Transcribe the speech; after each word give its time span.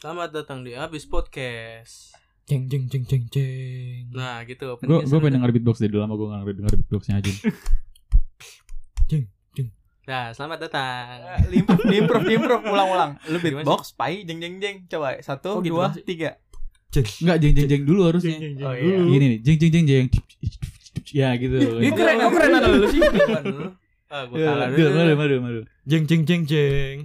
Selamat 0.00 0.32
datang 0.32 0.64
di 0.64 0.72
Abis 0.72 1.04
Podcast. 1.04 2.16
Jeng 2.48 2.66
jeng 2.66 2.88
jeng 2.88 3.04
jeng 3.04 3.24
jeng. 3.28 4.08
Nah, 4.10 4.40
gitu. 4.42 4.80
Gue 4.80 5.04
gue 5.04 5.18
pengen 5.20 5.36
denger 5.38 5.52
beatbox 5.52 5.76
dari 5.76 5.92
lama 5.92 6.16
gue 6.16 6.26
gak 6.26 6.56
denger 6.56 6.74
beatboxnya 6.80 7.14
aja. 7.20 7.32
Nah, 10.10 10.34
selamat 10.34 10.66
datang. 10.66 11.22
Limprove, 11.54 11.86
limprove, 11.86 12.26
limprove, 12.26 12.64
ulang-ulang. 12.66 13.14
Lu 13.30 13.38
beatbox, 13.38 13.94
pai, 13.94 14.26
jeng 14.26 14.42
jeng 14.42 14.58
jeng. 14.58 14.76
Coba 14.90 15.22
satu, 15.22 15.60
Oh, 15.60 15.62
gitu 15.62 15.78
dua, 15.78 15.94
tiga. 16.02 16.34
Enggak 17.22 17.36
jeng 17.38 17.52
jeng 17.54 17.68
jeng 17.70 17.82
dulu 17.86 18.10
harusnya. 18.10 18.34
Oh 18.66 18.74
iya. 18.74 18.96
Gini 19.06 19.26
nih, 19.36 19.38
jeng 19.46 19.56
jeng 19.60 19.70
jeng 19.70 19.86
jeng. 19.86 20.06
Ya 21.14 21.30
gitu. 21.38 21.78
Ih, 21.78 21.94
keren, 21.94 22.26
oh, 22.26 22.30
keren 22.34 22.58
ada 22.58 22.66
lu 22.74 22.90
sih. 22.90 22.98
Ah, 24.10 24.26
gua 24.26 24.34
kalah 24.42 24.66
Madu, 24.66 24.82
dulu. 24.82 24.90
madu, 24.98 25.14
madu, 25.14 25.36
madu. 25.38 25.60
Jeng 25.86 26.02
jeng 26.10 26.22
jeng 26.26 26.42
jeng. 26.42 26.96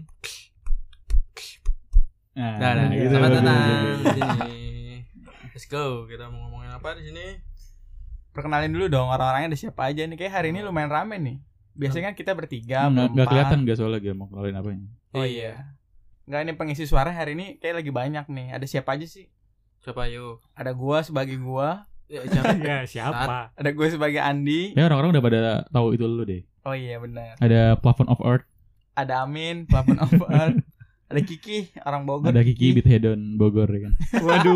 Nah, 2.36 2.60
Nah, 2.60 2.72
nah, 2.76 2.86
gitu. 2.92 3.08
selamat 3.10 3.30
datang 3.32 3.56
Gitu. 3.56 3.96
di 3.96 4.06
sini. 4.12 4.60
Let's 5.50 5.66
go. 5.66 6.04
Kita 6.04 6.28
mau 6.28 6.46
ngomongin 6.46 6.68
apa 6.70 6.90
di 7.00 7.04
sini? 7.06 7.26
Perkenalin 8.30 8.68
dulu 8.70 8.92
dong 8.92 9.08
orang-orangnya 9.08 9.48
ada 9.50 9.58
siapa 9.58 9.88
aja 9.88 10.04
nih. 10.04 10.20
Kayak 10.20 10.34
hari 10.36 10.48
ini 10.52 10.60
lumayan 10.60 10.92
rame 10.92 11.16
nih. 11.16 11.38
Biasanya 11.72 12.12
kan 12.12 12.16
kita 12.16 12.32
bertiga, 12.32 12.88
Nggak 12.88 12.92
nggak 12.92 13.08
berempat. 13.10 13.28
kelihatan 13.32 13.58
gak 13.64 13.78
soalnya 13.78 14.00
gak 14.02 14.16
mau 14.16 14.28
kenalin 14.28 14.56
apanya. 14.56 14.88
Oh 15.12 15.24
iya. 15.24 15.54
Enggak 16.24 16.42
ini 16.42 16.52
pengisi 16.54 16.84
suara 16.84 17.12
hari 17.12 17.32
ini 17.34 17.56
kayak 17.56 17.76
lagi 17.80 17.92
banyak 17.94 18.26
nih. 18.28 18.48
Ada 18.52 18.66
siapa 18.66 18.96
aja 18.96 19.08
sih? 19.08 19.32
Siapa 19.80 20.08
yuk? 20.08 20.44
Ada 20.52 20.72
gua 20.72 21.00
sebagai 21.02 21.36
gua, 21.38 21.88
Ya, 22.06 22.22
siapa? 22.22 22.52
Ya 22.62 22.78
siapa? 22.86 23.50
ada 23.50 23.70
gue 23.72 23.88
sebagai 23.90 24.20
Andi. 24.20 24.76
Ya 24.76 24.86
orang-orang 24.86 25.16
udah 25.16 25.24
pada 25.24 25.40
tahu 25.68 25.96
itu 25.96 26.04
lu 26.04 26.22
deh. 26.22 26.44
Oh 26.62 26.72
iya 26.72 27.00
benar. 27.00 27.34
Ada 27.40 27.74
Plafon 27.76 28.06
of 28.08 28.20
Earth, 28.22 28.46
Ada 28.94 29.24
Amin, 29.24 29.66
Plafon 29.66 29.98
of 29.98 30.12
Earth. 30.30 30.60
Ada 31.06 31.22
Kiki, 31.22 31.70
orang 31.86 32.02
Bogor. 32.10 32.34
ada 32.34 32.42
Kiki 32.42 32.74
Beat 32.74 32.90
Hedon 32.90 33.38
Bogor 33.38 33.70
ya 33.70 33.80
kan. 33.86 33.94
Waduh. 34.26 34.56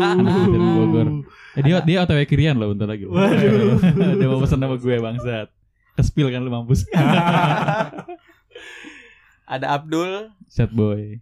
Dari 0.50 0.68
Bogor. 0.74 1.06
Eh, 1.54 1.62
dia 1.62 1.78
dia 1.86 2.02
otw 2.02 2.18
kirian 2.26 2.58
loh 2.58 2.74
bentar 2.74 2.90
lagi. 2.90 3.06
Waduh. 3.06 3.78
dia 4.18 4.26
mau 4.26 4.42
pesan 4.42 4.58
sama 4.58 4.74
gue 4.74 4.96
bangsat. 4.98 5.46
Kespil 5.94 6.26
kan 6.34 6.42
lu 6.42 6.50
mampus. 6.50 6.82
Ada 9.50 9.66
Abdul. 9.78 10.30
Set 10.46 10.70
boy. 10.70 11.18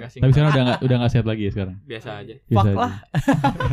Tapi 0.00 0.32
sekarang 0.32 0.52
udah 0.52 0.64
gak, 0.76 0.78
udah 0.84 0.96
gak 1.04 1.12
sehat 1.12 1.26
lagi 1.28 1.48
ya 1.48 1.52
sekarang. 1.56 1.76
biasa 1.84 2.08
aja. 2.20 2.34
Biasa 2.44 2.68
Fuck 2.68 2.68
aja. 2.68 2.76
lah. 2.76 2.94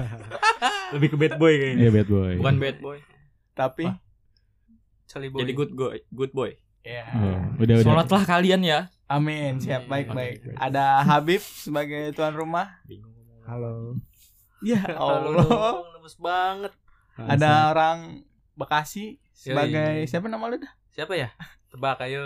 Lebih 0.95 1.07
ke 1.11 1.17
bad 1.19 1.33
boy 1.35 1.53
kayaknya. 1.55 1.79
Iya 1.83 1.89
bad 1.91 2.07
boy. 2.07 2.33
Bukan 2.39 2.55
bad 2.59 2.77
boy. 2.79 2.97
Tapi 3.55 3.85
boy. 5.31 5.39
Jadi 5.43 5.51
good 5.51 5.71
boy, 5.71 5.95
good 6.11 6.31
boy. 6.31 6.51
ya. 6.83 7.03
Oh, 7.11 7.39
udah 7.59 7.75
udah. 7.79 7.85
Sholatlah 7.87 8.23
kalian 8.23 8.61
ya. 8.63 8.79
Amin, 9.05 9.61
siap 9.61 9.85
baik-baik. 9.85 10.57
Ada 10.57 11.05
Habib 11.05 11.37
sebagai 11.37 12.09
tuan 12.17 12.33
rumah. 12.33 12.81
Halo. 13.45 14.01
Ya 14.65 14.81
Allah. 14.97 15.85
lemes 15.93 16.17
banget. 16.17 16.73
Ada 17.13 17.69
orang 17.69 18.25
Bekasi 18.57 19.21
sebagai 19.29 20.01
Yoi. 20.03 20.09
siapa 20.09 20.25
nama 20.25 20.49
lu 20.49 20.57
dah? 20.57 20.73
Siapa 20.89 21.13
ya? 21.13 21.29
Tebak 21.69 22.01
ayo. 22.07 22.23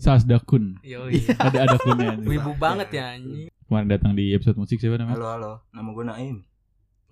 Sas 0.00 0.24
Dakun. 0.24 0.80
Yo, 0.80 1.10
Ada 1.36 1.68
ada 1.68 1.76
kunnya. 1.76 2.16
Wibu 2.16 2.56
banget 2.56 2.96
ya 2.96 3.12
anjing. 3.18 3.52
Kemarin 3.68 3.88
datang 3.92 4.16
di 4.16 4.32
episode 4.32 4.56
musik 4.56 4.80
siapa 4.80 4.96
namanya? 4.96 5.20
Halo 5.20 5.28
halo. 5.36 5.52
Nama 5.68 5.88
gue 5.92 6.04
Naim. 6.08 6.36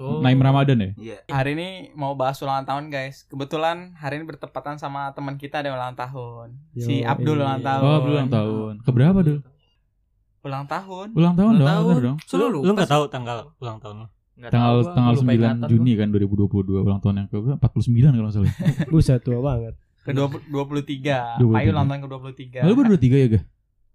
Oh. 0.00 0.24
Naim 0.24 0.40
Ramadan 0.40 0.80
ya? 0.80 0.90
Iya. 0.96 1.16
Hari 1.28 1.52
ini 1.52 1.68
mau 1.92 2.16
bahas 2.16 2.40
ulang 2.40 2.64
tahun 2.64 2.88
guys. 2.88 3.28
Kebetulan 3.28 3.92
hari 3.94 4.16
ini 4.16 4.24
bertepatan 4.24 4.74
sama 4.74 5.12
teman 5.12 5.36
kita 5.36 5.60
ada 5.60 5.70
ulang 5.70 5.92
tahun. 5.92 6.56
si 6.72 7.04
Yo, 7.04 7.06
Abdul 7.06 7.36
iya. 7.36 7.44
ulang 7.44 7.60
tahun. 7.60 7.84
Oh, 7.84 7.98
belum 8.00 8.14
ulang 8.16 8.32
tahun. 8.32 8.72
Keberapa 8.80 9.18
dulu? 9.20 9.40
Ulang 10.40 10.64
tahun. 10.64 11.06
Ulang 11.12 11.34
tahun 11.36 11.52
Ulang 11.52 11.60
dong, 11.60 11.68
tahun. 11.68 11.84
bener 11.86 12.02
dong. 12.02 12.18
Selalu 12.24 12.48
Lu 12.48 12.56
lupa 12.56 12.72
nggak 12.72 12.88
sih. 12.88 12.94
tahu 12.96 13.04
tanggal 13.06 13.38
ulang 13.60 13.78
tahun 13.78 13.94
lu? 13.94 14.06
Nggak 14.40 14.50
Tanggal 14.50 14.72
tahu 14.72 14.80
tanggal 14.96 15.12
lupa 15.12 15.22
9 15.28 15.36
ingatan 15.36 15.68
Juni 15.68 15.92
kan 15.94 16.08
2022 16.08 16.80
ulang 16.80 17.00
tahun 17.04 17.14
yang 17.20 17.28
ke 17.28 17.36
berapa? 17.36 17.60
49 17.60 18.16
kalau 18.16 18.30
salah. 18.32 18.54
Buset 18.92 19.20
tua 19.20 19.38
banget. 19.38 19.74
Ke 20.00 20.10
20 20.16 20.48
23. 20.48 21.44
23. 21.44 21.52
Pai 21.52 21.64
ulang 21.68 21.86
tahun 21.86 22.00
ke 22.00 22.08
23. 22.08 22.64
Lalu 22.64 22.74
berdua 22.80 22.98
tiga 22.98 23.16
ya, 23.20 23.28
ga? 23.28 23.40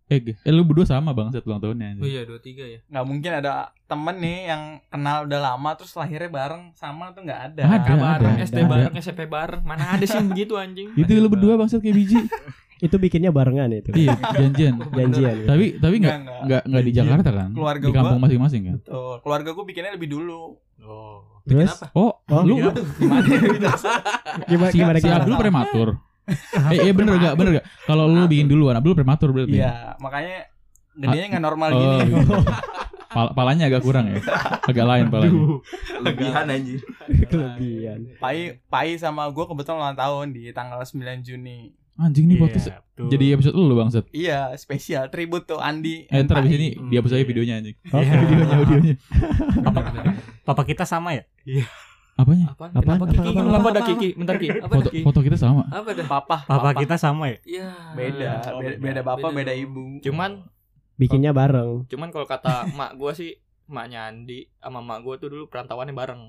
Eh, 0.05 0.21
eh 0.21 0.53
lu 0.53 0.61
berdua 0.61 0.85
sama 0.85 1.11
bang 1.11 1.29
set 1.29 1.41
ulang 1.43 1.57
tahunnya. 1.57 1.97
Oh 1.97 2.05
iya, 2.05 2.21
23 2.23 2.37
ya. 2.63 2.79
Nggak 2.85 3.05
mungkin 3.05 3.31
ada 3.33 3.51
temen 3.85 4.15
nih 4.15 4.37
yang 4.47 4.61
kenal 4.85 5.25
udah 5.25 5.39
lama 5.43 5.69
terus 5.73 5.93
lahirnya 5.93 6.29
bareng 6.29 6.63
sama 6.73 7.09
tuh 7.09 7.25
nggak 7.25 7.41
ada. 7.47 7.61
Ada, 7.63 7.77
Kakak 7.79 7.97
bareng, 7.97 8.35
ada, 8.35 8.43
SD 8.43 8.57
ada. 8.57 8.69
bareng, 8.69 8.93
SMP 8.95 9.21
bareng. 9.25 9.61
Mana 9.61 9.83
ada 9.91 10.03
sih 10.03 10.13
yang 10.13 10.29
begitu 10.29 10.53
anjing? 10.55 10.93
Itu 10.93 11.09
lu 11.11 11.25
berdua 11.25 11.57
bang 11.57 11.65
set 11.65 11.81
kayak 11.81 11.95
biji. 11.95 12.21
Itu 12.75 12.99
bikinnya 12.99 13.31
barengan 13.31 13.71
itu. 13.71 13.87
iya, 13.95 14.19
janjian. 14.35 14.75
Janjian. 14.99 15.35
ya. 15.41 15.47
Tapi 15.47 15.79
tapi 15.79 15.95
Nggak, 15.95 16.11
nggak 16.11 16.17
nggak. 16.19 16.39
nggak 16.43 16.61
nggak 16.67 16.83
di 16.83 16.91
Jakarta 16.91 17.29
kan? 17.31 17.49
Keluarga 17.55 17.85
di 17.87 17.93
kampung 17.93 18.11
gua- 18.11 18.23
masing-masing 18.27 18.61
kan? 18.61 18.77
Tuh, 18.83 19.15
keluarga 19.23 19.49
gue 19.55 19.65
bikinnya 19.65 19.91
lebih 19.95 20.09
dulu. 20.11 20.59
Oh. 20.83 21.23
Terus 21.47 21.71
Kenapa? 21.71 21.95
Oh, 21.95 22.11
Oh, 22.27 22.41
lu 22.43 22.59
Gimana? 22.59 22.75
Gimana? 22.99 23.25
gimana 24.43 24.69
si, 24.69 24.75
gimana 24.75 24.97
si 24.99 25.07
gimana? 25.07 25.23
Abdul 25.23 25.35
prematur. 25.39 25.87
Eh, 26.27 26.81
iya 26.81 26.91
bener 26.91 27.15
gak? 27.15 27.33
Bener 27.35 27.51
gak? 27.59 27.65
Kalau 27.83 28.05
lu 28.05 28.25
bikin 28.25 28.45
duluan, 28.45 28.73
Abdul 28.73 28.93
prematur 28.93 29.29
berarti. 29.29 29.55
Iya, 29.55 29.93
makanya 29.97 30.49
gedenya 30.93 31.27
nggak 31.29 31.43
normal 31.43 31.69
Oh, 31.69 31.79
gini. 31.99 32.15
gitu. 32.15 32.33
Pal- 33.07 33.31
palanya 33.31 33.67
agak 33.67 33.79
kurang 33.79 34.11
ya. 34.11 34.19
Agak 34.61 34.85
lain 34.85 35.07
palanya. 35.07 35.39
Lebihan 36.01 36.45
anjir. 36.47 36.83
Kelebihan. 37.25 37.99
Pai 38.17 38.59
Pai 38.65 38.95
sama 38.95 39.27
gue 39.27 39.45
kebetulan 39.45 39.79
ulang 39.79 39.95
tahun 39.95 40.31
di 40.31 40.51
tanggal 40.51 40.79
9 40.79 40.99
Juni. 41.21 41.71
Anjing 41.95 42.27
nih 42.27 42.35
podcast 42.35 42.67
Iya, 42.67 42.83
betul. 42.83 43.07
jadi 43.07 43.25
episode 43.31 43.55
lu 43.55 43.71
bang 43.71 43.87
set. 43.87 44.03
Iya, 44.11 44.51
spesial 44.55 45.07
tribute 45.07 45.47
tuh 45.47 45.63
Andi. 45.63 46.03
Eh, 46.07 46.27
ntar 46.27 46.43
abis 46.43 46.51
ini 46.53 46.75
dihapus 46.91 47.15
aja 47.15 47.23
videonya 47.23 47.55
anjing. 47.55 47.75
Oke. 47.87 48.03
Iya. 48.03 48.13
Videonya, 48.19 48.55
audionya. 48.59 48.95
Papa 50.43 50.61
kita 50.63 50.83
sama 50.83 51.15
ya? 51.15 51.23
Apanya? 52.15 52.45
Apaan? 52.47 52.71
Apaan? 52.71 52.95
Kenapa 52.95 53.05
Kiki? 53.05 53.27
Apaan? 53.27 53.45
Ada 53.45 53.69
ada 53.69 53.81
Kiki? 53.83 54.09
Bentar 54.15 54.35
Ki. 54.37 54.47
Apa 54.49 54.73
Foto, 54.73 54.89
foto 55.03 55.19
kita 55.19 55.35
sama. 55.35 55.63
Apa 55.67 55.89
dah? 55.91 56.07
Papa, 56.07 56.37
Papa 56.47 56.69
kita 56.73 56.95
sama 56.95 57.27
ya? 57.27 57.37
Iya. 57.43 57.69
beda, 57.91 58.31
Oh, 58.49 58.63
beda, 58.63 58.71
beda. 58.71 58.79
beda 58.81 59.01
bapak, 59.03 59.29
Beda 59.29 59.39
beda 59.41 59.53
ibu. 59.53 59.83
Cuman 59.99 60.31
Bikinnya 60.95 61.31
bareng. 61.31 61.83
cuman 61.85 62.07
kalau 62.09 62.23
kata 62.23 62.63
mak 62.73 62.95
gua 62.95 63.11
sih 63.11 63.35
maknya 63.67 64.07
Andi 64.07 64.47
sama 64.55 64.79
mak 64.79 65.03
gua 65.03 65.15
tuh 65.15 65.27
dulu 65.27 65.45
perantauannya 65.45 65.91
bareng. 65.91 66.21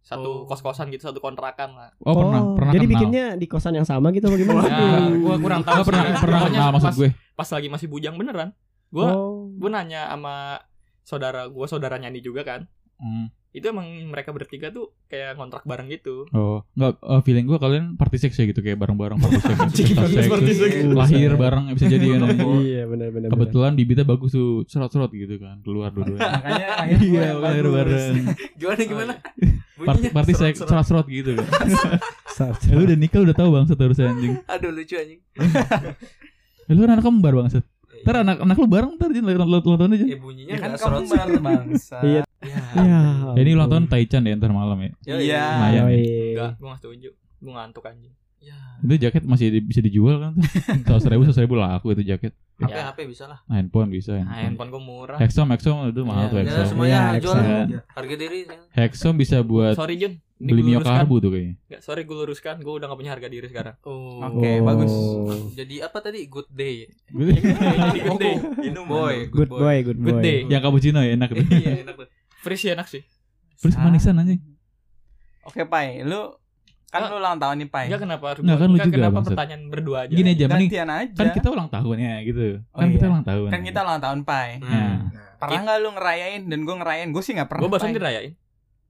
Satu 0.00 0.30
Oh. 0.34 0.44
kos-kosan 0.44 0.88
gitu, 0.88 1.04
satu 1.06 1.16
kontrakan 1.18 1.76
lah. 1.76 1.90
Oh, 2.00 2.12
pernah 2.14 2.40
pernah 2.54 2.72
Jadi 2.72 2.80
kenal. 2.82 2.92
bikinnya 2.94 3.24
di 3.36 3.44
kosan 3.44 3.72
yang 3.74 3.84
sama 3.84 4.08
gitu 4.10 4.28
bagaimana? 4.28 4.64
Ya, 4.64 5.00
gua 5.14 5.36
kurang 5.38 5.60
tahu. 5.60 5.74
Nggak 5.74 5.86
pernah 5.86 6.04
sih. 6.06 6.20
pernah 6.20 6.40
kenal 6.42 6.68
maksud 6.72 6.92
gue. 6.94 7.10
Pas 7.34 7.48
lagi 7.50 7.68
masih 7.68 7.86
bujang 7.86 8.16
beneran. 8.16 8.48
Gua 8.88 9.12
Oh. 9.12 9.52
gua 9.54 9.68
nanya 9.70 10.08
sama 10.08 10.60
saudara 11.02 11.44
gua, 11.46 11.64
saudaranya 11.64 12.08
Andi 12.08 12.20
juga 12.20 12.40
kan. 12.42 12.64
Hmm. 12.96 13.28
Itu 13.54 13.70
emang 13.70 13.86
mereka 14.10 14.34
bertiga 14.34 14.66
tuh 14.68 14.90
kayak 15.06 15.38
kontrak 15.38 15.62
bareng 15.62 15.86
gitu. 15.86 16.26
Oh, 16.34 16.66
enggak 16.74 16.98
eh, 16.98 17.22
feeling 17.22 17.46
gue 17.46 17.54
kalian 17.54 17.94
party 17.94 18.18
sex 18.18 18.34
ya 18.34 18.44
gitu 18.44 18.58
kayak 18.58 18.76
bareng-bareng 18.76 19.14
party 19.14 19.38
sex. 19.38 19.54
Anjing, 19.62 19.94
Party 19.94 20.14
sex, 20.18 20.26
party. 20.26 20.52
Lahir 20.90 21.32
bareng 21.38 21.70
bisa 21.70 21.86
jadi 21.86 22.06
kan. 22.12 22.34
Iya 22.66 22.82
benar 22.84 23.08
benar. 23.08 23.28
Kebetulan 23.30 23.72
bibitnya 23.72 24.02
bagus 24.02 24.34
tuh, 24.34 24.66
serot-serot 24.66 25.06
gitu 25.08 25.38
kan, 25.38 25.62
keluar 25.62 25.94
dua-duanya. 25.94 26.26
Makanya 26.34 26.66
lahir 26.76 26.98
gua 26.98 27.14
Iya, 27.22 27.30
lahir 27.38 27.64
bareng. 27.70 28.14
Gimana 28.58 28.82
gimana? 28.82 29.14
Party, 29.22 29.78
Bunyinya 29.78 30.10
party 30.10 30.32
sex, 30.34 30.54
serot-serot. 30.58 31.06
gitu 31.06 31.30
kan. 31.38 31.46
Sat- 32.26 32.58
Eh, 32.66 32.74
lu 32.74 32.82
udah 32.84 32.98
nikah 32.98 33.22
lu 33.22 33.30
udah 33.30 33.38
tahu 33.38 33.48
bang 33.54 33.64
harusnya 33.70 34.06
anjing. 34.10 34.34
Aduh 34.44 34.70
lucu 34.74 34.98
anjing. 34.98 35.20
Eh, 36.66 36.72
lu 36.74 36.82
kan 36.82 36.98
anak 36.98 37.04
kembar 37.06 37.32
bang 37.36 37.46
Ntar 38.04 38.16
anak 38.20 38.36
anak 38.38 38.56
lu 38.56 38.66
bareng 38.66 38.92
ntar 38.94 39.08
jadi 39.08 39.24
ulang 39.24 39.50
tahun 39.58 39.90
aja. 39.90 40.04
Eh 40.06 40.18
bunyinya 40.18 40.52
Ya 40.52 40.58
kan 40.60 40.70
kamu 40.70 40.78
serot. 40.78 41.02
benar 41.08 41.28
bangsa. 41.40 41.98
Iya. 42.00 42.22
Ya. 42.44 42.60
Ya. 42.76 43.00
Ya, 43.32 43.40
ini 43.40 43.50
ulang 43.52 43.68
tahun 43.68 43.84
Taichan 43.88 44.22
ya 44.22 44.34
ntar 44.34 44.52
malam 44.52 44.76
ya. 44.78 44.90
Ya, 45.02 45.14
Iya. 45.16 45.42
Lumayan. 45.50 45.82
Yoi. 45.82 46.00
Enggak, 46.30 46.50
gua 46.54 46.68
gak 46.68 46.78
setuju. 46.78 47.08
Gua 47.38 47.52
ngantuk 47.56 47.84
anjing. 47.84 48.12
Ya. 48.38 48.60
Itu 48.78 48.94
jaket 49.00 49.24
masih 49.24 49.46
di- 49.48 49.64
bisa 49.64 49.80
dijual 49.80 50.20
kan 50.20 50.30
tuh. 50.30 50.44
Seratus 50.84 51.08
ribu, 51.08 51.22
seratus 51.24 51.40
ribu 51.40 51.54
laku 51.56 51.86
itu 51.90 52.04
jaket. 52.04 52.36
HP 52.54 52.70
Ya. 52.70 52.84
HP 52.86 52.98
bisa 53.06 53.24
lah. 53.24 53.40
Nah, 53.42 53.56
handphone 53.56 53.88
bisa. 53.88 54.12
Nah, 54.12 54.20
Handphone. 54.20 54.38
handphone 54.38 54.70
gua 54.70 54.82
murah. 54.84 55.16
Hexom, 55.16 55.48
Hexom 55.48 55.76
itu 55.88 56.00
mahal 56.04 56.28
tuh 56.28 56.36
Ya, 56.36 56.44
Hexom. 56.44 56.66
semuanya 56.68 57.00
Iya, 57.10 57.20
jual 57.20 57.36
harga 57.88 58.14
diri. 58.14 58.38
Hexom 58.70 59.14
bisa 59.16 59.40
buat 59.40 59.74
Sorry 59.74 59.96
Jun. 59.96 60.20
Ini 60.34 60.50
beli 60.50 60.62
miokarbu 60.66 61.14
tuh 61.18 61.30
kayaknya. 61.30 61.54
Enggak, 61.62 61.80
sorry 61.80 62.02
gue 62.02 62.16
luruskan. 62.16 62.58
Gue 62.58 62.74
udah 62.74 62.86
gak 62.86 62.98
punya 62.98 63.12
harga 63.14 63.28
diri 63.28 63.46
sekarang. 63.46 63.78
Oh. 63.82 64.18
Oke, 64.20 64.58
bagus. 64.60 64.90
Jadi 65.54 65.78
apa 65.78 65.98
tadi? 66.00 66.26
Good 66.26 66.50
day. 66.50 66.90
Jadi 67.14 67.98
good 68.02 68.18
day. 68.18 68.34
Minum 68.58 68.84
boy. 68.84 69.30
Good 69.30 69.46
boy, 69.48 69.76
good 69.82 69.94
boy. 69.96 70.10
Good 70.10 70.20
day. 70.20 70.38
Yang 70.44 70.60
cappuccino 70.60 71.00
ya 71.00 71.14
enak 71.14 71.30
tuh. 71.30 71.46
Iya 71.46 71.86
enak 71.86 71.94
tuh. 71.96 72.08
Free 72.42 72.58
sih 72.58 72.70
enak 72.70 72.86
sih. 72.86 73.02
Ah. 73.64 73.86
manisan 73.86 74.18
anjing. 74.18 74.42
Oke, 75.44 75.62
Pai. 75.64 76.02
Lu 76.02 76.34
kan 76.90 77.00
Ah. 77.00 77.10
lu 77.10 77.16
ulang 77.16 77.38
tahun 77.38 77.56
nih, 77.58 77.68
Pai. 77.70 77.86
Enggak 77.86 78.02
kenapa 78.02 78.24
harus 78.28 78.42
Nggak, 78.42 78.58
kan 78.58 78.68
lu 78.68 78.76
juga, 78.76 78.90
kenapa 78.92 79.18
pertanyaan 79.22 79.62
berdua 79.66 79.98
aja. 80.04 80.12
Gini 80.12 80.30
aja 80.30 80.44
mending 80.46 80.68
Gantian 80.68 80.88
aja. 80.90 81.14
kan 81.14 81.26
kita 81.30 81.48
ulang 81.48 81.68
tahun 81.68 81.96
ya 81.96 82.14
gitu. 82.22 82.46
Oh, 82.68 82.78
Kan 82.78 82.88
kita 82.90 83.00
iya. 83.00 83.10
ulang 83.10 83.24
tahun. 83.24 83.48
Kan 83.48 83.60
kita 83.62 83.78
ulang 83.80 84.00
tahun, 84.02 84.18
Pai. 84.26 84.48
Nah, 84.58 84.68
Hmm. 84.68 85.00
Pernah 85.34 85.60
nggak 85.62 85.78
lu 85.78 85.90
ngerayain 85.92 86.42
dan 86.46 86.58
gue 86.60 86.74
ngerayain? 86.74 87.08
Gue 87.10 87.20
sih 87.20 87.32
nggak 87.32 87.48
pernah. 87.48 87.62
Gue 87.62 87.70
Pai. 87.72 87.92
dirayain 87.92 88.34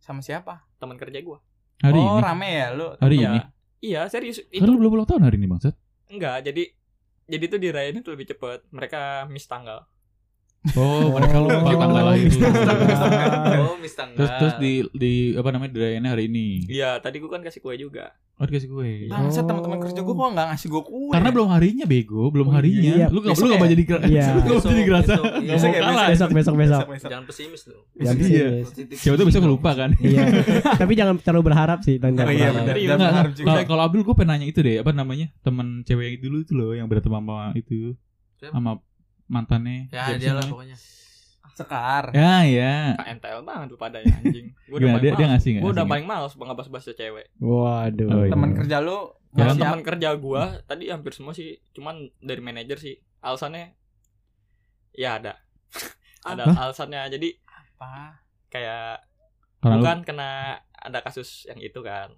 Sama 0.05 0.21
siapa? 0.21 0.69
teman 0.77 1.01
kerja 1.01 1.17
gue. 1.17 1.39
hari 1.81 1.97
oh, 1.97 2.17
ini. 2.17 2.23
rame 2.23 2.49
ya 2.55 2.69
lu. 2.71 2.89
Hari 2.97 3.17
Iya. 3.17 3.29
ini. 3.31 3.41
Iya, 3.81 4.01
serius. 4.07 4.45
Kan 4.45 4.53
Itu 4.53 4.69
lu 4.69 4.77
belum 4.79 4.93
ulang 4.95 5.09
tahun 5.09 5.23
hari 5.25 5.37
ini, 5.37 5.49
Bang 5.49 5.61
Set. 5.61 5.75
enggak. 6.07 6.45
Jadi 6.45 6.63
jadi 7.25 7.45
tuh 7.49 7.57
dirayain 7.59 7.97
itu 7.97 8.09
lebih 8.13 8.29
cepet. 8.29 8.69
Mereka 8.69 9.01
miss 9.29 9.45
tanggal. 9.45 9.89
Oh, 10.73 11.13
mereka 11.13 11.37
lupa 11.39 11.61
tanggal 11.69 12.05
lahir 12.07 12.33
lu. 12.33 12.49
Oh, 13.61 13.77
mis 13.77 13.93
tanggal. 13.93 14.17
Terus 14.17 14.31
terus 14.35 14.55
di 14.57 14.73
di 14.91 15.13
apa 15.33 15.49
namanya 15.49 15.73
dirayainnya 15.73 16.11
hari 16.11 16.25
ini. 16.25 16.65
Iya, 16.67 16.97
tadi 16.99 17.21
gue 17.21 17.29
kan 17.29 17.41
kasih 17.41 17.61
kue 17.61 17.77
juga. 17.77 18.17
Oh, 18.35 18.43
dikasih 18.43 18.67
kue. 18.67 19.07
Bangsat 19.07 19.45
teman-teman 19.45 19.79
kerja 19.79 20.01
gue 20.01 20.11
kok 20.11 20.25
nggak 20.27 20.47
ngasih 20.49 20.69
gue 20.69 20.83
kue. 20.83 21.13
Karena 21.13 21.29
belum 21.31 21.49
harinya 21.49 21.85
bego, 21.85 22.33
belum 22.33 22.49
Oh, 22.49 22.55
harinya. 22.57 22.93
iya. 22.97 23.07
Lu 23.07 23.21
gak 23.21 23.31
Besok 23.37 23.45
lu 23.45 23.47
gak 23.47 23.55
ya? 23.55 23.61
mau 23.61 23.69
jadi 23.69 23.83
Iya. 24.09 24.27
lu 24.35 24.55
jadi 24.59 24.83
kerasa. 24.83 25.13
Besok, 25.13 25.23
Gak 25.23 25.37
iya. 25.39 25.53
Besok 25.53 25.69
ya, 25.69 25.81
besok 26.09 26.29
besok 26.33 26.55
besok. 26.57 26.85
Besok. 26.89 27.11
Jangan 27.13 27.25
pesimis 27.29 27.63
dong. 27.69 27.85
Jam 27.95 28.15
Iya. 28.17 28.47
sini. 28.73 28.95
Siapa 28.97 29.15
tuh 29.15 29.27
besok 29.29 29.43
lupa 29.45 29.71
kan? 29.77 29.91
Iya. 30.01 30.23
Tapi 30.81 30.93
jangan 30.97 31.15
terlalu 31.21 31.43
berharap 31.47 31.79
sih 31.85 32.01
tentang 32.01 32.25
Oh 32.25 32.33
iya 32.33 32.49
berharap. 32.49 32.57
benar. 32.59 32.75
Iya, 32.75 32.89
Jangan 32.89 32.97
Enggak, 32.97 33.13
berharap 33.13 33.33
juga. 33.37 33.61
Kalau 33.69 33.83
Abdul 33.85 34.03
gue 34.03 34.15
pengen 34.17 34.31
nanya 34.33 34.47
itu 34.49 34.59
deh, 34.59 34.77
apa 34.81 34.91
namanya? 34.91 35.27
Temen 35.45 35.67
cewek 35.85 36.05
yang 36.09 36.17
dulu 36.19 36.37
itu 36.41 36.53
loh 36.57 36.71
yang 36.73 36.87
berantem 36.89 37.13
sama 37.13 37.53
itu 37.53 37.93
sama 38.41 38.71
mantannya. 39.27 39.89
Ya, 39.91 40.15
dia 40.17 40.33
lah 40.37 40.45
pokoknya. 40.47 40.77
Sekar. 41.55 42.11
Ya, 42.11 42.43
ya. 42.43 42.99
KNTL 42.99 43.47
banget 43.47 43.67
lu 43.71 43.79
pada 43.79 44.03
ya 44.03 44.11
anjing. 44.11 44.51
Gue 44.67 44.79
Gimana, 44.83 44.99
dia- 44.99 45.15
dia 45.15 45.27
ngasih? 45.31 45.51
Gue 45.63 45.71
udah 45.71 45.87
paling 45.87 46.07
males 46.07 46.35
ngebahas 46.35 46.67
bahas 46.67 46.91
cewek. 46.91 47.27
Waduh. 47.39 48.09
Oh, 48.11 48.23
iya. 48.27 48.33
Teman 48.35 48.51
kerja 48.59 48.79
lu 48.83 48.99
Ya, 49.35 49.51
teman 49.51 49.83
kerja 49.83 50.15
gua 50.15 50.63
tadi 50.63 50.95
hampir 50.95 51.11
semua 51.11 51.35
sih, 51.35 51.59
cuman 51.75 52.07
dari 52.23 52.39
manajer 52.39 52.79
sih. 52.79 52.95
Alasannya 53.19 53.75
ya 54.95 55.19
ada. 55.19 55.43
ada 56.23 56.47
alasannya. 56.55 57.11
Jadi 57.11 57.35
apa? 57.43 58.23
kayak 58.47 59.03
Karena 59.59 59.75
lu 59.75 59.83
bukan 59.83 59.99
kena 60.07 60.31
ada 60.71 60.99
kasus 61.03 61.51
yang 61.51 61.59
itu 61.59 61.83
kan. 61.83 62.15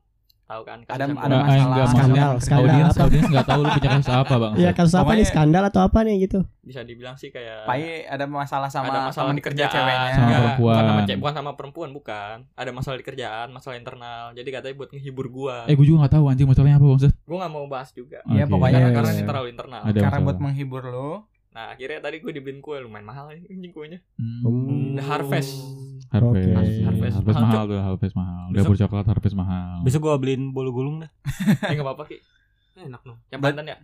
Tahu 0.47 0.63
kan 0.63 0.79
kasus 0.81 0.95
Ada- 0.95 1.05
yang 1.05 1.19
ada 1.19 1.27
ah, 1.27 1.43
masalah. 1.43 1.59
enggak, 1.67 1.87
Skandal, 1.89 2.33
skandal 2.39 2.63
audiens, 2.63 2.87
apa? 2.89 3.03
audiens 3.03 3.27
nggak 3.27 3.47
tahu 3.47 3.59
lu 3.59 3.71
punya 3.73 3.91
kasus 3.91 4.13
apa 4.15 4.35
bang. 4.37 4.53
Iya 4.55 4.71
kasus 4.71 4.95
apa 4.95 5.03
Pokoknya- 5.03 5.19
nih 5.19 5.27
skandal 5.27 5.63
atau 5.67 5.81
apa 5.83 5.99
nih 6.01 6.15
gitu? 6.23 6.41
bisa 6.63 6.83
dibilang 6.83 7.15
sih 7.15 7.31
kayak 7.31 7.63
Pai 7.63 7.83
ada 8.03 8.27
masalah 8.27 8.67
sama 8.67 8.91
ada 8.91 9.07
masalah 9.07 9.31
di 9.31 9.39
kerja 9.39 9.67
kerjaan 9.67 9.75
ceweknya. 9.77 10.11
Sama 10.13 10.23
Enggak, 10.25 10.39
perempuan. 10.41 10.75
bukan 10.75 10.87
sama 10.89 11.03
ce- 11.05 11.19
bukan 11.19 11.35
sama 11.37 11.51
perempuan 11.53 11.91
bukan 11.93 12.35
ada 12.53 12.71
masalah 12.73 12.97
di 12.97 13.05
kerjaan 13.05 13.47
masalah 13.49 13.77
internal 13.77 14.25
jadi 14.33 14.49
katanya 14.53 14.75
buat 14.77 14.91
ngehibur 14.91 15.27
gua 15.29 15.57
Eh 15.65 15.75
gue 15.75 15.83
juga 15.85 15.99
gak 16.05 16.15
tahu 16.15 16.25
anjing 16.27 16.45
masalahnya 16.45 16.77
apa 16.77 16.87
bang. 16.89 16.99
Gua 17.21 17.37
nggak 17.37 17.53
mau 17.53 17.67
bahas 17.67 17.91
juga 17.91 18.19
Iya, 18.25 18.45
Oke. 18.45 18.51
pokoknya 18.53 18.71
karena 18.77 18.83
Iya, 18.85 18.97
karena 18.97 19.11
ini 19.13 19.23
terlalu 19.25 19.49
internal 19.49 19.81
Ada 19.81 19.91
Karena 19.93 20.07
masalah. 20.09 20.25
buat 20.25 20.39
menghibur 20.41 20.83
lu. 20.85 21.11
Nah 21.57 21.73
akhirnya 21.73 21.99
tadi 21.99 22.21
gue 22.21 22.29
dibeliin 22.31 22.61
kue 22.61 22.77
lumayan 22.77 23.03
mahal 23.03 23.27
ya 23.29 23.41
anjing 23.43 23.73
kuenya 23.73 24.05
Hmm. 24.21 24.93
The 24.93 25.03
Harvest 25.03 25.57
Harvest. 26.07 26.45
Oke. 26.45 26.53
Harvest. 26.53 26.79
Harvest 27.17 27.35
Mahal, 27.35 27.43
mahal 27.43 27.65
tuh, 27.67 27.81
Harvest 27.83 28.15
mahal. 28.15 28.43
Besok- 28.47 28.63
Dapur 28.63 28.77
coklat 28.79 29.07
Harvest 29.09 29.35
mahal. 29.35 29.77
Besok 29.83 30.01
gua 30.03 30.17
beliin 30.17 30.43
bolu 30.51 30.71
gulung 30.71 30.97
dah. 31.01 31.11
eh 31.65 31.73
nggak 31.73 31.83
apa-apa 31.83 32.05
ki 32.07 32.21
Enak 32.79 33.01
dong. 33.03 33.19
yang 33.27 33.41
pandan 33.41 33.65
ya 33.67 33.77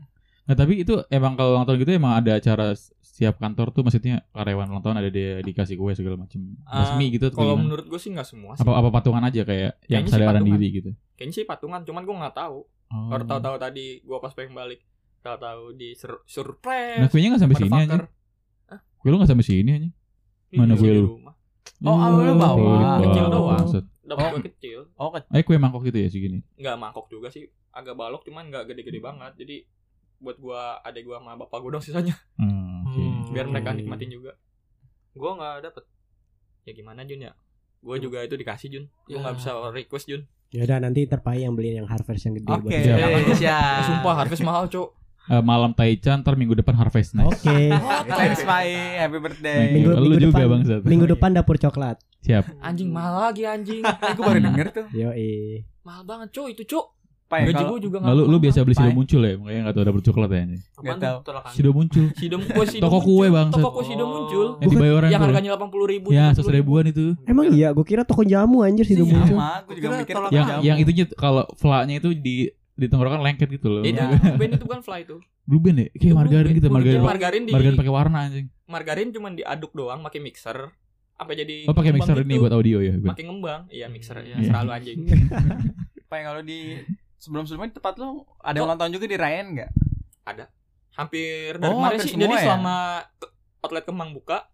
Nah 0.42 0.54
tapi 0.54 0.74
itu 0.76 1.00
emang 1.08 1.32
kalau 1.32 1.54
ulang 1.54 1.64
tahun 1.64 1.80
gitu 1.80 1.92
emang 1.94 2.12
ada 2.14 2.34
acara 2.34 2.76
siap 3.00 3.38
kantor 3.38 3.70
tuh 3.70 3.82
maksudnya 3.82 4.20
karyawan 4.30 4.68
ulang 4.68 4.82
tahun 4.82 4.96
ada 4.98 5.08
dia 5.08 5.40
dikasih 5.40 5.74
kue 5.74 5.92
segala 5.92 6.14
macam 6.16 6.40
Ah, 6.62 6.84
resmi 6.84 7.08
gitu 7.10 7.26
kalau 7.28 7.54
menurut 7.54 7.86
gue 7.86 7.96
sih 7.96 8.10
nggak 8.10 8.26
semua 8.26 8.52
sih 8.52 8.60
apa 8.60 8.72
apa 8.74 8.88
patungan 8.90 9.22
aja 9.22 9.40
kayak 9.40 9.80
yang 9.82 10.02
Kayaknya 10.02 10.06
kesadaran 10.06 10.32
patungan. 10.36 10.52
diri 10.52 10.68
gitu. 10.72 10.90
kayaknya 11.14 11.34
sih 11.34 11.44
patungan 11.44 11.80
cuman 11.82 12.02
gue 12.02 12.16
nggak 12.18 12.36
tahu 12.36 12.58
Oh. 12.84 13.08
baru 13.08 13.24
tahu-tahu 13.24 13.56
tadi 13.56 13.86
gue 13.98 14.18
pas 14.18 14.30
pengen 14.30 14.52
balik 14.52 14.84
tahu-tahu 15.22 15.62
di 15.72 15.94
sur- 15.94 16.22
surprise 16.24 16.98
Nah 16.98 17.08
kuenya 17.08 17.28
nggak 17.30 17.42
sampai 17.42 17.56
sini 17.56 17.72
aja. 17.80 17.96
Kue 18.96 19.08
lu 19.08 19.16
nggak 19.16 19.30
sampai 19.30 19.42
sini 19.44 19.70
aja. 19.72 19.88
Ih, 20.48 20.58
Mana 20.58 20.74
di 20.74 20.78
kue 20.78 20.90
lu? 20.92 21.02
rumah. 21.12 21.34
Oh, 21.80 21.96
lu 22.12 22.34
bawa. 22.34 23.00
Kecil 23.00 23.26
doang. 23.28 23.58
Maksud. 23.58 23.84
dapat 24.02 24.18
Oh. 24.20 24.30
kue 24.30 24.42
kecil 24.44 24.80
Oh, 24.94 25.08
ke- 25.08 25.24
Eh 25.30 25.40
kue 25.40 25.56
mangkok 25.56 25.82
gitu 25.84 25.96
ya 25.96 26.06
segini. 26.06 26.42
nggak 26.54 26.74
mangkok 26.76 27.06
juga 27.06 27.26
sih 27.28 27.42
agak 27.70 27.94
balok 27.94 28.22
cuman 28.22 28.46
nggak 28.46 28.66
gede-gede 28.66 28.98
banget 28.98 29.32
jadi 29.36 29.62
buat 30.18 30.36
gua 30.36 30.60
adek 30.80 31.02
gua 31.02 31.16
sama 31.16 31.34
bapak 31.36 31.58
gua 31.58 31.70
dong 31.72 31.80
sisanya 31.80 32.12
Hmm, 32.36 32.82
oke. 32.84 32.92
Hmm. 32.92 33.30
biar 33.30 33.46
mereka 33.46 33.70
nikmatin 33.72 34.10
juga 34.10 34.34
Gua 35.12 35.34
enggak 35.34 35.54
dapet. 35.64 35.84
ya 36.62 36.72
gimana 36.72 37.02
Jun 37.02 37.20
ya 37.20 37.32
gua 37.78 37.96
juga 37.96 38.20
itu 38.20 38.34
dikasih 38.34 38.68
Jun 38.68 38.84
gua 39.02 39.08
Ya. 39.08 39.18
nggak 39.20 39.34
bisa 39.38 39.50
request 39.70 40.06
Jun 40.06 40.22
Ya 40.50 40.62
udah 40.62 40.78
nanti 40.78 41.00
terpai 41.04 41.40
yang 41.40 41.54
beliin 41.54 41.80
yang 41.80 41.88
Harvest 41.88 42.22
yang 42.22 42.34
gede 42.34 42.44
Oke. 42.44 42.68
buat 42.68 42.72
Siap. 42.76 42.98
Siap. 43.32 43.78
Eh, 43.78 43.84
sumpah 43.88 44.14
harvest 44.14 44.42
mahal 44.42 44.68
cok 44.68 44.88
Eh, 45.24 45.38
malam 45.38 45.70
Taichan 45.70 46.18
ntar 46.18 46.34
minggu 46.34 46.54
depan 46.54 46.74
Harvest 46.74 47.14
Night. 47.14 47.28
Oke. 47.28 47.70
Thanks 48.10 48.42
Pai, 48.42 48.74
happy 48.98 49.18
birthday. 49.18 49.70
Minggu- 49.72 49.94
minggu 49.96 50.18
juga 50.20 50.34
depan- 50.36 50.50
bang 50.50 50.62
Zat. 50.64 50.80
Minggu 50.82 51.06
depan 51.08 51.30
dapur 51.30 51.56
coklat. 51.56 51.96
Siap. 52.20 52.44
anjing 52.60 52.86
mahal 52.88 53.28
lagi 53.28 53.42
anjing 53.42 53.82
Eh, 54.02 54.12
gue 54.12 54.22
baru 54.22 54.38
denger 54.40 54.66
tuh. 54.72 54.86
Yo 54.92 55.10
mahal 55.82 56.02
banget 56.02 56.30
cok 56.30 56.46
itu 56.48 56.62
cok 56.64 56.86
Pai, 57.24 57.48
gaji 57.48 57.64
gua 57.64 57.80
juga 57.80 57.96
Nah, 57.98 58.12
lu, 58.12 58.28
lu 58.28 58.36
biasa 58.36 58.60
beli 58.60 58.76
sido 58.76 58.92
muncul 58.92 59.24
ya, 59.24 59.40
makanya 59.40 59.60
gak 59.64 59.74
tau 59.74 59.84
dapur 59.88 60.02
coklat 60.04 60.28
ya. 60.28 60.40
anjing. 60.44 60.60
Apaan 60.60 60.84
Nggak 60.84 60.98
tuh? 61.16 61.32
tahu. 61.32 61.48
Sido 61.48 61.70
muncul. 61.72 62.04
sidom 62.12 62.40
kue 62.44 62.64
sidom 62.68 62.82
Toko 62.84 62.98
kue, 63.00 63.26
Bang, 63.26 63.48
toko 63.48 63.68
kue 63.72 63.84
sidom 63.84 64.04
muncul 64.06 64.46
Yang 64.58 64.68
di 64.68 64.76
Bayoran 64.76 65.08
yang 65.08 65.22
harganya 65.24 65.48
delapan 65.48 65.68
puluh 65.70 65.86
ribu 65.88 66.06
Ya, 66.10 66.28
seratus 66.30 66.52
ribuan 66.52 66.84
itu. 66.84 67.16
Emang 67.24 67.48
iya, 67.48 67.72
gue 67.72 67.82
kira 67.82 68.04
toko 68.04 68.20
jamu 68.22 68.60
anjir 68.60 68.84
sih 68.84 68.94
Iya, 68.94 69.08
muncul. 69.08 69.32
sama, 69.32 69.64
gue 69.64 69.74
juga 69.74 69.88
mikir 69.96 70.14
Yang 70.28 70.44
jamu. 70.44 70.60
yang 70.60 70.76
itunya 70.78 71.04
kalau 71.16 71.44
flaknya 71.56 71.94
itu 71.96 72.10
di 72.12 72.36
di 72.72 72.86
tenggorokan 72.86 73.20
lengket 73.20 73.48
gitu 73.50 73.68
loh. 73.68 73.82
itu 73.82 73.94
Iya. 73.94 74.36
band 74.40 74.52
itu 74.54 74.64
bukan 74.64 74.80
fly 74.80 75.02
itu 75.02 75.16
Blue 75.42 75.58
band 75.58 75.76
ya? 75.76 75.88
Kayak 75.90 76.02
Itu 76.02 76.14
margarin 76.14 76.44
blue 76.44 76.56
gitu, 76.56 76.68
margarin. 76.68 77.02
Margarin 77.02 77.42
di 77.42 77.52
Margarin 77.52 77.76
pakai 77.76 77.92
warna 77.92 78.18
anjing. 78.22 78.46
margarin 78.64 79.08
cuman 79.10 79.32
diaduk 79.34 79.72
doang 79.72 80.00
pakai 80.00 80.18
mixer 80.18 80.58
apa 81.14 81.32
jadi 81.32 81.66
Oh, 81.66 81.74
pakai 81.74 81.92
mixer 81.92 82.16
ini 82.16 82.32
gitu. 82.32 82.42
buat 82.42 82.54
audio 82.54 82.78
ya. 82.78 82.94
Pakai 82.96 83.24
ngembang 83.24 83.62
iya 83.68 83.86
mixer 83.86 84.16
ya 84.18 84.36
Iya. 84.36 84.48
selalu 84.48 84.70
anjing 84.72 84.98
Pai, 86.10 86.22
kalau 86.22 86.40
di 86.40 86.76
sebelum-sebelumnya 87.16 87.68
di 87.68 87.76
tempat 87.76 87.94
lu 87.96 88.20
ada 88.38 88.58
ulang 88.58 88.76
tahun 88.76 88.92
juga 88.92 89.06
dirayain 89.06 89.46
enggak? 89.48 89.70
hampir 90.92 91.56
dari 91.56 91.66
Oh, 91.66 91.80
kemarin 91.80 91.96
hampir 91.96 92.04
sih 92.06 92.20
jadi 92.20 92.34
ya? 92.34 92.42
selama 92.42 92.76
ke- 93.16 93.32
outlet 93.62 93.84
kemang 93.84 94.12
buka 94.12 94.44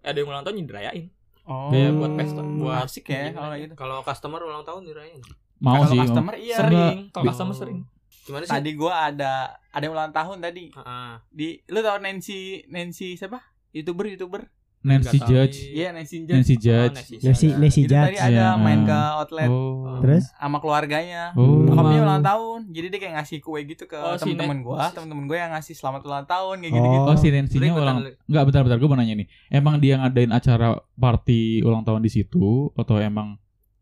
ada 0.00 0.12
yang 0.14 0.28
ulang 0.28 0.44
tahun 0.44 0.60
dirayain 0.62 1.08
Oh. 1.42 1.66
Kayak 1.66 1.98
buat 1.98 2.12
pesta 2.14 2.42
buat 2.44 2.84
asik 2.84 3.10
ya 3.10 3.32
kalau 3.32 3.50
kayak 3.50 3.62
gitu. 3.64 3.74
Kalau 3.74 3.96
customer 4.00 4.38
ulang 4.40 4.62
tahun 4.62 4.86
dirayain. 4.86 5.18
Mau 5.60 5.76
Kalau 5.78 5.86
sih. 5.86 5.98
customer 5.98 6.34
iya. 6.36 6.56
sering 6.56 6.96
kalau 7.10 7.24
customer 7.26 7.54
sering 7.54 7.78
Gimana 8.20 8.44
sih? 8.44 8.52
Tadi 8.52 8.70
gua 8.72 8.92
ada 9.06 9.32
ada 9.66 9.82
yang 9.82 9.92
ulang 9.92 10.10
tahun 10.10 10.38
tadi. 10.38 10.70
Heeh. 10.70 11.12
Di 11.30 11.48
lu 11.66 11.80
tau 11.80 11.98
Nancy 11.98 12.64
Nancy 12.66 13.14
siapa? 13.14 13.40
YouTuber 13.70 14.06
YouTuber. 14.08 14.42
Nancy. 14.80 15.20
Judge. 15.20 15.68
Iya, 15.70 15.92
Nancy 15.92 16.24
Judge. 16.24 16.32
Nancy 16.32 16.54
Oh, 16.54 16.60
Judge. 16.62 17.00
Nasi 17.20 17.80
Itu 17.82 17.92
tadi 17.92 18.16
judge. 18.16 18.16
ada 18.18 18.32
Iya. 18.32 18.56
main 18.56 18.80
ke 18.82 18.96
outlet 19.14 19.44
Oh. 19.46 20.00
Terus 20.00 20.24
sama 20.32 20.56
keluarganya. 20.56 21.32
Oh. 21.34 21.68
Bokapnya 21.68 21.76
Sama- 21.92 22.06
ulang 22.06 22.24
tahun. 22.24 22.60
Jadi 22.70 22.86
dia 22.88 22.98
kayak 22.98 23.14
ngasih 23.18 23.38
kue 23.40 23.60
gitu 23.62 23.84
ke 23.84 23.92
Oh, 23.94 24.16
si 24.16 24.24
temen-temen 24.24 24.56
Nek- 24.56 24.64
gua, 24.64 24.84
temen-temen 24.88 25.24
gua 25.26 25.36
yang 25.38 25.52
ngasih 25.52 25.74
selamat 25.74 26.00
ulang 26.02 26.24
tahun 26.24 26.56
kayak 26.58 26.72
gitu-gitu. 26.72 27.04
Oh, 27.04 27.12
si 27.14 27.28
Nancy-nya 27.28 27.72
ulang? 27.74 27.96
Enggak, 28.24 28.42
bentar-bentar 28.42 28.78
gue 28.78 28.88
mau 28.88 28.96
nanya 28.96 29.14
nih. 29.14 29.26
Emang 29.50 29.74
dia 29.76 29.94
ngadain 29.96 30.30
acara 30.30 30.68
party 30.94 31.40
ulang 31.60 31.82
tahun 31.82 32.00
di 32.00 32.10
situ 32.10 32.44
atau 32.72 32.96
emang 32.96 33.36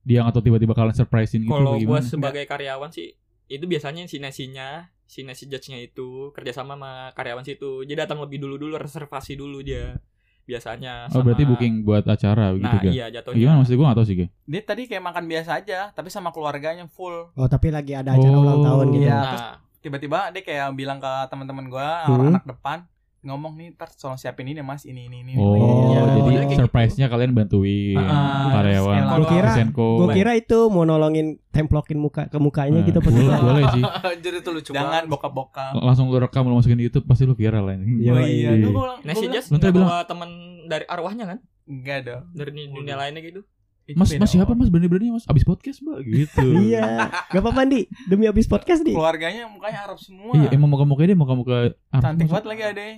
dia 0.09 0.25
atau 0.25 0.41
tiba-tiba 0.41 0.73
kalian 0.73 0.97
surprisein 0.97 1.45
gitu 1.45 1.53
kalau 1.53 1.77
gimana? 1.77 2.00
sebagai 2.00 2.45
karyawan 2.45 2.88
sih 2.88 3.12
itu 3.47 3.65
biasanya 3.65 4.05
si 4.05 4.17
nasinya 4.17 4.88
si 5.05 5.21
nasi 5.23 5.45
judge-nya 5.45 5.77
itu 5.79 6.33
kerjasama 6.33 6.73
sama 6.75 6.93
karyawan 7.12 7.41
situ 7.43 7.81
jadi 7.83 8.05
datang 8.05 8.19
lebih 8.19 8.38
dulu 8.38 8.57
dulu 8.57 8.75
reservasi 8.75 9.37
dulu 9.37 9.61
dia 9.61 10.00
biasanya 10.45 11.09
Oh, 11.11 11.21
berarti 11.21 11.45
sama- 11.45 11.53
booking 11.55 11.75
buat 11.83 12.05
acara 12.05 12.53
gitu 12.53 12.65
nah 12.65 12.73
kan? 12.75 12.88
iya 12.88 13.07
jatuhnya 13.11 13.37
Gimana 13.38 13.57
maksudnya 13.59 13.77
gue 13.77 13.87
gak 13.87 13.95
tau 13.95 14.07
sih 14.07 14.17
Ge. 14.17 14.27
Dia 14.43 14.61
tadi 14.62 14.83
kayak 14.85 15.05
makan 15.05 15.25
biasa 15.27 15.50
aja, 15.55 15.79
tapi 15.91 16.09
sama 16.09 16.29
keluarganya 16.29 16.88
full. 16.88 17.29
Oh 17.31 17.45
tapi 17.47 17.69
lagi 17.69 17.93
ada 17.93 18.17
acara 18.17 18.33
Oh. 18.33 18.41
ulang 18.43 18.61
tahun 18.62 18.87
gitu. 18.91 19.05
Iya. 19.05 19.19
nah 19.19 19.53
Tiba-tiba 19.79 20.33
dia 20.33 20.43
kayak 20.43 20.73
bilang 20.73 20.99
ke 20.99 21.12
teman-teman 21.29 21.69
gua, 21.69 22.03
Hmm. 22.03 22.11
orang 22.11 22.27
anak 22.35 22.45
depan, 22.47 22.79
ngomong 23.18 23.58
nih, 23.58 23.75
ntar 23.75 23.90
tolong 23.90 24.14
siapin 24.14 24.46
ini 24.46 24.62
mas, 24.62 24.82
ini 24.82 25.06
ini 25.06 25.20
ini. 25.20 25.32
Oh, 25.34 25.90
Iya, 25.90 26.00
jadi 26.06 26.20
modelnya 26.20 26.46
kayak 26.46 26.60
surprise-nya 26.60 27.06
kalian 27.06 27.34
bantuin 27.34 27.98
Ah, 27.98 28.54
karyawan 28.54 28.94
kayak 28.94 29.06
Gua 29.10 29.26
kira-. 29.26 29.54
Gue 29.75 30.08
kira 30.14 30.32
itu 30.34 30.58
mau 30.70 30.82
nolongin 30.82 31.26
templokin 31.50 31.98
muka 31.98 32.30
ke 32.30 32.38
mukanya 32.38 32.80
gitu 32.80 33.02
pas 33.02 33.10
boleh, 33.10 33.38
boleh 33.38 33.64
sih. 33.75 33.82
Anjir 34.08 34.32
itu 34.38 34.50
lucu 34.50 34.70
Jangan 34.70 35.04
banget. 35.04 35.10
bokap-bokap. 35.10 35.72
Langsung 35.75 36.06
lu 36.06 36.16
rekam 36.16 36.46
lu 36.46 36.54
masukin 36.54 36.78
di 36.78 36.87
YouTube 36.87 37.04
pasti 37.04 37.26
lu 37.26 37.34
viral 37.34 37.66
lah 37.66 37.75
ini. 37.75 38.06
Iya, 38.06 38.12
oh 38.12 38.22
iya, 38.22 38.50
iya. 38.54 38.66
Gua 38.66 38.72
bilang- 38.72 39.00
nasi 39.02 39.25
gua 39.26 39.70
bilang, 39.75 40.06
teman 40.06 40.30
dari 40.64 40.84
arwahnya 40.87 41.25
kan 41.26 41.38
enggak 41.66 41.98
dong. 42.06 42.22
dari 42.32 42.50
dunia 42.70 42.96
lainnya 42.96 43.20
gitu 43.20 43.42
Itu 43.42 43.58
Mas, 43.97 44.12
beda 44.12 44.21
mas 44.21 44.30
siapa 44.33 44.45
orang. 44.52 44.59
mas? 44.61 44.68
Berani-berani 44.68 45.09
mas? 45.16 45.25
Abis 45.25 45.45
podcast 45.49 45.80
mbak 45.80 46.04
gitu. 46.04 46.45
Iya. 46.68 47.09
Gak 47.33 47.40
apa-apa 47.40 47.64
Di. 47.64 47.88
Demi 48.04 48.28
habis 48.28 48.45
podcast 48.45 48.85
di. 48.85 48.92
Keluarganya 48.92 49.49
mukanya 49.49 49.88
Arab 49.88 49.97
semua. 50.02 50.37
Iya, 50.37 50.52
emang 50.52 50.68
muka-muka 50.68 51.09
dia 51.09 51.16
muka-muka 51.16 51.73
Arab 51.88 52.02
Cantik 52.04 52.28
banget 52.28 52.47
lagi 52.49 52.62
adanya. 52.68 52.97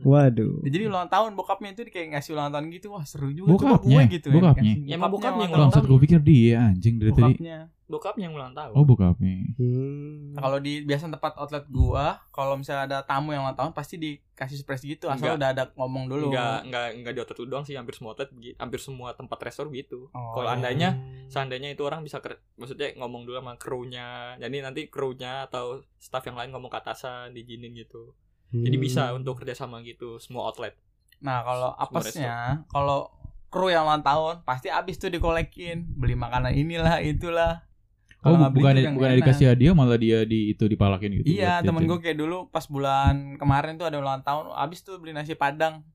Waduh. 0.00 0.62
Jadi 0.62 0.84
ulang 0.84 1.06
tahun 1.06 1.32
bokapnya 1.32 1.72
itu 1.72 1.82
kayak 1.86 2.08
ngasih 2.14 2.30
ulang 2.32 2.50
tahun 2.50 2.70
gitu. 2.70 2.86
Wah, 2.90 3.02
seru 3.02 3.30
juga 3.30 3.54
Bokapnya? 3.54 3.98
Gue 4.00 4.12
gitu 4.12 4.28
Bokapnya? 4.30 4.72
Kasih 4.74 4.84
Ya, 4.84 4.94
emang 4.94 5.10
bokapnya 5.10 5.44
yang 5.44 5.54
ulang 5.54 5.70
tahun. 5.70 5.84
gue 5.86 6.00
pikir 6.02 6.18
dia 6.20 6.56
anjing 6.64 6.94
dari 6.96 7.10
tadi. 7.10 7.22
Bokapnya. 7.34 7.58
bokapnya 7.88 8.28
yang 8.28 8.36
ulang 8.36 8.52
tahun 8.52 8.76
Oh 8.76 8.84
bokapnya. 8.84 9.48
Hmm. 9.56 10.36
Nah, 10.36 10.44
kalau 10.44 10.60
di 10.60 10.84
biasa 10.84 11.08
tempat 11.08 11.32
outlet 11.34 11.64
gua, 11.66 12.20
kalau 12.28 12.52
misalnya 12.52 12.84
ada 12.84 12.98
tamu 13.00 13.32
yang 13.32 13.40
ulang 13.40 13.56
tahun 13.56 13.72
pasti 13.72 13.96
dikasih 13.96 14.60
surprise 14.60 14.84
gitu 14.84 15.08
asal 15.08 15.24
Enggak. 15.24 15.36
udah 15.40 15.48
ada 15.48 15.64
ngomong 15.72 16.04
dulu. 16.04 16.28
Enggak, 16.28 16.68
enggak, 16.68 16.86
enggak 16.92 17.12
di 17.16 17.20
outlet 17.24 17.38
doang 17.48 17.64
sih, 17.64 17.74
hampir 17.74 17.96
semua 17.96 18.12
outlet, 18.12 18.28
hampir 18.60 18.76
semua 18.78 19.16
tempat 19.16 19.40
restoran 19.40 19.72
gitu. 19.72 20.12
Oh, 20.12 20.36
Kalau 20.36 20.52
iya. 20.52 20.56
andainya, 20.60 20.90
seandainya 21.26 21.72
itu 21.72 21.80
orang 21.80 22.04
bisa, 22.04 22.20
ker- 22.20 22.44
maksudnya 22.54 22.92
ngomong 22.94 23.24
dulu 23.24 23.40
sama 23.40 23.56
krunya, 23.56 24.36
jadi 24.36 24.56
nanti 24.60 24.80
krunya 24.86 25.48
atau 25.48 25.80
staff 25.96 26.22
yang 26.22 26.36
lain 26.36 26.52
ngomong 26.52 26.68
ke 26.68 26.78
atasan, 26.78 27.32
diizinin 27.32 27.72
gitu. 27.72 28.12
Jadi 28.48 28.76
Hmm. 28.76 28.84
bisa 28.84 29.02
untuk 29.12 29.40
kerjasama 29.40 29.84
gitu, 29.84 30.16
semua 30.18 30.48
outlet. 30.48 30.72
Nah 31.20 31.44
kalau 31.44 31.70
apesnya, 31.76 32.64
kalau 32.68 33.12
kru 33.48 33.68
yang 33.68 33.84
ulang 33.84 34.04
tahun 34.04 34.44
pasti 34.44 34.68
abis 34.68 34.96
tuh 34.96 35.08
dikolekin, 35.08 35.84
beli 35.96 36.16
makanan 36.16 36.52
inilah 36.52 37.00
itulah. 37.00 37.64
Oh, 38.20 38.34
nggak 38.34 38.50
beli 38.50 38.60
bukan 38.60 38.74
yang 38.82 38.94
bukan 38.98 39.10
enak. 39.14 39.18
dikasih 39.22 39.46
hadiah 39.54 39.74
malah 39.78 39.94
dia 39.94 40.26
di 40.26 40.50
itu 40.50 40.66
dipalakin 40.66 41.22
gitu. 41.22 41.38
Iya, 41.38 41.62
buat 41.62 41.70
temen 41.70 41.82
gue 41.86 41.98
kayak 42.02 42.18
dulu 42.18 42.38
pas 42.50 42.66
bulan 42.66 43.38
kemarin 43.38 43.78
tuh 43.78 43.86
ada 43.86 43.96
ulang 44.02 44.20
tahun, 44.26 44.50
abis 44.58 44.82
tuh 44.82 44.98
beli 44.98 45.14
nasi 45.14 45.38
padang. 45.38 45.86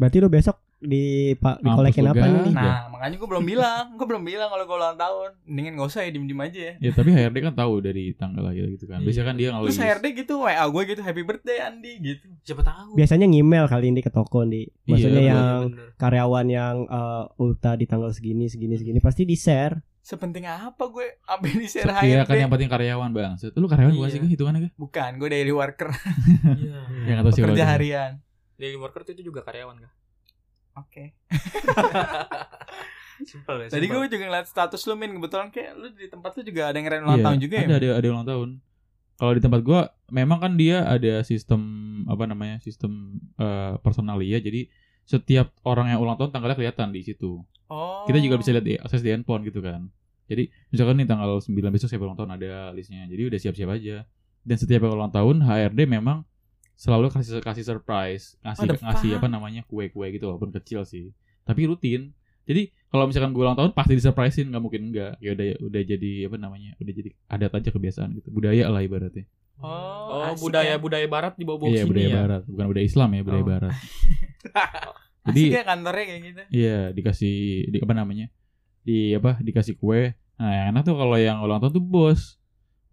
Berarti 0.00 0.16
lu 0.18 0.32
besok 0.32 0.56
di 0.78 1.04
pa, 1.34 1.56
dikolekin 1.56 2.04
apa 2.04 2.20
nih? 2.20 2.42
Iya. 2.46 2.52
Nah, 2.52 2.80
makanya 2.88 3.16
gue 3.16 3.26
belum 3.26 3.44
bilang, 3.44 3.84
gue 3.94 4.06
belum 4.06 4.22
bilang 4.22 4.48
kalau 4.48 4.64
gue 4.64 4.76
ulang 4.76 4.94
tahun. 4.94 5.30
Mendingan 5.42 5.72
gak 5.74 5.88
usah 5.88 6.00
ya 6.02 6.10
diem-diem 6.10 6.36
aja 6.38 6.60
ya. 6.60 6.74
Ya 6.78 6.90
tapi 6.92 7.08
HRD 7.10 7.36
kan 7.40 7.54
tahu 7.54 7.74
dari 7.80 8.12
tanggal 8.12 8.42
lahir 8.42 8.68
gitu 8.68 8.84
kan. 8.84 9.00
Biasanya 9.00 9.26
kan 9.26 9.36
dia 9.36 9.48
Terus 9.48 9.56
ngelis. 9.72 9.76
HRD 9.80 10.06
gitu, 10.16 10.34
WA 10.38 10.60
gue 10.62 10.82
gitu, 10.86 11.00
happy 11.00 11.22
birthday 11.22 11.58
Andi 11.60 11.92
gitu. 11.98 12.26
Siapa 12.42 12.60
tahu. 12.60 12.92
Biasanya 12.94 13.24
ngemail 13.24 13.64
kali 13.66 13.86
ini 13.88 14.00
ke 14.00 14.10
toko 14.10 14.42
nih. 14.42 14.68
Maksudnya 14.84 15.22
Iya, 15.22 15.32
yang 15.32 15.60
Bener. 15.70 15.88
karyawan 15.96 16.46
yang 16.46 16.76
eh, 16.84 17.24
ulta 17.38 17.72
di 17.74 17.84
tanggal 17.84 18.10
segini 18.10 18.46
segini 18.46 18.76
segini 18.76 18.98
pasti 18.98 19.24
di 19.24 19.34
share. 19.34 19.80
Sepenting 19.98 20.44
apa 20.44 20.86
gue 20.86 21.18
ambil 21.26 21.56
di 21.56 21.66
share 21.66 21.90
Iya 21.98 22.22
HRD? 22.22 22.28
kan 22.28 22.36
yang 22.38 22.50
penting 22.52 22.68
karyawan 22.68 23.10
bang. 23.10 23.34
Lu 23.54 23.66
karyawan 23.66 23.90
bukan 23.92 24.06
Iya. 24.06 24.12
sih 24.12 24.20
Kak, 24.20 24.30
hitungannya 24.30 24.60
kan? 24.62 24.72
Bukan, 24.76 25.10
gue 25.16 25.28
daily 25.28 25.50
worker, 25.50 25.90
Iya. 26.62 26.78
Yang 27.06 27.18
atau 27.18 27.30
sih 27.32 27.42
kerja 27.42 27.64
harian. 27.66 28.12
Daily 28.54 28.76
worker 28.76 29.02
itu 29.02 29.24
juga 29.24 29.40
karyawan 29.40 29.80
kan? 29.80 29.90
Oke. 30.76 31.16
Simpel 33.26 33.56
ya. 33.64 33.68
Tadi 33.72 33.86
gue 33.88 33.98
juga 34.12 34.24
ngeliat 34.28 34.46
status 34.46 34.84
lu 34.84 34.94
min 34.94 35.16
kebetulan 35.16 35.48
kayak 35.48 35.72
lu 35.72 35.88
di 35.96 36.06
tempat 36.06 36.36
lu 36.36 36.42
juga 36.44 36.68
ada 36.68 36.76
yang 36.76 36.84
ngerayain 36.84 37.04
ulang 37.04 37.16
Iya, 37.18 37.24
tahun 37.24 37.38
juga 37.40 37.54
ya. 37.56 37.64
ada, 37.66 37.76
ada 37.80 37.88
ada 37.96 38.06
ulang 38.12 38.26
tahun. 38.28 38.48
Kalau 39.16 39.32
di 39.32 39.40
tempat 39.40 39.60
gua 39.64 39.80
memang 40.12 40.38
kan 40.44 40.52
dia 40.60 40.84
ada 40.84 41.24
sistem 41.24 41.60
apa 42.04 42.28
namanya? 42.28 42.60
Sistem 42.60 43.16
eh, 43.40 43.74
personalia. 43.80 44.36
Jadi 44.36 44.68
setiap 45.08 45.56
orang 45.64 45.88
yang 45.88 46.04
ulang 46.04 46.20
tahun 46.20 46.36
tanggalnya 46.36 46.60
kelihatan 46.60 46.92
di 46.92 47.00
situ. 47.00 47.40
Oh. 47.72 48.04
Kita 48.04 48.20
juga 48.20 48.36
bisa 48.36 48.52
lihat 48.52 48.66
di 48.68 48.76
akses 48.76 49.00
di 49.00 49.08
handphone 49.08 49.48
gitu 49.48 49.64
kan. 49.64 49.88
Jadi 50.28 50.52
misalkan 50.68 51.00
nih 51.00 51.08
tanggal 51.08 51.40
9 51.40 51.48
besok 51.72 51.88
siapa 51.88 52.04
ulang 52.04 52.18
tahun 52.20 52.36
ada 52.36 52.74
listnya. 52.76 53.08
Jadi 53.08 53.22
udah 53.32 53.38
siap-siap 53.40 53.70
aja. 53.72 54.04
Dan 54.44 54.56
setiap 54.60 54.84
yang 54.84 54.92
ulang 54.92 55.10
tahun 55.10 55.40
HRD 55.40 55.88
memang 55.88 56.22
selalu 56.76 57.08
kasih 57.08 57.40
kasih 57.40 57.64
surprise, 57.64 58.36
ngasih 58.40 58.68
Ada 58.68 58.74
ngasih 58.78 59.10
apa 59.16 59.26
namanya 59.26 59.64
kue-kue 59.64 60.06
gitu 60.12 60.28
walaupun 60.28 60.52
kecil 60.52 60.84
sih. 60.84 61.10
Tapi 61.42 61.64
rutin. 61.64 62.12
Jadi 62.46 62.70
kalau 62.86 63.10
misalkan 63.10 63.34
gue 63.34 63.42
ulang 63.42 63.58
tahun 63.58 63.72
pasti 63.72 63.98
disurprisein 63.98 64.46
nggak 64.46 64.62
mungkin 64.62 64.92
enggak. 64.92 65.18
Ya 65.18 65.34
udah 65.34 65.46
udah 65.58 65.82
jadi 65.82 66.12
apa 66.28 66.36
namanya? 66.36 66.76
Udah 66.78 66.92
jadi 66.92 67.10
adat 67.26 67.52
aja 67.56 67.68
kebiasaan 67.72 68.14
gitu. 68.14 68.28
Budaya 68.30 68.70
lah 68.70 68.80
ibaratnya. 68.80 69.26
Oh, 69.56 70.20
Oh, 70.20 70.22
asik 70.30 70.44
budaya 70.44 70.76
ya. 70.76 70.78
budaya 70.78 71.06
barat 71.08 71.32
di 71.34 71.42
bawah 71.42 71.64
Iya, 71.64 71.82
sini 71.82 71.88
budaya 71.88 72.06
ya. 72.06 72.14
barat, 72.20 72.42
bukan 72.44 72.66
budaya 72.68 72.86
Islam 72.86 73.08
ya, 73.10 73.22
budaya 73.24 73.40
Oh. 73.42 73.48
barat. 73.48 73.72
Asik 75.26 75.34
Jadi 75.34 75.42
ya 75.50 75.62
kantornya 75.66 76.04
kayak 76.06 76.20
gitu. 76.22 76.42
Iya, 76.54 76.78
dikasih 76.92 77.34
di 77.66 77.78
apa 77.82 77.94
namanya? 77.96 78.26
Di 78.86 79.16
apa? 79.16 79.40
Dikasih 79.42 79.74
kue. 79.74 80.14
Nah, 80.36 80.52
yang 80.52 80.66
enak 80.70 80.82
tuh 80.84 80.94
kalau 80.94 81.16
yang 81.16 81.40
ulang 81.40 81.58
tahun 81.58 81.72
tuh 81.72 81.82
bos 81.82 82.36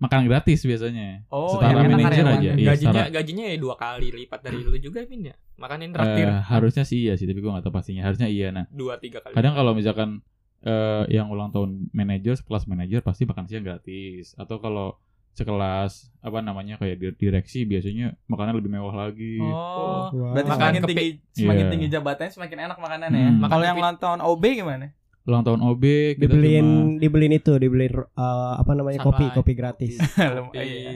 makan 0.03 0.27
gratis 0.27 0.59
biasanya. 0.61 1.23
Oh, 1.27 1.47
Setara 1.49 1.79
yang 1.79 1.87
enak 1.87 1.97
manajer 1.97 2.11
karyawan. 2.19 2.35
aja. 2.37 2.51
Iya, 2.51 2.67
gajinya 2.67 2.91
setara- 2.93 3.13
gajinya 3.13 3.45
ya 3.45 3.55
dua 3.57 3.75
kali 3.75 4.07
lipat 4.13 4.39
dari 4.41 4.57
lu 4.59 4.75
juga 4.77 4.99
Min 5.05 5.21
ya. 5.25 5.35
Makanin 5.55 5.89
traktir 5.89 6.27
Eh, 6.27 6.41
harusnya 6.43 6.83
sih 6.83 6.99
iya 7.01 7.13
sih, 7.13 7.23
tapi 7.23 7.39
gua 7.39 7.55
nggak 7.55 7.63
tahu 7.63 7.73
pastinya. 7.73 8.03
Harusnya 8.03 8.27
iya. 8.27 8.49
Nah, 8.49 8.67
dua 8.69 8.97
tiga 8.97 9.19
kali. 9.19 9.31
kadang 9.31 9.53
kalau 9.53 9.71
misalkan 9.71 10.19
eh, 10.61 11.03
yang 11.09 11.27
ulang 11.27 11.49
tahun 11.49 11.91
manajer, 11.91 12.35
sekelas 12.35 12.63
manajer 12.65 12.99
pasti 12.99 13.23
makan 13.23 13.45
siang 13.45 13.61
gratis. 13.61 14.31
Atau 14.33 14.57
kalau 14.57 14.95
sekelas 15.33 15.91
apa 16.19 16.39
namanya 16.39 16.77
kayak 16.77 16.95
di- 16.95 17.17
direksi 17.19 17.63
biasanya 17.63 18.15
makannya 18.25 18.53
lebih 18.55 18.71
mewah 18.71 18.93
lagi. 18.93 19.41
Oh, 19.41 20.07
Wah. 20.09 20.31
berarti 20.31 20.45
Makan 20.47 20.59
semakin 20.61 20.81
kepi- 20.81 20.89
tinggi 20.89 21.09
semakin 21.33 21.59
Iya. 21.59 21.71
tinggi 21.71 21.87
jabatannya 21.89 22.31
semakin 22.31 22.57
enak 22.61 22.77
makanannya 22.77 23.17
Hmm. 23.17 23.25
ya. 23.25 23.31
Makan 23.35 23.49
Kalau 23.49 23.65
yang 23.65 23.77
ulang 23.77 23.97
tahun 23.97 24.19
OB 24.21 24.43
gimana? 24.53 24.85
Ulang 25.23 25.41
tahun 25.41 25.61
OB 25.61 25.83
kita 26.13 26.21
Dibeliin 26.21 26.67
cuma 26.89 26.99
dibeliin 26.99 27.33
itu, 27.33 27.53
dibeliin 27.55 27.93
eh, 27.95 28.05
apa 28.53 28.71
namanya 28.71 28.99
kopi, 28.99 29.23
Sunlight. 29.23 29.35
kopi 29.35 29.53
gratis. 29.53 29.93
Di 29.95 30.59
iya. 30.59 30.91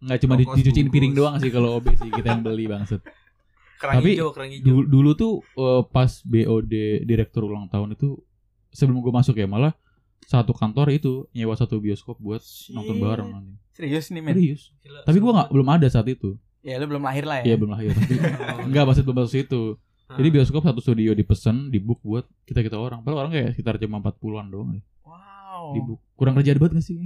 nggak 0.00 0.18
cuma 0.18 0.34
di- 0.34 0.48
dicuciin 0.48 0.86
bungkus. 0.86 0.94
piring 0.94 1.12
doang 1.12 1.34
sih 1.36 1.50
kalau 1.50 1.76
OB 1.76 1.86
sih 1.94 2.08
kita 2.08 2.28
yang 2.30 2.40
beli 2.40 2.64
bangset. 2.64 3.04
kerang 3.76 3.96
Tapi 3.96 4.10
hijau, 4.12 4.28
kerang 4.30 4.48
hijau. 4.50 4.64
dulu, 4.66 4.82
dulu 4.86 5.10
tuh 5.14 5.32
eh, 5.54 5.82
pas 5.86 6.08
BOD 6.22 6.72
direktur 7.02 7.44
ulang 7.44 7.66
tahun 7.66 7.94
itu 7.94 8.16
sebelum 8.70 8.98
gue 8.98 9.10
masuk 9.10 9.34
ya 9.34 9.44
malah 9.44 9.72
satu 10.22 10.52
kantor 10.52 10.88
itu 10.90 11.24
nyewa 11.30 11.52
satu 11.52 11.76
bioskop 11.76 12.16
buat 12.16 12.40
nonton 12.70 12.94
Shit. 12.94 13.02
bareng 13.02 13.28
nanti. 13.30 13.52
Serius 13.72 14.08
nih, 14.08 14.20
men. 14.20 14.32
Serius. 14.32 14.62
Gila, 14.78 15.00
Tapi 15.02 15.16
gue 15.18 15.32
nggak 15.32 15.48
belum 15.50 15.68
ada 15.70 15.86
saat 15.86 16.06
itu. 16.06 16.36
Ya 16.60 16.76
lu 16.76 16.84
belum 16.86 17.00
lahir 17.00 17.24
lah 17.24 17.40
Iya 17.40 17.44
ya. 17.46 17.56
belum 17.56 17.72
lahir. 17.72 17.90
Tapi 17.90 18.14
banget. 18.20 18.64
enggak 18.68 18.84
maksud 18.84 19.02
belum 19.02 19.16
masuk 19.18 19.32
situ. 19.32 19.62
Hah. 20.10 20.18
Jadi 20.18 20.28
bioskop 20.34 20.66
satu 20.66 20.82
studio 20.82 21.14
dipesen, 21.14 21.70
di 21.70 21.78
book 21.78 22.02
buat 22.02 22.26
kita 22.42 22.66
kita 22.66 22.74
orang. 22.74 23.06
Padahal 23.06 23.30
orang 23.30 23.32
kayak 23.38 23.48
sekitar 23.54 23.78
cuma 23.78 24.02
40-an 24.02 24.46
doang 24.50 24.68
deh. 24.74 24.82
Wow. 25.06 25.70
Di 25.70 25.80
book. 25.86 26.00
Kurang 26.18 26.34
kerja 26.34 26.58
banget 26.58 26.82
gak 26.82 26.86
sih? 26.90 26.98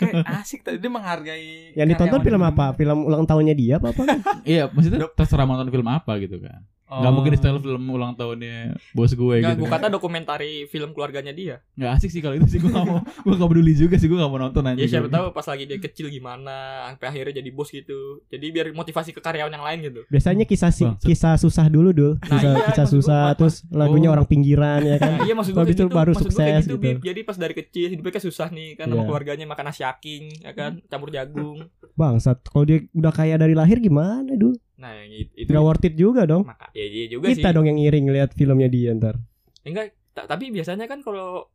Kayak 0.00 0.24
asik 0.40 0.64
tadi 0.64 0.80
dia 0.80 0.88
menghargai. 0.88 1.76
Yang 1.76 1.86
ditonton 1.92 2.20
film 2.24 2.40
apa? 2.40 2.72
Film 2.72 2.98
ulang 3.04 3.28
tahunnya 3.28 3.52
dia 3.52 3.76
apa 3.76 3.92
apa? 3.92 4.02
Iya, 4.48 4.72
maksudnya 4.72 5.04
terserah 5.12 5.44
mau 5.44 5.60
nonton 5.60 5.68
film 5.68 5.88
apa 5.92 6.16
gitu 6.16 6.40
kan. 6.40 6.64
Oh. 6.86 7.02
Nggak 7.02 7.12
mungkin 7.12 7.32
style 7.34 7.58
film 7.58 7.82
ulang 7.88 8.14
tahunnya 8.14 8.78
bos 8.92 9.10
gue 9.10 9.34
Enggak, 9.36 9.52
gitu. 9.52 9.60
gua 9.60 9.70
kata 9.74 9.86
dokumentari 9.88 10.50
film 10.66 10.90
keluarganya 10.90 11.30
dia. 11.30 11.58
Nggak 11.74 11.90
asik 11.92 12.10
sih 12.10 12.20
kalau 12.20 12.34
itu 12.34 12.46
sih 12.46 12.58
gue 12.58 12.68
gak 12.68 12.84
mau. 12.84 13.02
Gue 13.02 13.34
gak 13.34 13.48
peduli 13.48 13.74
juga 13.74 13.94
sih 13.94 14.06
gue 14.06 14.14
gak 14.14 14.28
mau 14.28 14.38
nonton 14.38 14.62
aja. 14.62 14.78
Ya 14.78 14.86
siapa 14.88 15.08
tahu 15.08 15.30
pas 15.30 15.42
lagi 15.44 15.64
dia 15.64 15.76
kecil 15.76 16.06
gimana, 16.08 16.54
sampai 16.88 17.06
akhirnya 17.08 17.34
jadi 17.36 17.50
bos 17.50 17.68
gitu. 17.68 18.22
Jadi 18.26 18.46
biar 18.48 18.66
motivasi 18.70 19.10
ke 19.10 19.18
karyawan 19.18 19.50
yang 19.50 19.62
lain 19.62 19.78
gitu. 19.84 20.00
Biasanya 20.06 20.44
kisah 20.44 20.70
si- 20.70 20.86
Bangsat. 20.86 21.02
kisah 21.02 21.34
susah 21.36 21.66
dulu 21.66 21.90
dul. 21.90 22.12
Nah, 22.20 22.30
Kisah, 22.32 22.52
iya, 22.52 22.64
kisah 22.64 22.86
susah 22.86 23.22
Mas. 23.26 23.36
terus 23.36 23.54
lagunya 23.68 24.08
Oh. 24.08 24.14
orang 24.14 24.24
pinggiran 24.24 24.80
ya 24.80 24.96
kan. 24.96 25.10
Nah, 25.12 25.20
iya 25.22 25.34
maksud 25.34 25.52
gue 25.52 25.58
Habis 25.58 25.68
kayak 25.68 25.80
itu 25.80 25.84
gitu, 25.84 25.98
baru 25.98 26.10
maksud 26.12 26.22
sukses 26.28 26.62
gitu, 26.62 26.76
gitu. 26.76 26.98
Jadi 27.02 27.20
pas 27.22 27.36
dari 27.36 27.54
kecil 27.56 27.86
hidupnya 27.88 28.12
kayak 28.12 28.26
susah 28.26 28.48
nih 28.48 28.68
kan 28.74 28.86
sama 28.86 28.96
Iya. 28.96 29.06
keluarganya 29.06 29.44
makan 29.44 29.64
nasi 29.66 29.82
aking, 29.82 30.22
ya 30.40 30.52
kan, 30.52 30.78
campur 30.86 31.10
jagung. 31.10 31.66
Bangsat. 31.92 32.40
Kalau 32.44 32.62
dia 32.62 32.86
udah 32.92 33.10
kaya 33.10 33.34
dari 33.34 33.52
lahir 33.52 33.78
gimana 33.78 34.30
dul? 34.32 34.54
Nah, 34.76 34.92
yang 34.94 35.08
itu, 35.10 35.32
Gak 35.46 35.62
worth 35.62 35.82
it 35.82 35.94
juga 35.94 36.24
dong. 36.24 36.44
maka 36.44 36.68
ya 36.70 36.84
iya 36.84 37.08
juga 37.08 37.28
Kita 37.28 37.48
sih. 37.48 37.54
dong 37.54 37.64
yang 37.64 37.78
iring 37.78 38.06
lihat 38.08 38.30
filmnya 38.30 38.68
dia 38.68 38.92
ntar. 38.92 39.16
Enggak, 39.62 39.92
ta- 40.12 40.24
tapi 40.26 40.48
biasanya 40.50 40.84
kan 40.84 41.00
kalau 41.00 41.48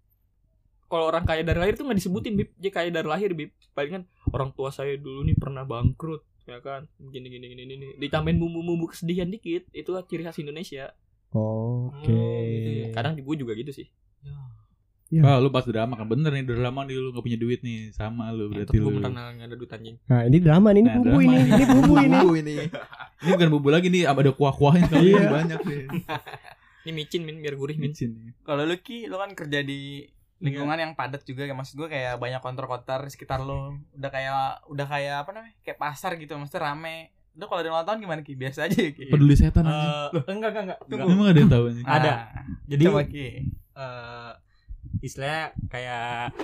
kalau 0.86 1.08
orang 1.08 1.24
kaya 1.24 1.40
dari 1.42 1.56
lahir 1.56 1.74
tuh 1.74 1.86
nggak 1.86 1.98
disebutin 1.98 2.36
bib 2.36 2.50
dia 2.54 2.68
kaya 2.70 2.90
dari 2.90 3.06
lahir 3.06 3.32
bib 3.32 3.50
palingan 3.72 4.04
orang 4.28 4.52
tua 4.52 4.70
saya 4.70 4.98
dulu 4.98 5.24
nih 5.24 5.34
pernah 5.34 5.64
bangkrut 5.64 6.20
ya 6.44 6.60
kan 6.60 6.84
gini 7.00 7.30
gini 7.30 7.46
gini 7.48 7.64
gini 7.66 7.88
ditambahin 7.96 8.36
bumbu-bumbu 8.36 8.90
kesedihan 8.90 9.24
dikit 9.26 9.72
itu 9.72 9.88
ciri 10.04 10.20
khas 10.22 10.36
Indonesia 10.38 10.92
Oke. 11.32 12.12
Oh, 12.12 12.44
gitu 12.44 12.70
ya. 12.82 12.86
kadang 12.92 13.16
gue 13.16 13.36
juga 13.38 13.54
gitu 13.54 13.72
sih 13.72 13.88
Ya. 14.22 14.36
Ah, 15.20 15.36
lu 15.36 15.48
pas 15.48 15.62
drama 15.62 15.94
kan 15.94 16.06
bener 16.06 16.32
nih 16.32 16.44
drama 16.46 16.82
nih 16.82 16.96
lu 16.96 17.12
gak 17.12 17.20
punya 17.22 17.36
duit 17.36 17.60
nih 17.60 17.92
sama 17.92 18.32
lu 18.32 18.48
berarti 18.48 18.72
gue 18.74 18.86
lu. 18.86 18.96
pernah 18.98 19.12
nggak 19.30 19.44
ada 19.44 19.56
duit 19.56 19.72
anjing 19.72 19.96
Nah 20.06 20.22
ini 20.24 20.38
drama 20.38 20.68
nih, 20.68 20.80
ini 20.80 20.88
Nah, 20.88 20.96
bumbu 20.96 21.10
drama 21.12 21.22
ini, 21.22 21.36
nih. 21.36 21.52
ini 21.52 21.66
bumbu 21.68 21.94
ini. 21.98 22.18
ini. 22.38 22.56
Ini 23.22 23.30
bukan 23.32 23.50
bumbu 23.52 23.70
lagi 23.70 23.88
nih, 23.88 24.04
ada 24.04 24.32
kuah-kuahnya 24.32 24.86
kali 24.88 25.04
Iya. 25.06 25.20
ini 25.20 25.28
banyak 25.30 25.60
nih. 25.62 25.82
ini 26.82 26.92
micin 26.96 27.22
min 27.22 27.38
biar 27.38 27.54
gurih 27.54 27.76
min 27.76 27.92
Micin. 27.92 28.12
Kalau 28.42 28.64
lu 28.64 28.74
Ki, 28.78 29.06
lu 29.06 29.14
kan 29.16 29.30
kerja 29.32 29.60
di 29.60 30.08
lingkungan 30.40 30.74
yang 30.76 30.92
padat 30.92 31.22
juga 31.22 31.44
ya 31.44 31.54
maksud 31.54 31.76
gue 31.76 31.86
kayak 31.88 32.18
banyak 32.18 32.40
konter-konter 32.40 32.98
di 33.00 33.12
sekitar 33.12 33.38
lu 33.40 33.78
udah 33.94 34.10
kayak 34.10 34.34
udah 34.66 34.88
kayak 34.88 35.16
apa 35.20 35.30
namanya 35.32 35.54
kayak 35.62 35.78
pasar 35.78 36.16
gitu 36.16 36.34
maksudnya 36.34 36.66
rame 36.68 36.96
lu 37.32 37.46
kalau 37.46 37.62
ada 37.62 37.70
ulang 37.70 37.86
tahun 37.86 38.00
gimana 38.02 38.22
Ki 38.22 38.34
biasa 38.34 38.66
aja 38.66 38.74
ya, 38.76 38.90
Ki 38.90 39.06
Peduli 39.08 39.36
setan 39.36 39.64
anjing. 39.64 40.18
Eh, 40.18 40.34
enggak 40.34 40.50
enggak 40.52 40.64
enggak. 40.66 40.80
Tunggu. 40.84 40.98
Enggak. 40.98 41.14
Emang 41.14 41.28
ada 41.28 41.38
yang 41.38 41.52
tahu 41.52 41.64
nih? 41.70 41.84
ada. 41.86 42.10
Nah, 42.10 42.44
Jadi 42.66 42.84
coba 42.84 43.02
Ki 43.06 43.26
eh 43.72 44.32
istilahnya 45.00 45.42
kayak 45.68 46.36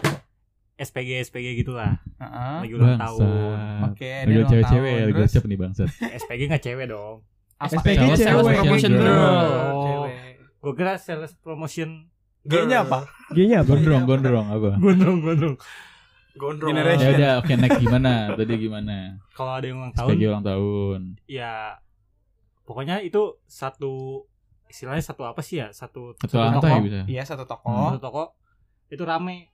SPG 0.77 1.09
SPG 1.25 1.47
gitulah. 1.57 1.99
Heeh. 2.15 2.55
Lagi 2.63 2.73
ulang 2.73 2.95
tahun. 2.95 3.27
Bangsat. 3.27 3.87
Oke, 3.89 4.05
dia 4.05 4.23
Lagi 4.23 4.37
ulang 4.37 4.49
cewek-cewek 4.49 4.85
tahun, 4.85 4.93
ya, 4.93 5.03
lagi 5.03 5.13
terus? 5.17 5.31
siap 5.33 5.43
nih 5.43 5.57
bangsat. 5.57 5.89
SPG 6.21 6.41
enggak 6.45 6.63
cewek 6.63 6.85
dong. 6.87 7.17
apa 7.57 7.73
SPG 7.73 7.97
Sales- 7.97 8.05
cewek. 8.13 8.21
sales 8.23 8.45
promotion 8.53 8.91
girl. 8.93 9.03
girl. 9.03 9.25
Oh. 9.67 9.83
Cewek. 9.83 10.15
Gue 10.57 10.73
kira 10.73 10.93
sales 10.95 11.33
promotion 11.35 11.89
G-nya 12.43 12.77
apa 12.81 12.99
G-nya 13.29 13.57
apa? 13.59 13.67
Gondrong, 13.67 14.03
gondrong 14.05 14.47
apa? 14.47 14.69
gondrong 14.77 15.17
gondrong. 15.19 15.55
Gondrong. 16.33 16.69
Ya 16.69 16.75
Generation. 16.77 17.11
udah, 17.11 17.31
oke 17.41 17.53
next 17.57 17.77
gimana? 17.77 18.11
Tadi 18.31 18.53
gimana? 18.55 18.95
Kalau 19.33 19.51
ada 19.51 19.65
yang 19.65 19.77
ulang 19.81 19.91
tahun 19.91 20.07
SPG 20.07 20.21
ulang 20.23 20.45
tahun. 20.45 20.99
ya 21.25 21.53
pokoknya 22.63 23.01
itu 23.01 23.21
satu 23.43 24.23
istilahnya 24.67 25.01
satu 25.01 25.23
apa 25.23 25.39
sih 25.39 25.57
ya? 25.57 25.67
Satu 25.69 26.13
Satu 26.15 26.35
lantai 26.35 26.71
toko. 26.71 26.83
bisa. 26.83 26.99
iya 27.05 27.23
satu 27.23 27.43
toko 27.43 27.71
Satu 27.89 28.01
toko 28.01 28.23
itu 28.87 29.01
rame. 29.01 29.51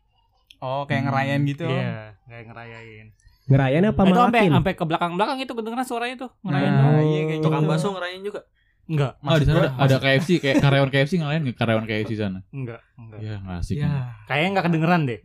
oh 0.59 0.83
kayak 0.83 1.05
ngerayain 1.05 1.41
gitu 1.43 1.65
Iya, 1.65 2.15
kayak 2.23 2.43
ngerayain. 2.47 3.07
Ngerayain 3.43 3.83
apa 3.83 3.99
Nah, 3.99 4.07
itu 4.07 4.19
sampai 4.21 4.41
sampai 4.47 4.73
ke 4.73 4.83
belakang-belakang 4.85 5.37
itu 5.37 5.51
kedengeran 5.51 5.83
suaranya 5.83 6.15
tuh 6.17 6.31
ngerayain. 6.41 6.71
Nah, 6.71 7.01
iya 7.01 7.21
kayak 7.27 7.41
Tukang 7.41 7.63
gitu. 7.63 7.69
bakso 7.69 7.87
ngerayain 7.91 8.21
juga. 8.21 8.41
Enggak, 8.83 9.15
Oh, 9.19 9.35
di 9.35 9.47
sana 9.47 9.59
ada, 9.63 9.69
ada 9.79 9.95
KFC, 9.97 10.29
kayak 10.37 10.59
karyawan 10.59 10.89
KFC 10.89 11.15
ngalahin 11.15 11.43
karyawan 11.51 11.85
KFC 11.85 12.11
sana? 12.13 12.43
enggak, 12.51 12.83
enggak. 12.93 13.19
Ya, 13.19 13.35
nggak 13.39 13.57
asik. 13.57 13.75
Ya. 13.77 14.11
Kayaknya 14.25 14.49
enggak 14.49 14.65
kedengeran 14.67 15.01
deh. 15.03 15.19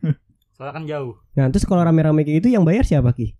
Soalnya 0.56 0.72
kan 0.72 0.84
jauh. 0.86 1.14
Nah 1.32 1.44
terus 1.48 1.64
kalau 1.64 1.82
rame-rame 1.82 2.22
kayak 2.22 2.40
gitu 2.40 2.48
yang 2.50 2.64
bayar 2.64 2.84
siapa 2.84 3.12
Ki? 3.12 3.36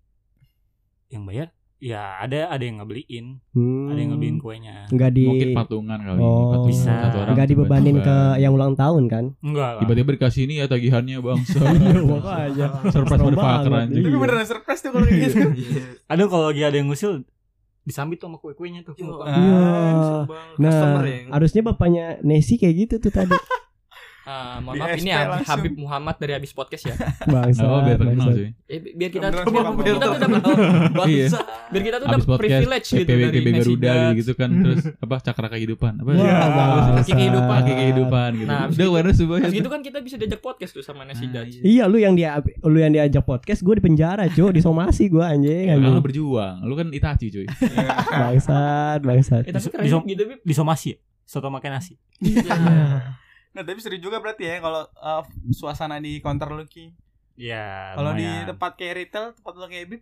Yang 1.09 1.23
bayar 1.25 1.47
ya 1.83 2.15
ada 2.17 2.47
ada 2.47 2.63
yang 2.63 2.79
ngebeliin, 2.79 3.43
Hmm. 3.51 3.91
ada 3.91 3.99
yang 3.99 4.11
ngebeliin 4.11 4.37
kuenya. 4.37 4.87
Nggak 4.87 5.11
di 5.11 5.23
Mungkin 5.25 5.49
patungan 5.51 5.99
kali. 5.99 6.15
Oh. 6.17 6.31
patungan. 6.49 6.69
Bisa. 6.69 6.93
Satu 7.01 7.17
orang 7.19 7.33
nggak 7.35 7.49
dibebanin 7.49 7.97
ke 7.99 8.17
yang 8.39 8.51
ulang 8.51 8.73
tahun 8.73 9.03
kan? 9.05 9.25
Enggak 9.37 9.69
lah. 9.69 9.81
Tiba-tiba 9.83 10.09
dikasih 10.15 10.41
ini 10.45 10.53
ya 10.57 10.65
tagihannya 10.65 11.17
bangsa. 11.19 11.59
Makanya. 12.15 12.67
Surprise 12.85 13.19
Serem 13.19 13.27
motherfucker 13.27 13.67
banget. 13.67 13.83
anjing. 13.83 13.99
Tapi 13.99 14.09
Iya. 14.09 14.21
beneran 14.21 14.45
surprise 14.45 14.79
tuh 14.79 14.91
kalau 14.91 15.05
gitu. 15.05 15.37
Ada 16.11 16.23
kalau 16.25 16.45
lagi 16.47 16.61
ada 16.61 16.75
yang 16.75 16.87
ngusil 16.87 17.11
disambit 17.83 18.15
tuh 18.15 18.27
sama 18.27 18.39
kue-kuenya 18.39 18.79
tuh. 18.81 18.95
Iya. 18.95 19.11
Nah, 19.27 20.23
Nah, 20.55 21.03
harusnya 21.29 21.61
bapaknya 21.61 22.15
Nesi 22.21 22.55
kayak 22.55 22.75
gitu 22.79 22.95
tuh 22.99 23.11
tadi. 23.11 23.35
Ah, 24.23 24.55
mohon 24.57 24.73
Di 24.73 24.79
maaf 24.79 24.95
ini 24.95 25.11
Habib, 25.11 25.27
langsung. 25.29 25.49
Habib 25.51 25.73
Muhammad 25.75 26.15
dari 26.15 26.31
habis 26.31 26.51
podcast 26.51 26.83
ya. 26.85 26.95
Bangsa. 27.29 27.61
Oh, 27.61 27.83
biar 27.83 27.97
terkenal 27.97 28.23
bangsa. 28.23 28.39
sih. 28.39 28.49
Eh, 28.65 28.79
bi- 28.79 28.93
biar 28.95 29.09
kita 29.09 29.25
Beneran 29.27 29.43
biar, 29.43 29.63
kita 29.75 30.05
tuh 30.07 30.19
dapat 30.23 30.41
Iya. 31.11 31.27
biar 31.67 31.83
kita 31.83 31.97
tuh 31.97 32.07
dapat 32.07 32.23
podcast 32.23 32.39
privilege 32.39 32.87
gitu 32.89 33.03
dari 33.05 33.23
PB 33.35 33.47
Garuda 33.53 33.93
gitu 34.13 34.31
kan 34.33 34.49
terus 34.55 34.81
apa 34.95 35.15
cakra 35.19 35.47
kehidupan 35.49 35.93
apa 35.97 36.09
ya? 36.09 36.23
bangsa. 36.23 36.91
Kaki 36.95 37.11
kehidupan. 37.13 37.59
kaki 37.59 37.73
kehidupan 37.75 38.29
gitu. 38.33 38.47
Nah, 38.47 38.61
Udah 38.63 38.71
gitu- 38.73 38.89
awareness 38.89 39.17
semuanya. 39.17 39.49
Gitu 39.49 39.67
kan 39.67 39.79
kita 39.81 39.97
bisa 39.99 40.15
diajak 40.15 40.39
podcast 40.39 40.71
tuh 40.71 40.81
sama 40.81 41.03
Nasi 41.03 41.25
Nah, 41.25 41.43
Dutch. 41.43 41.55
Iya 41.59 41.83
lu 41.85 41.97
yang 41.97 42.13
dia 42.13 42.39
lu 42.63 42.77
yang 42.77 42.91
diajak 42.91 43.23
podcast 43.23 43.59
gue 43.59 43.75
di 43.75 43.83
penjara 43.83 44.23
cuy 44.25 44.51
disomasi 44.51 45.03
gue 45.05 45.19
anjing 45.19 45.67
Kan 45.67 45.77
anjing 45.77 45.91
lu 45.91 45.99
berjuang, 45.99 46.55
lu 46.61 46.73
kan 46.73 46.87
Itachi 46.89 47.27
cuy. 47.29 47.45
bangsat 48.09 48.99
bangsat 48.99 49.43
Eh, 49.43 49.51
tapi 49.51 49.59
Di- 49.59 49.67
keren 49.69 49.83
disom- 49.83 50.05
gitu. 50.05 50.23
Disomasi 50.41 50.87
ya? 50.89 50.97
Soto 51.23 51.47
makan 51.47 51.71
nasi. 51.73 51.99
Nah, 53.53 53.61
tapi 53.61 53.79
seru 53.79 53.97
juga 54.01 54.17
berarti 54.17 54.49
ya 54.49 54.57
kalau 54.57 54.89
uh, 54.97 55.23
suasana 55.53 56.01
di 56.01 56.17
counter 56.19 56.49
lu 56.49 56.65
Ki. 56.65 56.89
Ya. 57.37 57.93
Kalau 57.97 58.13
di 58.13 58.25
tempat 58.45 58.77
kayak 58.77 58.93
retail, 58.97 59.25
tempat 59.37 59.53
lu 59.57 59.65
kayak 59.69 59.85
Bib, 59.89 60.01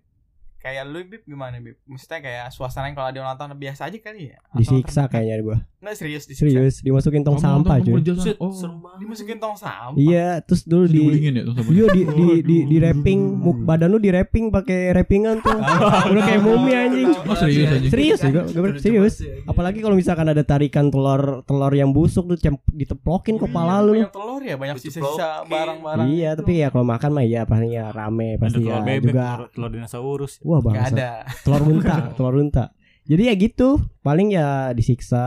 kayak 0.61 0.83
lu 0.85 1.01
Bib 1.03 1.21
gimana 1.23 1.57
Bib? 1.57 1.75
Maksudnya 1.83 2.19
kayak 2.19 2.45
suasananya 2.49 2.93
kalau 2.93 3.07
ada 3.09 3.19
ulang 3.19 3.35
tahun 3.35 3.57
biasa 3.57 3.81
aja 3.83 3.97
kali 3.97 4.29
ya? 4.29 4.37
Atau 4.45 4.57
disiksa 4.57 5.01
kayaknya 5.05 5.41
gue 5.41 5.57
Enggak 5.81 5.95
serius 5.97 6.23
disiksa. 6.23 6.45
serius 6.47 6.75
dimasukin 6.79 7.21
tong 7.21 7.35
sampah 7.35 7.77
cuy 7.79 7.97
Oh. 8.37 8.53
Dimasukin 8.95 9.37
tong 9.37 9.55
sampah. 9.55 9.97
iya 9.97 10.37
terus 10.39 10.61
dulu 10.63 10.85
di 10.85 11.01
ya. 11.01 11.41
Iya 11.41 11.85
di 11.89 12.01
di 12.05 12.25
di 12.41 12.57
di 12.63 12.75
wrapping 12.77 13.19
muk 13.35 13.57
badan 13.63 13.89
lu 13.89 13.97
di 13.97 14.09
wrapping 14.09 14.49
pakai 14.49 14.93
wrappingan 14.93 15.41
tuh. 15.41 15.57
Udah 16.11 16.23
kayak 16.23 16.39
mumi 16.39 16.71
anjing. 16.71 17.09
Oh, 17.09 17.33
serius 17.33 17.69
anjing. 17.71 17.89
Serius 17.89 18.19
gua, 18.23 18.43
gua 18.45 18.69
serius. 18.77 19.15
Apalagi 19.43 19.79
kalau 19.79 19.97
misalkan 19.97 20.27
ada 20.27 20.41
tarikan 20.41 20.87
telur 20.87 21.41
telur 21.43 21.71
yang 21.71 21.89
busuk 21.89 22.27
tuh 22.27 22.37
cem- 22.37 22.61
diteplokin 22.67 23.35
kepala 23.37 23.81
lu. 23.81 23.97
Banyak 23.97 24.13
telur 24.13 24.41
ya, 24.41 24.55
banyak 24.55 24.77
sisa-sisa 24.77 25.41
barang-barang. 25.43 26.05
Iya, 26.07 26.29
gitu. 26.31 26.39
tapi 26.39 26.51
ya 26.55 26.67
kalau 26.69 26.85
makan 26.85 27.09
mah 27.11 27.25
ya 27.25 27.41
pasti 27.43 27.67
ya 27.71 27.85
rame 27.89 28.27
ada 28.31 28.39
pasti 28.39 28.59
telur 28.59 28.69
ya 28.71 28.79
bebek, 28.83 29.11
juga. 29.11 29.27
telur 29.49 29.69
dinosaurus. 29.71 30.33
Wah, 30.51 30.59
Enggak 30.59 30.75
bangsa. 30.83 30.93
ada. 30.93 31.09
Telur 31.41 31.61
unta, 31.65 31.95
telur 32.15 32.35
unta. 32.35 32.65
Jadi 33.01 33.23
ya 33.25 33.33
gitu, 33.33 33.69
paling 33.99 34.29
ya 34.29 34.47
disiksa, 34.71 35.25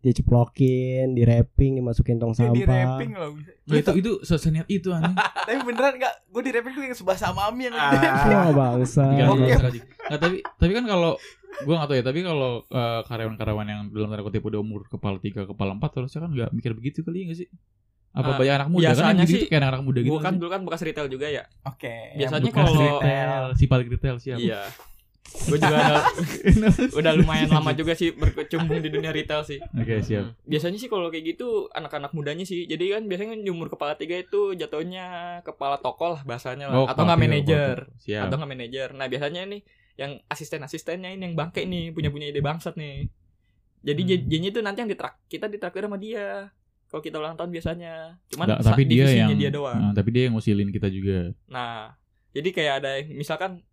diceplokin, 0.00 1.12
di 1.12 1.22
wrapping, 1.22 1.78
dimasukin 1.78 2.16
tong 2.16 2.32
sampah. 2.38 2.54
wrapping 2.62 3.10
loh. 3.12 3.34
Nah, 3.66 3.76
itu 3.76 3.90
itu 3.96 4.10
seseniat 4.22 4.66
itu 4.66 4.88
anjing. 4.88 5.14
Tapi 5.46 5.58
beneran 5.62 5.98
enggak, 5.98 6.14
gue 6.24 6.42
di 6.42 6.50
wrapping 6.50 6.72
tuh 6.72 6.82
yang 6.84 6.94
sebahasa 6.94 7.30
mami 7.30 7.66
yang 7.66 7.74
Wah, 7.74 8.52
bangsa. 8.52 9.04
Nah, 9.12 10.18
tapi 10.18 10.42
tapi 10.42 10.72
kan 10.72 10.84
kalau 10.84 11.14
gua 11.62 11.84
gak 11.84 11.88
tahu 11.88 11.96
ya, 11.96 12.04
tapi 12.04 12.20
kalau 12.20 12.64
eh, 12.64 13.00
karyawan-karyawan 13.04 13.66
yang 13.66 13.80
dalam 13.88 14.08
tanda 14.08 14.24
kutip 14.24 14.42
udah 14.42 14.58
umur 14.58 14.82
kepala 14.86 15.18
tiga, 15.18 15.44
kepala 15.44 15.72
empat, 15.72 15.90
harusnya 15.94 16.20
kan 16.20 16.30
nggak 16.32 16.50
mikir 16.50 16.72
begitu 16.72 16.98
kali 17.00 17.22
ya 17.22 17.24
nggak 17.28 17.38
sih? 17.38 17.48
Apa 18.12 18.28
Ah, 18.28 18.36
banyak 18.36 18.54
anak 18.54 18.68
muda 18.68 18.82
kan 18.82 18.90
biasanya 18.92 19.08
yang 19.14 19.24
gitu 19.24 19.32
sih- 19.38 19.48
kayak 19.48 19.62
anak 19.66 19.82
muda 19.82 19.98
gitu. 19.98 20.12
Gua 20.12 20.20
kan 20.20 20.34
dulu 20.36 20.48
kan 20.48 20.60
bekas 20.62 20.82
retail 20.82 21.08
juga 21.08 21.26
ya. 21.26 21.44
Oke. 21.64 22.12
Biasanya 22.14 22.38
yang 22.38 22.52
bekas 22.52 22.68
kalau- 22.68 22.80
retail. 23.00 23.42
si 23.52 23.64
paling 23.66 23.88
retail 23.88 24.16
siapa? 24.18 24.38
Iya. 24.38 24.62
Gue 25.32 25.56
juga 25.56 25.76
ada- 25.80 26.04
udah 26.98 27.12
lumayan 27.14 27.48
lama 27.48 27.72
juga 27.72 27.92
sih 27.94 28.12
berkecimpung 28.12 28.78
di 28.78 28.90
dunia 28.90 29.08
retail 29.08 29.40
sih. 29.42 29.56
Oke, 29.64 30.04
siap. 30.04 30.36
Biasanya 30.42 30.76
sih 30.76 30.86
kalau 30.86 31.08
kayak 31.08 31.24
gitu 31.32 31.48
anak-anak 31.70 32.12
mudanya 32.12 32.44
sih. 32.44 32.64
Jadi 32.64 32.92
kan 32.92 33.08
biasanya 33.08 33.32
di 33.34 33.48
umur 33.48 33.66
kepala 33.66 33.96
tiga 33.96 34.14
itu 34.14 34.52
jatuhnya 34.52 35.06
kepala 35.40 35.80
toko 35.80 36.12
lah 36.12 36.22
bahasanya 36.22 36.68
lah. 36.68 36.76
Oh, 36.76 36.86
atau 36.86 37.02
nggak 37.02 37.16
manajer. 37.18 37.76
Atau 38.20 38.36
nggak 38.36 38.50
manajer. 38.50 38.88
Nah 38.92 39.08
biasanya 39.08 39.48
nih 39.48 39.64
yang 39.94 40.20
asisten-asistennya 40.26 41.10
ini 41.10 41.22
yang 41.22 41.34
bangke 41.34 41.64
nih 41.64 41.90
punya 41.90 42.08
punya 42.08 42.28
ide 42.28 42.40
bangsat 42.40 42.76
nih. 42.76 43.08
Jadi 43.80 44.00
Hmm. 44.00 44.10
jadinya 44.20 44.48
itu 44.48 44.60
nanti 44.60 44.78
yang 44.78 44.90
ditrak 44.90 45.16
kita 45.26 45.48
ditraktir 45.48 45.82
sama 45.82 45.96
dia. 45.96 46.52
Kalau 46.92 47.00
kita 47.00 47.16
ulang 47.16 47.40
tahun 47.40 47.48
biasanya. 47.56 48.20
Cuman 48.28 48.52
Nggak, 48.52 48.60
tapi 48.68 48.82
dia 48.84 49.06
yang 49.08 49.32
dia 49.32 49.48
doang. 49.48 49.80
Nah, 49.80 49.92
tapi 49.96 50.12
dia 50.12 50.28
yang 50.28 50.36
ngusilin 50.36 50.68
kita 50.68 50.92
juga. 50.92 51.32
Nah, 51.48 51.96
jadi 52.36 52.48
kayak 52.52 52.74
ada 52.84 52.90
misalkan 53.08 53.64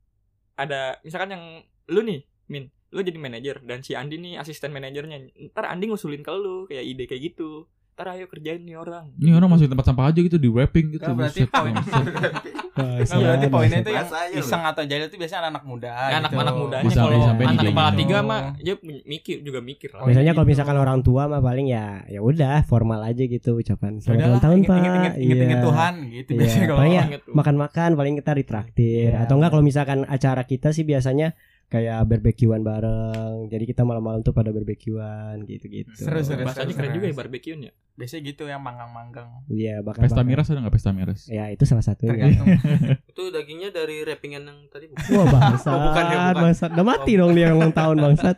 ada 0.55 0.95
misalkan 1.03 1.35
yang 1.35 1.43
lu 1.91 1.99
nih, 1.99 2.23
Min, 2.47 2.71
lu 2.95 3.03
jadi 3.03 3.19
manajer 3.19 3.59
dan 3.67 3.83
si 3.83 3.91
Andi 3.91 4.23
nih 4.23 4.39
asisten 4.39 4.71
manajernya. 4.71 5.35
Ntar 5.51 5.67
Andi 5.67 5.91
ngusulin 5.91 6.23
ke 6.23 6.31
lu 6.31 6.63
kayak 6.71 6.85
ide 6.87 7.03
kayak 7.11 7.35
gitu. 7.35 7.67
Ntar 7.99 8.15
ayo 8.15 8.31
kerjain 8.31 8.63
nih 8.63 8.79
orang. 8.79 9.11
Ini 9.19 9.35
orang 9.35 9.51
masukin 9.51 9.75
tempat 9.75 9.85
sampah 9.85 10.07
aja 10.07 10.23
gitu 10.23 10.39
di 10.39 10.47
wrapping 10.47 10.95
gitu. 10.95 11.03
Nah, 11.03 11.19
berarti 11.19 11.43
buset, 11.43 11.51
poin 11.51 11.75
Nah, 11.75 12.95
berarti 13.03 13.47
poinnya 13.51 13.79
itu 13.83 13.91
yang 13.91 14.07
iseng 14.31 14.63
atau 14.63 14.83
jahil 14.87 15.11
itu 15.11 15.19
biasanya 15.19 15.51
anak 15.51 15.63
muda. 15.67 15.91
Nah, 15.91 16.07
anak 16.15 16.31
gitu. 16.31 16.39
anak 16.39 16.55
mudanya 16.55 16.85
Bisa 16.87 16.99
kalau 17.01 17.19
anak 17.27 17.59
kepala 17.61 17.89
gitu. 17.91 17.99
tiga 17.99 18.17
mah 18.23 18.41
dia 18.55 18.75
mikir 19.03 19.35
juga 19.43 19.59
mikir 19.59 19.89
lah. 19.91 19.99
Oh, 19.99 20.07
Biasanya 20.07 20.23
iya 20.25 20.33
kalau 20.33 20.47
misalkan 20.47 20.77
orang 20.79 20.99
tua 21.03 21.27
mah 21.27 21.43
paling 21.43 21.67
ya 21.67 21.85
ya 22.07 22.23
udah 22.23 22.63
formal 22.63 23.03
aja 23.03 23.19
gitu 23.19 23.59
ucapan 23.59 23.99
selamat 23.99 24.31
ulang 24.31 24.39
tahun 24.39 24.55
inget- 24.55 24.63
pak. 24.63 24.77
inget- 24.77 24.95
inget- 24.95 25.17
inget-inget 25.19 25.59
Iya. 25.59 25.67
Tuhan 25.67 25.93
gitu 26.09 26.29
Iya, 26.29 26.39
biasanya 26.39 26.65
kalau 26.65 26.79
paling 26.79 26.93
ya 26.93 27.03
makan-makan 27.29 27.89
paling 27.93 28.13
kita 28.15 28.31
ditraktir 28.33 29.09
Iya. 29.11 29.19
atau 29.19 29.33
enggak 29.35 29.51
kalau 29.51 29.63
misalkan 29.65 29.99
acara 30.07 30.41
kita 30.45 30.71
sih 30.71 30.87
biasanya 30.87 31.35
kayak 31.69 32.01
barbekyuan 32.09 32.65
bareng. 32.65 33.45
Jadi 33.47 33.63
kita 33.69 33.85
malam-malam 33.85 34.25
tuh 34.25 34.33
pada 34.33 34.49
barbekyuan 34.49 35.45
gitu-gitu. 35.45 35.93
Seru, 35.93 36.25
seru. 36.25 36.41
Bahasanya 36.41 36.73
keren 36.73 36.91
juga 36.97 37.05
ya 37.07 37.15
barbecue 37.15 37.55
ya. 37.55 37.73
biasanya 37.99 38.21
gitu 38.31 38.47
yang 38.47 38.63
manggang-manggang. 38.63 39.27
Iya, 39.51 39.83
bakar 39.83 40.07
Pesta 40.07 40.23
miras 40.23 40.47
ada 40.47 40.63
nggak 40.63 40.71
pesta 40.71 40.95
miras? 40.95 41.27
Ya, 41.27 41.51
itu 41.51 41.67
salah 41.67 41.83
satunya. 41.83 42.15
Tergantung. 42.15 42.47
Itu 43.11 43.27
dagingnya 43.27 43.75
dari 43.75 44.07
wrappingan 44.07 44.47
yang 44.47 44.59
tadi 44.71 44.87
bukan? 44.87 45.03
Wah, 45.19 45.25
bangsat. 45.27 45.67
Oh, 45.75 45.79
bukan 45.91 46.03
ya, 46.07 46.19
bukan. 46.31 46.35
bangsat. 46.47 46.69
Udah 46.79 46.85
mati 46.87 47.11
dong 47.19 47.31
dia 47.35 47.51
ulang 47.51 47.75
tahun 47.75 47.99
bangsat. 47.99 48.37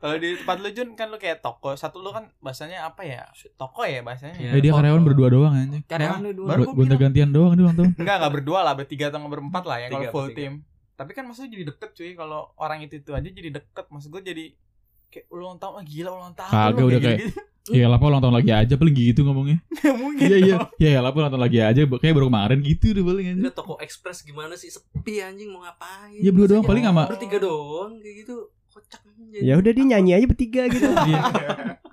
Kalau 0.00 0.16
di 0.16 0.28
tempat 0.40 0.56
lu 0.64 0.70
Jun 0.72 0.88
kan 0.96 1.12
lu 1.12 1.20
kayak 1.20 1.44
toko. 1.44 1.76
Satu 1.76 2.00
lu 2.00 2.08
kan 2.08 2.32
bahasanya 2.40 2.88
apa 2.88 3.04
ya? 3.04 3.28
Toko 3.60 3.84
ya 3.84 4.00
bahasanya. 4.00 4.40
Iya. 4.40 4.50
Eh 4.56 4.60
dia 4.64 4.72
karyawan 4.72 5.02
berdua 5.04 5.28
doang 5.28 5.52
anjing. 5.52 5.84
Karyawan 5.84 6.20
lu 6.24 6.32
dua. 6.32 6.48
Baru 6.56 6.62
gonta 6.72 6.96
gantian 6.96 7.30
doang 7.36 7.52
dia 7.52 7.68
tahun. 7.68 7.92
Enggak, 8.00 8.16
enggak 8.16 8.32
berdua 8.32 8.60
lah, 8.64 8.72
bertiga 8.72 9.12
atau 9.12 9.20
berempat 9.28 9.64
lah 9.68 9.76
ya 9.84 9.86
kalau 9.92 10.08
full 10.08 10.28
bertiga. 10.32 10.56
Tapi 10.96 11.10
kan 11.12 11.28
maksudnya 11.28 11.52
jadi 11.52 11.64
deket 11.70 11.90
cuy 11.92 12.12
kalau 12.16 12.50
orang 12.56 12.80
itu 12.80 12.98
itu 12.98 13.12
aja 13.12 13.28
jadi 13.28 13.50
deket. 13.52 13.86
Maksud 13.92 14.08
gue 14.08 14.22
jadi 14.24 14.44
kayak 15.12 15.26
ulang 15.28 15.60
tahun, 15.60 15.74
ah, 15.80 15.84
gila 15.84 16.10
ulang 16.16 16.34
tahun. 16.34 16.52
Kagak, 16.52 16.84
udah 16.84 17.00
kayak- 17.00 17.20
gitu-gitu. 17.20 17.40
Iya 17.66 17.90
lah 17.90 17.98
ulang 17.98 18.22
tahun 18.22 18.38
lagi 18.38 18.54
aja 18.54 18.78
paling 18.78 18.94
gitu 18.94 19.26
ngomongnya. 19.26 19.58
Mungkin. 20.06 20.22
Iya 20.22 20.36
iya. 20.38 20.54
dong. 20.62 20.70
Iya 20.78 20.98
lah 21.02 21.10
ulang 21.10 21.34
tahun 21.34 21.42
lagi 21.50 21.58
aja 21.58 21.80
kayak 21.82 22.14
baru 22.14 22.26
kemarin 22.30 22.58
gitu 22.62 22.94
deh 22.94 23.02
paling 23.02 23.26
anjing. 23.34 23.50
Toko 23.50 23.74
ekspres 23.82 24.22
gimana 24.22 24.54
sih 24.54 24.70
sepi 24.70 25.18
anjing 25.18 25.50
mau 25.50 25.66
ngapain? 25.66 26.14
Ya 26.22 26.30
berdua 26.30 26.46
doang 26.46 26.62
paling 26.62 26.86
sama 26.86 27.10
bertiga 27.10 27.42
doang 27.42 27.98
kayak 27.98 28.22
gitu. 28.22 28.54
Kocak. 28.76 29.00
Ya 29.36 29.56
udah 29.56 29.72
dia 29.72 29.84
nyanyi 29.88 30.12
aja 30.20 30.26
bertiga 30.28 30.68
gitu. 30.68 30.84
Iya. 31.08 31.20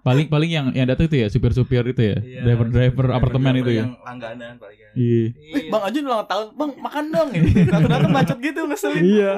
paling 0.04 0.28
paling 0.28 0.52
yang 0.52 0.68
yang 0.76 0.84
datang 0.84 1.08
itu 1.08 1.16
ya 1.24 1.28
supir-supir 1.32 1.80
itu 1.88 2.04
ya. 2.04 2.18
Iya, 2.20 2.40
Driver-driver 2.44 3.06
apartemen 3.16 3.56
itu 3.56 3.72
ya. 3.72 3.88
Yang 3.88 4.04
langganan 4.04 4.54
paling 4.60 4.80
kan. 4.84 4.92
Iya. 5.00 5.24
Eh, 5.32 5.64
Bang 5.72 5.84
Ajun 5.88 6.04
ulang 6.04 6.28
tahun, 6.28 6.46
Bang 6.60 6.72
makan 6.76 7.06
dong 7.08 7.30
gitu. 7.32 7.48
Datang-datang 7.72 8.12
bacot 8.12 8.38
gitu 8.44 8.60
ngeselin. 8.68 9.00
Iya. 9.00 9.34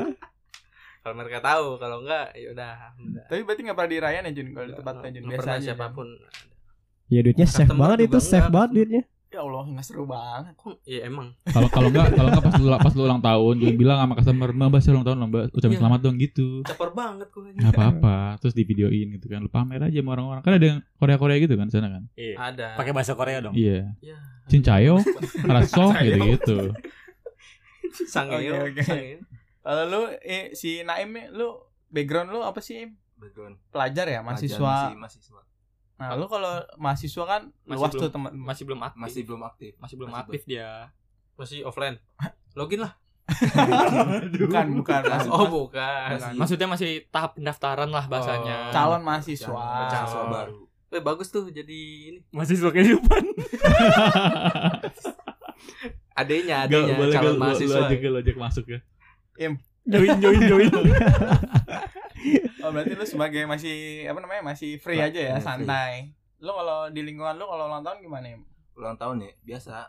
Kalau 1.06 1.16
mereka 1.22 1.38
tahu, 1.38 1.78
kalau 1.78 1.98
enggak 2.02 2.34
ya 2.34 2.48
udah. 2.50 2.74
Tapi 3.30 3.42
berarti 3.46 3.62
nggak 3.62 3.78
pernah 3.78 3.92
dirayain 3.94 4.26
ya 4.26 4.32
Jun 4.34 4.48
kalau 4.58 4.66
di 4.66 4.74
tempat 4.74 4.94
Jun 5.06 5.24
Nggak 5.30 5.38
biasa 5.38 5.50
aja. 5.54 5.66
Siapa 5.70 5.88
pun. 5.94 6.08
Ya 7.14 7.20
duitnya 7.22 7.46
safe 7.46 7.76
banget 7.78 8.00
itu, 8.10 8.18
safe 8.18 8.50
banget 8.50 8.70
duitnya. 8.74 9.04
Ya 9.36 9.44
Allah, 9.44 9.64
nggak 9.68 9.84
seru 9.84 10.08
banget. 10.08 10.56
Kok 10.56 10.80
ya 10.88 11.04
emang. 11.04 11.36
Kalau 11.44 11.68
kalau 11.68 11.92
enggak 11.92 12.16
kalau 12.16 12.30
enggak 12.32 12.46
pas 12.48 12.56
lu 12.56 12.68
pas 12.72 12.94
lu 12.96 13.02
ulang 13.04 13.20
tahun 13.20 13.54
jangan 13.60 13.76
bilang 13.76 13.98
sama 14.00 14.14
customer 14.16 14.50
Mbak 14.50 14.80
saya 14.80 14.92
ulang 14.96 15.06
tahun 15.06 15.18
Mbak 15.28 15.44
ucapin 15.52 15.70
Iya. 15.70 15.80
selamat 15.84 16.00
dong 16.00 16.16
gitu. 16.16 16.48
Caper 16.64 16.90
banget 16.96 17.28
gue. 17.28 17.44
Enggak 17.52 17.72
apa-apa. 17.76 18.18
Terus 18.40 18.54
di 18.54 18.64
videoin 18.64 19.08
gitu 19.12 19.26
kan. 19.28 19.40
Lu 19.44 19.52
pamer 19.52 19.84
aja 19.84 20.00
sama 20.00 20.10
orang-orang. 20.16 20.42
Kan 20.42 20.54
ada 20.56 20.66
yang 20.66 20.80
Korea-Korea 20.96 21.38
gitu 21.38 21.56
kan 21.56 21.68
sana 21.68 21.92
kan. 21.92 22.04
Iya. 22.16 22.36
Ada. 22.40 22.68
Pakai 22.80 22.92
bahasa 22.96 23.12
Korea 23.14 23.38
dong. 23.44 23.54
Iya. 23.54 23.92
Ya. 24.00 24.18
Cincayo, 24.48 25.04
Raso 25.44 25.86
gitu-gitu. 26.06 26.72
Sangeo. 28.08 28.56
Oke, 28.66 28.72
oke. 28.72 28.84
Sangeo. 28.84 29.20
Kalau 29.60 29.84
lu 29.86 30.02
eh, 30.22 30.54
si 30.54 30.80
Naim 30.82 31.10
nih, 31.12 31.28
lu 31.30 31.58
background 31.90 32.30
lu 32.30 32.40
apa 32.40 32.62
sih? 32.62 32.86
Background 33.16 33.58
Pelajar 33.68 34.06
ya, 34.06 34.20
mahasiswa. 34.22 34.92
sih, 34.92 34.96
mahasiswa 34.96 35.42
Nah, 35.96 36.12
lu 36.14 36.26
kalau 36.26 36.60
mahasiswa 36.76 37.24
kan 37.24 37.42
Masih 37.64 37.72
luas 37.78 37.90
belum- 37.90 38.02
tuh 38.02 38.12
teman. 38.12 38.32
Masih 38.36 38.64
belum 38.64 38.82
aktif. 38.82 39.00
masih 39.00 39.22
belum 39.24 39.42
aktif 39.44 39.72
Masih 39.78 39.96
belum 39.96 40.10
Masih 40.10 40.22
aktif 40.22 40.42
dia. 40.44 40.70
Masih 41.34 41.60
offline. 41.64 41.98
Login 42.60 42.82
lah. 42.82 42.94
bukan, 44.36 44.66
bukan. 44.76 45.02
Masih, 45.14 45.30
Oh, 45.30 45.48
bukan. 45.48 46.10
Masih- 46.14 46.38
Maksudnya 46.38 46.68
masih 46.68 46.92
tahap 47.10 47.34
pendaftaran 47.34 47.90
lah 47.90 48.06
bahasanya. 48.06 48.70
Oh. 48.70 48.72
calon 48.72 49.02
mahasiswa. 49.02 49.50
mahasiswa 49.50 50.24
baru 50.26 50.60
Eh 50.88 51.02
bagus 51.02 51.28
tuh 51.28 51.48
jadi 51.48 51.80
ini. 52.08 52.20
Mahasiswa 52.30 52.70
kehidupan. 52.70 53.24
Adenya, 56.16 56.64
Gak 56.64 56.72
adenya 56.72 56.96
boleh 56.96 57.12
calon 57.12 57.34
lu 57.34 57.40
mahasiswa. 57.42 57.80
ajak 57.86 58.00
lu 58.02 58.18
ajak 58.18 58.36
masuk 58.38 58.66
ya. 58.66 58.80
Join 59.86 60.16
join 60.18 60.40
join. 60.42 60.70
Oh 62.60 62.70
berarti 62.70 62.94
lu 62.94 63.06
sebagai 63.06 63.44
masih 63.44 63.76
apa 64.04 64.18
namanya 64.18 64.42
masih 64.44 64.78
free 64.78 64.98
aja 64.98 65.16
ya 65.16 65.36
Free. 65.36 65.46
santai. 65.46 65.94
Lu 66.38 66.52
kalau 66.52 66.88
di 66.88 67.02
lingkungan 67.02 67.34
lu 67.34 67.46
kalau 67.46 67.66
ulang 67.66 67.82
tahun 67.82 68.00
gimana? 68.00 68.28
Im? 68.30 68.42
ulang 68.74 68.96
tahun 68.96 69.22
ya 69.22 69.32
biasa 69.42 69.88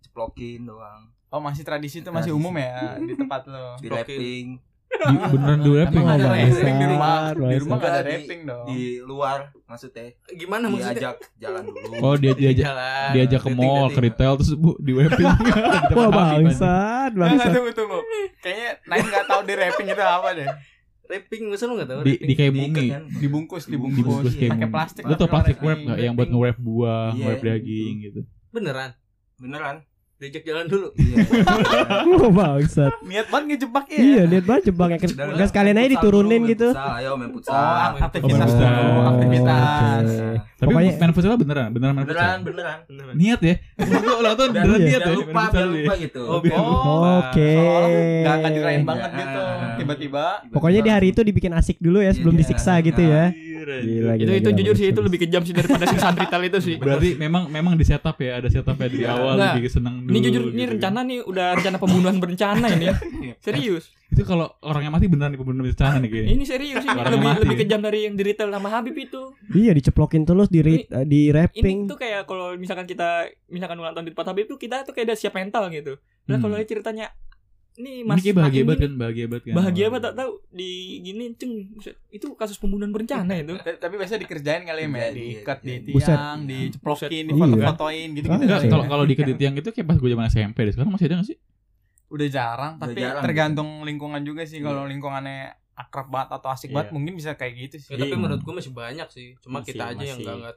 ceplokin 0.00 0.62
doang 0.62 1.10
Oh 1.28 1.38
masih 1.38 1.62
tradisi 1.62 1.98
itu 1.98 2.10
masih 2.10 2.30
umum 2.30 2.50
ya 2.52 2.94
di 2.96 3.14
tempat 3.14 3.42
lu. 3.44 3.74
di 3.76 3.86
rapping 3.86 4.46
Di- 4.90 5.18
beneran 5.30 5.58
Emang 5.58 5.74
rapping 5.76 6.04
ada 6.04 6.26
rapping 6.28 6.74
di 6.74 6.86
rumah. 6.88 7.14
Di 7.30 7.58
rumah 7.58 7.76
gak 7.76 7.88
ada 7.88 8.00
Di- 8.00 8.10
rapping 8.12 8.40
dong. 8.44 8.66
di 8.66 8.80
luar 9.00 9.38
maksudnya 9.64 10.14
Gimana 10.28 10.66
maksudnya? 10.66 10.94
diajak 11.10 11.16
jalan 11.36 11.62
dulu 11.64 11.90
Oh 12.04 12.14
dia 12.14 12.32
diajak 12.32 12.66
Jalan. 12.66 13.08
diajak 13.14 13.40
ke 13.40 13.50
mall 13.52 13.86
ke 13.88 14.00
retail 14.00 14.32
terus 14.36 14.52
bu 14.52 14.74
di 14.76 14.92
webin 14.92 15.26
Wah 15.94 16.10
bangsat, 16.10 17.10
bangsat. 17.12 17.50
tunggu 17.50 17.70
tunggu. 17.72 17.98
Kayaknya 18.38 18.70
Naim 18.84 19.06
nggak 19.06 19.26
tahu 19.26 19.40
di 19.42 19.54
rapping 19.54 19.86
itu 19.88 20.02
apa 20.04 20.28
deh. 20.32 20.48
Rapping 21.10 21.42
masa 21.50 21.66
lu 21.66 21.74
enggak 21.74 21.90
tahu 21.90 22.00
di 22.06 22.14
di 22.16 22.32
kayak 22.32 22.52
bumi 22.54 22.86
kan. 22.86 23.02
Dibungkus, 23.10 23.64
dibungkus. 23.66 23.98
dibungkus 23.98 24.34
kayak 24.34 24.52
Pakai 24.54 24.68
plastik. 24.70 25.02
lu 25.02 25.14
tau 25.14 25.26
plastik 25.26 25.58
wrap 25.58 25.78
nggak 25.80 25.98
yang 25.98 26.14
buat 26.14 26.28
nge-wrap 26.30 26.56
buah 26.56 27.10
Iya, 27.10 27.18
nge-wrap 27.18 27.42
daging 27.42 27.94
gitu 28.00 28.20
Beneran. 28.48 28.90
beneran 29.36 29.76
Diajak 30.20 30.44
jalan 30.44 30.68
dulu. 30.68 30.92
iya 30.94 31.24
Wah 32.20 32.28
bangsat. 32.52 32.92
Niat 33.02 33.26
banget 33.26 33.46
ngejebak 33.56 33.84
ya. 33.88 33.98
Iya, 33.98 34.22
lihat 34.26 34.44
banget 34.44 34.62
jebaknya. 34.68 34.98
Dan 35.00 35.32
Enggak 35.32 35.48
sekalian 35.48 35.74
aja 35.74 35.88
diturunin 35.90 36.28
dulu, 36.38 36.50
gitu. 36.52 36.68
futsal, 36.70 36.92
ayo 36.94 37.10
main 37.16 37.30
futsal 37.32 37.56
Oh, 37.56 37.96
aktivitas 37.98 38.36
futsal. 38.46 38.68
dulu, 38.68 38.84
Oh, 38.92 39.04
aktivitas. 39.10 40.04
tapi 40.52 40.68
Pokoknya- 40.68 40.92
main 40.94 41.12
futsal 41.16 41.32
beneran 41.34 41.68
beneran 41.72 41.94
main 41.94 42.04
beneran 42.04 42.20
futsal 42.28 42.44
beneran 42.44 42.78
Beneran. 42.84 43.14
niat 43.16 43.40
ya 43.40 43.54
Gua 43.80 44.14
ulang 44.20 44.34
tahun 44.36 44.50
biar, 44.50 44.62
beneran 44.62 44.76
Iya. 44.78 44.88
niat 44.90 45.00
ya 45.00 45.14
lupa 45.16 45.40
biar 45.42 45.56
ya. 45.56 45.64
lupa 45.72 45.92
gitu 45.96 46.20
Oh, 46.22 46.36
lupa. 46.36 46.60
Oke. 47.22 47.52
Gak 48.20 48.34
akan 48.36 48.50
dirain 48.52 48.82
banget 48.84 49.10
Ya. 49.10 49.16
gitu. 49.16 49.42
Tiba-tiba. 49.80 50.24
Pokoknya 50.52 50.80
di 50.82 50.90
hari 50.90 51.06
itu 51.10 51.20
dibikin 51.22 51.52
asik 51.54 51.80
dulu 51.80 51.98
ya 51.98 52.12
sebelum 52.12 52.36
Iya. 52.36 52.40
disiksa 52.44 52.76
gitu 52.82 53.00
ya. 53.00 53.32
Gila, 53.62 53.76
Gila, 53.78 54.12
itu 54.14 54.22
gila, 54.22 54.32
itu 54.32 54.44
gila, 54.46 54.58
jujur 54.58 54.74
sih 54.74 54.86
itu 54.88 55.00
lebih 55.00 55.18
kejam 55.20 55.42
sih 55.42 55.52
daripada 55.52 55.84
si 55.84 55.96
santrital 55.96 56.40
itu 56.42 56.58
sih. 56.60 56.74
berarti 56.76 57.08
memang 57.14 57.46
memang 57.46 57.74
di 57.74 57.82
setup 57.82 58.16
ya 58.16 58.36
ada 58.36 58.46
setup 58.46 58.74
ya 58.74 58.86
dari 58.86 59.04
awal 59.04 59.34
Enggak. 59.34 59.54
lebih 59.54 59.70
seneng 59.70 59.94
dulu 60.00 60.10
Ini 60.10 60.18
jujur 60.20 60.42
ini 60.42 60.48
gitu 60.48 60.58
kan. 60.58 60.70
rencana 60.72 60.98
nih 61.02 61.18
udah 61.22 61.46
rencana 61.54 61.76
pembunuhan 61.76 62.16
berencana 62.16 62.66
ini. 62.70 62.86
Serius. 63.40 63.84
itu 64.06 64.22
kalau 64.22 64.50
orangnya 64.60 64.90
mati 64.90 65.06
beneran 65.06 65.30
nih 65.30 65.38
pembunuhan 65.38 65.64
berencana 65.64 65.96
nih 65.96 66.08
kayaknya 66.08 66.30
Ini 66.32 66.44
serius 66.44 66.76
sih. 66.76 66.90
Lebih 66.90 67.20
mati 67.20 67.38
lebih 67.40 67.56
kejam 67.58 67.80
dari 67.80 67.98
yang 68.02 68.14
di 68.14 68.24
retail 68.24 68.50
sama 68.50 68.68
Habib 68.68 68.92
itu. 68.92 69.22
Iya, 69.48 69.70
diceplokin 69.72 70.22
terus 70.24 70.46
di 70.46 70.60
ri- 70.60 70.82
eh, 70.84 71.04
di 71.04 71.20
Ini 71.22 71.30
wrapping. 71.30 71.78
tuh 71.86 71.94
kayak 71.96 72.24
kalau 72.24 72.52
misalkan 72.54 72.84
kita 72.84 73.08
misalkan 73.46 73.76
ulang 73.76 73.92
tahun 73.92 74.04
di 74.04 74.12
tempat 74.12 74.26
Habib 74.28 74.46
tuh 74.46 74.56
kita 74.56 74.82
tuh 74.82 74.92
kayak 74.92 75.06
udah 75.06 75.16
siap 75.16 75.32
mental 75.32 75.70
gitu. 75.70 75.94
Nah 76.26 76.36
Hmm. 76.36 76.42
kalau 76.42 76.58
ceritanya 76.60 77.14
ini 77.80 77.90
ini 77.96 78.06
Mas 78.06 78.20
kayak 78.20 78.36
bahagia 78.36 78.62
banget 78.62 78.78
ini 78.78 78.84
kan 78.84 78.92
bahagia 78.94 79.26
banget 79.26 79.42
kan 79.42 79.54
bahagia 79.56 79.86
banget 79.88 80.04
tak 80.04 80.14
tahu 80.14 80.30
di 80.50 80.70
gini 81.00 81.24
ceng 81.34 81.52
itu 82.10 82.26
kasus 82.34 82.56
pembunuhan 82.56 82.92
berencana 82.92 83.32
itu. 83.34 83.56
Tapi 83.56 83.94
biasa 83.96 84.20
dikerjain 84.20 84.62
kali 84.62 84.80
ya, 84.80 84.88
Iya, 84.88 85.08
diikat 85.10 85.58
di 85.60 85.72
iya, 85.72 85.78
Buset. 85.88 86.12
tiang, 86.12 86.38
diceplokin, 86.44 87.10
Iya. 87.10 87.30
difoto-fotoin 87.32 88.08
kali 88.12 88.46
ya. 88.46 88.58
kalau 88.68 88.84
kalau 88.84 89.04
di 89.04 89.14
kedit 89.14 89.36
tiang 89.36 89.56
itu 89.56 89.72
kayak 89.72 89.86
pas 89.86 89.96
gue 89.96 90.08
zaman 90.08 90.26
SMP 90.28 90.58
deh. 90.62 90.72
Sekarang 90.76 90.92
masih 90.92 91.08
ada 91.08 91.16
gak 91.18 91.28
sih? 91.32 91.38
udah 92.10 92.26
jarang, 92.26 92.74
tapi 92.74 92.98
tergantung 92.98 93.86
lingkungan 93.86 94.18
juga 94.20 94.42
sih. 94.42 94.58
Kalau 94.58 94.82
Iya. 94.84 94.90
lingkungannya 94.90 95.54
akrab 95.72 96.10
banget 96.10 96.36
atau 96.36 96.50
asik 96.50 96.68
Iya. 96.68 96.74
banget 96.76 96.90
mungkin 96.92 97.12
bisa 97.14 97.30
kayak 97.34 97.54
gitu 97.56 97.76
sih. 97.80 97.90
Ya, 97.94 98.02
tapi 98.02 98.12
Iya. 98.12 98.20
menurut 98.20 98.42
gua 98.42 98.54
masih 98.58 98.74
banyak 98.74 99.08
sih. 99.08 99.38
Cuma 99.38 99.62
kita 99.62 99.94
aja 99.94 100.02
yang 100.02 100.18
masih. 100.18 100.26
enggak 100.26 100.36
enggak 100.36 100.56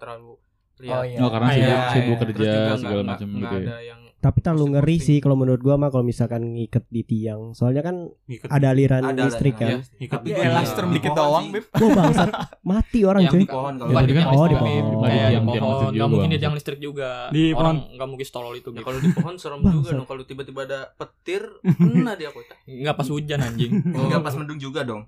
Oh 0.76 1.02
iya. 1.02 1.18
Oh, 1.18 1.30
karena 1.30 1.46
Ah, 1.46 1.54
sibuk, 1.54 1.64
iya, 1.64 1.78
sibuk 1.88 2.10
iya. 2.10 2.22
kerja 2.26 2.50
Terus 2.68 2.80
segala 2.82 3.02
macam 3.06 3.28
gitu 3.32 3.56
ya. 3.56 3.64
ada 3.64 3.78
yang 3.84 4.00
Tapi 4.16 4.40
terlalu 4.40 4.66
ngeri 4.72 4.98
sih 4.98 5.18
kalau 5.20 5.36
menurut 5.36 5.60
gua 5.60 5.76
mah 5.76 5.88
kalau 5.88 6.02
misalkan 6.02 6.56
ngiket 6.56 6.88
di 6.88 7.04
tiang. 7.04 7.52
Soalnya 7.52 7.84
kan 7.84 8.08
Ngikut 8.24 8.48
ada 8.48 8.68
aliran 8.70 9.04
ada 9.04 9.20
listrik 9.22 9.52
kan. 9.54 9.84
ngikut 9.94 10.16
Tapi 10.18 10.28
Ya 10.30 10.48
gua 10.50 10.64
di 10.64 10.96
dikit 10.96 11.12
pohon 11.12 11.20
doang. 11.20 11.46
Bib. 11.52 11.66
Wah 11.70 11.90
bangsat, 11.94 12.30
mati 12.64 13.00
orang 13.04 13.22
Yang 13.22 13.34
cuy. 13.34 13.42
di 13.42 13.50
pohon 13.50 13.74
kalau 13.76 13.92
Ya, 13.92 14.00
di 14.02 14.14
kan- 14.14 14.28
oh, 14.30 14.48
di 14.48 14.56
pohon. 14.56 14.72
Di 14.72 14.80
di 14.80 14.96
pohon, 14.96 15.12
listrik 15.12 15.60
nggak 15.84 15.92
juga. 15.94 16.08
mungkin 16.08 16.30
di 16.30 16.40
tiang 16.40 16.56
listrik 16.56 16.80
juga. 16.80 17.10
Di 17.30 17.44
Orang 17.52 17.78
nggak 17.92 18.08
mungkin 18.08 18.26
stolol 18.26 18.54
itu. 18.56 18.70
Ya, 18.72 18.82
kalau 18.82 18.98
di 18.98 19.10
pohon 19.12 19.36
serem 19.36 19.60
juga 19.62 19.90
dong 19.94 20.08
kalau 20.08 20.24
tiba-tiba 20.24 20.62
ada 20.64 20.80
petir, 20.90 21.44
kena 21.62 22.16
dia 22.16 22.30
kota. 22.30 22.56
Nggak 22.64 22.96
pas 22.96 23.08
hujan 23.10 23.40
anjing. 23.40 23.72
Enggak 23.86 24.22
pas 24.22 24.34
mendung 24.34 24.58
juga 24.58 24.82
dong 24.82 25.04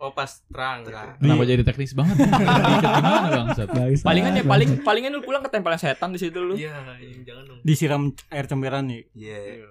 Oh 0.00 0.16
pas 0.16 0.32
terang 0.48 0.80
kan. 0.88 1.20
Kenapa 1.20 1.44
jadi 1.44 1.60
teknis 1.60 1.92
banget? 1.92 2.16
Gimana 2.24 3.28
bangsat? 3.28 3.68
Bangsat, 3.68 4.00
Palingan 4.00 4.32
ya 4.32 4.44
paling 4.48 4.70
palingan 4.80 5.12
lu 5.12 5.20
pulang 5.20 5.44
ketempelan 5.44 5.76
setan 5.76 6.16
di 6.16 6.16
situ 6.16 6.40
lu. 6.40 6.56
Iya, 6.56 6.72
iya, 7.04 7.20
jangan 7.20 7.44
dong. 7.44 7.60
disiram 7.60 8.02
air 8.32 8.48
cemberan 8.48 8.88
nih. 8.88 9.04
iya 9.12 9.68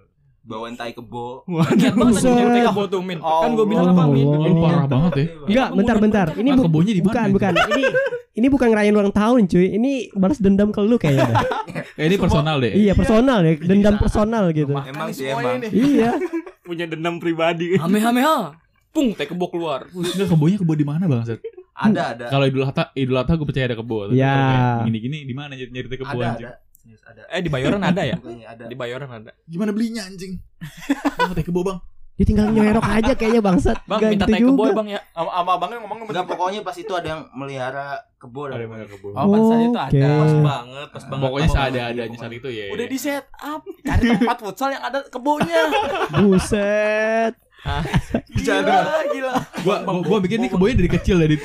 bawain 0.50 0.74
tai 0.74 0.98
kebo 0.98 1.46
banget 1.46 1.94
Buset. 1.94 2.26
anjing 2.26 2.50
kayak 2.50 2.74
botuh 2.74 3.02
min. 3.06 3.22
Kan 3.22 3.54
gue 3.54 3.66
bilang 3.70 3.94
apa 3.94 4.04
min? 4.10 4.26
Oh. 4.26 4.42
Lu 4.42 4.54
parah 4.66 4.86
banget 4.90 5.14
ya. 5.14 5.26
Enggak, 5.46 5.70
bentar 5.78 5.96
bentar. 6.02 6.28
Ini 6.34 6.50
kebunnya 6.58 6.94
di 6.98 7.04
bukan 7.06 7.28
bukan. 7.36 7.54
Ini 7.54 7.84
ini 8.40 8.48
bukan 8.48 8.68
ngerayain 8.72 8.96
ulang 8.96 9.14
tahun 9.14 9.46
cuy. 9.46 9.68
Ini 9.78 9.92
balas 10.18 10.40
dendam 10.42 10.74
ke 10.74 10.80
lu 10.82 10.98
kayaknya. 10.98 11.38
Eh, 12.00 12.08
ini 12.08 12.16
personal 12.16 12.64
deh. 12.64 12.72
iya, 12.72 12.94
personal 12.96 13.44
ya. 13.44 13.54
Dendam 13.60 14.00
personal 14.00 14.44
gitu. 14.56 14.72
emang 14.74 15.10
sih 15.12 15.30
emang. 15.30 15.60
Iya. 15.68 16.16
Punya 16.68 16.86
dendam 16.88 17.20
pribadi. 17.20 17.76
Hame 17.76 18.00
hame 18.00 18.22
ha. 18.24 18.56
Pung 18.90 19.14
teh 19.14 19.26
kebok 19.26 19.50
keluar. 19.52 19.86
Enggak 19.90 20.28
kebunnya 20.28 20.58
kebun 20.58 20.76
di 20.76 20.88
mana 20.88 21.06
bangsat? 21.06 21.40
ada 21.86 22.12
ada 22.12 22.26
Kalau 22.28 22.44
Idul 22.44 22.66
Adha, 22.66 22.84
Idul 22.92 23.16
Adha 23.16 23.34
gue 23.34 23.48
percaya 23.48 23.66
ada 23.70 23.78
kebun. 23.78 24.12
Tapi 24.12 24.18
Ya. 24.18 24.30
kalau 24.30 24.46
kayak 24.46 24.86
Gini-gini 24.90 25.18
di 25.24 25.34
mana 25.34 25.52
nyari 25.54 25.72
nyari 25.72 25.88
teh 25.88 25.98
kebun 25.98 26.18
ada 26.18 26.30
anjing? 26.34 26.48
ada 26.50 26.58
ada 27.06 27.22
Eh 27.30 27.42
di 27.42 27.50
Bayoran 27.50 27.82
ada 27.82 28.02
ya? 28.02 28.18
Ada 28.20 28.64
Di 28.66 28.76
Bayoran 28.76 29.10
ada. 29.10 29.32
Gimana 29.46 29.70
belinya 29.72 30.04
anjing? 30.04 30.42
Bang 31.20 31.34
teh 31.34 31.46
kebun, 31.46 31.64
Bang. 31.64 31.80
Dia 32.20 32.28
tinggal 32.28 32.52
nyerok 32.52 32.84
aja 32.84 33.16
kayaknya 33.16 33.40
bangsat. 33.40 33.80
Bang 33.88 34.04
minta 34.04 34.28
teh 34.28 34.44
kebo 34.44 34.60
juga. 34.60 34.76
bang 34.76 34.88
ya. 34.92 35.02
Sama 35.16 35.32
sama 35.32 35.52
abangnya 35.56 35.78
ngomong 35.80 35.98
Enggak 36.04 36.28
pokoknya 36.28 36.60
pas 36.68 36.76
itu 36.76 36.92
ada 36.92 37.08
yang 37.16 37.22
melihara 37.32 37.96
kebo 38.20 38.52
Ada 38.52 38.52
dan 38.52 38.60
yang 38.60 38.72
mana 38.76 38.86
kebun? 38.92 39.12
Oh, 39.16 39.24
pas 39.24 39.40
saja 39.48 39.64
itu 39.64 39.72
Oke. 39.72 39.88
ada. 39.96 40.10
Pas 40.12 40.34
banget, 40.36 40.88
pas 40.92 41.04
banget. 41.08 41.24
Pokoknya 41.24 41.48
Pas 41.48 41.56
seada-adanya 41.56 42.18
saat 42.20 42.34
itu 42.36 42.50
ya. 42.52 42.66
Udah 42.76 42.86
di 42.92 42.98
set 43.00 43.26
up, 43.40 43.62
cari 43.64 44.08
tempat 44.12 44.38
futsal 44.44 44.70
yang 44.76 44.84
ada 44.84 45.00
kebunnya. 45.08 45.62
Buset. 46.20 47.34
Gila, 48.34 48.84
gila. 49.12 49.34
Gua 49.64 49.76
gua, 49.84 50.02
gua 50.02 50.18
bikin 50.24 50.48
nih 50.48 50.50
kebunnya 50.52 50.76
dari 50.80 50.90
kecil 50.90 51.16
dari 51.20 51.36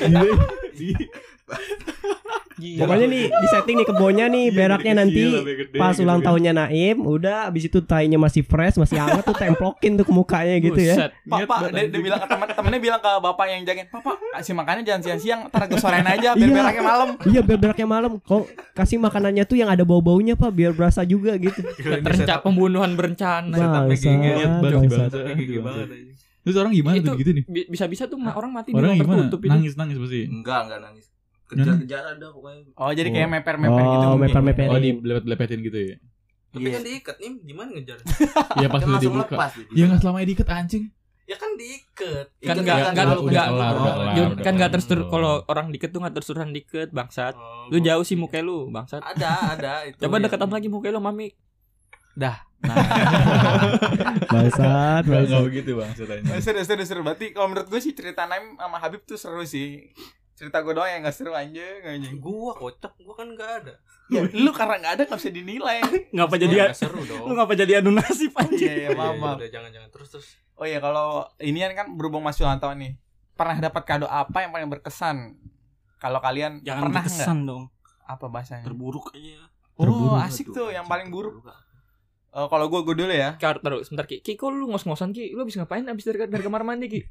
di, 0.75 0.91
Pokoknya 2.55 3.05
nih 3.05 3.23
di 3.27 3.47
setting 3.51 3.75
nih 3.75 3.85
kebunnya 3.85 4.25
nih 4.31 4.47
beraknya 4.47 4.93
nanti 4.95 5.27
pas 5.75 5.91
ulang 5.99 6.23
tahunnya 6.23 6.55
Naim, 6.55 7.03
udah 7.03 7.51
abis 7.51 7.67
itu 7.67 7.83
tainya 7.83 8.15
masih 8.15 8.41
fresh, 8.41 8.79
masih 8.79 8.95
hangat 8.95 9.21
tuh 9.21 9.35
templokin 9.35 9.99
tuh 9.99 10.07
ke 10.07 10.13
mukanya 10.15 10.55
gitu 10.63 10.79
ya. 10.79 11.11
Pak, 11.27 11.75
dia, 11.75 11.91
dia 11.91 11.99
bilang 11.99 12.15
ke 12.15 12.27
teman 12.31 12.47
temennya 12.47 12.79
bilang 12.79 13.01
ke 13.03 13.11
bapak 13.11 13.45
yang 13.51 13.67
jagain, 13.67 13.91
"Pak, 13.91 13.99
Pak, 13.99 14.15
kasih 14.33 14.55
makannya 14.55 14.87
jangan 14.87 15.01
siang-siang, 15.03 15.39
ntar 15.51 15.67
ke 15.67 15.75
sorean 15.75 16.07
aja 16.07 16.31
biar 16.31 16.47
Iya. 16.47 16.55
beraknya 16.55 16.83
malam." 16.87 17.09
Iya 17.27 17.41
biar 17.43 17.59
beraknya 17.59 17.87
malam. 17.91 18.11
Kok 18.17 18.43
kasih 18.71 18.97
makanannya 18.97 19.43
tuh 19.43 19.57
yang 19.59 19.67
ada 19.67 19.83
bau-baunya 19.83 20.33
pak, 20.33 20.49
biar 20.49 20.71
berasa 20.71 21.03
juga 21.03 21.35
gitu. 21.35 21.59
Terencana 22.07 22.39
pembunuhan 22.39 22.95
berencana. 22.95 23.51
Banget 23.51 23.99
aja. 24.71 25.03
Terus 26.45 26.55
orang 26.55 26.71
gimana 26.71 26.95
Itu 26.95 27.09
tuh 27.09 27.15
gitu 27.19 27.31
nih? 27.33 27.43
bi- 27.49 27.67
bisa-bisa 27.67 28.05
tuh 28.05 28.21
orang 28.21 28.53
mati 28.53 28.69
di 28.69 28.77
Orang 28.77 28.95
gimana? 28.95 29.27
tertutup 29.27 29.41
itu. 29.41 29.51
Nangis 29.51 29.73
nangis 29.75 29.97
pasti. 29.97 30.29
enggak 30.29 30.69
enggak 30.69 30.79
nangis 30.79 31.05
kejar-kejar 31.47 32.03
ada 32.11 32.27
pokoknya 32.27 32.61
Oh, 32.73 32.89
jadi 32.89 33.07
Oh. 33.07 33.13
kayak 33.13 33.29
meper-meper 33.31 33.81
gitu. 33.81 33.95
Oh, 34.01 34.09
mungkin. 34.11 34.21
meper-meper. 34.25 34.65
Oh 34.67 34.77
di 34.77 34.91
lepet-lepetin 34.95 35.59
gitu 35.61 35.77
ya? 35.79 35.95
Tapi 36.49 36.63
Iya. 36.63 36.71
kan 36.71 36.83
diikat 36.83 37.15
nih, 37.17 37.31
gimana 37.43 37.69
ngejar? 37.71 37.97
Iya 38.57 38.67
pas 38.67 38.79
kan 38.79 38.87
udah 38.87 39.01
dibuka. 39.01 39.33
lepas 39.33 39.51
gitu. 39.53 39.71
Ya 39.71 39.83
nggak 39.85 39.99
selamanya 39.99 40.25
diikat 40.25 40.47
anjing. 40.49 40.85
Ya 41.25 41.35
kan 41.35 41.51
diikat. 41.53 42.25
Kan 42.29 42.39
Ikat 42.39 42.55
nggak 42.55 42.77
kan 42.77 42.93
nggak 42.93 43.05
udah- 43.05 43.17
udah 43.17 43.25
nggak 43.27 43.47
kelar, 43.47 43.73
udah 43.73 43.93
kelar. 43.93 44.13
Jun, 44.13 44.25
udah 44.27 44.35
kan 44.37 44.53
nggak 44.53 44.69
kelar. 44.69 44.71
terus 44.71 45.09
kalau 45.09 45.33
orang 45.45 45.67
diket 45.69 45.89
tuh 45.89 45.99
nggak 45.99 46.13
terus-terusan 46.13 46.51
diket 46.51 46.89
bangsat. 46.91 47.33
Oh, 47.33 47.67
Lu 47.67 47.77
jauh 47.79 48.01
sih 48.01 48.15
muka 48.15 48.39
lu 48.39 48.69
bangsat. 48.69 49.01
Ada, 49.01 49.29
ada 49.53 49.73
itu. 49.89 49.97
Coba 49.99 50.15
yang- 50.15 50.25
deketan 50.25 50.47
lagi 50.47 50.67
muka 50.67 50.87
lu 50.87 50.99
mami. 50.99 51.33
Bangsat, 54.25 55.03
Nggak 55.03 55.21
nggak 55.21 55.27
bangsat. 55.27 55.43
begitu 55.43 55.71
bang 55.75 55.91
Oh, 56.31 56.39
seru, 56.39 56.83
seru. 56.83 57.01
Berarti 57.01 57.25
kalau 57.31 57.47
menurut 57.47 57.67
gue 57.67 57.79
sih 57.79 57.91
cerita 57.91 58.23
Naim 58.23 58.55
sama 58.55 58.77
Habib 58.77 59.03
tuh 59.03 59.15
seru 59.15 59.43
sih. 59.43 59.91
Cerita 60.35 60.59
gue 60.59 60.71
doang 60.71 60.85
yang 60.85 60.99
gak 61.01 61.15
seru 61.15 61.31
anjing, 61.31 61.79
anjing. 61.81 62.19
Gua 62.19 62.51
kocak, 62.51 62.91
gua 62.99 63.15
kan 63.15 63.31
nggak 63.31 63.51
ada. 63.63 63.73
Ya, 64.05 64.21
lu 64.27 64.51
karena 64.51 64.75
gak 64.77 64.93
ada 64.99 65.03
gak 65.07 65.17
bisa 65.17 65.31
dinilai. 65.31 65.79
Ngapa 66.11 66.29
Gua 66.29 66.43
jadi 66.43 66.53
nggak 66.61 66.75
seru 66.75 67.01
dong. 67.01 67.23
lu 67.25 67.33
ngapa 67.33 67.53
jadi 67.55 67.79
adu 67.79 67.89
nasib 67.89 68.35
anjing? 68.35 68.67
Iya, 68.67 68.75
iya, 68.75 68.89
maaf, 68.91 69.15
Iya, 69.15 69.21
maaf. 69.23 69.37
Udah 69.39 69.49
jangan 69.49 69.69
jangan 69.71 69.89
terus 69.89 70.07
terus. 70.11 70.27
Oh 70.55 70.67
iya, 70.67 70.77
kalau 70.77 71.23
ini 71.39 71.63
kan 71.71 71.87
berhubung 71.95 72.21
masih 72.21 72.43
ulang 72.43 72.59
tahun 72.59 72.77
nih. 72.77 72.91
Pernah 73.33 73.57
dapat 73.59 73.83
kado 73.83 74.05
apa 74.05 74.43
yang 74.43 74.51
paling 74.51 74.67
berkesan? 74.69 75.39
Kalau 75.97 76.19
kalian 76.19 76.59
Jangan 76.61 76.81
pernah 76.85 77.01
berkesan 77.01 77.37
nggak? 77.41 77.49
dong. 77.49 77.63
Apa 78.05 78.25
bahasanya? 78.27 78.63
Terburuk 78.67 79.09
aja. 79.11 79.39
Oh, 79.75 79.83
Terburuk. 79.87 80.19
asik 80.21 80.47
tuh 80.51 80.67
yang 80.69 80.85
paling 80.85 81.09
buruk. 81.09 81.41
Oh, 82.29 82.47
kalau 82.47 82.67
gue 82.67 82.83
gue 82.83 82.95
dulu 82.99 83.09
ya. 83.09 83.39
Kar 83.39 83.57
terus 83.57 83.87
sebentar 83.87 84.03
Ki. 84.03 84.19
Ki 84.19 84.35
kok 84.35 84.51
lu 84.51 84.67
ngos-ngosan 84.67 85.15
Ki? 85.15 85.31
Lu 85.31 85.41
habis 85.41 85.55
ngapain 85.55 85.87
abis 85.87 86.03
dari, 86.03 86.27
dari 86.27 86.43
kamar 86.43 86.61
mandi 86.61 86.87
Ki? 86.87 87.01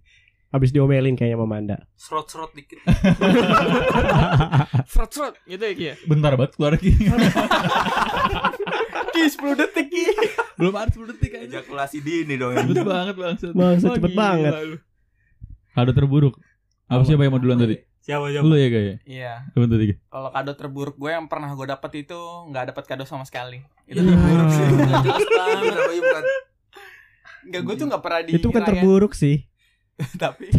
Habis 0.54 0.70
diomelin 0.70 1.18
kayaknya 1.18 1.34
sama 1.34 1.50
Manda. 1.50 1.76
Serot-serot 1.98 2.54
dikit. 2.54 2.78
Seret-seret 4.92 5.34
gitu 5.50 5.64
ya 5.66 5.74
ya. 5.74 5.94
Bentar 6.06 6.38
banget 6.38 6.54
keluar 6.54 6.78
lagi. 6.78 6.94
Ki 9.10 9.22
10 9.34 9.58
detik 9.58 9.86
Ki. 9.90 10.04
Belum 10.54 10.74
ada 10.78 10.94
10 10.94 11.10
detik 11.10 11.32
aja. 11.34 11.58
Ejakulasi 11.58 11.98
dini 12.06 12.38
dong. 12.38 12.54
Cepet 12.54 12.86
banget 12.86 13.14
bangsat. 13.18 13.50
Bangsa 13.50 13.86
Wah, 13.90 13.96
cepet 13.98 14.10
gila 14.14 14.20
banget. 14.22 14.52
Kado 15.74 15.90
terburuk. 15.90 16.38
Apa 16.86 17.02
siapa 17.02 17.26
yang 17.26 17.34
mau 17.34 17.42
duluan 17.42 17.58
tadi? 17.58 17.74
Siapa 17.98 18.30
siapa? 18.30 18.46
Lu 18.46 18.54
ya 18.54 18.68
gaya. 18.70 18.94
Iya. 19.02 19.32
Apa 19.50 19.66
tadi? 19.66 19.84
Kalau 19.98 20.30
kado 20.30 20.52
terburuk 20.54 20.94
gue 20.94 21.10
yang 21.10 21.26
pernah 21.26 21.50
gue 21.50 21.66
dapet 21.66 22.06
itu 22.06 22.18
nggak 22.54 22.70
dapet 22.70 22.84
kado 22.86 23.02
sama 23.02 23.26
sekali. 23.26 23.58
Itu 23.90 23.98
Ya. 23.98 24.06
terburuk 24.06 24.48
sih. 24.54 24.64
Bukan 25.98 26.24
Enggak, 27.44 27.60
gue 27.60 27.74
tuh 27.74 27.86
nggak 27.90 28.02
pernah 28.06 28.20
di 28.22 28.30
Itu 28.38 28.46
bukan 28.48 28.62
terburuk 28.62 29.12
sih. 29.12 29.50
tapi 30.18 30.50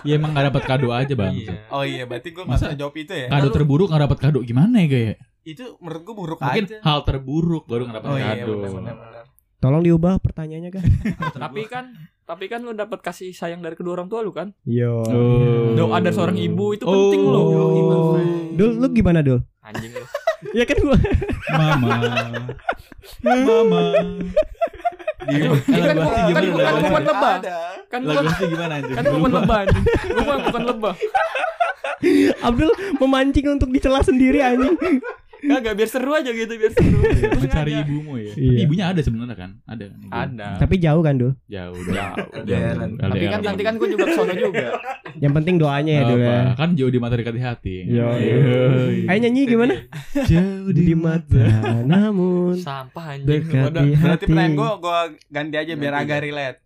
Ya 0.00 0.16
emang 0.16 0.32
gak 0.32 0.48
dapat 0.48 0.62
kado 0.64 0.88
aja 0.90 1.12
bang. 1.12 1.34
Iya. 1.34 1.56
oh 1.68 1.84
iya 1.84 2.04
berarti 2.04 2.28
gue 2.30 2.40
nggak 2.40 2.56
Masa- 2.56 2.72
jawab 2.72 2.94
itu 2.94 3.12
ya. 3.12 3.28
Kado 3.28 3.48
terburuk 3.50 3.88
gak 3.88 4.00
dapat 4.00 4.18
kado 4.18 4.38
gimana 4.40 4.80
ya 4.80 4.88
gaya? 4.88 5.14
Itu 5.42 5.76
menurut 5.78 6.02
gue 6.02 6.14
buruk 6.14 6.38
Mungkin 6.38 6.64
aja. 6.66 6.76
hal 6.80 6.98
terburuk 7.02 7.64
baru 7.64 7.84
gak 7.84 7.96
dapat 7.96 8.06
Oh 8.06 8.16
iya 8.16 8.32
kado. 8.34 8.52
benar 8.56 8.94
benar. 8.96 9.24
Tolong 9.58 9.82
diubah 9.82 10.16
pertanyaannya 10.18 10.70
kan. 10.70 10.84
Tapi 11.42 11.62
kan 11.66 11.84
tapi 12.24 12.46
kan 12.46 12.62
lu 12.62 12.72
dapat 12.72 13.02
kasih 13.02 13.34
sayang 13.34 13.58
dari 13.58 13.74
kedua 13.74 13.92
orang 13.92 14.06
tua 14.06 14.22
lu 14.22 14.30
kan? 14.30 14.54
Yo. 14.62 15.02
Oh. 15.02 15.74
Doa 15.74 15.98
dari 15.98 16.14
seorang 16.14 16.38
ibu 16.38 16.72
itu 16.72 16.82
Oh. 16.82 16.94
penting 17.10 17.20
loh. 17.20 17.44
Oh. 17.44 18.16
Dul, 18.50 18.70
lu 18.76 18.86
gimana 18.88 19.20
Dul? 19.20 19.42
Anjing 19.60 19.92
lu. 19.92 20.04
Ya 20.50 20.64
kan 20.64 20.80
gua. 20.80 20.96
Mama. 21.52 21.92
Mama. 23.20 23.82
Di 25.20 25.36
Itu- 25.36 25.52
itu 25.52 25.76
kan 25.76 25.92
gua- 25.92 26.08
kan 26.56 26.72
kan 26.72 26.82
bukan 26.82 27.04
lebah. 27.04 27.34
Kan 27.90 28.00
Lagu 28.02 28.22
gua 28.22 28.32
itu 28.32 28.44
gimana 28.48 28.72
anjing? 28.76 28.94
kan 28.94 29.04
bukan 29.04 29.30
lebah 29.34 29.58
anjing. 29.60 29.84
Gua 29.84 30.22
bukan- 30.22 30.42
bukan 30.46 30.62
lebah. 30.64 30.94
Abdul 32.42 32.70
memancing 32.96 33.46
untuk 33.50 33.68
dicela 33.68 34.00
sendiri 34.00 34.40
anjing. 34.40 34.76
Kagak 35.40 35.72
biar 35.72 35.88
seru 35.88 36.12
aja 36.12 36.28
gitu, 36.28 36.52
biar 36.52 36.68
seru. 36.70 37.00
Iya, 37.00 37.32
Mencari 37.32 37.72
sengaja. 37.72 37.80
ibumu 37.82 38.14
ya. 38.14 38.28
Iya. 38.30 38.44
Tapi 38.46 38.60
ibunya 38.60 38.84
ada 38.86 39.00
sebenarnya 39.00 39.34
kan? 39.34 39.50
Ada 39.64 39.84
kan? 39.86 39.98
ibu? 39.98 40.12
Ada. 40.12 40.48
Tapi 40.60 40.74
jauh 40.76 41.00
kan 41.00 41.14
Dul? 41.16 41.32
Jauh. 41.46 41.76
Jauh. 41.80 42.16
LDR-an. 42.36 42.90
Tapi 42.94 43.24
kan 43.26 43.40
nanti 43.42 43.62
kan 43.64 43.74
gua 43.74 43.88
juga 43.88 44.04
kesono 44.06 44.32
juga. 44.34 44.66
Yang 45.16 45.32
penting 45.34 45.56
doanya 45.56 45.92
ya 45.92 46.02
Dul 46.04 46.20
ya. 46.20 46.40
Kan 46.54 46.68
jauh 46.74 46.88
di 46.88 47.00
mata 47.00 47.16
dekat 47.16 47.32
di 47.32 47.42
hati. 47.42 47.76
Yo. 47.82 48.04
Yoi. 48.14 49.08
Ayo 49.08 49.18
nyanyi 49.18 49.40
gimana? 49.46 49.74
Jauh 50.22 50.68
Di 50.70 50.92
mata 50.94 51.46
namun 51.82 52.54
Sampah 52.54 53.04
anjing. 53.10 53.24
dekat 53.26 53.72
di 53.74 53.88
Berarti 53.90 53.96
hati. 53.98 54.24
pertanyaan 54.28 54.52
gue 54.54 54.70
gue 54.78 54.98
ganti 55.26 55.56
aja 55.56 55.72
biar 55.74 55.94
agak 55.96 56.20
relate. 56.22 56.58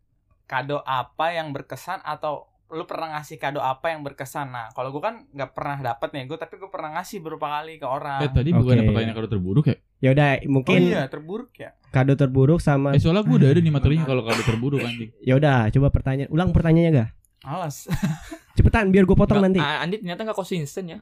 Kado 0.44 0.84
apa 0.84 1.32
yang 1.32 1.50
berkesan 1.56 2.04
atau 2.04 2.54
lu 2.74 2.84
pernah 2.88 3.16
ngasih 3.16 3.36
kado 3.36 3.60
apa 3.62 3.94
yang 3.94 4.02
berkesan? 4.02 4.50
Nah, 4.50 4.66
kalau 4.74 4.90
gue 4.90 5.02
kan 5.04 5.28
nggak 5.30 5.50
pernah 5.54 5.78
dapet 5.80 6.10
nih, 6.10 6.24
gue 6.26 6.38
tapi 6.40 6.58
gue 6.58 6.70
pernah 6.72 6.98
ngasih 6.98 7.22
beberapa 7.22 7.46
kali 7.46 7.78
ke 7.78 7.86
orang. 7.86 8.20
Eh 8.24 8.30
tadi 8.32 8.50
bukan 8.50 8.74
Oke. 8.82 8.86
pertanyaan 8.90 9.14
kado 9.14 9.28
terburuk 9.30 9.64
ya? 9.70 9.76
Ya 10.02 10.08
udah 10.12 10.28
oh 10.36 10.50
mungkin 10.50 10.80
iya, 10.84 11.02
terburuk 11.08 11.50
ya. 11.56 11.70
kado 11.88 12.12
terburuk 12.12 12.60
sama 12.60 12.92
Eh 12.92 13.00
soalnya 13.00 13.24
gue 13.24 13.36
udah 13.40 13.48
ada 13.56 13.60
nih 13.62 13.72
materinya 13.72 14.04
kalau 14.04 14.22
kado 14.26 14.42
terburuk 14.44 14.84
anjing. 14.84 15.10
ya 15.24 15.32
udah 15.38 15.72
coba 15.72 15.88
pertanyaan 15.88 16.28
ulang 16.28 16.50
pertanyaannya 16.52 16.92
gak? 16.92 17.08
Alas. 17.44 17.88
Cepetan 18.56 18.88
biar 18.88 19.04
gue 19.04 19.16
potong 19.16 19.40
nanti. 19.40 19.60
Ah, 19.60 19.84
Andi 19.84 20.00
ternyata 20.00 20.24
gak 20.24 20.36
konsisten 20.36 20.84
ya. 20.88 20.98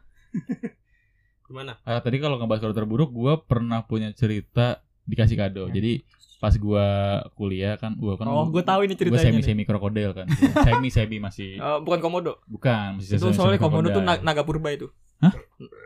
Gimana? 1.46 1.78
Ah, 1.86 2.02
tadi 2.02 2.18
kalau 2.18 2.38
ngebahas 2.38 2.62
kado 2.62 2.74
terburuk, 2.74 3.10
gue 3.14 3.34
pernah 3.46 3.86
punya 3.86 4.10
cerita 4.14 4.82
dikasih 5.06 5.38
kado. 5.38 5.70
Jadi 5.70 6.02
pas 6.42 6.50
gue 6.50 6.86
kuliah 7.32 7.78
kan, 7.78 7.94
gue 7.94 8.12
kan 8.12 8.26
Oh, 8.26 8.42
gue 8.44 8.60
tahu 8.60 8.82
ini 8.82 8.92
ceritanya. 8.92 9.22
semi 9.22 9.38
nih. 9.38 9.46
semi 9.46 9.62
krokodil 9.62 10.10
kan, 10.10 10.26
semi 10.66 10.90
semi 10.90 11.16
masih 11.16 11.54
Eh, 11.54 11.78
bukan 11.80 12.02
komodo. 12.02 12.42
bukan 12.44 12.98
masih 12.98 13.14
Itu 13.14 13.30
semi- 13.30 13.38
soalnya 13.38 13.56
semi 13.56 13.64
komodo 13.64 13.88
tuh 13.88 14.02
naga 14.02 14.42
purba 14.42 14.68
itu. 14.68 14.90
Hah? 15.18 15.30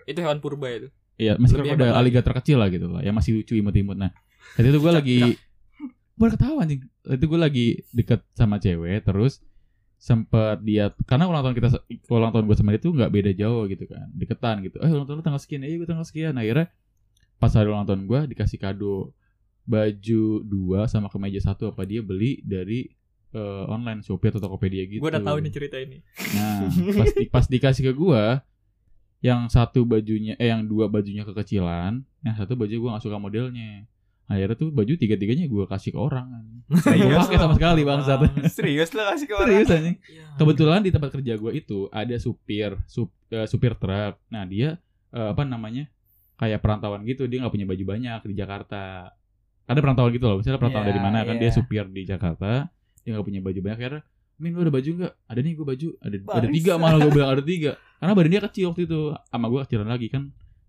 Itu 0.04 0.18
hewan 0.18 0.40
purba 0.40 0.72
itu. 0.72 0.88
Iya 1.14 1.36
masih 1.36 1.60
krokodil 1.60 1.92
aligator 1.92 2.32
kecil 2.34 2.56
lah 2.56 2.68
gitu 2.68 2.88
lah, 2.88 3.00
yang 3.00 3.12
masih 3.12 3.36
lucu 3.36 3.52
imut-imut. 3.52 3.94
Nah, 3.94 4.16
tadi 4.52 4.66
itu 4.66 4.78
gue 4.78 4.90
lagi 4.90 5.18
baru 6.14 6.32
ketawa 6.32 6.58
anjing. 6.62 6.80
Itu 7.06 7.24
gue 7.26 7.36
lagi 7.38 7.66
deket 7.90 8.24
sama 8.32 8.56
cewek, 8.56 9.04
terus 9.04 9.44
sempet 9.98 10.60
dia 10.62 10.88
karena 11.04 11.24
ulang 11.24 11.40
tahun 11.42 11.54
kita 11.54 11.68
ulang 12.06 12.28
tahun 12.30 12.44
gue 12.44 12.52
sama 12.54 12.68
dia 12.70 12.78
tuh 12.78 12.92
nggak 12.92 13.08
beda 13.10 13.32
jauh 13.34 13.64
gitu 13.64 13.84
kan 13.86 14.12
deketan 14.12 14.60
gitu 14.60 14.76
eh 14.78 14.88
ulang 14.88 15.04
tahun 15.04 15.18
lu 15.18 15.24
tanggal 15.24 15.40
sekian 15.40 15.64
eh 15.64 15.72
gue 15.74 15.88
tanggal 15.88 16.04
sekian 16.04 16.32
nah, 16.32 16.44
akhirnya 16.44 16.68
pas 17.36 17.48
hari 17.50 17.64
ulang 17.66 17.84
tahun 17.84 18.04
gue 18.04 18.20
dikasih 18.28 18.60
kado 18.60 19.16
baju 19.66 20.22
dua 20.40 20.86
sama 20.86 21.10
kemeja 21.10 21.42
satu 21.42 21.68
apa 21.68 21.82
dia 21.82 22.00
beli 22.00 22.38
dari 22.40 22.86
eh, 23.34 23.64
online 23.66 24.00
Shopee 24.00 24.30
atau 24.30 24.40
Tokopedia 24.40 24.86
gitu 24.86 25.02
Gue 25.02 25.10
udah 25.10 25.20
tahu 25.20 25.42
nih 25.42 25.52
cerita 25.52 25.76
ini. 25.76 25.98
Nah, 26.32 26.70
pas, 27.02 27.10
di- 27.12 27.28
pas 27.28 27.44
dikasih 27.44 27.82
ke 27.82 27.92
gua, 27.92 28.40
yang 29.20 29.50
satu 29.50 29.82
bajunya, 29.82 30.38
eh 30.38 30.48
yang 30.48 30.62
dua 30.62 30.86
bajunya 30.86 31.26
kekecilan, 31.26 32.00
yang 32.22 32.34
satu 32.38 32.54
baju 32.54 32.74
gua 32.78 32.90
gak 32.96 33.04
suka 33.04 33.18
modelnya. 33.18 33.84
Akhirnya 34.26 34.58
tuh 34.58 34.74
baju 34.74 34.90
tiga-tiganya 34.94 35.46
gua 35.46 35.66
kasih 35.66 35.94
ke 35.94 35.98
orang. 35.98 36.26
Pakai 36.70 37.38
sama 37.38 37.54
sekali 37.54 37.82
bangsat. 37.82 38.18
Serius 38.56 38.90
lo 38.90 39.02
kasih 39.06 39.26
ke 39.26 39.34
orang? 39.34 39.50
Serius 39.50 39.70
anjing. 39.70 39.96
Iya. 40.02 40.26
Kebetulan 40.34 40.80
di 40.82 40.90
tempat 40.90 41.10
kerja 41.10 41.32
gua 41.38 41.52
itu 41.54 41.86
ada 41.90 42.14
supir, 42.18 42.74
sup, 42.86 43.10
eh, 43.30 43.46
supir 43.46 43.74
truk. 43.74 44.18
Nah 44.30 44.42
dia 44.46 44.78
eh, 45.10 45.28
apa 45.30 45.42
namanya 45.42 45.86
kayak 46.36 46.60
perantauan 46.60 47.06
gitu, 47.06 47.24
dia 47.24 47.40
nggak 47.40 47.54
punya 47.54 47.66
baju 47.66 47.84
banyak 47.86 48.20
di 48.26 48.34
Jakarta. 48.34 49.10
Ada 49.66 49.78
perantauan 49.82 50.10
gitu 50.14 50.26
loh, 50.26 50.38
misalnya 50.38 50.58
perantauan 50.62 50.86
Iya, 50.86 50.90
dari 50.94 51.00
mana 51.02 51.18
kan 51.22 51.36
dia 51.36 51.50
iya. 51.50 51.54
supir 51.54 51.84
di 51.90 52.02
Jakarta, 52.02 52.70
dia 53.02 53.10
nggak 53.12 53.26
punya 53.26 53.40
baju 53.42 53.58
banyak. 53.60 53.76
Akhirnya, 53.76 54.02
Min 54.36 54.52
lu 54.52 54.60
ada 54.62 54.70
baju 54.70 54.90
nggak? 54.92 55.12
Ada 55.26 55.40
nih 55.40 55.52
gue 55.56 55.64
baju, 55.64 55.88
ada 55.96 56.16
ada 56.36 56.46
tiga 56.52 56.72
malah 56.76 56.98
gue 57.00 57.08
bilang 57.10 57.30
ada 57.32 57.40
tiga. 57.40 57.70
Karena 57.96 58.12
badan 58.12 58.30
dia 58.30 58.42
kecil 58.44 58.64
waktu 58.68 58.82
itu, 58.84 59.00
sama 59.26 59.46
gue 59.48 59.60
kecilan 59.64 59.88
lagi 59.88 60.06
kan. 60.12 60.22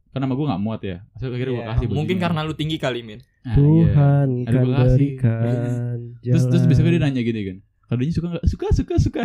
Karena 0.08 0.24
sama 0.24 0.34
gue 0.34 0.46
nggak 0.48 0.62
muat 0.64 0.82
ya. 0.82 0.98
Akhirnya 1.14 1.36
akhirnya 1.36 1.52
gue 1.52 1.60
Iya. 1.60 1.68
kasih 1.68 1.86
bajunya. 1.86 2.00
Mungkin 2.00 2.18
karena 2.18 2.40
lu 2.42 2.54
tinggi 2.56 2.78
kali, 2.80 3.00
Min. 3.04 3.20
Iya. 3.44 3.54
Tuhan 3.54 4.28
Ada 4.40 4.50
kan 4.50 4.64
gua 4.64 4.76
kasih. 4.82 4.96
berikan 4.96 5.98
Terus 6.24 6.44
terus 6.48 6.64
besoknya 6.66 6.92
dia 6.96 7.02
nanya 7.04 7.22
gini 7.22 7.42
kan. 7.44 7.58
Kadonya 7.88 8.14
suka 8.16 8.28
nggak? 8.34 8.46
Suka 8.48 8.68
suka 8.72 8.96
suka. 8.98 9.22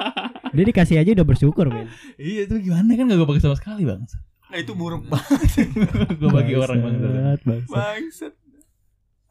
Dia 0.56 0.64
dikasih 0.64 0.96
aja 0.96 1.10
udah 1.12 1.26
bersyukur 1.28 1.68
men. 1.68 1.92
iya 2.16 2.48
itu 2.48 2.56
gimana 2.58 2.88
kan 2.92 3.04
gak 3.04 3.20
gue 3.20 3.28
pakai 3.28 3.42
sama 3.42 3.56
sekali 3.56 3.84
bang. 3.84 4.00
Nah, 4.48 4.56
itu 4.56 4.72
buruk 4.72 5.04
banget. 5.04 5.68
gue 6.20 6.30
bagi 6.32 6.56
orang 6.56 6.78
bang. 6.80 6.94
Bangsat, 7.44 7.68
bangsat. 7.68 8.32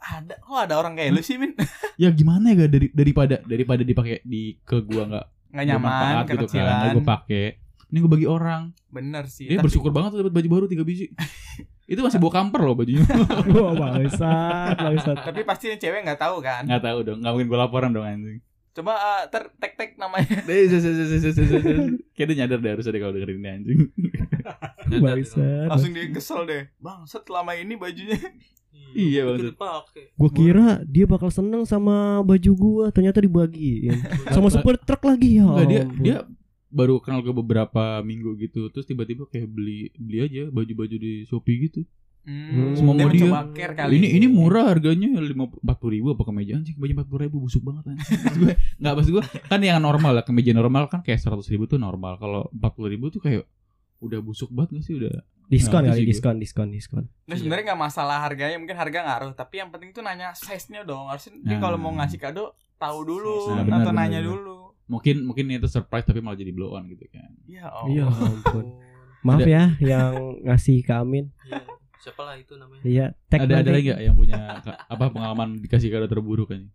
Ada, 0.08 0.40
kok 0.40 0.56
ada 0.56 0.76
orang 0.80 0.96
kayak 0.96 1.12
lu 1.12 1.20
sih, 1.20 1.36
Min? 1.36 1.52
ya 2.02 2.08
gimana 2.10 2.56
ya 2.56 2.64
gak 2.64 2.72
dari 2.72 2.88
daripada 2.92 3.36
daripada 3.44 3.84
dipakai 3.84 4.24
di 4.24 4.56
ke 4.64 4.80
gua 4.82 5.04
nggak 5.04 5.26
Nggak 5.48 5.66
nyaman, 5.68 6.14
gitu 6.28 6.46
kan 6.54 6.92
gue 6.94 7.04
pakai 7.04 7.46
ini 7.88 7.98
gue 7.98 8.12
bagi 8.12 8.28
orang 8.28 8.76
Bener 8.92 9.32
sih. 9.32 9.48
dia 9.48 9.58
tapi- 9.58 9.72
bersyukur 9.72 9.96
banget 9.96 10.12
tuh 10.12 10.20
dapat 10.22 10.34
baju 10.36 10.50
baru 10.52 10.66
tiga 10.68 10.84
biji 10.84 11.08
itu 11.92 12.00
masih 12.04 12.20
bawa 12.20 12.32
kamper 12.36 12.62
loh 12.68 12.76
bajunya 12.76 13.00
Wah 13.48 13.72
bangsat, 13.72 14.76
bangsat. 14.76 15.18
Tapi 15.24 15.48
pasti 15.48 15.72
yang 15.72 15.80
cewek 15.80 16.04
nggak 16.04 16.20
tahu 16.20 16.44
kan. 16.44 16.68
nggak 16.68 16.84
tahu 16.84 17.00
dong 17.02 17.24
nggak 17.24 17.32
mungkin 17.32 17.48
gue 17.48 17.60
laporan 17.60 17.92
dong 17.96 18.04
anjing 18.04 18.40
Coba 18.78 18.94
uh, 18.94 19.24
ter 19.26 19.50
tek 19.58 19.74
tek 19.74 19.98
namanya. 19.98 20.46
kayak 22.14 22.28
dia 22.30 22.36
nyadar 22.46 22.62
deh 22.62 22.72
harusnya 22.78 22.94
deh 22.94 23.02
kalau 23.02 23.14
dengerin 23.18 23.42
ini 23.42 23.50
anjing 23.50 23.80
Bangsat. 25.02 25.68
Langsung 25.68 25.92
dia 25.98 26.06
kesel 26.14 26.46
deh. 26.46 26.64
Bang, 26.78 27.10
selama 27.10 27.58
ini 27.58 27.74
bajunya. 27.74 28.22
Iya, 28.90 29.24
dipakai. 29.30 30.10
Gua 30.12 30.30
kira 30.30 30.68
dia 30.84 31.06
bakal 31.06 31.30
seneng 31.30 31.64
sama 31.64 31.96
baju 32.22 32.52
gua, 32.54 32.86
ternyata 32.90 33.20
dibagiin. 33.20 33.94
Sama 34.34 34.48
super 34.48 34.74
truk 34.76 35.04
lagi 35.04 35.38
ya. 35.38 35.46
Enggak 35.46 35.68
dia 35.68 35.84
dia 35.98 36.18
baru 36.68 36.98
kenal 36.98 37.22
gue 37.22 37.32
beberapa 37.32 37.80
minggu 38.02 38.36
gitu 38.38 38.68
terus 38.68 38.84
tiba-tiba 38.84 39.24
kayak 39.26 39.48
beli 39.48 39.88
beli 39.96 40.20
aja 40.20 40.44
baju-baju 40.48 40.96
di 40.96 41.24
Shopee 41.24 41.64
gitu 41.64 41.88
Hmm, 42.28 42.76
Semua 42.76 42.92
dia 42.92 43.00
mau 43.00 43.08
dia. 43.08 43.56
care 43.56 43.72
kali. 43.72 43.92
ini 43.96 44.08
ini 44.14 44.28
murah 44.28 44.68
harganya 44.68 45.16
lima 45.16 45.48
empat 45.48 45.80
puluh 45.80 45.96
ribu 45.96 46.12
apa 46.12 46.28
kemeja 46.28 46.60
anjing 46.60 46.76
kemeja 46.76 46.92
empat 46.94 47.08
puluh 47.08 47.22
ribu 47.24 47.40
busuk 47.40 47.64
banget 47.64 47.88
anjing 47.88 48.04
Maksud 48.04 48.36
gue 48.38 48.52
nggak 48.76 48.94
maksud 49.00 49.12
gue 49.14 49.24
kan 49.48 49.60
yang 49.64 49.80
normal 49.80 50.12
lah 50.12 50.24
kemeja 50.28 50.52
normal 50.52 50.92
kan 50.92 51.00
kayak 51.00 51.24
seratus 51.24 51.48
ribu 51.48 51.66
tuh 51.66 51.80
normal 51.80 52.20
kalau 52.20 52.52
empat 52.52 52.72
puluh 52.74 52.92
ribu 52.92 53.08
tuh 53.08 53.24
kayak 53.24 53.48
udah 54.00 54.20
busuk 54.20 54.50
banget 54.50 54.70
gak 54.74 54.84
sih 54.84 54.96
udah 54.96 55.16
diskon 55.48 55.80
kali, 55.82 55.96
sih 55.96 56.06
diskon, 56.06 56.36
diskon, 56.38 56.68
diskon. 56.70 57.04
Nah, 57.24 57.34
sebenarnya 57.34 57.72
nggak 57.72 57.82
masalah 57.82 58.20
harganya, 58.20 58.60
mungkin 58.60 58.76
harga 58.76 59.00
ngaruh, 59.02 59.32
tapi 59.32 59.58
yang 59.58 59.70
penting 59.70 59.90
tuh 59.90 60.02
nanya 60.02 60.36
size-nya 60.36 60.84
dong. 60.84 61.08
Harusnya 61.08 61.40
dia 61.40 61.56
Nah. 61.56 61.62
kalau 61.62 61.78
mau 61.78 61.94
ngasih 61.94 62.20
kado 62.20 62.52
tahu 62.76 63.00
dulu 63.02 63.56
Nah, 63.56 63.64
benar, 63.64 63.80
atau 63.80 63.92
benar, 63.92 64.04
nanya 64.06 64.20
benar. 64.20 64.32
dulu. 64.34 64.56
mungkin 64.88 65.24
mungkin 65.24 65.52
itu 65.52 65.68
surprise 65.68 66.04
tapi 66.04 66.20
malah 66.20 66.36
jadi 66.36 66.48
blow 66.50 66.72
on 66.72 66.88
gitu 66.88 67.04
kan 67.10 67.28
Ya 67.44 67.68
Allah. 67.68 67.92
Iya 67.92 68.04
ampun. 68.08 68.66
Maaf 69.20 69.40
Ada- 69.40 69.50
ya 69.50 69.64
yang 69.82 70.12
ngasih 70.44 70.80
ke 70.80 70.94
Amin. 70.94 71.28
Iya. 71.44 71.60
Siapa 71.98 72.22
lah 72.24 72.36
itu 72.36 72.56
namanya? 72.56 72.82
Iya, 72.84 73.06
tag 73.28 73.40
ada 73.42 73.56
ada 73.58 73.70
lagi 73.70 73.84
gak 73.86 74.00
yang 74.00 74.16
punya 74.16 74.40
apa 74.64 75.06
pengalaman 75.10 75.60
dikasih 75.60 75.90
kado 75.90 76.08
terburuk 76.08 76.52
kan 76.52 76.72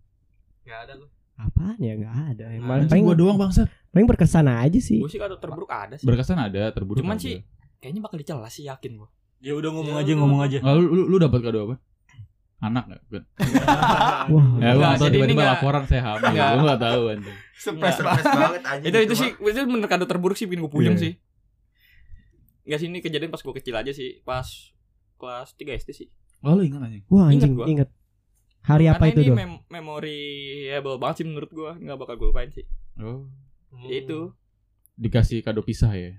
Enggak 0.60 0.80
ada 0.84 0.92
gua. 0.96 1.08
Apaan 1.42 1.76
ya? 1.76 1.92
Enggak 1.92 2.14
ada. 2.30 2.44
Yang 2.48 2.62
Nah, 2.62 2.86
paling, 2.86 3.02
gua 3.02 3.14
doang 3.14 3.36
bangsat 3.36 3.66
paling 3.88 4.06
berkesan 4.06 4.46
aja 4.46 4.78
sih. 4.78 4.96
Gue 4.96 5.08
sih 5.08 5.18
kado 5.18 5.36
terburuk 5.36 5.68
ada 5.68 5.94
sih. 5.94 6.04
berkesan 6.04 6.38
ada 6.38 6.70
terburuk 6.70 6.98
Cuman 6.98 7.14
ada. 7.14 7.24
sih 7.24 7.42
kayaknya 7.76 8.00
bakal 8.00 8.16
dicela 8.16 8.46
sih 8.46 8.64
yakin 8.64 8.96
gue. 8.96 9.08
Ya 9.40 9.52
udah 9.52 9.70
ngomong 9.70 9.92
Ya 9.92 10.00
aja 10.00 10.12
ngomong 10.14 10.40
aja. 10.40 10.58
Nggak, 10.58 10.74
lu, 10.78 11.04
lu, 11.04 11.16
dapat 11.18 11.40
kado 11.40 11.58
apa 11.64 11.76
anak 12.58 12.84
gak? 12.86 13.00
Wah. 14.30 14.46
Ya, 14.56 14.70
gue 14.70 14.80
nggak 14.80 14.94
ini 14.96 15.10
tiba-tiba 15.10 15.34
nggak- 15.36 15.52
laporan 15.58 15.82
saya 15.84 16.02
hamil. 16.06 16.24
Enggak. 16.24 16.48
Gue 16.48 16.62
nggak 16.62 16.80
tahu 16.80 17.02
anjing. 17.08 17.36
Surprise 17.52 17.96
Nggak. 17.96 18.06
banget. 18.38 18.62
Anjing. 18.64 18.86
itu 18.88 18.98
itu 19.02 19.14
sih 19.16 19.28
itu 19.34 19.60
bener 19.66 19.88
kado 19.88 20.04
terburuk 20.04 20.36
sih 20.36 20.46
bikin 20.46 20.62
gue 20.62 20.70
puyeng 20.70 20.94
Iya. 20.94 21.02
sih. 21.02 21.12
Enggak 22.62 22.78
sih 22.78 22.86
ini 22.86 22.98
kejadian 22.98 23.28
pas 23.28 23.40
gue 23.40 23.54
kecil 23.56 23.74
aja 23.74 23.90
sih, 23.90 24.22
pas 24.22 24.46
kelas 25.16 25.48
3 25.52 25.74
SD 25.76 25.90
sih. 25.92 26.08
Oh 26.40 26.54
lu 26.54 26.62
ingat 26.62 26.80
anjing? 26.80 27.02
Wah, 27.08 27.28
Ingat 27.28 27.34
anjing 27.36 27.52
gua. 27.52 27.66
inget. 27.66 27.88
Hari 28.62 28.84
apa 28.86 28.98
Karena 29.00 29.10
itu 29.10 29.20
ini 29.20 29.28
dong? 29.28 29.38
mem 29.38 29.52
memorable 29.68 30.96
banget 30.96 31.16
sih 31.16 31.26
menurut 31.26 31.50
gua 31.50 31.74
nggak 31.74 31.98
bakal 31.98 32.14
gue 32.14 32.28
lupain 32.28 32.48
sih 32.48 32.62
Oh, 32.96 33.26
Ya 33.82 33.98
itu 33.98 34.30
dikasih 34.94 35.40
kado 35.40 35.60
pisah 35.60 35.90
ya? 35.92 36.12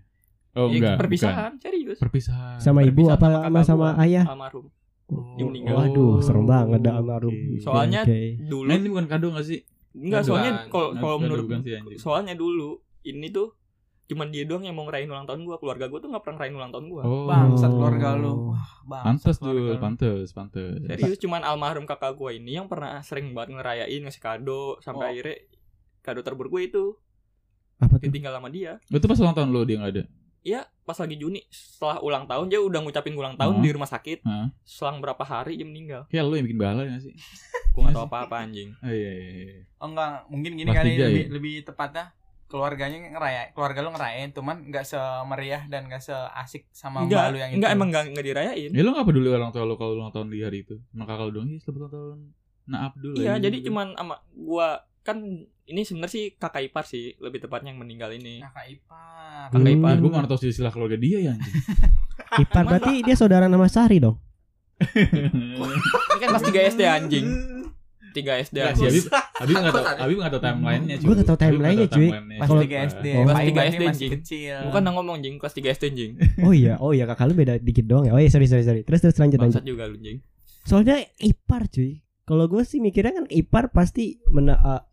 Oh 0.54 0.68
Ya, 0.68 0.78
enggak, 0.78 0.96
perpisahan 1.00 1.52
serius 1.58 1.86
bukan. 1.88 1.98
Perpisahan. 2.00 2.58
Sama 2.58 2.82
ibu 2.82 3.08
Perpisahan 3.08 3.16
apa 3.16 3.28
sama 3.30 3.62
sama 3.64 3.64
sama 3.64 3.88
ayah? 4.02 4.26
almarhum 4.28 4.68
Oh. 5.06 5.36
Dia 5.36 5.46
meninggal. 5.46 5.76
Waduh, 5.78 6.14
serem 6.20 6.48
banget 6.48 6.80
dah 6.80 6.92
Oke. 6.92 7.00
almarhum. 7.00 7.36
Soalnya 7.60 8.02
Oke. 8.02 8.40
dulu 8.40 8.66
Nah, 8.66 8.76
ini 8.76 8.88
bukan 8.88 9.06
kado 9.06 9.28
gak 9.32 9.46
sih? 9.46 9.60
enggak 9.94 10.24
soalnya 10.26 10.52
kalau 10.68 11.18
menurut 11.22 11.46
sih, 11.60 11.76
soalnya 11.96 12.34
dulu 12.34 12.82
ini 13.04 13.30
tuh 13.30 13.54
cuman 14.04 14.28
dia 14.30 14.44
doang 14.44 14.62
yang 14.62 14.74
mau 14.74 14.84
ngerayain 14.84 15.08
ulang 15.08 15.24
tahun 15.24 15.42
gua 15.42 15.56
keluarga 15.56 15.86
gua 15.86 15.98
tuh 15.98 16.10
nggak 16.10 16.22
pernah 16.22 16.36
ngerayain 16.38 16.58
ulang 16.58 16.72
tahun 16.72 16.86
gua 16.88 17.02
Oh, 17.02 17.24
Bangsat 17.24 17.72
keluarga 17.72 18.10
lu. 18.13 18.34
Wah, 18.50 18.68
bangsat 18.84 19.36
pantes 19.36 19.38
lu. 19.39 19.63
pantes, 19.78 20.28
pantes. 20.30 20.72
serius 20.94 21.18
cuman 21.18 21.42
almarhum 21.42 21.84
kakak 21.84 22.12
gua 22.13 22.30
ini 22.30 22.56
yang 22.56 22.68
pernah 22.68 23.00
sering 23.00 23.32
banget 23.32 23.56
ngerayain 23.56 24.02
ngasih 24.02 24.20
kado 24.20 24.78
sampai 24.80 25.02
Oh. 25.02 25.10
akhirnya 25.10 25.38
kado 26.00 26.20
terburuk 26.20 26.52
gue 26.52 26.63
itu 26.66 26.84
Apa 27.78 27.96
tuh? 27.96 28.04
ditinggal 28.04 28.34
sama 28.34 28.48
dia 28.48 28.76
Itu 28.86 29.04
pas 29.04 29.16
ulang 29.18 29.34
tahun 29.34 29.50
lo 29.50 29.63
dia 29.63 29.78
gak 29.78 29.92
ada. 29.92 30.04
Iya 30.42 30.62
pas 30.82 30.96
lagi 30.96 31.16
Juni 31.16 31.39
setelah 31.48 31.98
ulang 32.00 32.28
tahun 32.28 32.46
dia 32.48 32.60
udah 32.60 32.80
ngucapin 32.80 33.16
ulang 33.16 33.34
tahun 33.34 33.56
Hah? 33.56 33.63
di 33.63 33.70
rumah 33.72 33.88
sakit 33.88 34.20
Hah? 34.22 34.52
selang 34.62 35.00
berapa 35.00 35.24
hari 35.24 35.56
dia 35.56 35.63
meninggal 35.63 36.04
Kayak 36.06 36.24
lo 36.26 36.36
yang 36.36 36.44
bikin 36.44 36.60
bala 36.60 36.84
gak 36.84 37.00
sih? 37.02 37.16
gua 37.72 37.88
nggak 37.88 37.96
tahu 37.96 38.06
apa 38.06 38.18
apa 38.22 38.36
anjing 38.42 38.70
Oh 38.84 38.92
iya 38.92 39.12
iya. 39.13 39.30
iya. 39.48 39.63
Oh 39.78 39.88
enggak, 39.88 40.28
mungkin 40.28 40.52
gini 40.54 40.70
kali 40.70 40.89
tiga 40.92 41.08
lebih, 41.08 41.16
ya? 41.18 41.28
lebih 41.32 41.54
tepatnya 41.63 42.06
keluarganya 42.54 43.02
ngerayain, 43.10 43.50
keluarga 43.58 43.82
lu 43.82 43.89
ngerayain, 43.89 44.30
cuman 44.30 44.70
nggak 44.70 44.86
semeriah 44.86 45.66
dan 45.66 45.89
nggak 45.89 46.06
seasik 46.06 46.70
sama 46.70 47.02
mbak 47.02 47.10
enggak 47.10 47.26
lu 47.34 47.38
yang 47.42 47.52
enggak 47.58 47.72
itu. 47.74 47.78
emang 47.82 47.88
enggak 47.89 48.04
enggak 48.13 48.26
dirayain 48.30 48.70
Ya 48.70 48.82
lo 48.86 48.89
gak 48.94 49.08
peduli 49.10 49.30
orang 49.34 49.50
tua 49.50 49.66
lo 49.66 49.74
kalau 49.74 49.98
ulang 49.98 50.13
tahun 50.13 50.30
di 50.30 50.46
hari 50.46 50.62
itu? 50.62 50.78
Sama 50.94 51.10
kakak 51.10 51.26
lo 51.26 51.32
dong, 51.34 51.50
iya 51.50 51.58
selamat 51.58 51.80
ulang 51.82 51.92
tahun. 51.92 52.18
Nah, 52.63 52.80
Abdul. 52.88 53.13
iya 53.18 53.34
jadi 53.42 53.58
cuman 53.66 53.88
sama 53.98 54.16
gua 54.32 54.68
kan 55.02 55.18
ini 55.63 55.82
sebenarnya 55.82 56.13
sih 56.13 56.26
kakak 56.38 56.63
ipar 56.63 56.86
sih 56.86 57.18
lebih 57.18 57.42
tepatnya 57.42 57.74
yang 57.74 57.82
meninggal 57.82 58.13
ini 58.13 58.39
kakak 58.39 58.68
ipar. 58.70 59.48
kakak 59.50 59.66
Hmm. 59.66 59.76
ipar 59.82 59.96
gue 59.98 60.12
gak 60.13 60.28
tau 60.30 60.39
silsilah 60.39 60.72
keluarga 60.72 60.96
dia 60.96 61.18
ya 61.20 61.32
anjing. 61.34 61.54
Ipar 62.46 62.63
berarti 62.66 63.02
dia 63.02 63.13
saudara 63.13 63.46
nama 63.46 63.66
Sari 63.66 63.98
dong. 63.98 64.22
ini 64.84 66.20
kan 66.20 66.30
pas 66.30 66.42
3 66.42 66.54
SD 66.74 66.82
anjing 66.84 67.26
3 68.13 68.45
SD 68.45 68.56
sih, 68.56 68.63
anjing 68.63 68.86
Habib 68.86 69.04
Habib 69.41 69.56
gak 69.58 69.73
tau 69.73 69.84
Habib 69.99 70.17
gak 70.17 70.32
tau 70.32 70.41
timelinenya 70.41 70.95
cuy. 70.95 71.04
Gua 71.04 71.13
nggak 71.13 71.28
tahu 71.28 71.39
timelinenya, 71.39 71.86
tahu 71.86 71.95
cuy. 71.95 72.10
Pas 72.38 72.47
3 72.47 72.89
SD. 72.89 73.06
Pas 73.10 73.26
Pak 73.26 73.34
3 73.36 73.43
Ibarnya 73.43 73.63
SD, 73.65 73.73
masih 73.73 73.88
anjing. 73.89 74.12
kecil. 74.15 74.58
bukan 74.65 74.82
ngomong 74.88 75.17
jing 75.19 75.36
kelas 75.36 75.54
3 75.54 75.73
SD 75.73 75.84
anjing 75.89 76.12
Oh 76.45 76.54
iya, 76.54 76.73
oh 76.78 76.91
iya 76.91 77.04
kakak 77.04 77.26
lu 77.26 77.36
beda 77.36 77.54
dikit 77.58 77.84
doang 77.84 78.06
ya. 78.06 78.12
Oh 78.12 78.21
iya 78.21 78.28
sorry 78.28 78.45
sorry 78.45 78.62
sorry. 78.62 78.82
Terus 78.82 78.99
terus 79.02 79.17
lanjut 79.17 79.38
lanjut. 79.38 79.62
juga 79.62 79.84
lu 79.86 79.97
anjing 79.97 80.21
Soalnya 80.63 80.95
ipar 81.17 81.67
cuy. 81.67 81.99
Kalau 82.23 82.47
gue 82.47 82.63
sih 82.63 82.80
mikirnya 82.80 83.12
kan 83.13 83.26
ipar 83.28 83.67
pasti 83.69 84.04
mena 84.28 84.56
a- 84.56 84.86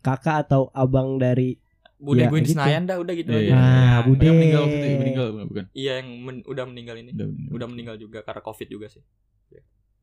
kakak 0.00 0.46
atau 0.46 0.70
abang 0.70 1.16
dari 1.16 1.58
Bude 1.96 2.20
Ya, 2.20 2.28
gue 2.28 2.38
di 2.38 2.46
gitu. 2.46 2.54
Senayan 2.54 2.84
dah 2.84 2.96
udah 2.96 3.14
gitu 3.14 3.32
Iya, 3.32 3.40
aja 3.40 3.48
iya. 3.48 3.56
ah 3.56 3.98
bude. 4.04 4.20
Yang 4.20 4.36
meninggal 4.36 4.62
waktu 4.62 4.76
itu, 4.76 4.98
meninggal 5.00 5.26
bukan? 5.26 5.46
bukan? 5.48 5.64
iya 5.72 5.92
yang 5.96 6.08
men- 6.20 6.44
udah 6.44 6.64
meninggal 6.64 6.94
ini 6.94 7.10
Udah 7.10 7.26
meninggal. 7.26 7.50
udah 7.50 7.66
meninggal 7.66 7.96
juga 7.96 8.18
karena 8.20 8.42
covid 8.42 8.68
juga 8.68 8.86
sih 8.86 9.00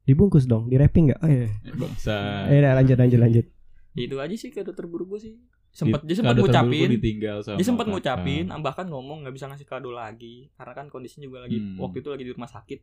Dibungkus 0.03 0.43
dong, 0.43 0.67
di 0.67 0.75
wrapping 0.75 1.05
enggak? 1.07 1.19
Oh 1.19 1.29
iya. 1.29 1.47
Eh, 1.47 1.73
Bangsa. 1.73 2.15
Eh 2.45 2.59
udah, 2.59 2.73
lanjut 2.75 2.97
lanjut 2.97 3.19
lanjut. 3.19 3.45
itu 3.93 4.17
aja 4.17 4.33
sih 4.33 4.49
kado 4.49 4.73
terburuk 4.73 5.05
gue 5.07 5.21
sih 5.21 5.33
sempat 5.69 6.01
dia 6.01 6.13
sempat 6.15 6.33
ngucapin 6.33 6.81
gua 6.83 6.95
ditinggal 6.97 7.37
sama 7.39 7.57
dia 7.57 7.65
sempat 7.67 7.85
ngucapin 7.85 8.45
bahkan 8.59 8.85
ngomong 8.85 9.21
nggak 9.21 9.33
bisa 9.33 9.45
ngasih 9.45 9.65
kado 9.65 9.89
lagi 9.89 10.49
karena 10.51 10.73
kan 10.73 10.85
kondisinya 10.87 11.25
juga 11.25 11.45
lagi 11.45 11.57
Hmm. 11.57 11.77
waktu 11.77 12.01
itu 12.01 12.09
lagi 12.09 12.23
di 12.23 12.31
rumah 12.31 12.45
sakit 12.47 12.79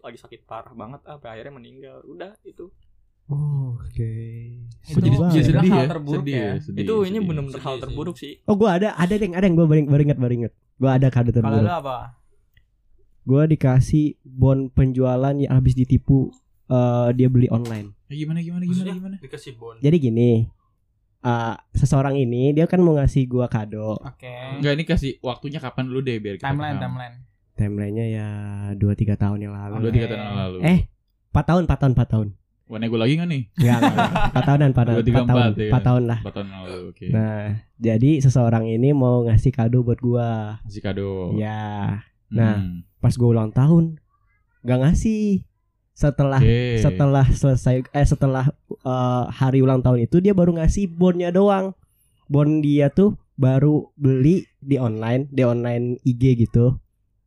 lagi 0.00 0.18
sakit 0.18 0.40
parah 0.44 0.70
banget 0.72 0.98
apa 1.04 1.26
akhirnya 1.28 1.54
meninggal 1.54 2.02
udah 2.04 2.34
itu 2.42 2.74
Oh, 3.28 3.76
Oke. 3.78 4.10
Itu 4.82 4.98
jadi 4.98 5.14
sedih 5.44 5.68
hal 5.68 5.78
ya? 5.78 5.88
terburuk 5.88 6.22
sedih 6.22 6.34
ya. 6.34 6.50
sedih, 6.58 6.80
itu 6.80 6.94
ini 6.96 7.06
sedih. 7.12 7.22
benar-benar 7.22 7.60
hal 7.60 7.70
Sedih 7.70 7.82
terburuk 7.84 8.16
sih 8.16 8.32
Oh 8.42 8.54
gue 8.56 8.68
ada 8.72 8.88
ada 8.94 9.14
yang 9.14 9.34
ada 9.36 9.44
yang 9.44 9.54
baru, 9.54 9.68
baru 9.84 10.02
baru 10.16 10.32
inget. 10.34 10.52
Gue 10.74 10.90
ada 10.90 11.06
kado 11.06 11.28
Kalau 11.28 11.38
terburuk. 11.54 11.70
apa? 11.70 11.98
Gue 13.22 13.42
dikasih 13.46 14.18
bon 14.24 14.66
penjualan 14.68 15.34
yang 15.34 15.52
habis 15.52 15.76
ditipu. 15.76 16.34
Eh, 16.68 17.08
dia 17.12 17.28
beli 17.28 17.48
online. 17.48 17.92
Eh, 18.06 18.16
gimana 18.16 18.38
gimana 18.38 18.62
gimana 18.62 18.72
Maksudnya? 18.72 18.94
gimana? 18.94 19.16
Dikasih 19.18 19.52
bon. 19.56 19.76
Jadi 19.78 19.96
gini, 19.98 20.30
eh, 21.20 21.54
seseorang 21.72 22.14
ini 22.14 22.52
dia 22.52 22.64
kan 22.64 22.78
mau 22.78 22.94
ngasih 22.94 23.24
gua 23.24 23.46
kado. 23.46 23.96
Oke. 23.98 24.28
Enggak 24.58 24.72
ini 24.74 24.84
kasih 24.84 25.12
waktunya 25.20 25.58
kapan 25.58 25.88
dulu 25.88 26.00
deh 26.00 26.16
biar 26.16 26.36
kita 26.36 26.48
Timeline, 26.48 26.76
paham. 26.76 26.84
timeline. 26.84 27.16
Timelinenya 27.52 28.06
ya 28.06 28.28
2-3 28.74 29.18
tahun 29.18 29.38
yang 29.42 29.52
lalu. 29.52 29.74
Dua 29.78 29.90
Oke. 29.90 29.96
tiga 29.96 30.06
tahun 30.08 30.22
yang 30.22 30.38
lalu. 30.38 30.58
Eh, 30.62 30.78
4 31.28 31.44
tahun, 31.44 31.62
4 31.66 31.74
tahun, 31.76 31.92
4 31.92 32.08
tahun. 32.08 32.28
Wah, 32.68 32.76
nego 32.76 33.00
lagi 33.00 33.16
gak 33.16 33.26
nih? 33.26 33.42
Enggak, 33.56 33.80
4 34.30 34.44
tahunan, 34.44 34.68
4 34.70 34.84
tahun, 34.84 34.96
Dua, 35.00 35.06
tiga, 35.08 35.18
4 35.18 35.26
tahun, 35.26 35.40
empat, 35.40 35.56
ya. 35.64 35.70
4 35.72 35.86
tahun 35.88 36.02
lah. 36.04 36.18
Empat 36.20 36.34
tahun 36.36 36.48
lalu. 36.52 36.76
Oke. 36.92 37.06
Nah, 37.08 37.42
jadi 37.80 38.10
seseorang 38.20 38.64
ini 38.68 38.88
mau 38.92 39.24
ngasih 39.24 39.50
kado 39.50 39.80
buat 39.80 39.98
gua. 39.98 40.60
Kasih 40.62 40.82
kado. 40.84 41.32
Ya, 41.34 41.98
nah. 42.28 42.60
Hmm. 42.60 42.84
pas 43.00 43.14
gua 43.14 43.28
ulang 43.32 43.50
tahun 43.50 43.98
nggak 44.62 44.78
ngasih. 44.84 45.42
Setelah 45.98 46.38
Oke. 46.38 46.78
setelah 46.78 47.26
selesai 47.26 47.82
eh 47.84 48.06
setelah 48.06 48.54
eh, 48.70 49.24
hari 49.28 49.58
ulang 49.58 49.82
tahun 49.82 50.06
itu 50.06 50.22
dia 50.22 50.30
baru 50.30 50.54
ngasih 50.54 50.86
bonnya 50.88 51.34
doang. 51.34 51.74
Bon 52.30 52.62
dia 52.62 52.86
tuh 52.88 53.18
baru 53.34 53.90
beli 53.94 54.46
di 54.58 54.78
online, 54.78 55.26
di 55.26 55.42
online 55.42 55.98
IG 56.02 56.22
gitu. 56.38 56.78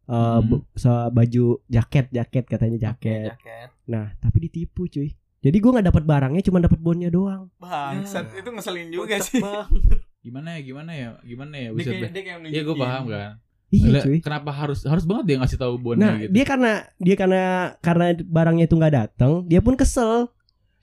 Eh, 0.08 0.40
Hmm. 0.40 0.64
se- 0.72 1.12
baju 1.12 1.60
jaket, 1.68 2.12
jaket 2.12 2.48
katanya 2.48 2.78
jaket. 2.82 3.36
Jaket. 3.36 3.68
Nah, 3.88 4.16
tapi 4.18 4.48
ditipu 4.48 4.88
cuy. 4.88 5.12
Jadi 5.42 5.58
gua 5.58 5.72
nggak 5.76 5.88
dapat 5.90 6.04
barangnya, 6.06 6.42
cuma 6.46 6.62
dapat 6.62 6.78
bonnya 6.78 7.10
doang. 7.10 7.52
Bangsat, 7.58 8.30
itu 8.36 8.48
ngeselin 8.48 8.88
juga 8.88 9.20
sih. 9.20 9.42
Gimana 10.24 10.56
ya? 10.56 10.62
Gimana 10.62 10.92
ya? 10.94 11.10
Gimana 11.26 11.56
ya? 11.58 11.70
Dia 11.72 11.76
Bisa 11.76 11.90
kayak, 11.92 12.12
dia 12.14 12.24
kayak 12.24 12.40
Iya, 12.46 12.62
gue 12.62 12.76
paham 12.78 13.04
kan. 13.10 13.32
Iya 13.72 14.04
cuy. 14.04 14.20
Kenapa 14.20 14.52
harus 14.52 14.84
harus 14.84 15.08
banget 15.08 15.24
dia 15.32 15.38
ngasih 15.40 15.56
tahu 15.56 15.80
bonnya 15.80 16.04
Nah, 16.04 16.16
gitu? 16.20 16.32
dia 16.36 16.44
karena 16.44 16.72
dia 17.00 17.16
karena 17.16 17.44
karena 17.80 18.06
barangnya 18.20 18.66
itu 18.68 18.76
nggak 18.76 18.94
datang, 18.94 19.48
dia 19.48 19.64
pun 19.64 19.80
kesel. 19.80 20.28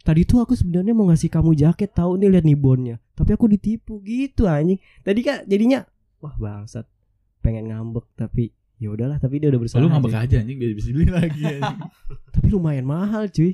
Tadi 0.01 0.25
tuh 0.25 0.41
aku 0.41 0.57
sebenarnya 0.57 0.97
mau 0.97 1.05
ngasih 1.13 1.29
kamu 1.29 1.53
jaket, 1.53 1.93
tahu 1.93 2.17
nih 2.17 2.33
lihat 2.33 2.45
nih 2.49 2.57
bonnya. 2.57 2.97
Tapi 3.13 3.37
aku 3.37 3.45
ditipu 3.45 4.01
gitu 4.01 4.49
anjing. 4.49 4.81
Tadi 5.05 5.21
kan 5.21 5.45
jadinya 5.45 5.85
wah 6.25 6.33
bangsat. 6.33 6.89
Pengen 7.45 7.69
ngambek 7.69 8.09
tapi 8.17 8.57
ya 8.81 8.89
udahlah, 8.89 9.21
tapi 9.21 9.37
dia 9.37 9.53
udah 9.53 9.61
berusaha. 9.61 9.77
Lu 9.77 9.93
ngambek 9.93 10.17
aja. 10.17 10.25
aja 10.25 10.37
anjing 10.41 10.57
biar 10.57 10.73
bisa 10.73 10.89
beli 10.97 11.13
lagi 11.13 11.41
anjing. 11.45 11.79
Tapi 12.35 12.47
lumayan 12.49 12.87
mahal 12.89 13.29
cuy. 13.29 13.53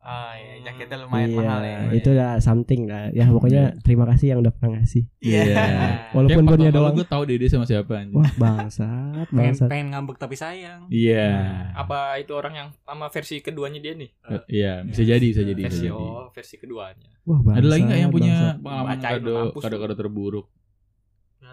Ah, 0.00 0.32
iya, 0.34 0.64
jaketnya 0.64 1.04
lumayan 1.04 1.26
iya, 1.26 1.36
mahal 1.36 1.60
ya. 1.60 1.78
itu 1.92 2.08
udah 2.08 2.30
something 2.38 2.86
lah. 2.86 3.10
Ya 3.10 3.26
pokoknya 3.26 3.76
terima 3.82 4.06
kasih 4.06 4.30
yang 4.30 4.40
udah 4.40 4.50
pernah 4.50 4.78
ngasih. 4.78 5.04
Iya. 5.18 5.44
Walaupun 6.16 6.32
Kayak 6.38 6.48
bonnya 6.48 6.70
pertama 6.70 6.80
doang. 6.80 6.94
gue 6.94 7.06
tahu 7.06 7.22
deh 7.24 7.36
dia 7.36 7.48
sama 7.48 7.64
siapa 7.64 7.92
anjing. 7.98 8.14
Wah 8.14 8.30
bangsat, 8.32 9.26
pengen, 9.26 9.36
bangsat. 9.52 9.68
pengen 9.68 9.86
ngambek 9.90 10.16
tapi 10.16 10.34
sayang 10.34 10.80
Iya. 10.88 11.28
apa 11.74 11.98
itu 12.16 12.32
orang 12.32 12.54
yang 12.54 12.68
sama 12.80 13.06
versi 13.08 13.38
keduanya 13.38 13.78
dia 13.78 13.94
nih 13.94 14.10
Iya, 14.48 14.72
bisa 14.82 15.02
jadi, 15.02 15.26
bisa 15.26 15.42
jadi. 15.42 15.58
bisa 15.58 15.68
versi 15.68 15.84
jadi. 15.84 15.92
oh 15.92 16.26
versi 16.30 16.54
keduanya 16.56 17.10
Wah 17.22 17.38
bangsat. 17.42 17.58
Ada 17.58 17.68
lagi 17.68 17.82
nggak 17.84 17.98
yang 17.98 18.12
punya 18.14 18.32
bangsat. 18.32 18.56
pengalaman 18.58 18.88
Bacain, 18.88 19.12
kado 19.12 19.34
mampus 19.34 19.62
kado 19.62 19.74
lu. 19.74 19.82
kado 19.82 19.94
terburuk? 19.94 20.46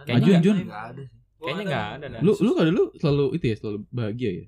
Kayaknya 0.05 0.21
Jun, 0.23 0.39
Jun. 0.39 0.57
Enggak 0.61 0.83
ada 0.85 1.01
sih. 1.03 1.19
kayaknya 1.35 1.63
nggak 1.65 1.85
ada 1.91 2.05
Lu 2.21 2.31
lu 2.35 2.51
kado 2.53 2.69
lu 2.69 2.83
selalu 2.95 3.25
itu 3.33 3.45
ya, 3.47 3.55
selalu 3.57 3.77
bahagia 3.89 4.29
ya? 4.31 4.45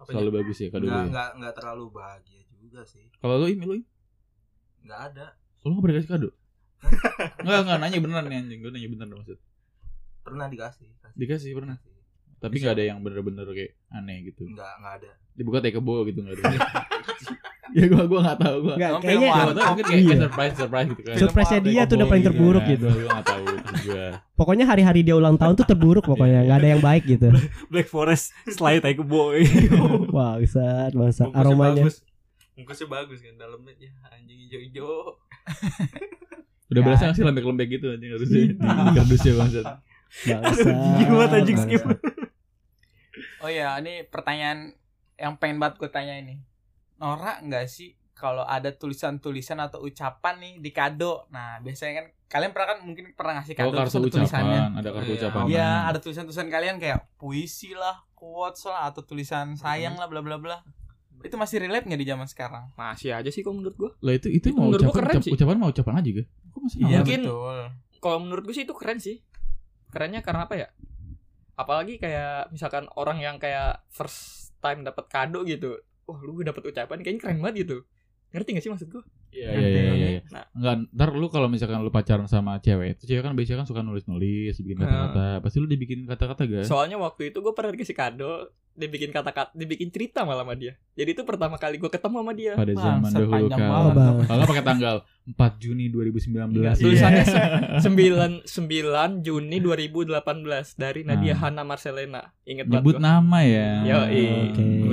Selalu 0.00 0.28
bagus 0.32 0.56
ya 0.56 0.68
kado 0.68 0.80
lu. 0.80 0.88
Enggak 0.88 0.96
ya? 0.96 1.08
enggak 1.10 1.28
enggak 1.34 1.52
terlalu 1.52 1.84
bahagia 1.90 2.37
juga 2.78 2.86
sih. 2.86 3.02
Kalau 3.18 3.34
lu 3.42 3.46
Im, 3.50 3.60
lu 3.60 3.74
Im? 3.82 3.84
Enggak 4.86 5.00
ada. 5.10 5.26
Lu 5.66 5.74
nggak 5.74 5.82
pernah 5.82 5.96
kasih 5.98 6.10
kado? 6.14 6.28
Enggak, 7.42 7.58
enggak 7.66 7.78
nanya 7.82 7.98
beneran 7.98 8.24
nih 8.30 8.38
anjing. 8.38 8.58
Gue 8.62 8.70
nanya 8.70 8.88
beneran 8.88 9.10
maksud. 9.18 9.38
Pernah 10.22 10.46
dikasih. 10.46 10.86
kasih. 11.02 11.16
Dikasih 11.18 11.50
pernah. 11.58 11.76
Kasih. 11.82 11.96
Tapi 12.38 12.54
nggak 12.62 12.74
ada 12.78 12.84
yang 12.86 12.98
bener-bener 13.02 13.46
kayak 13.50 13.72
aneh 13.90 14.30
gitu. 14.30 14.46
Enggak 14.46 14.70
enggak 14.78 14.94
ada. 15.02 15.10
Dibuka 15.34 15.58
take 15.58 15.74
kebo 15.74 16.06
gitu 16.06 16.22
nggak 16.22 16.38
ada. 16.38 16.54
ya 17.76 17.84
gua 17.84 18.04
gua 18.06 18.20
nggak 18.24 18.38
tahu 18.40 18.56
gua. 18.62 18.74
Nggak, 18.78 18.90
kayaknya 19.02 19.18
Gua 19.18 19.34
nggak 19.34 19.56
tahu 19.58 19.66
mungkin 19.68 19.84
kayak, 19.84 19.98
Iya. 19.98 20.16
surprise 20.22 20.54
surprise 20.54 20.88
gitu 20.88 21.02
kan. 21.02 21.16
surprise-nya 21.18 21.60
dia 21.66 21.80
tuh 21.84 21.94
udah 21.98 22.06
paling 22.08 22.22
Iya, 22.22 22.28
terburuk 22.30 22.64
gitu. 22.64 22.86
Gua 22.88 23.10
nggak 23.12 23.26
tahu 23.26 23.42
gua. 23.90 24.06
Pokoknya 24.38 24.64
hari-hari 24.70 25.00
dia 25.02 25.14
ulang 25.18 25.34
tahun 25.34 25.54
tuh 25.58 25.66
terburuk 25.66 26.04
pokoknya, 26.06 26.46
nggak 26.46 26.58
ada 26.62 26.68
yang 26.70 26.80
baik 26.80 27.02
gitu. 27.04 27.28
Black 27.68 27.90
Forest 27.90 28.30
slide 28.48 28.80
take 28.80 29.02
boy 29.02 29.42
Bangsat, 30.08 30.94
bangsat. 30.94 31.26
Bungkusnya 31.26 31.42
Aromanya. 31.42 31.82
bagus. 31.84 31.96
Bungkusnya 32.58 32.90
bagus 32.90 33.22
kan 33.22 33.38
dalamnya 33.38 33.70
ya 33.78 33.94
anjing 34.10 34.34
hijau-hijau. 34.42 35.14
Udah 36.70 36.82
berasa 36.82 37.06
nggak 37.06 37.14
sih 37.14 37.24
lembek-lembek 37.24 37.68
gitu 37.70 37.86
anjing 37.88 38.10
harusnya 38.10 38.40
di 38.84 38.92
kardusnya 38.92 39.32
bangsat. 39.32 39.64
Bangsat. 40.26 40.74
gimana 40.98 41.34
anjing 41.38 41.56
skip. 41.56 41.82
Oh 43.38 43.46
iya, 43.46 43.78
ini 43.78 44.02
pertanyaan 44.04 44.74
yang 45.14 45.38
pengen 45.38 45.56
banget 45.56 45.78
gue 45.78 45.88
tanya 45.88 46.14
ini. 46.14 46.42
Norak 46.98 47.40
nggak 47.40 47.66
sih 47.66 47.94
kalau 48.10 48.42
ada 48.42 48.68
tulisan-tulisan 48.68 49.56
atau 49.56 49.78
ucapan 49.80 50.34
nih 50.36 50.54
di 50.58 50.70
kado? 50.70 51.30
Nah, 51.30 51.62
biasanya 51.62 51.94
kan 51.96 52.06
kalian 52.28 52.50
pernah 52.50 52.68
kan 52.68 52.78
mungkin 52.82 53.04
pernah 53.14 53.38
ngasih 53.38 53.54
Oh 53.54 53.58
kado 53.64 53.70
kartu 53.72 53.86
terus 53.86 53.94
ada 53.96 54.14
tulisannya. 54.18 54.60
ada 54.74 54.88
kartu 54.90 55.08
Iya. 55.08 55.16
ucapan. 55.16 55.42
Iya, 55.46 55.68
ada 55.86 55.98
tulisan-tulisan 55.98 56.48
kalian 56.50 56.76
kayak 56.76 56.98
puisi 57.14 57.72
lah, 57.72 58.02
quotes 58.12 58.66
lah 58.66 58.90
atau 58.90 59.00
tulisan 59.00 59.54
sayang 59.54 59.94
lah 59.94 60.10
bla 60.10 60.18
bla 60.18 60.36
bla. 60.36 60.58
Itu 61.20 61.34
masih 61.34 61.56
relate 61.60 61.84
nggak 61.84 61.98
di 61.98 62.06
zaman 62.06 62.26
sekarang? 62.26 62.64
Masih 62.74 63.10
aja 63.10 63.26
sih 63.26 63.40
kalau 63.40 63.58
menurut 63.58 63.74
gua. 63.74 63.90
Lah 63.98 64.14
itu 64.14 64.28
itu 64.28 64.48
Itu 64.48 64.54
mau 64.54 64.68
menurut 64.68 64.80
gua 64.80 64.88
ucapan 64.88 64.98
keren 65.00 65.14
ucap- 65.14 65.24
sih. 65.24 65.32
ucapan 65.32 65.56
mau 65.56 65.68
ucapan 65.68 65.94
aja 65.96 66.10
ga? 66.12 66.24
Kok 66.48 66.60
masih 66.60 66.78
Iya, 66.78 66.84
mau? 66.84 66.96
mungkin- 66.96 67.22
betul. 67.24 67.58
Kalau 67.98 68.18
menurut 68.20 68.42
gue 68.44 68.54
sih 68.54 68.62
itu 68.62 68.74
keren 68.74 68.98
sih. 68.98 69.16
Kerennya 69.88 70.20
karena 70.20 70.44
apa 70.44 70.54
ya? 70.54 70.68
Apalagi 71.54 71.98
kayak 71.98 72.50
misalkan 72.50 72.86
orang 72.94 73.18
yang 73.18 73.36
kayak 73.36 73.82
first 73.88 74.54
time 74.56 74.82
dapat 74.82 75.08
kado 75.08 75.42
gitu. 75.42 75.74
Wah, 76.04 76.18
lu 76.18 76.38
dapat 76.40 76.62
ucapan 76.64 77.02
kayaknya 77.02 77.20
keren 77.20 77.38
banget 77.38 77.66
gitu. 77.66 77.76
Ngerti 78.28 78.48
gak 78.52 78.62
sih 78.62 78.70
maksud 78.70 78.88
gua? 78.88 79.02
Iya 79.28 79.50
iya 79.50 79.68
iya 79.68 79.82
iya. 79.90 80.08
iya. 80.14 80.20
Nah. 80.30 80.44
Enggak, 80.52 80.74
ntar 80.90 81.08
lu 81.12 81.26
kalau 81.26 81.48
misalkan 81.48 81.80
lu 81.80 81.90
pacaran 81.90 82.24
sama 82.24 82.56
cewek, 82.58 82.94
itu 82.94 83.04
cewek 83.06 83.20
kan 83.20 83.32
biasanya 83.32 83.58
kan 83.60 83.68
suka 83.68 83.80
nulis-nulis, 83.80 84.54
bikin 84.54 84.78
kata-kata. 84.78 85.40
Pasti 85.40 85.56
lu 85.58 85.66
dibikin 85.66 86.04
kata-kata 86.04 86.42
ga? 86.44 86.62
Soalnya 86.62 86.96
waktu 86.96 87.28
itu 87.28 87.40
gue 87.40 87.52
pernah 87.52 87.72
dikasih 87.72 87.92
kado, 87.92 88.52
dia 88.78 88.88
bikin 88.88 89.10
kata-kata, 89.10 89.50
dibikin 89.52 89.90
cerita 89.90 90.22
malah 90.22 90.40
sama 90.40 90.54
dia. 90.54 90.78
Jadi 90.94 91.10
itu 91.12 91.22
pertama 91.22 91.54
kali 91.54 91.76
gue 91.76 91.88
ketemu 91.88 92.16
sama 92.16 92.32
dia. 92.32 92.52
Pada 92.54 92.72
zaman 92.72 93.02
Bangsat, 93.04 93.20
dahulu. 93.20 93.90
Bang. 93.90 94.14
Kalau 94.22 94.44
pakai 94.46 94.64
tanggal 94.64 94.96
4 95.28 95.34
Juni 95.58 95.90
2019. 95.90 96.78
Tulisannya 96.78 97.20
Iya. 97.20 97.34
se- 97.76 97.84
9 97.84 98.46
9 98.46 99.20
Juni 99.20 99.58
2018 99.58 100.14
dari 100.74 101.02
Nadia 101.02 101.34
Ah. 101.34 101.38
Hana 101.44 101.62
Marcelena. 101.62 102.22
Ingat 102.42 102.64
Nyebut 102.66 102.96
banget. 102.96 103.04
nama 103.04 103.38
ya. 103.40 103.70
Good 103.82 104.08
Iya, 104.08 104.32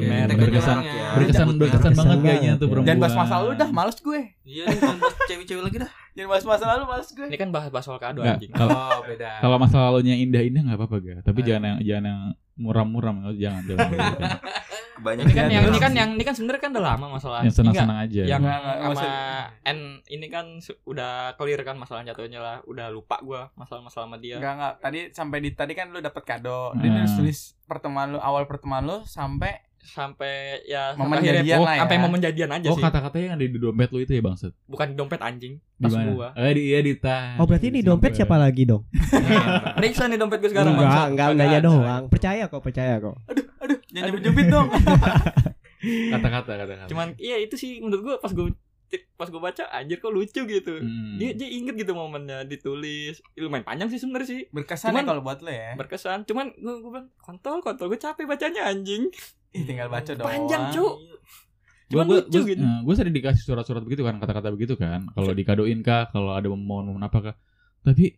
man. 0.03 0.25
tag 0.25 0.35
aja 0.35 0.35
Berkesan- 0.35 0.79
orangnya. 0.81 1.03
Berkesan 1.15 1.45
Nyebut 1.45 1.57
berkesan 1.57 1.79
merek. 1.85 1.95
banget 1.95 2.09
Berkesan 2.11 2.25
kayaknya 2.25 2.51
tuh 2.51 2.59
ya. 2.59 2.59
perempuan. 2.67 2.87
Jangan 2.87 2.99
bahas 2.99 3.15
masa 3.15 3.33
lalu 3.37 3.51
dah, 3.55 3.69
males 3.71 3.97
gue. 3.97 4.21
Iya 4.43 4.63
nih 4.65 4.77
jangan 4.77 4.97
bahas 4.99 5.15
cewek-cewek 5.25 5.63
lagi 5.63 5.77
dah. 5.79 5.91
Jangan 6.15 6.29
bahas 6.29 6.45
masa 6.45 6.65
lalu, 6.69 6.83
males 6.85 7.09
gue. 7.09 7.25
Ini 7.25 7.37
kan 7.37 7.49
bahas-bahas 7.49 7.85
soal 7.85 7.99
kado 7.99 8.19
anjing. 8.21 8.51
Kalau 8.51 8.71
Oh, 8.71 9.01
beda. 9.03 9.29
kalau 9.39 9.55
masa 9.57 9.77
lalunya 9.79 10.15
indah-indah 10.15 10.61
nggak 10.63 10.77
apa-apa 10.77 10.97
ga. 10.97 11.15
Tapi 11.21 11.39
Ah. 11.39 11.45
jangan 11.45 11.63
yang 11.65 11.77
jangan 11.81 12.03
yang 12.05 12.19
muram-muram 12.55 13.35
jangan 13.35 13.63
jangan. 13.65 13.89
Kebanyakan 14.95 15.27
Ini 15.27 15.35
kan 15.35 15.47
yang 15.51 15.63
ini 15.67 15.77
kan 15.77 15.91
yang 15.91 16.09
ini 16.15 16.23
kan 16.23 16.31
sebenarnya 16.31 16.61
kan 16.63 16.71
udah 16.71 16.85
lama 16.87 17.05
masalah. 17.19 17.43
yang 17.43 17.51
senang-senang 17.51 17.99
aja. 17.99 18.21
Yang 18.23 18.41
sama 18.95 19.03
N 19.67 19.79
ini 20.07 20.27
kan 20.31 20.45
udah 20.87 21.11
clear 21.35 21.61
kan 21.61 21.75
masalah 21.75 22.07
jatuhnya 22.07 22.39
lah. 22.39 22.57
Udah 22.63 22.87
lupa 22.87 23.19
gua 23.19 23.51
masalah-masalah 23.53 24.07
sama 24.07 24.17
dia. 24.23 24.39
Enggak 24.39 24.53
enggak. 24.55 24.73
Tadi 24.79 24.99
sampai 25.11 25.37
di 25.43 25.49
tadi 25.51 25.73
kan 25.75 25.91
lu 25.91 25.99
dapet 25.99 26.23
kado. 26.23 26.71
Dia 26.79 26.87
Hmm. 26.95 27.11
tulis 27.11 27.59
pertemuan 27.67 28.07
lu 28.07 28.23
awal 28.23 28.47
pertemuan 28.47 28.87
lu 28.87 29.03
sampai 29.03 29.64
Sampai 29.85 30.65
ya 30.65 30.97
Momen 30.97 31.15
sampai 31.15 31.17
akhirnya 31.21 31.41
jadian 31.45 31.57
oh, 31.57 31.65
lah 31.65 31.73
ya. 31.73 31.81
sampai 31.85 31.97
momen 32.01 32.19
jadian 32.19 32.49
aja 32.51 32.67
Oh 32.67 32.75
sih. 32.75 32.83
kata-kata 32.83 33.15
yang 33.15 33.33
ada 33.37 33.45
di 33.45 33.55
dompet 33.55 33.89
lu 33.93 33.99
itu 34.01 34.11
ya 34.11 34.21
bangsat. 34.25 34.51
Bukan 34.65 34.85
di 34.91 34.95
dompet 34.97 35.21
anjing. 35.21 35.53
Di 35.77 35.83
Tas 35.85 35.93
gua. 35.93 36.27
Eh 36.33 36.51
di 36.51 36.61
iya 36.73 36.79
di 36.81 36.93
tas. 36.97 37.37
Oh 37.37 37.45
berarti 37.45 37.69
di 37.69 37.85
dompet 37.85 38.17
siapa 38.17 38.35
lagi 38.35 38.65
dong? 38.65 38.83
Periksa 39.77 40.09
nih 40.09 40.17
dompet 40.17 40.41
gua 40.41 40.49
sekarang. 40.49 40.73
enggak, 40.73 40.89
bangsat. 40.89 41.07
enggak 41.13 41.27
nanya 41.37 41.59
ada. 41.61 41.67
doang. 41.69 42.03
Percaya 42.09 42.43
kok, 42.49 42.59
percaya 42.59 42.93
kok. 42.97 43.15
aduh 43.61 43.77
jangan 43.87 44.05
nyebut-nyebut 44.09 44.45
dong. 44.49 44.67
Kata-kata 46.13 46.51
kata-kata. 46.57 46.89
Cuman 46.89 47.13
iya 47.17 47.37
itu 47.37 47.55
sih 47.55 47.77
menurut 47.77 48.01
gua 48.01 48.15
pas 48.17 48.33
gua 48.33 48.49
pas 49.17 49.27
gua 49.27 49.41
baca 49.43 49.63
anjir 49.69 49.99
kok 49.99 50.09
lucu 50.09 50.41
gitu. 50.41 50.73
Hmm. 50.79 51.17
Dia 51.19 51.35
dia 51.35 51.49
inget 51.51 51.75
gitu 51.75 51.93
momennya 51.93 52.41
ditulis. 52.43 53.21
Lumayan 53.35 53.65
panjang 53.65 53.89
sih 53.91 53.99
sebenarnya 53.99 54.29
sih. 54.29 54.41
Berkesan 54.49 54.93
Cuman- 54.95 55.03
ya 55.03 55.09
kalau 55.13 55.21
buat 55.21 55.39
lu 55.41 55.51
ya. 55.51 55.73
Berkesan. 55.75 56.23
Cuman 56.25 56.53
gua 56.57 56.73
gua 56.79 56.91
bilang 56.91 57.07
kontol 57.19 57.59
kontol 57.61 57.87
gua 57.87 57.99
capek 57.99 58.25
bacanya 58.25 58.65
anjing. 58.65 59.09
Ih, 59.55 59.63
tinggal 59.69 59.87
baca 59.87 60.11
doang. 60.11 60.27
Panjang, 60.27 60.63
Cuk. 60.69 60.93
Gua 61.85 62.01
Cuman 62.01 62.05
gua 62.05 62.17
lucu 62.19 62.33
gua, 62.35 62.49
gitu. 62.49 62.63
nah, 62.65 62.79
gua 62.81 62.93
sering 62.97 63.13
dikasih 63.13 63.43
surat-surat 63.45 63.81
begitu 63.81 64.01
kan, 64.01 64.17
kata-kata 64.17 64.49
begitu 64.49 64.73
kan. 64.73 65.05
Kalau 65.07 65.31
dikadoin 65.31 65.79
kah, 65.79 66.09
kalau 66.09 66.33
ada 66.33 66.49
momen-momen 66.49 66.97
apa 66.99 67.17
kah. 67.21 67.35
Tapi 67.81 68.17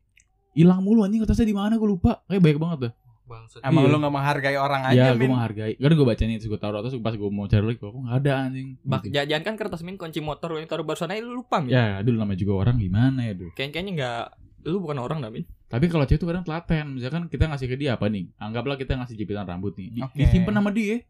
hilang 0.53 0.79
mulu 0.79 1.03
anjing 1.03 1.19
kertasnya 1.19 1.45
di 1.45 1.53
mana 1.53 1.75
gua 1.75 1.89
lupa. 1.89 2.11
Kayak 2.25 2.41
banyak 2.41 2.59
banget 2.59 2.79
dah. 2.79 2.93
Bangsat. 3.27 3.59
Emang 3.59 3.83
Iya. 3.83 3.91
lu 3.91 3.97
gak 3.99 4.13
menghargai 4.15 4.55
orang 4.55 4.81
ya, 4.87 4.89
aja, 4.89 5.07
gua 5.11 5.19
Min. 5.19 5.29
menghargai. 5.35 5.73
Kan 5.75 5.91
gua 5.93 6.07
bacanya 6.07 6.33
terus 6.39 6.47
gua 6.47 6.59
taruh 6.63 6.79
terus 6.79 6.95
pas 6.97 7.11
gua 7.11 7.27
mau 7.27 7.43
cari 7.43 7.59
lagi 7.61 7.77
kok 7.77 7.91
nggak 7.91 8.15
ada 8.17 8.31
anjing. 8.39 8.67
Bak, 8.79 8.99
Gitu. 9.03 9.13
jangan 9.19 9.43
kan 9.43 9.55
kertas 9.59 9.81
min 9.83 9.95
kunci 9.95 10.19
motor 10.23 10.55
yang 10.55 10.63
taruh 10.65 10.87
barusan 10.87 11.11
aja 11.11 11.19
lu 11.19 11.35
lupa 11.37 11.59
min. 11.59 11.69
Ya, 11.69 11.99
dulu 11.99 12.15
namanya 12.17 12.39
juga 12.39 12.53
orang 12.57 12.79
gimana 12.79 13.19
ya, 13.21 13.35
Duh. 13.35 13.51
Kayak 13.51 13.75
kayaknya 13.75 13.91
enggak 13.93 14.21
lu 14.63 14.79
bukan 14.79 14.97
orang 14.97 15.19
dah 15.19 15.27
min. 15.27 15.43
Tapi 15.67 15.91
kalau 15.91 16.07
cewek 16.07 16.23
tuh 16.23 16.27
kadang 16.31 16.47
telaten. 16.47 16.95
Misalkan 16.95 17.27
kita 17.27 17.51
ngasih 17.51 17.67
ke 17.67 17.75
dia 17.75 17.99
apa 17.99 18.07
nih? 18.07 18.31
Anggaplah 18.39 18.79
kita 18.79 18.95
ngasih 18.95 19.19
jepitan 19.19 19.43
rambut 19.43 19.75
nih. 19.75 19.91
Di, 19.91 19.99
Oke. 19.99 20.15
Disimpan 20.15 20.55
sama 20.55 20.71
dia. 20.71 21.03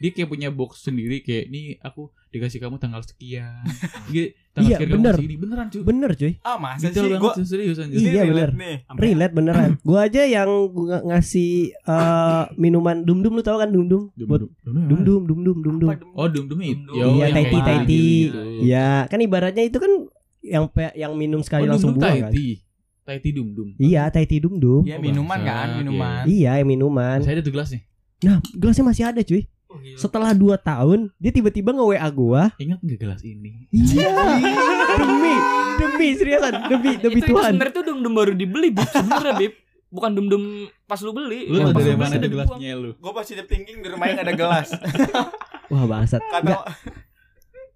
Dia 0.00 0.10
kayak 0.10 0.28
punya 0.28 0.48
box 0.48 0.80
sendiri 0.82 1.20
kayak 1.20 1.46
nih 1.46 1.76
aku 1.78 2.08
dikasih 2.30 2.56
kamu 2.56 2.76
tanggal 2.76 3.02
sekian. 3.02 3.60
Gitu, 4.08 4.32
tanggal 4.50 4.64
Iya, 4.64 4.76
sekian 4.76 4.88
kamu 4.88 4.96
bener. 4.96 5.14
segini. 5.14 5.34
Beneran 5.36 5.66
cuy. 5.68 5.82
Bener 5.82 6.10
cuy. 6.14 6.32
Ah, 6.40 6.56
masa 6.56 6.82
Detail 6.82 7.04
sih 7.04 7.16
gua 7.16 7.32
serius 7.38 7.76
anjir. 7.76 7.96
Iya, 7.96 8.08
ini 8.08 8.10
relate 8.10 8.32
bener. 8.32 8.50
nih. 8.56 8.76
Relate 8.96 9.34
beneran. 9.34 9.70
Gua 9.86 10.00
aja 10.02 10.22
yang 10.24 10.50
gua 10.66 10.84
ng- 10.90 11.04
ngasih 11.06 11.52
eh, 11.76 12.44
minuman 12.56 12.96
dum-dum 12.98 13.32
lu 13.32 13.42
tau 13.42 13.56
kan 13.56 13.68
dum-dum? 13.68 14.08
Dum- 14.10 14.24
Buat 14.26 14.40
dum- 14.40 14.52
dum- 14.64 14.88
dum-dum 14.88 15.22
dum-dum 15.22 15.56
dum-dum. 15.60 15.88
Apa 15.88 16.00
dum- 16.00 16.14
Oh, 16.16 16.26
dum 16.26 16.44
dum 16.48 16.60
itu. 16.60 16.92
Iya, 16.96 17.26
Taiti, 17.30 17.58
Taiti. 17.60 18.04
Ya, 18.62 18.88
kan 19.04 19.18
ibaratnya 19.18 19.62
itu 19.62 19.76
kan 19.76 19.92
yang 20.40 20.64
pe- 20.66 20.96
yang 20.96 21.12
minum 21.12 21.44
sekali 21.44 21.68
Oh, 21.68 21.76
langsung 21.76 21.92
buang 21.92 22.08
kan. 22.24 22.32
Taiti. 23.04 23.28
Dum 23.30 23.52
dum. 23.52 23.68
Iya, 23.76 24.08
Taiti 24.08 24.38
dum-dum. 24.38 24.86
Iya, 24.86 24.96
Oh, 24.96 25.02
minuman 25.02 25.38
kan, 25.40 25.66
iya. 25.66 25.76
minuman. 25.76 26.22
Iya, 26.24 26.52
minuman. 26.62 27.18
Saya 27.20 27.36
ada 27.36 27.42
tuh 27.42 27.52
gelas 27.52 27.68
nih. 27.68 27.82
Nah, 28.22 28.38
gelasnya 28.50 28.84
masih 28.86 29.04
ada 29.04 29.20
cuy. 29.20 29.44
Oh, 29.70 29.78
gila. 29.78 29.96
Setelah 29.96 30.34
2 30.34 30.58
tahun, 30.60 30.98
dia 31.16 31.30
tiba-tiba 31.30 31.70
nge-WA 31.70 32.08
gua. 32.10 32.50
Ingat 32.56 32.78
nggak 32.80 32.98
gelas 32.98 33.22
ini? 33.22 33.70
Iya. 33.70 34.10
demi, 34.92 35.34
demi 35.78 36.08
seriusan, 36.12 36.54
demi 36.66 36.90
demi 36.98 37.18
itu, 37.18 37.24
itu 37.24 37.30
Tuhan. 37.30 37.54
sebenarnya 37.54 37.72
tuh 37.72 37.84
dum-dum 37.84 38.12
baru 38.12 38.32
dibeli 38.34 38.68
bib 38.68 38.88
sebenarnya 38.88 39.34
bib. 39.36 39.54
Bukan 39.88 40.10
dum-dum 40.12 40.42
pas 40.84 40.98
lu 40.98 41.10
beli. 41.10 41.46
Lu 41.46 41.62
tau 41.64 41.74
dari 41.76 41.94
mana 41.94 42.14
dibuang. 42.14 42.46
gelasnya 42.46 42.74
lu? 42.74 42.90
Gue 42.94 43.12
positive 43.12 43.46
thinking 43.46 43.78
di 43.78 43.88
rumahnya 43.88 44.14
gak 44.16 44.26
ada 44.26 44.34
gelas. 44.34 44.68
Wah, 45.70 45.84
bangsat. 45.84 46.22
Kata 46.24 46.62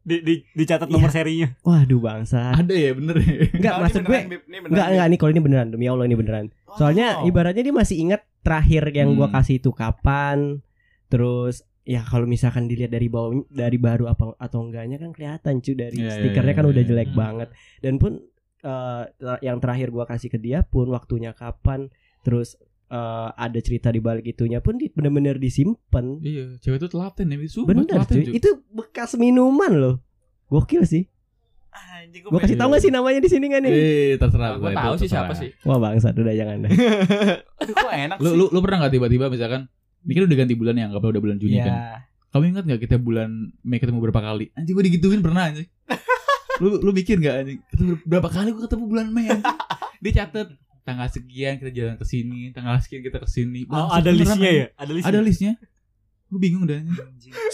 Di, 0.05 0.21
di, 0.21 0.35
dicatat 0.53 0.87
nomor 0.87 1.09
serinya. 1.09 1.49
Waduh, 1.63 1.97
bangsat. 1.97 2.61
Ada 2.61 2.71
ya 2.71 2.91
bener 2.93 3.17
ya. 3.19 3.35
Enggak, 3.51 3.75
maksud 3.81 4.03
gue 4.03 4.13
beneran, 4.13 4.29
beneran, 4.29 4.69
Enggak, 4.69 4.87
enggak 4.91 5.07
nih 5.09 5.19
kalau 5.19 5.31
ini 5.31 5.41
beneran 5.41 5.69
demi 5.71 5.85
Allah 5.87 6.05
ini 6.05 6.15
beneran. 6.15 6.47
Soalnya 6.75 7.07
Oh. 7.19 7.27
ibaratnya 7.27 7.63
dia 7.63 7.73
masih 7.73 7.97
ingat 7.99 8.21
terakhir 8.43 8.83
yang 8.91 9.15
gua 9.15 9.27
Hmm. 9.27 9.35
kasih 9.35 9.57
itu 9.57 9.71
kapan. 9.71 10.61
Terus 11.09 11.65
ya 11.85 12.01
kalau 12.01 12.25
misalkan 12.25 12.65
dilihat 12.65 12.89
dari 12.89 13.07
bawah 13.07 13.45
dari 13.47 13.77
baru 13.77 14.09
apa 14.09 14.33
atau 14.35 14.65
enggaknya 14.65 14.97
kan 14.97 15.13
kelihatan 15.13 15.61
cuy 15.61 15.75
dari 15.75 15.97
Iya, 15.97 16.05
iya, 16.05 16.15
stikernya 16.17 16.51
iya, 16.51 16.57
kan 16.57 16.65
iya, 16.65 16.73
udah 16.73 16.83
iya. 16.83 16.89
jelek 16.89 17.11
Hmm. 17.13 17.19
banget. 17.19 17.49
Dan 17.79 17.95
pun 17.97 18.13
eh, 18.65 19.03
ter- 19.15 19.43
yang 19.43 19.59
terakhir 19.59 19.89
gua 19.89 20.05
kasih 20.05 20.29
ke 20.29 20.39
dia 20.39 20.65
pun 20.65 20.89
waktunya 20.89 21.31
kapan 21.31 21.93
terus 22.21 22.57
eh, 22.87 23.29
ada 23.31 23.59
cerita 23.59 23.89
di 23.89 23.99
balik 23.99 24.25
itunya 24.27 24.59
pun 24.59 24.77
di, 24.77 24.89
bener-bener 24.89 25.37
disimpan. 25.37 26.21
Iya, 26.21 26.57
cewek 26.59 26.79
itu 26.79 26.89
telaten 26.89 27.27
ya. 27.27 27.37
Sumpah 27.45 27.69
Bener 27.69 27.85
telaten, 27.85 28.17
cuy. 28.19 28.33
Itu 28.33 28.49
bekas 28.71 29.15
minuman 29.15 29.73
loh. 29.75 29.97
Gokil 30.49 30.85
sih. 30.85 31.05
Anjing, 31.75 32.23
Gua 32.25 32.39
kasih 32.39 32.55
tau 32.55 32.71
gak 32.71 32.81
sih 32.81 32.89
namanya 32.89 33.19
di 33.19 33.27
sini 33.27 33.51
kan 33.51 33.61
nih? 33.61 33.73
Eh, 33.73 34.15
terserah 34.15 34.57
Gue 34.57 34.71
gua, 34.71 34.79
tahu 34.79 34.95
itu 34.95 35.01
sih 35.03 35.09
siapa 35.11 35.33
sih. 35.35 35.51
Wah 35.67 35.77
bangsat 35.77 36.15
udah 36.15 36.33
jangan 36.33 36.57
deh. 36.63 36.71
Aduh, 37.59 37.75
kok 37.83 37.91
enak 37.91 38.17
Lu 38.23 38.31
sih. 38.31 38.37
lu 38.39 38.45
lu 38.49 38.59
pernah 38.63 38.79
nggak 38.81 38.95
tiba-tiba 38.95 39.27
misalkan 39.27 39.67
ini 40.05 40.13
kan 40.13 40.23
udah 40.25 40.37
ganti 40.37 40.55
bulan 40.55 40.75
ya, 40.77 40.85
anggaplah 40.87 41.11
udah 41.11 41.23
bulan 41.23 41.37
Juni 41.37 41.57
Iya. 41.57 41.65
kan. 41.65 41.77
Kamu 42.29 42.45
ingat 42.47 42.65
nggak 42.67 42.81
kita 42.83 42.97
bulan 42.97 43.31
Mei 43.61 43.79
ketemu 43.79 43.99
berapa 44.01 44.21
kali? 44.21 44.51
Anjing 44.53 44.75
gue 44.75 44.85
digituin 44.85 45.21
pernah 45.21 45.49
anjing. 45.49 45.69
lu 46.63 46.79
lu 46.79 46.91
mikir 46.91 47.17
nggak 47.17 47.35
anjing? 47.41 47.59
Ketemu 47.69 47.93
berapa 48.03 48.29
kali 48.29 48.49
gue 48.51 48.63
ketemu 48.63 48.85
bulan 48.85 49.07
Mei? 49.09 49.27
anjing? 49.29 49.59
Dia 50.03 50.13
catet 50.21 50.49
tanggal 50.85 51.09
sekian 51.09 51.57
kita 51.57 51.71
jalan 51.71 51.95
ke 51.97 52.05
sini, 52.05 52.53
tanggal 52.53 52.77
sekian 52.77 53.01
kita 53.01 53.17
ke 53.17 53.29
sini. 53.31 53.65
Oh, 53.67 53.89
ada 53.89 54.11
listnya 54.11 54.51
ya? 54.51 54.67
Ada 54.77 54.93
listnya. 54.93 55.11
Ada 55.11 55.21
listnya. 55.23 55.53
Gue 56.25 56.41
bingung 56.43 56.67
dah. 56.67 56.83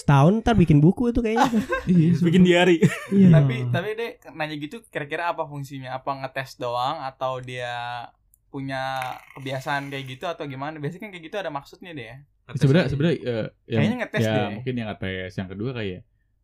Setahun 0.01 0.41
ntar 0.41 0.57
bikin 0.57 0.81
buku 0.81 1.13
itu 1.13 1.21
kayaknya. 1.21 1.47
Iya, 1.91 2.17
Bikin 2.17 2.43
diary. 2.43 2.77
Iya. 3.13 3.29
Tapi 3.31 3.57
tapi 3.69 3.89
deh 3.93 4.11
nanya 4.33 4.57
gitu 4.57 4.81
kira-kira 4.89 5.29
apa 5.29 5.45
fungsinya? 5.45 5.93
Apa 5.93 6.17
ngetes 6.17 6.57
doang 6.57 7.05
atau 7.05 7.39
dia 7.39 8.09
punya 8.51 8.99
kebiasaan 9.33 9.89
kayak 9.89 10.05
gitu 10.09 10.25
atau 10.27 10.45
gimana? 10.45 10.77
Biasanya 10.77 11.03
kan 11.03 11.11
kayak 11.11 11.25
gitu 11.25 11.37
ada 11.39 11.49
maksudnya 11.49 11.91
deh 11.93 12.07
ya. 12.07 12.17
sebenarnya 12.51 12.89
sebenarnya 12.91 13.17
eh, 13.17 13.47
yang- 13.65 13.79
Kayaknya 13.79 13.97
ngetes 13.97 14.21
ya, 14.21 14.35
deh. 14.35 14.47
mungkin 14.53 14.75
yang 14.75 14.89
ngetes 14.91 15.33
yang 15.33 15.49
kedua 15.49 15.71
kayak 15.71 16.01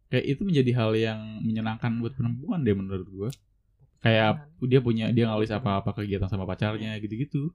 kayak 0.06 0.24
itu 0.24 0.40
menjadi 0.40 0.70
hal 0.72 0.90
yang 0.94 1.18
menyenangkan 1.42 1.90
buat 1.98 2.14
perempuan 2.14 2.62
deh 2.62 2.72
menurut 2.72 3.08
gua 3.08 3.28
kayak 3.98 4.38
dia 4.62 4.78
punya 4.78 5.10
dia 5.10 5.26
ngalis 5.26 5.50
apa-apa 5.50 5.90
kegiatan 5.92 6.26
sama 6.26 6.46
pacarnya 6.46 6.94
gitu-gitu 6.96 7.50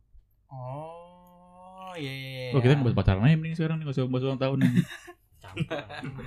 Oh, 0.52 1.96
iya 1.96 2.12
iya. 2.12 2.30
iya. 2.44 2.52
oh 2.52 2.60
kita 2.60 2.76
ngebahas 2.76 2.98
pacaran 2.98 3.24
aja 3.24 3.36
mending 3.36 3.56
sekarang 3.56 3.80
nih 3.80 3.88
nggak 3.88 3.96
usah 3.96 4.04
bahas 4.06 4.24
ulang 4.26 4.42
tahun 4.42 4.58
nih 4.60 4.74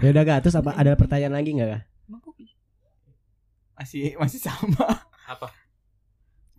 Ya 0.00 0.08
udah 0.10 0.22
gak 0.22 0.40
terus 0.42 0.52
apa 0.54 0.70
ada 0.72 0.92
pertanyaan 0.94 1.32
lagi 1.34 1.50
nggak? 1.52 1.80
Masih 3.74 4.14
masih 4.16 4.36
sama. 4.38 4.84
Apa? 5.24 5.48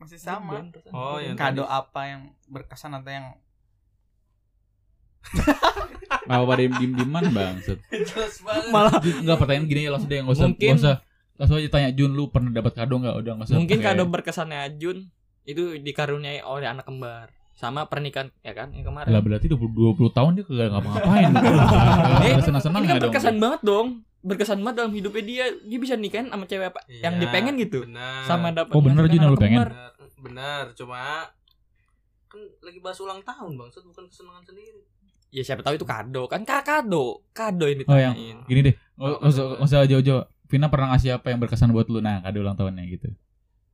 Masih 0.05 0.19
sama. 0.19 0.61
Oh, 0.91 1.17
yang 1.17 1.33
Kado 1.33 1.61
tadi. 1.61 1.73
apa 1.75 2.01
yang 2.05 2.21
berkesan 2.45 2.93
atau 2.93 3.09
yang 3.09 3.27
apa 6.27 6.43
pada 6.43 6.59
diem 6.59 6.73
diem 6.75 6.93
dieman 6.95 7.25
banget 7.31 7.77
Jelas 8.09 8.37
banget. 8.39 8.69
Malah 8.69 8.93
nggak 8.97 9.37
pertanyaan 9.37 9.65
gini 9.65 9.81
ya 9.81 9.91
langsung 9.91 10.07
deh 10.07 10.19
nggak 10.19 10.31
usah 10.31 10.47
Mungkin- 10.47 10.69
nggak 10.71 10.79
usah 10.79 10.95
langsung 11.35 11.55
aja 11.57 11.69
tanya 11.69 11.89
Jun 11.91 12.11
lu 12.13 12.29
pernah 12.29 12.51
dapat 12.51 12.71
kado 12.71 12.93
nggak 12.95 13.15
udah 13.15 13.31
nggak 13.35 13.47
usah 13.47 13.55
Mungkin 13.55 13.77
pakai- 13.79 13.89
kado 13.91 14.03
berkesannya 14.07 14.59
Jun 14.75 14.97
itu 15.43 15.63
dikaruniai 15.77 16.41
oleh 16.41 16.67
anak 16.67 16.85
kembar 16.85 17.29
sama 17.51 17.85
pernikahan 17.85 18.29
ya 18.39 18.51
kan 18.51 18.69
yang 18.69 18.83
kemarin. 18.83 19.07
lah 19.07 19.19
berarti 19.19 19.47
20, 19.47 19.57
20 19.95 20.11
tahun 20.11 20.31
dia 20.33 20.43
kagak 20.43 20.69
ngapa-ngapain 20.69 21.31
Gak 22.35 22.43
senang-senang 22.43 22.81
Ini 22.83 22.87
kan 22.87 22.95
dong 22.95 23.03
berkesan 23.07 23.35
banget 23.39 23.61
dong. 23.63 23.87
berkesan 24.21 24.59
banget 24.59 24.75
dalam 24.75 24.91
hidupnya 24.91 25.23
dia 25.23 25.45
dia 25.61 25.79
bisa 25.79 25.93
nikahin 25.95 26.27
sama 26.27 26.43
cewek 26.43 26.67
apa 26.67 26.81
yang 26.89 27.13
Iya, 27.13 27.21
dia 27.21 27.29
pengen 27.31 27.53
gitu 27.57 27.79
Benar. 27.83 28.25
sama 28.25 28.51
dapat 28.51 28.73
Oh, 28.73 28.81
bener, 28.81 29.05
Jun, 29.05 29.21
lu 29.23 29.37
pengen? 29.37 29.61
kembar. 29.61 29.94
Benar. 30.25 30.73
Cuma 30.73 31.29
kan 32.25 32.41
lagi 32.59 32.79
bahas 32.79 32.97
ulang 32.97 33.21
tahun 33.21 33.53
bang, 33.53 33.69
bukan 33.71 34.05
kesenangan 34.05 34.43
sendiri. 34.43 34.81
ya 35.29 35.43
siapa 35.43 35.59
tahu 35.61 35.75
itu 35.75 35.83
kado 35.83 36.31
kan 36.31 36.41
Ka- 36.41 36.63
kado 36.63 37.19
kado 37.29 37.67
yang 37.67 37.83
Oh, 37.85 37.99
yang- 37.99 38.15
Gini 38.45 38.59
deh, 38.63 38.75
nggak 38.95 39.59
usah 39.59 39.83
jauh-jauh. 39.83 40.23
Vina 40.45 40.69
pernah 40.69 40.93
ngasih 40.93 41.11
apa 41.13 41.27
yang 41.27 41.39
berkesan 41.39 41.69
buat 41.69 41.85
lu? 41.85 41.99
Nah, 41.99 42.21
kado 42.21 42.39
ulang 42.39 42.55
tahunnya 42.55 42.85
gitu. 42.87 43.11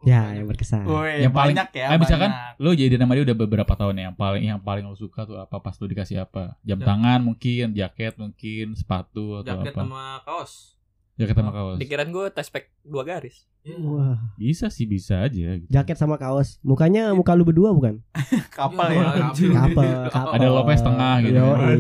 Ya, 0.02 0.34
yang 0.34 0.50
berkesan. 0.50 0.90
Woi, 0.90 1.22
Yang 1.22 1.30
paling- 1.30 1.54
banyak 1.54 1.70
ya. 1.78 1.88
eh, 1.94 2.00
misalkan 2.00 2.32
banyak. 2.34 2.58
lu 2.58 2.72
jadi 2.74 2.96
nama 2.98 3.14
dia 3.14 3.24
udah 3.24 3.38
beberapa 3.38 3.74
tahun 3.76 3.94
ya, 3.94 4.04
yang 4.10 4.18
paling 4.18 4.44
yang 4.44 4.58
paling 4.60 4.84
lu 4.84 4.98
suka 4.98 5.30
tuh 5.30 5.38
apa 5.38 5.62
pas 5.62 5.78
lu 5.78 5.86
dikasih 5.86 6.26
apa? 6.26 6.58
Jam 6.64 6.82
Ya. 6.82 6.86
tangan 6.90 7.20
mungkin, 7.22 7.66
jaket 7.72 8.18
mungkin, 8.18 8.74
sepatu 8.74 9.38
atau 9.38 9.62
Jaket 9.62 9.72
apa? 9.72 9.82
sama 9.86 10.04
kaos. 10.26 10.74
Jaket 11.14 11.36
sama 11.36 11.52
kaos. 11.52 11.78
pikiran 11.78 12.08
gue 12.10 12.26
tes 12.30 12.48
pack 12.48 12.66
dua 12.82 13.04
garis 13.04 13.46
Iya. 13.62 13.78
Wah, 13.80 14.18
Bisa 14.36 14.68
sih, 14.68 14.86
bisa 14.86 15.22
aja. 15.22 15.30
gitu. 15.54 15.70
jaket 15.70 15.94
sama 15.94 16.18
kaos. 16.18 16.58
Mukanya 16.62 17.14
muka 17.14 17.32
lu 17.32 17.44
berdua 17.44 17.70
bukan? 17.70 18.02
kapal 18.50 18.90
Iya, 18.90 18.98
ya. 18.98 19.10
kapal. 19.22 19.50
Kapal, 19.54 19.88
Kapal. 20.10 20.34
Ada 20.34 20.48
Lopez 20.50 20.82
tengah 20.82 21.16
gitu. 21.22 21.38
Jun, 21.38 21.80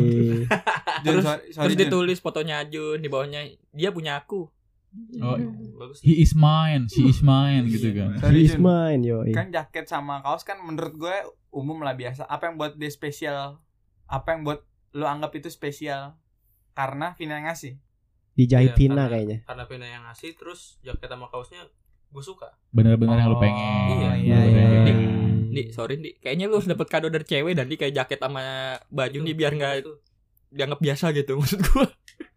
terus 1.03 1.25
terus 1.49 1.75
ditulis 1.75 2.17
fotonya 2.17 2.61
Jun 2.63 2.97
di 2.97 3.07
bawahnya 3.07 3.41
dia 3.71 3.89
punya 3.89 4.15
aku 4.15 4.45
Oh, 5.17 5.39
Bagus. 5.79 6.03
he 6.03 6.19
is 6.19 6.35
mine, 6.35 6.83
she 6.85 7.07
is 7.07 7.23
mine 7.23 7.63
gitu 7.65 7.95
kan. 7.95 8.19
Sorry, 8.19 8.43
He 8.43 8.45
is 8.45 8.59
mine, 8.59 9.01
yoi. 9.01 9.31
Kan 9.31 9.47
jaket 9.47 9.87
sama 9.87 10.19
kaos 10.19 10.43
kan 10.43 10.59
menurut 10.59 10.91
gue 10.93 11.15
umum 11.49 11.79
lah 11.79 11.95
biasa. 11.95 12.27
Apa 12.27 12.45
yang 12.45 12.59
buat 12.59 12.75
dia 12.75 12.91
spesial? 12.91 13.63
Apa 14.03 14.35
yang 14.35 14.43
buat 14.43 14.59
lu 14.91 15.07
anggap 15.07 15.31
itu 15.33 15.47
spesial? 15.47 16.19
Karena 16.71 17.15
Vina 17.15 17.39
yang 17.39 17.47
ngasih. 17.47 17.79
Dijahit 18.33 18.71
Iya, 18.71 18.77
Vina 18.77 18.93
karena- 18.95 19.09
kayaknya. 19.09 19.37
Karena 19.43 19.63
Vina 19.65 19.85
yang 19.85 20.03
ngasih 20.05 20.29
terus 20.33 20.59
jaket 20.81 21.07
sama 21.07 21.27
kaosnya 21.27 21.61
gue 22.07 22.21
suka. 22.21 22.47
Bener-bener 22.69 23.15
yang 23.15 23.27
lu 23.27 23.35
Oh, 23.35 23.41
pengen. 23.41 23.59
iya, 23.93 24.11
iya, 24.15 24.37
Bener-bener. 24.37 24.71
iya. 24.71 24.81
Di, 24.81 24.93
di 25.49 25.61
sorry 25.69 25.95
di 25.97 26.15
kayaknya 26.15 26.45
lu 26.45 26.55
harus 26.55 26.65
dapet 26.65 26.87
kado 26.87 27.07
dari 27.07 27.23
cewek 27.23 27.53
dan 27.53 27.65
di 27.65 27.75
kayak 27.75 27.91
jaket 27.93 28.19
sama 28.19 28.43
baju 28.87 29.17
nih 29.17 29.33
biar 29.33 29.51
nggak 29.53 29.73
Itu 29.79 29.99
dianggap 30.49 30.79
biasa 30.79 31.05
gitu 31.13 31.35
maksud 31.39 31.59
gua 31.65 31.87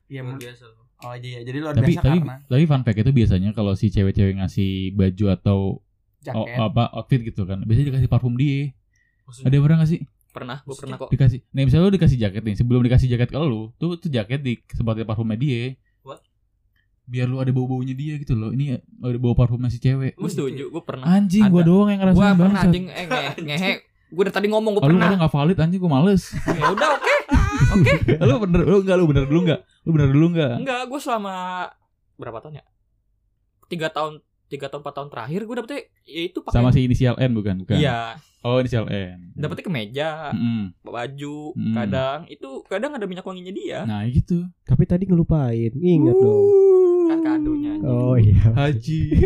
Iya, 0.05 0.23
biasa. 0.23 0.65
Oh 1.01 1.13
iya, 1.13 1.41
jadi 1.41 1.59
luar 1.59 1.75
Tapi 1.75 1.91
biasa 1.91 2.01
tapi 2.03 2.19
karena 2.19 2.37
tapi 2.45 2.65
fun 2.65 2.83
fact 2.83 2.99
itu 2.99 3.13
biasanya 3.13 3.51
kalau 3.51 3.73
si 3.73 3.87
cewek-cewek 3.89 4.35
ngasih 4.37 4.71
baju 4.93 5.25
atau 5.33 5.59
oh, 5.77 5.83
jaket. 6.23 6.57
apa 6.57 6.83
outfit 6.93 7.21
gitu 7.23 7.43
kan, 7.45 7.61
biasanya 7.61 7.87
dikasih 7.91 8.09
parfum 8.09 8.35
dia. 8.35 8.73
Maksudnya 9.25 9.47
Ada 9.47 9.57
pernah 9.59 9.77
gak 9.77 9.91
sih 9.91 10.01
pernah 10.31 10.57
gua 10.61 10.75
pernah 10.75 10.97
kok 10.97 11.09
dikasih? 11.09 11.41
Nih 11.49 11.63
misalnya 11.63 11.85
lu 11.85 11.93
dikasih 11.93 12.19
jaket 12.19 12.43
nih, 12.43 12.55
sebelum 12.57 12.81
dikasih 12.81 13.09
jaket 13.09 13.29
ke 13.29 13.39
lu, 13.39 13.71
tuh 13.77 13.95
tuh 13.97 14.09
jaket 14.09 14.41
di 14.41 14.53
sebagai 14.69 15.05
parfumnya 15.05 15.37
dia. 15.37 15.77
Biar 17.05 17.27
lu 17.27 17.37
ada 17.37 17.51
bau-baunya 17.51 17.93
dia 17.93 18.17
gitu 18.17 18.33
loh. 18.33 18.49
Ini 18.49 18.75
ada 18.99 19.19
bau 19.19 19.33
parfumnya 19.33 19.69
si 19.69 19.77
cewek. 19.77 20.17
gua 20.17 20.27
setuju 20.27 20.69
gua 20.69 20.83
pernah 20.83 21.05
Anjing, 21.07 21.45
gua 21.47 21.61
Ada. 21.61 21.69
doang 21.69 21.89
yang 21.89 22.01
gua 22.01 22.07
ngerasain 22.09 22.25
pernah 22.33 22.39
banget. 22.41 22.63
anjing 22.65 22.85
eh 22.89 23.05
ngehe, 23.05 23.31
ngehe 23.45 23.73
gua 24.09 24.23
dari 24.25 24.35
tadi 24.35 24.47
ngomong 24.49 24.73
gua 24.73 24.83
lu 24.83 24.87
pernah 24.89 25.07
kadang 25.07 25.21
gak 25.21 25.33
valid 25.33 25.57
anjing 25.59 25.81
gua 25.81 25.93
males. 25.93 26.23
ya 26.61 26.67
udah 26.71 26.89
oke 26.97 27.15
lu 28.29 28.35
bener 28.41 28.61
lu 28.63 28.77
enggak 28.81 28.97
lu 28.97 29.05
bener 29.07 29.25
dulu 29.27 29.41
enggak? 29.45 29.61
Lu 29.83 29.91
bener 29.91 30.09
dulu 30.09 30.27
enggak? 30.33 30.53
enggak 30.57 30.81
gua 30.87 30.99
selama 30.99 31.35
berapa 32.15 32.39
tahun 32.39 32.55
ya 32.59 32.65
tiga 33.67 33.89
tahun 33.89 34.13
tiga 34.47 34.69
tahun 34.69 34.81
empat 34.81 34.95
tahun 34.95 35.09
terakhir 35.11 35.41
gua 35.45 35.55
dapetnya 35.59 35.81
ya 36.05 36.23
itu 36.25 36.39
pakai 36.41 36.55
Sama 36.55 36.69
si 36.71 36.81
inisial 36.83 37.17
N 37.17 37.33
bukan? 37.33 37.55
Bukan. 37.61 37.77
iya 37.77 38.17
Oh, 38.45 38.59
inisial 38.59 38.85
N. 38.87 39.33
dapetnya 39.33 39.65
kemeja 39.65 40.09
Mm-mm. 40.31 40.71
baju 40.81 41.51
Hmm. 41.51 41.75
kadang 41.75 42.19
itu 42.29 42.47
kadang 42.65 42.93
ada 42.93 43.03
minyak 43.03 43.23
wanginya 43.23 43.51
dia 43.51 43.83
Nah, 43.83 44.05
gitu. 44.07 44.47
Tapi 44.63 44.85
tadi 44.85 45.05
ngelupain. 45.05 45.73
Ingat 45.73 46.15
dong. 46.15 46.47
kan 47.05 47.19
kadonya. 47.21 47.73
Oh 47.83 48.15
iya. 48.15 48.39
Haji. 48.55 49.01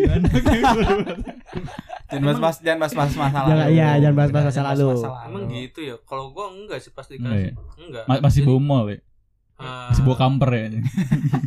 Jangan 2.08 2.22
bahas-bahas 2.24 2.56
jangan 2.58 2.78
bahas-bahas 2.80 3.12
masalah. 3.12 3.46
Jangan- 3.46 3.66
lalu. 3.66 3.74
iya, 3.76 3.88
jangan 3.98 4.16
bahas-bahas 4.16 4.44
Jangan 4.48 4.64
masa 4.64 4.72
lalu. 4.72 4.88
Emang 5.28 5.42
gitu 5.50 5.78
ya. 5.82 5.94
Kalau 6.02 6.24
gua 6.30 6.44
enggak 6.50 6.78
sih 6.78 6.90
pasti 6.90 7.14
Enggak 7.14 7.36
dikasih. 7.36 7.44
ya? 7.44 7.52
Enggak. 7.78 8.02
Ma- 8.06 8.20
masih 8.20 8.40
Jadi, 8.42 8.60
mall 8.60 8.84
ya? 8.88 8.98
ah, 9.56 9.88
Masih 9.90 10.02
bau 10.02 10.16
kamper 10.16 10.50
ya? 10.50 10.62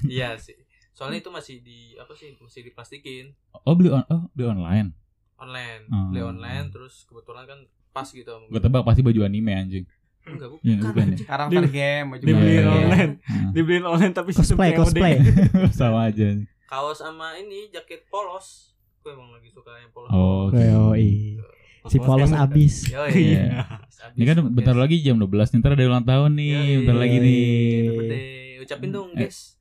Iya 0.06 0.30
sih. 0.38 0.56
Soalnya 0.92 1.18
itu 1.20 1.30
masih 1.30 1.56
di 1.60 1.96
apa 1.96 2.12
sih? 2.14 2.30
Masih 2.38 2.62
diplastikin 2.64 3.26
Oh, 3.60 3.74
beli 3.74 3.90
on 3.90 4.04
oh, 4.06 4.30
beli 4.32 4.46
online. 4.48 4.94
Online. 5.42 5.84
Hmm. 5.88 6.08
Beli 6.08 6.22
online 6.22 6.66
terus 6.70 7.04
kebetulan 7.04 7.44
kan 7.44 7.60
pas 7.92 8.06
gitu 8.06 8.32
Gue 8.48 8.62
tebak 8.62 8.82
pasti 8.82 9.02
baju 9.02 9.20
anime 9.22 9.52
anjing. 9.52 9.86
Enggak, 10.22 10.48
bukan. 10.48 10.62
Iya, 10.62 10.76
bukan 10.80 11.06
ya? 11.08 11.18
Karakter 11.26 11.64
game, 11.68 12.06
baju 12.08 12.24
Dibeliin 12.24 12.46
Iya, 12.48 12.62
iya. 12.62 12.70
online. 12.72 13.12
Nah, 13.20 13.52
Dibeliin 13.58 13.86
online 13.86 14.14
tapi 14.14 14.30
sistem 14.32 14.56
Cosplay, 14.56 14.72
cosplay. 14.72 15.14
sama 15.76 16.00
aja. 16.08 16.28
Kaos 16.64 16.98
sama 16.98 17.36
ini 17.36 17.68
jaket 17.68 18.06
polos. 18.08 18.78
Gue 19.02 19.12
emang 19.12 19.34
lagi 19.34 19.50
suka 19.50 19.74
yang 19.76 19.90
polos. 19.90 20.10
Oh, 20.10 20.48
oke. 20.48 20.62
Yoi. 20.62 21.42
Si 21.84 21.98
polos 21.98 22.30
abis. 22.32 22.86
Yo, 22.88 23.02
Iya. 23.04 23.66
Ini 24.14 24.24
kan 24.24 24.38
bentar 24.48 24.74
lagi 24.74 25.02
jam 25.02 25.18
12 25.18 25.26
nih, 25.52 25.58
ntar 25.58 25.74
ada 25.74 25.84
ulang 25.84 26.06
tahun 26.06 26.32
nih, 26.34 26.50
Yoi. 26.54 26.74
bentar 26.80 26.96
lagi 26.96 27.18
nih. 27.18 27.42
Ucapin 28.62 28.90
dong, 28.90 29.10
Eh. 29.14 29.26
guys. 29.26 29.58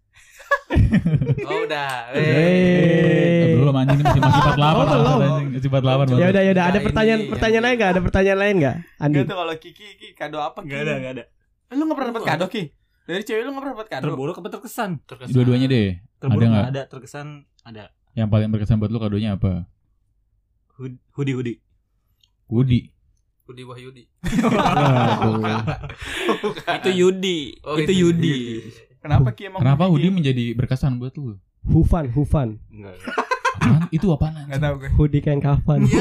Oh, 1.43 1.59
udah. 1.65 1.91
Hey. 2.11 3.45
Eh, 3.45 3.49
belum 3.57 3.75
anjing 3.75 3.97
ini 3.97 4.05
masih 4.05 4.21
masih 4.21 4.43
48 4.43 4.61
Oh, 4.61 4.85
belum. 4.87 5.21
anjing, 5.21 5.47
masih 5.53 5.69
48 5.69 6.13
Ya 6.13 6.27
udah 6.29 6.41
ya 6.41 6.51
udah 6.51 6.65
ada 6.65 6.73
Nah, 6.73 6.83
pertanyaan 6.83 7.21
pertanyaan 7.27 7.63
lain 7.63 7.75
enggak? 7.75 7.89
Ada 7.89 8.01
pertanyaan 8.01 8.39
lain 8.39 8.55
enggak? 8.57 8.75
Andi. 8.97 9.13
Enggak 9.13 9.27
tuh 9.27 9.37
kalau 9.37 9.53
Kiki, 9.57 9.87
Kiki 9.93 10.07
kado 10.13 10.37
apa? 10.39 10.59
Enggak 10.61 10.79
ada, 10.81 10.93
enggak 10.97 11.13
ada. 11.13 11.23
Lu 11.71 11.81
enggak 11.83 11.97
pernah 11.97 12.11
dapat 12.11 12.23
kado, 12.27 12.45
Ki? 12.47 12.63
Dari 13.03 13.23
cewek 13.23 13.41
lu 13.41 13.49
enggak 13.49 13.61
pernah 13.61 13.75
dapat 13.77 13.89
kado? 13.91 14.03
Terburuk 14.07 14.35
apa 14.37 14.49
terkesan? 14.51 14.91
Terkesan. 15.03 15.33
Dua-duanya 15.33 15.67
deh. 15.67 15.89
Terburuk 16.17 16.39
Ada 16.39 16.49
nggak 16.49 16.63
nggak? 16.63 16.73
ada, 16.73 16.83
terkesan 16.87 17.27
ada. 17.63 17.83
Yang 18.13 18.29
paling 18.29 18.49
berkesan 18.49 18.77
buat 18.77 18.89
lu 18.89 18.99
kadonya 18.99 19.35
apa? 19.35 19.65
Hood- 20.77 21.01
Hoodie 21.13 21.33
hoodie. 21.33 21.57
Woody. 22.47 22.81
Budi 23.43 23.63
Wahyudi. 23.63 24.03
Itu 26.77 26.91
Yudi 26.93 27.39
Oh, 27.63 27.75
itu 27.75 27.93
Yudi 27.93 28.37
Kenapa 29.01 29.29
Ki 29.33 29.49
emang? 29.49 29.61
Kenapa? 29.61 29.89
Woody 29.89 30.09
menjadi 30.09 30.53
berkesan 30.53 31.01
buat 31.01 31.17
lu? 31.17 31.41
Hufan, 31.65 32.09
Hufan. 32.13 32.57
Enggak. 32.69 32.97
Apaan? 33.61 33.83
Itu 33.93 34.07
apaan 34.13 34.35
Enggak 34.49 34.61
tahu 34.61 34.75
gue. 34.81 34.91
Hoodie 34.97 35.21
kain 35.21 35.41
kafan. 35.41 35.85
Iya. 35.85 36.01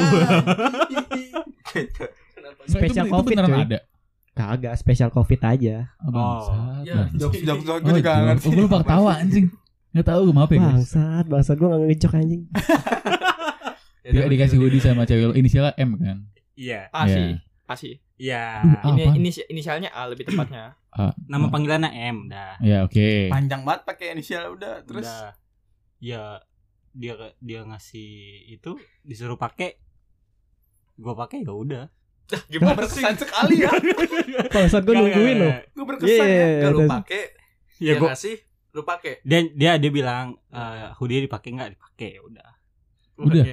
Kenapa? 1.70 2.60
Enggak, 2.64 2.70
Spesial 2.70 3.04
itu, 3.04 3.10
itu 3.10 3.16
COVID, 3.16 3.30
beneran 3.32 3.50
cuy. 3.50 3.62
ada. 3.64 3.78
Kagak 4.30 4.74
spesial 4.78 5.10
Covid 5.10 5.40
aja. 5.42 5.76
Oh, 6.00 6.10
bangsat. 6.10 6.82
Ya, 6.86 6.94
bangsat. 7.04 7.18
Jok 7.20 7.32
jok 7.34 7.58
jok 7.60 7.76
Oh, 7.76 7.78
gue 7.82 7.92
juga 8.00 8.12
ngerti. 8.24 8.46
Oh, 8.46 8.52
gue 8.52 8.64
lupa 8.64 8.78
ketawa 8.80 9.12
anjing. 9.18 9.46
Gak 9.90 10.04
tau 10.06 10.20
gue 10.22 10.32
maaf 10.32 10.48
ya 10.48 10.56
guys. 10.56 10.70
Bangsat, 10.70 11.24
bangsat 11.26 11.56
gua 11.58 11.68
enggak 11.74 11.82
ngejok 11.88 12.12
anjing. 12.16 12.42
Ya, 14.00 14.16
Dia 14.16 14.32
dikasih 14.32 14.56
hoodie 14.56 14.80
sama 14.80 15.04
cewek 15.04 15.28
lu. 15.28 15.34
Inisialnya 15.36 15.76
M 15.76 15.92
kan? 16.00 16.24
Iya. 16.56 16.88
pasti 16.88 17.20
Iya. 17.20 17.36
Pasti 17.70 17.94
Iya. 18.16 18.66
Duh, 18.82 18.92
ini 18.92 19.16
ini 19.16 19.30
inisialnya 19.46 19.88
A 19.88 20.04
lebih 20.04 20.26
tepatnya 20.26 20.74
Nama 21.30 21.46
panggilannya 21.46 21.90
M 22.10 22.26
dah. 22.26 22.58
Ya 22.58 22.82
oke. 22.82 23.30
Panjang 23.30 23.62
banget 23.62 23.86
pakai 23.86 24.06
inisial 24.10 24.50
udah 24.50 24.82
terus. 24.82 25.06
Udah. 25.06 25.38
Ya 25.98 26.22
dia 26.90 27.14
dia 27.38 27.62
ngasih 27.62 28.10
itu 28.50 28.74
disuruh 29.00 29.36
pakai 29.36 29.78
gua 30.96 31.14
pakai 31.16 31.40
ya 31.40 31.54
udah. 31.54 31.84
Gimana 32.46 32.74
sih? 32.90 33.00
Berkesan 33.00 33.16
sekali 33.16 33.54
ya. 33.60 33.70
Bangsat 34.52 34.82
gua 34.82 34.94
nungguin 34.96 35.36
loh. 35.36 35.46
nggak. 35.46 35.62
Gue 35.70 35.84
berkesan 35.86 36.10
Iya, 36.20 36.26
ya. 36.26 36.46
Gak 36.58 36.68
lu 36.68 36.76
terus- 36.76 36.92
pakai, 36.92 37.22
Ya 37.78 37.86
dia 37.86 37.94
gua 37.96 38.08
ngasih, 38.10 38.36
lu 38.70 38.82
pakai. 38.82 39.14
dia 39.22 39.38
dia 39.48 39.72
dia 39.78 39.90
bilang 39.90 40.26
eh 40.48 40.90
hoodie 40.96 41.22
dipakai 41.22 41.48
nggak 41.52 41.70
dipakai 41.72 42.08
ya 42.12 42.22
udah. 42.22 42.50
Udah. 43.16 43.44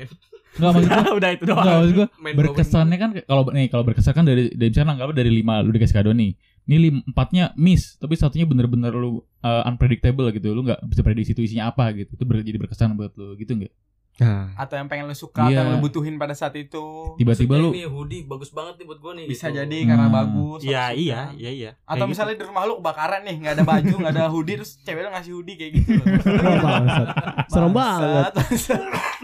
Enggak 0.56 0.72
maksud 0.74 0.89
gua. 0.89 1.14
udah 1.20 1.30
itu 1.30 1.43
Enggak 1.43 1.58
doang. 1.58 1.78
maksud 1.78 1.93
gua 1.93 2.08
berkesannya 2.34 2.98
kan 2.98 3.10
kalau 3.22 3.43
nih 3.50 3.68
kalau 3.68 3.84
berkesan 3.84 4.14
kan 4.14 4.24
dari 4.24 4.50
dari 4.50 4.70
misalnya 4.70 4.93
anggap 4.93 5.12
dari 5.12 5.30
lima 5.30 5.60
lu 5.60 5.70
dikasih 5.70 5.95
kado 5.95 6.12
nih. 6.12 6.32
Ini 6.64 6.76
lim, 6.78 6.95
empatnya 7.06 7.56
miss, 7.56 7.95
tapi 7.95 8.14
satunya 8.14 8.43
bener-bener 8.43 8.91
lu 8.91 9.20
uh, 9.39 9.64
unpredictable 9.64 10.28
gitu. 10.30 10.52
Lu 10.52 10.62
nggak 10.62 10.84
bisa 10.86 11.00
prediksi 11.00 11.32
itu 11.32 11.41
isinya 11.41 11.68
apa 11.68 11.91
gitu. 11.93 12.12
Itu 12.12 12.24
ber- 12.24 12.41
jadi 12.41 12.56
berkesan 12.58 12.91
buat 12.93 13.12
lu 13.14 13.36
gitu 13.36 13.56
nggak? 13.56 13.72
Nah, 14.18 14.50
Atau 14.58 14.76
yang 14.76 14.89
pengen 14.89 15.06
lu 15.06 15.14
suka 15.14 15.45
Iya. 15.45 15.62
atau 15.62 15.64
yang 15.64 15.72
lu 15.72 15.86
butuhin 15.86 16.18
pada 16.18 16.34
saat 16.34 16.58
itu. 16.58 17.14
Tiba-tiba 17.16 17.56
lu 17.56 17.70
Ini 17.70 17.86
hoodie 17.86 18.26
bagus 18.26 18.50
banget 18.50 18.82
nih 18.82 18.86
buat 18.86 18.98
gue 18.98 19.14
nih. 19.14 19.26
Bisa 19.28 19.48
gitu. 19.48 19.62
jadi 19.62 19.78
karena 19.86 20.06
Hmm. 20.06 20.18
bagus. 20.18 20.60
Iya 20.60 20.86
iya 20.91 21.20
iya 21.32 21.52
iya. 21.54 21.72
Atau 21.80 22.02
Kayak 22.02 22.10
misalnya 22.10 22.36
di 22.36 22.43
rumah 22.43 22.64
lu 22.66 22.74
kebakaran 22.76 23.22
nih, 23.24 23.36
nggak 23.38 23.54
ada 23.54 23.64
baju, 23.64 23.93
nggak 23.95 24.12
ada 24.12 24.26
hoodie, 24.28 24.56
terus 24.58 24.72
cewek 24.82 25.02
lu 25.02 25.10
ngasih 25.14 25.32
hoodie 25.32 25.56
kayak 25.56 25.72
gitu. 25.72 25.91
wah, 26.02 26.60
bangsat. 26.66 27.08
Serem 27.48 27.72
banget. 27.72 28.32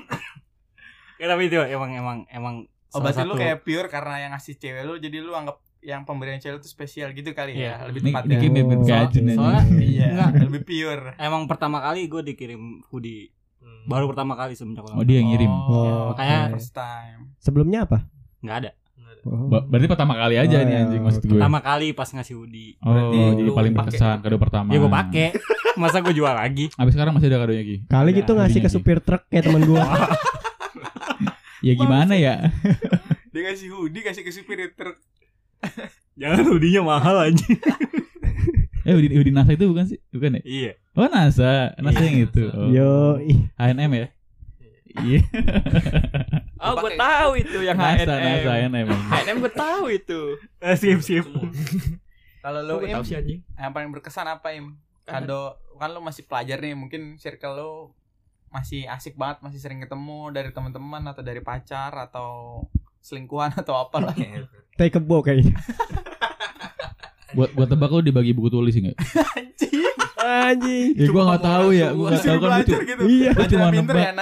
Ya, 1.23 1.27
tapi 1.29 1.47
itu 1.47 1.55
emang 1.57 1.91
emang 1.93 2.17
emang 2.27 2.55
Oh 2.89 2.99
berarti 2.99 3.23
lu 3.23 3.31
satu- 3.31 3.39
kayak 3.39 3.63
pure 3.63 3.87
karena 3.87 4.15
yang 4.19 4.31
ngasih 4.33 4.53
cewek 4.53 4.83
lu, 4.83 4.93
jadi 4.97 5.17
lu 5.17 5.31
anggap 5.31 5.57
yang 5.81 6.03
pemberian 6.03 6.37
cewek 6.37 6.53
lu 6.53 6.59
tuh 6.59 6.67
spesial 6.69 7.09
gitu 7.09 7.31
kali 7.31 7.55
Iya. 7.55 7.63
ya, 7.73 7.87
lebih 7.87 7.99
Ini 8.01 8.09
tepat 8.09 8.23
ini 8.23 8.35
ya. 8.35 8.39
Ajun 9.01 9.23
aja. 9.23 9.33
soalnya- 9.33 9.65
Iya, 9.89 10.05
Enggak. 10.13 10.31
lebih 10.43 10.61
pure. 10.61 11.03
emang 11.17 11.41
pertama 11.45 11.77
kali 11.79 12.05
gue 12.05 12.21
dikirim 12.23 12.61
hoodie 12.85 13.31
Hmm. 13.57 13.87
baru 13.87 14.05
pertama 14.05 14.35
kali 14.35 14.53
semenjak 14.53 14.83
ulang 14.83 14.95
Oh 14.95 15.03
dia 15.03 15.17
yang 15.17 15.31
ngirim. 15.31 15.47
Oh, 15.49 16.11
Makanya- 16.11 16.51
first 16.51 16.71
time. 16.71 17.31
Sebelumnya 17.37 17.79
apa? 17.83 18.03
nggak 18.39 18.57
ada. 18.57 18.71
Oh. 19.23 19.47
Berarti 19.47 19.87
pertama 19.87 20.13
kali 20.13 20.35
aja 20.35 20.51
Oh, 20.53 20.61
nih 20.61 20.75
anjing 20.77 20.99
maksud 20.99 21.21
gue. 21.21 21.31
Pertama 21.31 21.57
kali 21.59 21.87
pas 21.91 22.05
ngasih 22.05 22.35
hoodie. 22.35 22.75
Oh, 22.77 22.91
Berarti 22.91 23.17
jadi 23.31 23.41
lu 23.41 23.51
paling 23.53 23.71
berkesan 23.73 24.19
kado 24.19 24.35
pertama. 24.35 24.67
Ya 24.67 24.77
gue 24.77 24.91
pakai. 24.93 25.27
Masa 25.73 25.97
gue 25.97 26.11
jual 26.11 26.29
lagi? 26.29 26.67
Abis 26.73 26.91
sekarang 26.91 27.15
masih 27.15 27.27
ada 27.27 27.39
kadonya 27.39 27.63
Ki. 27.63 27.77
Kali 27.87 28.09
Ya, 28.09 28.17
gitu 28.19 28.31
ngasih 28.33 28.59
ke 28.59 28.69
supir 28.69 28.99
truk 28.99 29.23
kayak 29.25 29.47
temen 29.47 29.63
gua. 29.63 29.79
Ya 31.63 31.73
gimana 31.73 32.13
ya? 32.13 32.51
Dia 33.31 33.41
ngasih 33.41 33.71
hoodie 33.71 34.03
kasih 34.03 34.21
ke 34.21 34.29
supir 34.29 34.75
truk. 34.75 34.99
Jangan 36.19 36.43
hoodie-nya 36.45 36.83
mahal 36.83 37.31
aja. 37.31 37.47
Eh 38.83 38.91
Udin, 38.91 39.15
Udin 39.15 39.31
NASA 39.31 39.55
itu 39.55 39.63
bukan 39.63 39.87
sih? 39.87 39.95
Bukan 40.11 40.35
ya? 40.37 40.41
iya. 40.43 40.71
Oh 40.91 41.07
NASA, 41.07 41.71
NASA 41.79 42.03
Iya, 42.03 42.07
yang 42.11 42.17
itu. 42.27 42.43
Oh. 42.51 42.67
Yo, 42.67 42.91
ih. 43.23 43.47
H&M 43.55 43.91
ya? 43.95 44.07
Iya. 44.99 45.21
Oh, 46.59 46.79
gue 46.79 46.95
tahu 46.95 47.31
itu 47.39 47.59
yang 47.59 47.75
NASA, 47.75 48.07
H&M. 48.07 48.43
NASA, 48.43 48.51
H&M. 48.59 48.87
H&M 48.87 49.37
gue 49.39 49.51
tahu 49.51 49.83
itu. 49.87 50.21
Eh, 50.59 50.75
sip 50.75 50.99
sip. 50.99 51.23
Semua. 51.23 51.47
Kalau 52.39 52.59
Lu 52.59 52.73
gue 52.79 52.91
Im, 52.91 53.03
sih 53.03 53.15
anjing. 53.15 53.39
yang 53.55 53.71
paling 53.71 53.87
berkesan 53.87 54.27
apa 54.27 54.51
Im? 54.51 54.75
Kado 55.03 55.55
kan 55.75 55.91
lu 55.91 55.99
masih 55.99 56.23
pelajar 56.23 56.59
nih, 56.59 56.75
mungkin 56.75 57.15
circle 57.15 57.55
lu 57.55 57.71
masih 58.53 58.85
asik 58.85 59.17
banget, 59.17 59.41
masih 59.41 59.57
sering 59.57 59.81
ketemu 59.81 60.29
dari 60.29 60.53
teman-teman 60.53 61.01
atau 61.09 61.25
dari 61.25 61.41
pacar 61.41 61.89
atau 61.97 62.61
selingkuhan 63.01 63.57
atau 63.61 63.73
apa 63.81 63.97
lah. 63.97 64.15
Tai 64.77 64.89
kebo 64.93 65.25
kayaknya. 65.25 65.57
Buat 67.33 67.49
buat 67.57 67.65
tebak 67.65 67.89
lu 67.89 68.05
dibagi 68.05 68.29
buku 68.29 68.45
tulis 68.53 68.77
enggak? 68.77 68.93
Anjing. 69.33 69.73
Anjing. 70.21 70.89
Ya 70.93 71.09
gua 71.09 71.23
enggak 71.25 71.41
tahu 71.49 71.67
ya, 71.73 71.89
gua 71.89 72.13
enggak 72.13 72.25
tahu 72.29 72.39
kan 72.45 72.61
gitu. 72.61 72.73
Iya. 73.09 73.31
Gua 73.33 73.47
cuma 73.49 73.65
nebak. 73.73 73.97
ya. 73.97 74.13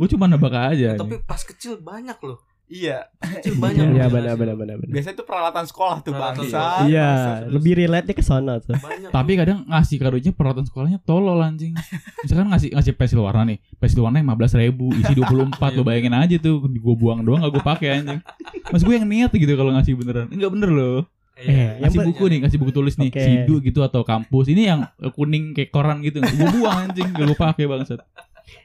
Gua 0.00 0.08
cuma 0.08 0.24
nebak 0.32 0.54
aja. 0.56 0.88
Tapi 0.96 1.20
pas 1.28 1.44
kecil 1.44 1.76
banyak 1.76 2.16
loh. 2.24 2.40
Iya. 2.68 3.08
Banyak. 3.64 3.84
Iya 3.90 4.06
benar 4.06 4.34
benar 4.34 4.54
benar 4.54 4.76
benar. 4.76 4.92
Biasanya 4.92 5.16
tuh 5.16 5.24
peralatan 5.24 5.64
sekolah 5.64 5.96
tuh 6.00 6.12
Peralatan 6.12 6.36
bangsa. 6.38 6.52
sekolah. 6.52 6.80
Iya, 6.84 7.08
Bangsa. 7.08 7.48
lebih 7.50 7.72
relate 7.74 8.12
ke 8.12 8.20
sana 8.20 8.52
tuh. 8.58 8.76
Banyak. 8.76 9.08
Tapi 9.08 9.32
kadang 9.34 9.58
ngasih 9.64 9.96
kadonya 9.96 10.30
peralatan 10.30 10.64
sekolahnya 10.64 10.98
tolol 11.02 11.40
anjing. 11.40 11.72
Misalkan 12.20 12.46
ngasih 12.48 12.68
ngasih 12.70 12.92
pensil 12.94 13.18
warna 13.18 13.42
nih, 13.44 13.58
pensil 13.74 14.00
warna 14.00 14.20
15 14.20 14.28
ribu, 14.58 14.92
isi 14.94 15.12
24 15.12 15.48
lo 15.72 15.82
bayangin 15.82 16.12
aja 16.14 16.36
tuh, 16.36 16.60
gue 16.62 16.94
buang 16.94 17.20
doang 17.20 17.40
gak 17.40 17.50
gue 17.50 17.64
pakai 17.64 17.88
anjing. 17.96 18.20
Mas 18.68 18.82
gue 18.82 18.94
yang 18.94 19.04
niat 19.04 19.32
gitu 19.32 19.52
kalau 19.54 19.72
ngasih 19.72 19.92
beneran, 19.94 20.28
enggak 20.28 20.50
bener 20.50 20.68
loh. 20.68 21.00
Eh, 21.38 21.46
yang 21.46 21.80
Ngasih 21.80 21.98
pe- 21.98 22.06
buku 22.10 22.24
nih, 22.26 22.38
ngasih 22.42 22.58
buku 22.58 22.72
tulis 22.74 22.94
nih, 22.94 23.08
Oke. 23.08 23.22
sidu 23.22 23.54
gitu 23.62 23.80
atau 23.80 24.02
kampus. 24.02 24.50
Ini 24.50 24.62
yang 24.66 24.80
eh, 24.98 25.08
kuning 25.08 25.54
kayak 25.54 25.70
koran 25.70 26.02
gitu, 26.02 26.18
gue 26.18 26.48
buang 26.52 26.84
anjing, 26.84 27.08
gak 27.08 27.24
gue 27.24 27.38
pakai 27.38 27.64
bangsat. 27.64 28.02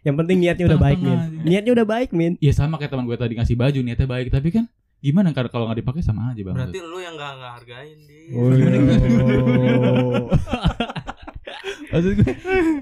Yang 0.03 0.15
penting 0.23 0.37
niatnya 0.43 0.65
udah 0.69 0.79
baik, 0.79 0.99
Min. 0.99 1.19
Niatnya 1.43 1.71
udah 1.75 1.87
baik, 1.87 2.09
Min. 2.11 2.33
Ya 2.39 2.51
sama 2.55 2.75
kayak 2.79 2.91
teman 2.91 3.05
gue 3.07 3.17
tadi 3.17 3.33
ngasih 3.39 3.55
baju 3.55 3.79
niatnya 3.83 4.07
baik, 4.07 4.27
tapi 4.33 4.49
kan 4.51 4.65
gimana 5.03 5.35
kalau 5.35 5.51
kalau 5.51 5.65
nggak 5.67 5.83
dipakai 5.83 5.99
sama 5.99 6.31
aja 6.31 6.41
bang. 6.47 6.55
Berarti 6.55 6.79
lu 6.79 6.97
yang 7.03 7.19
gak 7.19 7.35
ngehargain 7.35 7.99
dia. 8.07 8.23
Oh. 8.39 10.31
maksud 11.93 12.11
gue 12.19 12.33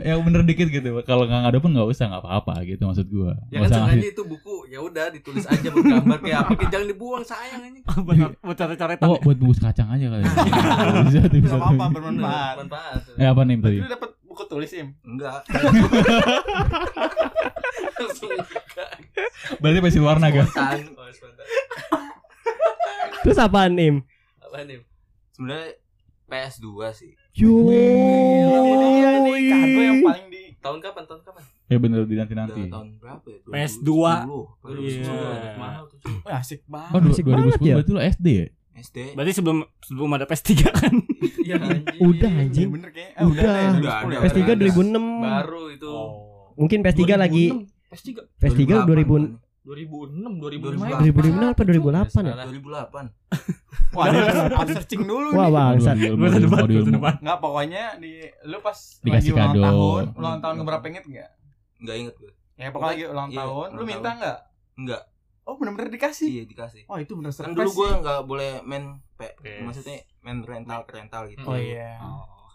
yang 0.07 0.23
bener 0.23 0.41
dikit 0.47 0.67
gitu. 0.71 0.89
Kalau 1.03 1.27
nggak 1.27 1.39
ngadu 1.43 1.57
pun 1.59 1.71
nggak 1.75 1.87
usah 1.91 2.05
nggak 2.07 2.23
apa-apa 2.23 2.53
gitu 2.63 2.81
maksud 2.87 3.07
gue. 3.11 3.31
Ya 3.51 3.59
Nggak 3.59 3.69
kan 3.69 3.79
sengaja 3.91 4.07
itu 4.07 4.23
buku 4.23 4.55
ya 4.71 4.79
udah 4.79 5.05
ditulis 5.11 5.45
aja 5.45 5.67
bergambar 5.67 6.17
kayak 6.23 6.39
apa 6.47 6.63
jangan 6.71 6.87
dibuang 6.87 7.23
sayang 7.27 7.61
anjing. 7.67 7.83
Buat 7.83 8.17
buat 8.39 8.57
coret-coretan. 8.57 9.05
Oh 9.05 9.17
buat 9.19 9.37
bungkus 9.37 9.59
kacang 9.59 9.89
aja 9.91 10.05
kali. 10.07 10.23
ya. 10.23 10.31
bisa 11.11 11.19
bisa. 11.27 11.55
Tuh. 11.59 11.89
bermanfaat. 11.91 12.55
Manfaat. 12.63 12.99
Eh 13.19 13.27
apa 13.27 13.41
nih 13.43 13.55
tadi? 13.59 13.79
Dapat 13.83 14.09
buku 14.31 14.47
tulis 14.47 14.71
Im? 14.71 14.95
Enggak. 15.03 15.43
Berarti 19.59 19.79
pensil 19.83 20.03
warna 20.07 20.31
kan? 20.31 20.47
Spontan. 20.47 20.79
Oh, 20.95 21.11
spontan. 21.11 21.45
Terus 23.27 23.37
apaan, 23.37 23.75
Im? 23.75 24.07
Apa 24.39 24.63
nih? 24.63 24.87
Sebenarnya 25.35 25.75
PS2 26.31 26.67
sih. 26.95 27.11
Yo. 27.35 27.67
Ini 27.67 28.87
dia 28.95 29.11
nih 29.19 29.39
kado 29.51 29.81
yang 29.83 29.99
paling 30.03 30.27
di 30.31 30.41
Tahun 30.61 30.77
kapan? 30.79 31.03
Tahun 31.09 31.21
kapan? 31.25 31.43
Ya 31.71 31.77
bener 31.79 32.03
di 32.03 32.15
nanti 32.19 32.35
nanti. 32.35 32.61
tahun 32.67 32.99
berapa 32.99 33.25
ya? 33.27 33.39
PS2. 33.49 33.89
2010. 33.89 34.77
Iya. 34.77 35.55
Mahal 35.57 35.83
tuh. 35.89 35.99
Wah, 36.21 36.37
asik 36.39 36.61
banget. 36.69 36.91
Oh 36.91 36.99
Asik 37.09 37.25
2010 37.25 37.33
banget 37.33 37.59
ya. 37.63 37.73
berarti 37.79 37.91
lo 37.91 38.01
SD 38.03 38.27
ya? 38.27 38.47
SD. 38.73 38.97
Berarti 39.13 39.33
sebelum 39.33 39.57
sebelum 39.79 40.09
ada 40.11 40.25
PS3 40.25 40.51
kan. 40.71 40.93
Iya 41.41 41.55
anjing. 41.57 41.83
Udah, 41.99 42.29
Iya 42.29 42.41
anjing. 42.41 42.67
bener 42.69 42.89
kayaknya. 42.89 43.13
Eh, 43.13 43.25
udah. 43.25 43.43
Udah. 43.43 43.67
Udah 43.73 43.97
2010 43.99 44.07
ya. 44.07 44.17
ada. 44.17 44.23
PS3 44.23 44.41
2006. 44.55 45.21
Baru 45.21 45.63
itu. 45.69 45.89
Oh. 45.89 46.09
Mungkin 46.53 46.77
PS3 46.81 47.01
lagi 47.15 47.45
PS3 47.87 48.09
PS3 48.37 48.61
2000 48.83 49.37
2006, 49.61 50.41
2008. 50.41 51.05
2005 51.05 51.53
apa 51.53 51.61
2008 51.61 52.25
ya? 52.25 52.33
2008. 52.41 53.93
Wah, 53.93 54.05
ada 54.07 54.19
harus 54.57 54.73
searching 54.73 55.03
dulu 55.03 55.27
Wah, 55.31 55.45
nih. 55.45 55.53
bangsat. 55.53 55.95
Gua 56.01 56.29
ilmu, 56.33 56.65
depan. 56.89 57.13
Enggak, 57.19 57.37
pokoknya 57.37 57.83
di 57.97 58.11
lu 58.41 58.57
pas 58.57 58.77
Dikasih 58.97 59.05
lagi 59.05 59.29
ulang 59.31 59.53
kado. 59.53 59.61
tahun, 59.61 60.03
ulang 60.15 60.37
tahun 60.39 60.55
keberapa 60.57 60.85
inget 60.87 61.05
enggak? 61.05 61.29
Enggak 61.77 61.95
inget 61.99 62.15
gue. 62.17 62.31
Ya 62.55 62.69
pokoknya 62.69 62.89
lagi 62.89 63.03
ulang 63.05 63.29
Iya, 63.29 63.37
tahun, 63.37 63.67
lu 63.69 63.83
minta 63.83 64.01
tahun. 64.01 64.15
enggak? 64.17 64.37
Enggak. 64.73 65.01
Oh, 65.43 65.55
bener-bener 65.55 65.89
dikasih. 65.89 66.29
Iya 66.31 66.43
dikasih. 66.45 66.83
Oh, 66.85 66.95
itu 66.95 67.13
bener 67.13 67.29
Kan 67.29 67.49
surprise. 67.49 67.57
dulu 67.57 67.69
gue 67.75 67.89
nggak 67.99 68.19
boleh 68.23 68.51
main 68.61 68.85
P, 69.11 69.21
Yes. 69.39 69.61
maksudnya 69.61 69.95
main 70.19 70.39
rental 70.39 70.85
rental 70.85 71.23
gitu. 71.27 71.43
Oh 71.43 71.55
iya. 71.55 71.97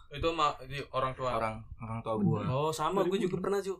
itu 0.07 0.23
mah 0.31 0.55
di 0.63 0.79
orang 0.89 1.11
tua. 1.11 1.35
Orang 1.35 1.55
orang 1.77 1.99
tua 1.99 2.15
gue. 2.15 2.41
Oh, 2.47 2.71
sama 2.71 3.03
gue 3.03 3.19
juga 3.19 3.37
pernah, 3.37 3.59
Ju. 3.59 3.75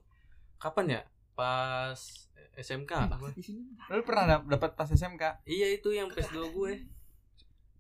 Kapan 0.58 0.86
ya? 0.90 1.02
Pas 1.34 1.96
SMK 2.54 2.92
apa? 3.08 3.32
Lu 3.88 4.02
pernah 4.02 4.24
dap- 4.28 4.48
dapat 4.50 4.72
pas 4.74 4.90
SMK? 4.90 5.46
Iya 5.46 5.72
itu 5.72 5.88
yang 5.90 6.10
PS2 6.10 6.52
gue. 6.52 6.72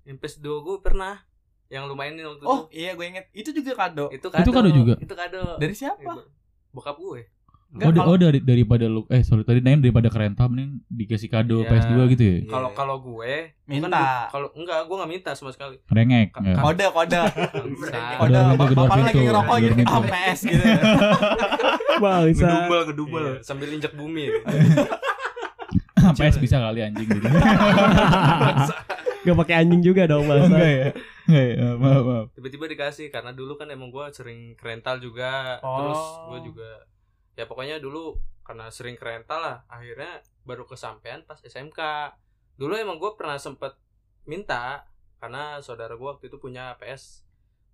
Yang 0.05 0.17
PS2 0.17 0.47
gue 0.57 0.77
pernah. 0.79 1.27
Yang 1.67 1.83
lu 1.83 1.95
mainin 1.95 2.23
waktu 2.23 2.45
Oh, 2.45 2.63
itu. 2.65 2.79
iya 2.79 2.95
gue 2.95 3.03
inget. 3.05 3.27
Itu 3.31 3.51
juga 3.51 3.75
kado. 3.75 4.07
Itu 4.07 4.31
Itu 4.31 4.51
kado 4.55 4.69
juga? 4.71 4.95
Itu 4.95 5.11
kado. 5.11 5.59
Dari 5.59 5.75
siapa? 5.75 5.99
Iya, 6.15 6.23
Bokap 6.69 6.95
gue. 6.95 7.27
Oh, 7.67 7.75
Enggak, 7.77 7.89
da- 7.89 7.99
kalau- 7.99 8.09
oh 8.09 8.17
dari 8.17 8.39
daripada 8.39 8.85
lu 8.85 9.03
eh 9.07 9.21
sorry 9.21 9.43
tadi 9.43 9.59
nanya 9.59 9.83
daripada 9.83 10.07
kerental 10.07 10.47
mending 10.47 10.79
dikasih 10.87 11.27
kado 11.27 11.61
Iya. 11.61 11.69
PS2 11.69 11.93
gitu 12.09 12.23
ya. 12.23 12.35
Iya. 12.37 12.47
Kalau 12.47 12.69
kalau 12.71 12.95
gue 12.97 13.33
Minta. 13.65 13.91
bu- 13.91 14.27
Kalau 14.31 14.47
enggak, 14.55 14.79
gue 14.81 14.95
nggak 14.95 15.11
minta 15.11 15.31
sama 15.31 15.51
sekali. 15.51 15.75
Rengek. 15.85 16.31
Ka- 16.31 16.41
ya. 16.41 16.55
Kode, 16.57 16.85
kode. 16.89 17.19
Kode, 18.17 18.39
bapak 18.49 18.67
lu 18.71 19.03
lagi 19.03 19.19
ngerokok 19.21 19.55
gitu, 19.59 19.73
ah, 19.85 20.01
PS 20.01 20.39
gitu. 20.47 20.63
Bangsa. 22.03 22.47
Gedubel 22.47 22.81
gedubel. 22.87 23.23
Iya, 23.27 23.43
sambil 23.43 23.67
injak 23.69 23.93
bumi. 23.93 24.25
ya. 24.31 26.11
PS 26.13 26.39
bisa 26.39 26.57
kali 26.57 26.79
anjing 26.81 27.03
gitu. 27.05 27.27
Gak 29.19 29.35
pakai 29.35 29.55
anjing 29.59 29.81
juga 29.83 30.07
dong, 30.07 30.23
Oh, 30.23 30.39
enggak 30.39 30.55
ya. 30.63 30.87
Enggak 31.27 31.45
ya. 31.51 31.67
Maaf, 31.75 32.01
maaf. 32.01 32.25
Tiba-tiba 32.31 32.65
dikasih 32.65 33.07
karena 33.09 33.31
dulu 33.31 33.53
kan 33.53 33.67
emang 33.67 33.91
gue 33.91 34.05
sering 34.11 34.55
kerental 34.55 34.97
juga. 34.97 35.59
Oh. 35.59 35.75
Terus 35.83 36.01
gue 36.23 36.39
juga 36.47 36.69
ya 37.37 37.45
pokoknya 37.45 37.77
dulu 37.77 38.17
karena 38.41 38.67
sering 38.67 38.97
kerental 38.97 39.39
lah. 39.39 39.57
Akhirnya 39.69 40.19
baru 40.43 40.65
kesampaian 40.65 41.21
pas 41.23 41.37
SMK. 41.39 41.79
Dulu 42.57 42.73
emang 42.73 42.97
gue 42.97 43.13
pernah 43.13 43.37
sempet 43.37 43.77
minta 44.25 44.83
karena 45.21 45.61
saudara 45.61 45.93
gue 45.93 46.07
waktu 46.07 46.27
itu 46.27 46.41
punya 46.41 46.73
PS. 46.81 47.21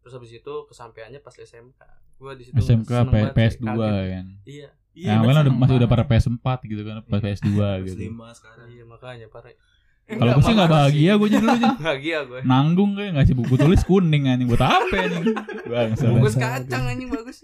Terus 0.04 0.14
habis 0.20 0.32
itu 0.36 0.54
kesampaiannya 0.68 1.24
pas 1.24 1.34
SMK. 1.34 1.80
Gue 2.20 2.36
di 2.36 2.44
situ 2.44 2.60
SMK 2.60 2.92
seneng 2.92 3.08
P- 3.08 3.14
banget 3.16 3.32
sih, 3.32 3.40
PS2 3.40 3.66
kaget. 3.66 4.06
kan. 4.12 4.26
Iya. 4.44 4.70
Nah, 4.94 5.26
kan 5.26 5.36
udah 5.42 5.54
masih 5.58 5.76
udah 5.82 5.90
pada 5.90 6.06
PS4 6.06 6.48
gitu 6.70 6.82
kan, 6.86 6.96
pas 7.10 7.18
PS2 7.18 7.50
gitu. 7.88 7.98
PS5 7.98 8.22
sekarang. 8.38 8.68
Iya 8.70 8.84
makanya 8.86 9.28
parah. 9.32 9.56
Kalau 10.04 10.36
gue 10.36 10.44
sih 10.44 10.52
enggak 10.52 10.68
bahagia 10.68 11.12
gue 11.16 11.28
jadi 11.32 11.40
dulu 11.40 11.56
aja. 11.56 11.70
Bahagia 11.80 12.20
gue. 12.28 12.40
Nanggung 12.44 12.92
kayak 13.00 13.12
ngasih 13.16 13.36
buku 13.40 13.56
tulis 13.56 13.82
kuning 13.88 14.28
anjing 14.28 14.52
buat 14.52 14.60
apa 14.60 14.92
anjing. 15.00 15.32
Bangsa. 15.72 16.06
Bungkus 16.12 16.36
kacang 16.36 16.84
anjing 16.92 17.08
bagus. 17.08 17.40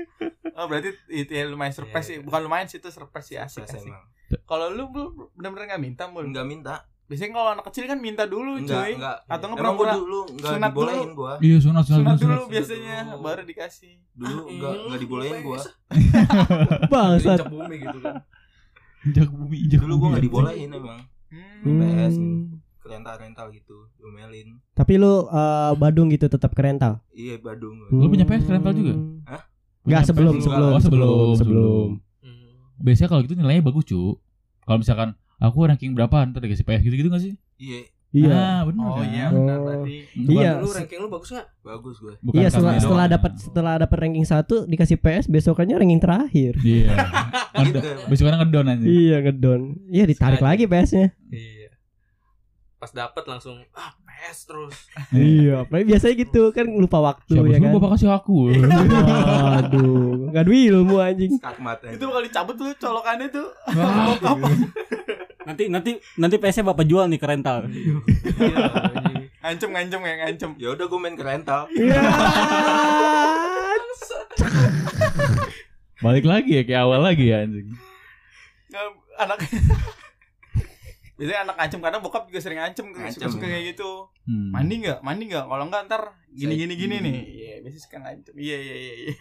Oh, 0.59 0.67
berarti 0.67 0.91
itu 1.07 1.31
ya 1.31 1.47
lumayan 1.47 1.71
surprise 1.71 2.03
Iya, 2.03 2.09
sih. 2.09 2.15
iya. 2.15 2.25
Bukan 2.25 2.39
lumayan 2.43 2.67
sih 2.67 2.77
itu 2.77 2.89
surprise 2.89 3.25
sih 3.25 3.37
asik 3.37 3.63
PS 3.63 3.79
asik. 3.79 3.93
Kalau 4.43 4.67
lu 4.67 4.91
bener-bener 5.33 5.65
enggak 5.65 5.81
minta, 5.81 6.03
Mul. 6.05 6.27
Enggak 6.27 6.43
minta. 6.45 6.75
Biasanya 7.07 7.31
kalau 7.33 7.49
anak 7.51 7.65
kecil 7.65 7.83
kan 7.85 7.97
minta 7.97 8.23
dulu, 8.23 8.53
Enggak, 8.55 8.85
cuy. 8.85 8.93
enggak. 8.93 9.17
Atau 9.25 9.45
nggak 9.47 9.57
pura-pura 9.57 9.93
dulu 9.95 10.19
enggak 10.29 10.51
sunat 10.53 10.69
dibolehin 10.69 11.01
dulu. 11.01 11.17
gua. 11.17 11.33
Iya, 11.39 11.57
sunat 11.57 11.83
sunat 11.83 11.97
sunat 11.97 12.05
sunat. 12.05 12.19
dulu 12.19 12.35
sunat 12.37 12.51
biasanya 12.51 12.97
dulu. 13.07 13.23
baru 13.23 13.41
dikasih. 13.43 13.93
Dulu 14.13 14.41
enggak 14.45 14.71
enggak 14.77 14.99
dibolehin 15.01 15.37
gua. 15.41 15.59
Bangsat. 16.91 17.37
Injak 17.39 17.49
bumi 17.49 17.75
gitu 17.79 17.99
kan. 17.99 18.15
Injak 19.01 19.29
bumi, 19.31 19.57
injak 19.59 19.79
Dulu 19.79 19.89
gua 19.89 19.97
bumi. 19.97 20.09
enggak 20.11 20.25
dibolehin 20.25 20.69
emang. 20.71 20.99
Hmm. 21.29 21.79
PS. 21.81 22.15
Hmm. 22.15 22.41
Rental-rental 22.79 23.47
gitu, 23.53 23.85
diomelin. 23.95 24.57
Tapi 24.73 24.97
lu 24.97 25.25
eh, 25.25 25.71
Badung 25.75 26.09
gitu 26.09 26.25
tetap 26.25 26.51
ke 26.51 26.61
rental. 26.61 27.01
Iya, 27.09 27.37
Badung. 27.37 27.73
gua. 27.79 27.89
Lu 27.95 28.05
punya 28.07 28.25
PS 28.25 28.45
rental 28.45 28.73
juga? 28.73 28.93
Hah? 29.25 29.43
Enggak 29.81 30.03
sebelum 30.05 30.35
sebelum 30.37 30.69
Oh, 30.69 30.79
sebelum, 30.79 31.29
sebelum. 31.35 31.87
Hmm. 32.19 32.51
Biasanya 32.77 33.09
kalau 33.09 33.21
gitu 33.23 33.33
nilainya 33.33 33.61
bagus, 33.61 33.83
cu. 33.83 34.19
Kalau 34.61 34.77
misalkan 34.77 35.09
aku 35.37 35.57
ranking 35.63 35.91
berapa 35.91 36.23
ntar 36.25 36.39
dikasih 36.39 36.63
PS 36.63 36.81
gitu-gitu 36.81 37.07
gak 37.07 37.21
sih? 37.21 37.33
Iya, 37.55 37.79
Iya. 38.09 38.33
Ah, 38.33 38.61
bener 38.65 38.81
Oh 38.83 38.97
kan? 38.97 39.05
iya, 39.07 39.25
benar 39.29 39.55
Oh. 39.55 39.63
berarti. 39.63 39.95
Bukan- 40.19 40.33
Iya. 40.35 40.51
Lu 40.57 40.69
ranking 40.71 40.97
lu 40.97 41.07
bagus 41.07 41.29
gak? 41.29 41.45
bagus 41.61 41.95
gue. 41.99 42.13
bukan 42.19 42.35
Iya 42.35 42.47
setelah 42.49 42.73
setelah 42.75 43.05
dapat 43.07 43.31
setelah 43.37 43.73
dapat 43.77 43.97
ranking 43.99 44.25
1 44.25 44.65
dikasih 44.65 44.97
PS 44.97 45.25
besokannya 45.25 45.75
ranking 45.75 45.99
terakhir. 45.99 46.53
Iya. 46.59 46.89
Gitu. 47.69 47.77
Besok 48.07 48.25
kan 48.27 48.39
ngedon 48.39 48.65
aja. 48.67 48.81
Iya 48.81 49.17
ngedon. 49.21 49.61
Iya 49.87 50.03
ditarik 50.05 50.39
lagi 50.39 50.63
PS-nya. 50.65 51.13
Iya. 51.29 51.69
pas 52.77 52.89
dapet 52.89 53.23
langsung 53.25 53.59
ah 53.73 53.91
PS 54.19 54.51
terus 54.51 54.75
Iya, 55.15 55.63
biasanya 55.63 56.15
gitu 56.19 56.51
kan 56.51 56.67
lupa 56.67 56.99
waktu 56.99 57.39
Siapa 57.39 57.47
ya 57.47 57.57
kan. 57.63 57.71
bapak 57.71 57.89
kasih 57.95 58.11
aku? 58.11 58.51
Waduh, 58.51 60.27
gak 60.35 60.43
ada 60.43 60.51
ilmu 60.51 60.95
anjing. 60.99 61.39
Skakmat 61.39 61.79
Itu 61.95 62.03
bakal 62.11 62.23
dicabut 62.27 62.55
tuh 62.59 62.67
colokannya 62.75 63.27
tuh. 63.31 63.47
Nanti 65.47 65.63
nanti 65.71 65.91
nanti 66.19 66.35
PS-nya 66.35 66.67
Bapak 66.75 66.85
jual 66.85 67.07
nih 67.07 67.17
ke 67.17 67.25
rental. 67.25 67.65
Iya. 67.71 67.95
Ngancem 69.39 69.69
ngancem 69.71 70.01
ya 70.03 70.13
ngancem. 70.27 70.51
Ya 70.59 70.69
udah 70.75 70.85
gue 70.85 70.99
main 70.99 71.15
ke 71.15 71.23
rental. 71.23 71.65
Iya. 71.71 72.01
Balik 76.03 76.25
lagi 76.27 76.51
ya 76.59 76.63
kayak 76.67 76.83
awal 76.85 77.01
lagi 77.01 77.31
ya 77.31 77.47
anjing. 77.47 77.71
Anak 79.17 79.39
Biasanya 81.19 81.39
anak 81.43 81.55
ngancem 81.59 81.79
karena 81.79 81.99
bokap 81.99 82.23
juga 82.25 82.39
sering 82.39 82.57
Ngancem. 82.57 82.85
suka, 83.11 83.27
suka 83.27 83.43
kayak 83.43 83.75
gitu. 83.75 84.07
Hmm. 84.23 84.49
Mandi 84.49 84.79
nggak? 84.79 84.99
Mandi 85.03 85.23
nggak? 85.27 85.45
Kalau 85.45 85.65
nggak 85.67 85.81
ntar 85.85 86.03
gini 86.31 86.55
gini 86.55 86.73
gini 86.73 86.95
Hmm. 86.95 87.05
nih. 87.05 87.15
Iya, 87.19 87.53
biasanya 87.59 87.83
suka 87.83 87.97
ngancem. 87.99 88.33
Iya 88.33 88.57
iya 88.57 88.75
iya 88.77 88.93
iya. 89.05 89.15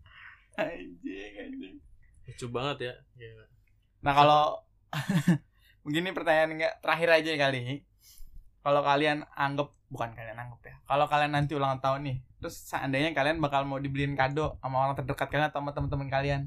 Anjing 0.60 1.32
anjing. 1.36 1.74
lucu 2.22 2.46
banget 2.48 2.76
ya 2.80 2.94
Iya. 3.16 3.42
Nah 4.00 4.12
kalau 4.14 4.42
mungkin 5.82 6.06
ini 6.06 6.12
pertanyaan 6.12 6.54
nggak 6.54 6.74
terakhir 6.78 7.08
aja 7.12 7.30
kali. 7.36 7.82
Kalau 8.60 8.80
kalian 8.80 9.18
anggap 9.32 9.72
bukan 9.88 10.12
kalian 10.12 10.38
anggap 10.38 10.60
ya. 10.62 10.74
Kalau 10.84 11.06
kalian 11.06 11.32
nanti 11.32 11.52
ulang 11.52 11.80
tahun 11.80 12.00
nih, 12.04 12.16
terus 12.38 12.60
seandainya 12.62 13.10
kalian 13.10 13.40
bakal 13.40 13.64
mau 13.64 13.76
dibeliin 13.76 14.14
kado 14.14 14.54
sama 14.58 14.76
orang 14.80 14.94
terdekat 14.94 15.26
kalian 15.26 15.48
atau 15.48 15.58
sama 15.58 15.72
teman-teman 15.72 16.06
kalian, 16.06 16.40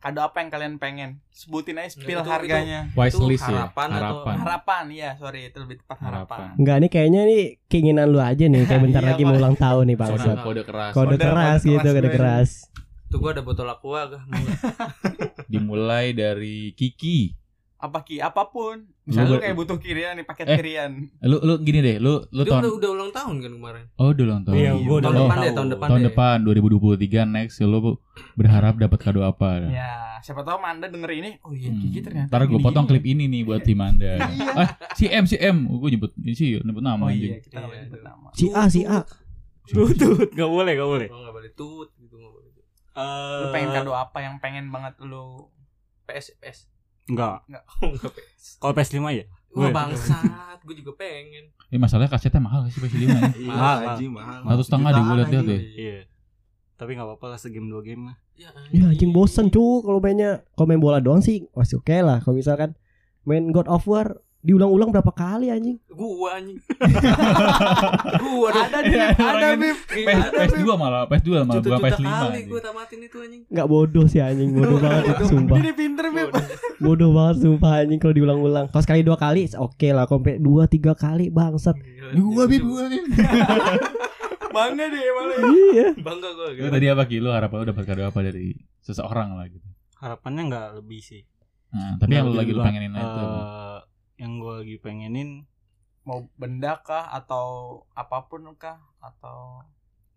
kado 0.00 0.18
apa 0.18 0.40
yang 0.40 0.48
kalian 0.48 0.74
pengen? 0.76 1.20
Sebutin 1.30 1.76
aja 1.76 1.92
spill 1.92 2.18
Itu- 2.18 2.26
harganya. 2.26 2.88
Wise 2.90 3.14
Itu 3.14 3.28
list 3.28 3.44
ya. 3.44 3.68
harapan 3.68 3.86
atau- 3.86 4.00
Harapan. 4.00 4.34
Harapan, 4.38 4.84
iya 4.90 5.10
sorry 5.14 5.40
itu 5.46 5.58
lebih 5.58 5.76
tepat 5.78 5.98
harapan. 6.00 6.38
Harapan. 6.40 6.56
Enggak 6.56 6.76
nih 6.78 6.90
kayaknya 6.90 7.20
nih 7.22 7.42
keinginan 7.66 8.06
lu 8.08 8.18
aja 8.18 8.44
nih 8.44 8.64
kayak 8.64 8.80
bentar 8.88 9.02
Iya, 9.02 9.08
lagi 9.10 9.22
mau 9.22 9.30
Pak. 9.30 9.38
ulang 9.38 9.56
tahun 9.56 9.84
nih 9.84 9.96
Bang. 9.96 10.10
Kode, 10.10 10.20
Kode. 10.22 10.40
kode 10.40 10.62
keras. 10.64 10.92
Kode 10.92 11.06
Kode- 11.06 11.20
keras 11.22 11.60
gitu, 11.62 11.76
keras 11.78 11.92
kode 11.92 12.00
gue. 12.02 12.12
keras. 12.12 12.50
tuh 13.06 13.18
gua 13.18 13.30
ada 13.32 13.42
botol 13.42 13.66
aqua? 13.66 14.00
Dimulai 15.50 16.12
dari 16.12 16.72
Kiki. 16.72 17.34
Apa 17.80 18.04
ki 18.04 18.20
apa 18.20 18.44
pun. 18.46 18.84
Misalnya 19.02 19.24
lu, 19.26 19.34
Lu- 19.34 19.40
kayak 19.40 19.56
butuh 19.56 19.76
kirian 19.76 20.12
nih 20.12 20.22
paket 20.22 20.46
Eh. 20.46 20.54
kirian. 20.54 20.90
Lu 21.18 21.40
lu 21.40 21.54
gini 21.58 21.80
deh, 21.80 21.96
lu 21.96 22.20
lu 22.26 22.42
Dia 22.42 22.52
tahun 22.52 22.60
udah, 22.60 22.72
udah 22.76 22.90
ulang 22.92 23.10
tahun 23.10 23.34
kan 23.38 23.50
kemarin 23.50 23.84
Oh, 23.94 24.12
udah 24.12 24.22
ulang 24.22 24.42
tahun. 24.42 24.54
Iya, 24.54 24.70
gua 24.76 24.96
udah 24.98 25.00
tahun 25.02 25.16
depan 25.18 25.34
deh 25.34 25.40
tahu. 25.42 25.56
tahun 25.56 25.68
depan 25.70 25.86
tahun 25.88 25.98
deh. 25.98 26.06
depan 26.06 26.36
2023 26.44 27.24
next 27.26 27.56
lu 27.62 27.96
berharap 28.34 28.74
dapat 28.76 28.98
kado 28.98 29.20
apa? 29.22 29.48
Ya, 29.66 29.90
siapa 30.20 30.40
tahu 30.40 30.58
Manda 30.58 30.86
denger 30.86 31.10
ini. 31.10 31.30
Oh 31.40 31.50
iya, 31.50 31.68
Hmm. 31.68 31.80
Kiki 31.80 32.00
ternyata. 32.00 32.28
Ntar 32.28 32.42
gue 32.44 32.60
potong 32.60 32.84
klip 32.84 33.02
ini 33.02 33.24
nih 33.26 33.42
buat 33.42 33.60
si 33.60 33.72
Manda. 33.72 34.12
ah, 34.60 34.68
si 34.92 35.08
M 35.08 35.24
si 35.24 35.34
M, 35.34 35.64
gue 35.66 35.88
nyebut 35.90 36.12
ini 36.14 36.32
sih 36.32 36.60
nyebut 36.60 36.80
nama 36.80 37.00
Oh 37.00 37.08
iya, 37.08 37.40
kita 37.40 37.56
nggak 37.58 37.72
Iya, 37.72 37.82
nyebut 37.88 38.02
nama. 38.02 38.28
Si 38.32 38.46
A, 38.50 38.62
si 38.66 38.84
A. 38.84 39.00
Tutut, 39.64 40.28
enggak 40.28 40.50
boleh, 40.50 40.72
enggak 40.74 40.90
boleh. 40.90 41.08
Oh, 41.08 41.18
nggak 41.18 41.34
boleh 41.34 41.50
tut 41.50 41.88
gitu 41.96 42.12
nggak 42.12 42.28
boleh 42.30 42.48
tut. 42.50 42.66
Lu 43.40 43.46
pengen 43.50 43.70
kado 43.72 43.92
apa 43.94 44.18
yang 44.20 44.36
pengen 44.36 44.68
banget 44.68 45.00
lu? 45.00 45.48
PS 46.04 46.34
PS 46.36 46.58
Enggak. 47.06 47.44
nggak 47.48 47.62
PS 48.12 48.44
Kalau 48.58 48.72
PS5 48.74 48.96
ya? 49.12 49.24
wah 49.50 49.66
Gue. 49.66 49.74
bangsat 49.74 50.58
gue 50.62 50.74
juga 50.78 50.92
pengen 50.94 51.50
Eh 51.68 51.78
masalahnya 51.78 52.10
kasetnya 52.10 52.38
mahal 52.38 52.66
sih 52.66 52.78
PS5 52.78 53.00
ya? 53.00 53.20
Iya, 53.40 53.48
Mahal, 53.48 53.76
anjing 53.88 54.10
mahal. 54.12 54.40
Satu 54.44 54.62
setengah 54.62 54.90
deh 54.90 55.02
gue 55.02 55.16
liat-liat 55.16 55.44
deh. 55.44 55.60
Iya. 55.74 55.98
Tapi 56.74 56.90
enggak 56.94 57.08
apa-apa 57.08 57.26
lah 57.34 57.38
segame 57.38 57.68
dua 57.68 57.82
game 57.82 58.02
mah. 58.08 58.16
ya, 58.34 58.48
Ya 58.70 58.84
anjing 58.88 59.10
bosen 59.10 59.48
cu 59.48 59.80
kalau 59.80 60.00
mainnya 60.00 60.40
kalau 60.54 60.66
main 60.66 60.80
bola 60.80 60.98
doang 60.98 61.20
sih 61.20 61.44
masih 61.52 61.78
oke 61.78 61.92
lah. 61.92 62.20
Kalau 62.20 62.32
misalkan 62.32 62.72
main 63.22 63.50
God 63.50 63.68
of 63.68 63.84
War 63.84 64.16
diulang-ulang 64.40 64.88
berapa 64.88 65.12
kali 65.12 65.52
anjing? 65.52 65.76
gua 65.92 66.40
anjing 66.40 66.56
gua 68.24 68.48
Ada 68.56 68.78
nih, 68.80 69.00
ada 69.12 69.48
Bib. 69.52 69.76
PS, 69.84 70.24
PS2 70.32 70.64
malah, 70.80 71.04
PS2 71.04 71.28
malah 71.44 71.60
bukan 71.60 71.60
juta 71.60 71.76
PS5 71.76 72.08
kali 72.08 72.40
gue 72.48 72.60
tamatin 72.64 72.98
itu 73.04 73.18
anjing 73.20 73.42
Nggak 73.52 73.66
bodoh 73.68 74.06
sih 74.08 74.20
anjing, 74.24 74.48
bodoh 74.56 74.78
banget 74.80 75.04
itu 75.12 75.24
sumpah. 75.28 75.56
Ini 75.60 75.70
pinter 75.76 76.06
Bib. 76.08 76.28
Bodoh 76.80 77.10
banget 77.12 77.36
sumpah 77.44 77.72
anjing 77.84 78.00
kalau 78.00 78.14
diulang-ulang. 78.16 78.66
Kalau 78.72 78.82
sekali 78.82 79.00
dua 79.04 79.16
kali 79.20 79.44
oke 79.52 79.88
lah, 79.92 80.04
sampai 80.08 80.34
dua 80.40 80.64
tiga 80.64 80.92
kali 80.96 81.28
bangsat. 81.28 81.76
Gua 82.16 82.44
bib, 82.48 82.64
gua 82.64 82.84
bib. 82.88 83.04
Bangga 84.50 84.84
deh 84.90 85.02
malah. 85.14 85.36
Iya. 85.46 85.86
bangga 85.94 86.28
gue 86.34 86.64
Lu 86.66 86.70
tadi 86.74 86.86
apa 86.90 87.02
Ki? 87.06 87.16
Lu 87.22 87.30
harapan 87.30 87.56
lu 87.62 87.66
dapat 87.70 87.84
kado 87.86 88.02
apa 88.02 88.18
dari 88.24 88.56
seseorang 88.82 89.38
lah 89.38 89.46
gitu. 89.46 89.68
Harapannya 90.00 90.42
enggak 90.50 90.66
lebih 90.80 91.00
sih. 91.04 91.22
Nah, 91.70 92.02
tapi 92.02 92.18
yang 92.18 92.26
lu 92.26 92.34
lagi 92.34 92.50
lu 92.50 92.62
pengenin 92.64 92.90
itu. 92.90 93.24
Yang 94.20 94.32
gue 94.36 94.54
lagi 94.60 94.76
pengenin 94.84 95.30
Mau 96.04 96.28
benda 96.36 96.76
kah 96.84 97.08
atau 97.08 97.80
apa 97.96 98.28
pun 98.28 98.44
kah 98.56 98.80
atau 99.00 99.64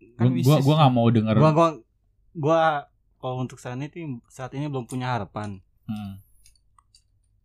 Gua 0.04 0.16
kan 0.20 0.26
gua, 0.28 0.36
wishes. 0.36 0.64
gua 0.64 0.74
gak 0.84 0.92
mau 0.92 1.08
denger. 1.08 1.34
gua 1.40 1.50
gua 1.52 1.68
gua 2.36 2.60
kalau 3.20 3.40
untuk 3.40 3.56
saat 3.56 3.80
ini 3.80 4.20
saat 4.28 4.52
ini 4.52 4.68
belum 4.68 4.84
punya 4.84 5.16
harapan. 5.16 5.64
Hmm. 5.88 6.20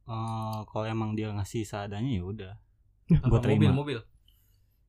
Eh, 0.09 0.59
kalau 0.67 0.85
emang 0.85 1.15
dia 1.15 1.31
ngasih 1.31 1.63
seadanya 1.63 2.11
ya 2.11 2.23
udah. 2.25 2.53
Gua 3.31 3.39
terima. 3.39 3.71
mobil 3.71 3.75
mobil 3.75 3.99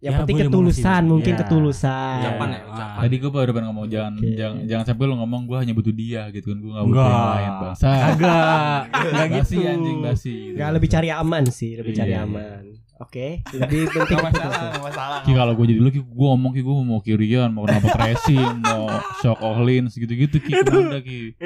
Yang 0.01 0.11
Ya, 0.11 0.19
penting 0.19 0.37
ketulusan, 0.41 0.81
ngasih. 0.81 1.03
mungkin 1.07 1.33
Ya. 1.33 1.39
ketulusan. 1.39 2.17
Ucapan 2.19 2.49
ya, 2.49 2.57
Ah. 2.57 2.65
ucapan. 2.67 2.97
Tadi 2.99 3.15
gue 3.15 3.31
baru 3.31 3.51
pengen 3.51 3.67
ngomong 3.69 3.87
jangan 3.87 4.13
Oke. 4.17 4.33
jangan 4.33 4.57
jangan 4.65 4.85
sampai 4.87 5.05
lu 5.05 5.15
ngomong 5.15 5.43
gue 5.45 5.57
hanya 5.57 5.73
butuh 5.73 5.93
dia 5.93 6.23
gitu 6.31 6.47
kan 6.47 6.59
gue 6.59 6.71
gak 6.71 6.85
butuh 6.87 7.05
yang 7.05 7.29
lain 7.31 7.53
bangsa. 7.61 7.89
Kagak. 7.93 8.81
Enggak 8.91 9.29
Basi 9.31 9.55
gitu. 9.55 9.69
anjing 9.69 9.99
basi. 10.01 10.33
gitu. 10.33 10.57
Gak 10.57 10.71
lebih 10.73 10.89
cari 10.89 11.09
aman 11.11 11.45
sih, 11.47 11.71
lebih 11.75 11.93
cari 11.93 12.13
Iya. 12.13 12.25
aman. 12.25 12.63
Oke, 12.99 13.29
lebih 13.51 13.89
penting 13.89 14.13
Gak 14.15 14.25
masalah, 14.27 14.61
gak 14.71 14.85
masalah. 14.87 15.21
Ki 15.21 15.33
kalau 15.33 15.53
gue 15.55 15.67
jadi 15.67 15.79
lu 15.79 15.89
Ki 15.89 16.01
gue 16.01 16.27
ngomong 16.31 16.51
Ki 16.51 16.61
gue 16.61 16.75
mau 16.79 17.01
Kirian 17.01 17.49
mau 17.51 17.65
kenapa 17.65 17.89
tracing 17.95 18.41
mau 18.63 18.85
shock 19.19 19.37
Ohlins 19.39 19.93
gitu-gitu 19.95 20.37
Ki 20.39 20.53
udah 20.59 21.01
Ki 21.01 21.37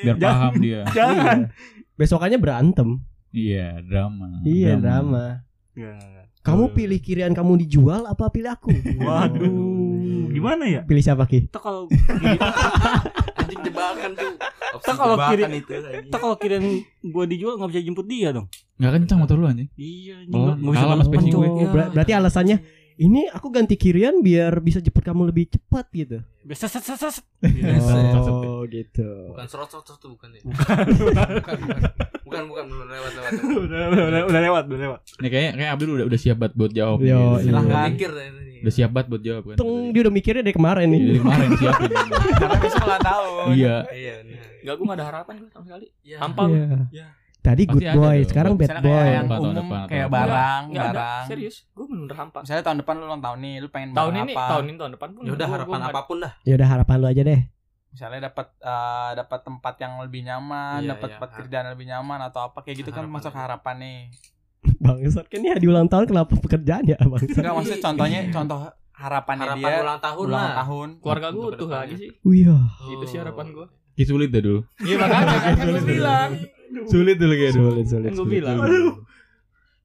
biar 0.00 0.16
paham 0.16 0.52
dia. 0.58 0.82
Iya. 0.88 1.46
Besokannya 1.94 2.38
berantem. 2.38 2.98
Iya 3.28 3.78
drama. 3.80 4.42
Iya, 4.42 4.74
drama. 4.76 5.46
Enggak. 5.72 6.19
Kamu 6.40 6.72
pilih 6.72 6.96
kirian 6.98 7.36
kamu 7.36 7.60
dijual 7.60 8.08
apa 8.08 8.32
pilih 8.32 8.56
aku? 8.56 8.72
Waduh. 9.04 10.32
Gimana 10.32 10.64
ya? 10.64 10.80
Pilih 10.88 11.04
siapa 11.04 11.28
Ki? 11.28 11.52
Tak 11.52 11.60
kalau 11.60 11.84
anjing 13.40 13.60
jebakan 13.60 14.10
tuh 14.16 14.32
tak 14.80 14.96
kalau 14.96 15.16
kiri 15.28 15.42
Jebakan 15.44 15.52
itu 15.52 15.72
tak 16.08 16.18
kalau 16.22 16.36
kirain 16.40 16.64
gua 17.04 17.24
dijual 17.28 17.60
nggak 17.60 17.70
bisa 17.74 17.80
jemput 17.84 18.06
dia 18.08 18.32
dong. 18.32 18.46
Gak 18.80 18.96
kencang 18.96 19.18
motor 19.20 19.36
lu 19.36 19.44
anjing. 19.44 19.68
Iya, 19.76 20.24
Oh, 20.32 20.56
nggak 20.56 20.72
bisa 20.72 20.86
balapan, 20.88 21.04
spacing 21.04 21.32
gue. 21.36 21.48
Berarti 21.92 22.12
alasannya 22.16 22.56
ini 23.00 23.32
aku 23.32 23.48
ganti 23.48 23.80
kirian 23.80 24.20
biar 24.20 24.60
bisa 24.60 24.76
jemput 24.84 25.00
kamu 25.00 25.32
lebih 25.32 25.48
cepat 25.48 25.88
gitu. 25.96 26.20
Biasa 26.44 26.68
set 26.68 26.84
set 26.84 27.00
set. 27.00 27.24
Oh, 28.60 28.68
gitu. 28.68 29.32
bukan 29.32 29.48
serot 29.48 29.72
serot 29.72 29.96
tuh 29.96 30.12
bukan 30.12 30.36
ya 30.36 30.44
bukan 30.44 31.56
bukan 32.28 32.42
bukan 32.44 32.64
bukan 32.68 32.86
lewat 32.92 33.12
lewat 33.16 33.32
udah, 33.64 33.80
udah, 33.88 34.20
udah, 34.28 34.40
lewat, 34.44 34.64
udah 34.68 34.80
lewat. 34.84 35.00
Nih 35.16 35.28
kayaknya 35.32 35.52
kayak 35.56 35.70
Abdul 35.72 35.90
udah 35.96 36.06
udah 36.12 36.20
siap 36.20 36.36
banget 36.36 36.54
buat 36.60 36.72
jawab. 36.76 36.98
Yo, 37.00 37.08
nih. 37.08 37.16
iya. 37.16 37.40
Silahkan. 37.40 37.88
mikir 37.96 38.10
Udah 38.60 38.74
siap 38.76 38.90
banget 38.92 39.06
buat 39.08 39.22
jawab 39.24 39.42
kan. 39.48 39.56
Tung, 39.56 39.72
dia 39.96 40.00
udah 40.04 40.12
mikirnya 40.12 40.42
dari 40.44 40.56
kemarin 40.60 40.84
Iya, 40.84 40.92
nih. 40.92 41.00
Dari 41.00 41.20
kemarin 41.24 41.48
siap. 41.56 41.74
Karena 42.44 42.56
besok 42.60 42.82
ulang 42.84 43.00
tahun. 43.00 43.44
Iya. 43.56 43.76
iya 43.96 44.14
Enggak 44.60 44.74
gue 44.76 44.84
gak 44.84 44.98
ada 45.00 45.06
harapan 45.08 45.32
gue 45.40 45.48
sama 45.48 45.64
sekali. 45.64 45.86
Hampa 46.20 46.42
Iya. 46.92 47.06
Ya. 47.40 47.46
Tadi 47.46 47.62
Pasti 47.62 47.72
good 47.72 47.82
ada 47.82 47.96
boy, 47.96 48.18
sekarang 48.22 48.52
bad 48.52 48.60
Misalnya 48.62 48.82
boy. 48.82 48.92
kayak 48.92 49.08
yang 49.10 49.26
umum 49.32 49.52
depan, 49.54 49.80
kayak 49.86 50.08
barang, 50.10 50.62
Enggak 50.62 50.84
ada. 50.84 50.92
barang. 50.92 51.24
Serius, 51.26 51.56
gue 51.66 51.86
bener 51.86 52.14
hampa. 52.14 52.38
Misalnya 52.40 52.62
tahun 52.62 52.78
depan 52.78 52.94
lu 52.94 53.04
ulang 53.06 53.22
tahun 53.22 53.38
nih, 53.40 53.54
lu 53.56 53.68
pengen 53.68 53.88
Tahun 53.90 54.12
ini, 54.14 54.20
apa? 54.30 54.44
tahun 54.46 54.64
ini, 54.66 54.76
tahun 54.76 54.92
depan 54.94 55.08
pun. 55.10 55.22
ya 55.22 55.32
udah 55.32 55.48
harapan 55.48 55.78
gua 55.78 55.88
apa 55.88 56.00
pun 56.04 56.16
dah 56.18 56.32
Ya 56.42 56.54
udah 56.54 56.68
harapan 56.68 56.96
lu 56.96 57.06
aja 57.06 57.22
deh. 57.24 57.40
Misalnya 57.90 58.20
dapat 58.22 58.46
eh, 58.54 59.10
dapat 59.16 59.40
tempat 59.42 59.74
yang 59.78 59.92
lebih 59.98 60.20
nyaman, 60.22 60.78
Iya, 60.78 60.88
dapat 60.92 61.00
iya. 61.02 61.14
tempat 61.16 61.30
kerjaan 61.34 61.62
yang 61.64 61.74
lebih 61.74 61.88
nyaman 61.88 62.18
atau 62.22 62.40
apa 62.44 62.58
kayak 62.60 62.76
gitu 62.78 62.90
kan 62.90 63.02
masuk 63.06 63.32
aja. 63.32 63.40
harapan 63.40 63.74
nih. 63.78 63.98
Bangsat 64.78 65.26
kan 65.26 65.40
ya 65.40 65.54
di 65.54 65.66
ulang 65.66 65.88
tahun 65.88 66.04
kenapa 66.06 66.36
pekerjaan 66.36 66.84
ya 66.84 67.00
bangsat? 67.02 67.34
Enggak 67.34 67.54
maksudnya 67.56 67.80
contohnya 67.82 68.20
contoh 68.30 68.58
harapannya 68.92 69.44
harapan 69.48 69.64
dia 69.66 69.80
ulang 69.80 69.98
tahun 69.98 70.22
ulang 70.22 70.36
lah 70.36 70.52
tahun. 70.60 70.88
Keluarga 71.00 71.26
gue 71.26 71.40
ke 71.40 71.50
depannya. 71.56 71.72
lagi 71.74 71.94
sih. 71.96 72.10
Wih, 72.20 72.40
ya. 72.44 72.58
Itu 72.90 73.04
sih 73.06 73.18
harapan 73.18 73.46
gue. 73.50 73.66
Ki 73.90 74.04
sulit 74.04 74.28
dah 74.28 74.38
dulu. 74.38 74.60
Iya 74.78 74.94
makanya 74.96 75.36
kan 75.40 75.54
gue 75.58 75.82
bilang. 75.82 76.30
Sulit 76.86 77.16
dulu 77.16 77.32
kayak 77.32 77.52
dulu. 77.52 77.68
Sulit, 77.72 77.86
sulit. 77.86 78.10
Gue 78.12 78.26
bilang. 78.28 78.58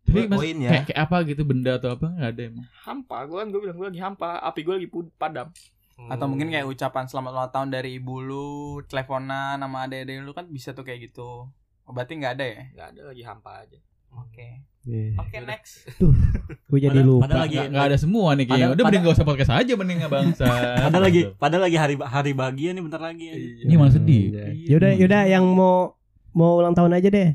Tapi 0.05 0.29
mas, 0.29 0.37
Poin 0.37 0.53
ya. 0.55 0.69
kayak, 0.69 0.83
kayak 0.85 0.99
apa 1.01 1.17
gitu 1.25 1.41
benda 1.41 1.71
atau 1.75 1.89
apa 1.91 2.05
nggak 2.07 2.29
ada 2.29 2.41
emang. 2.45 2.65
Hampa, 2.85 3.17
gue 3.25 3.37
kan 3.41 3.47
gue 3.49 3.59
bilang 3.59 3.75
gue 3.75 3.87
lagi 3.89 4.01
hampa. 4.01 4.37
Api 4.39 4.59
gue 4.61 4.73
lagi 4.77 4.87
padam. 5.17 5.49
Atau 5.95 6.25
mungkin 6.27 6.51
kayak 6.51 6.67
ucapan 6.67 7.07
selamat 7.07 7.31
ulang 7.31 7.51
tahun 7.51 7.69
dari 7.71 7.97
ibu 7.97 8.19
lu, 8.19 8.51
teleponan 8.85 9.57
sama 9.57 9.87
adek-adek 9.87 10.21
lu 10.21 10.31
kan 10.31 10.45
bisa 10.45 10.71
tuh 10.71 10.83
kayak 10.83 11.09
gitu. 11.09 11.49
Oh, 11.85 11.91
berarti 11.91 12.17
nggak 12.17 12.33
ada 12.35 12.45
ya? 12.45 12.61
Gak 12.71 12.87
ada 12.93 13.01
lagi 13.07 13.23
hampa 13.23 13.51
aja. 13.61 13.79
Oke. 14.13 14.47
Iya. 14.85 15.17
Oke, 15.17 15.37
next. 15.41 15.89
Gue 16.69 16.79
jadi 16.79 16.93
Padahal- 16.93 17.09
lupa. 17.09 17.21
padahal 17.25 17.41
lagi 17.43 17.57
Nggak, 17.57 17.69
nggak 17.69 17.85
ada 17.85 17.97
semua 17.97 18.27
nih 18.31 18.45
kayaknya. 18.45 18.67
Udah 18.71 18.83
mending 18.85 19.01
gak 19.01 19.15
usah 19.17 19.25
podcast 19.25 19.51
aja 19.51 19.73
mending 19.73 19.97
nggak 19.97 20.13
bangsa. 20.13 20.45
Padahal 20.85 21.03
lagi, 21.03 21.21
padahal 21.35 21.63
lagi 21.65 21.77
hari 21.77 21.95
hari 21.97 22.31
bahagia 22.31 22.69
nih 22.71 22.83
bentar 22.83 23.01
lagi. 23.01 23.25
ya. 23.25 23.35
Ini 23.65 23.73
malah 23.75 23.93
sedih. 23.93 24.23
Iya. 24.29 24.45
Yaudah, 24.71 24.91
yaudah 24.95 25.21
yang 25.25 25.45
mau 25.47 25.97
mau 26.35 26.59
ulang 26.59 26.75
tahun 26.75 26.91
aja 26.93 27.07
deh. 27.07 27.29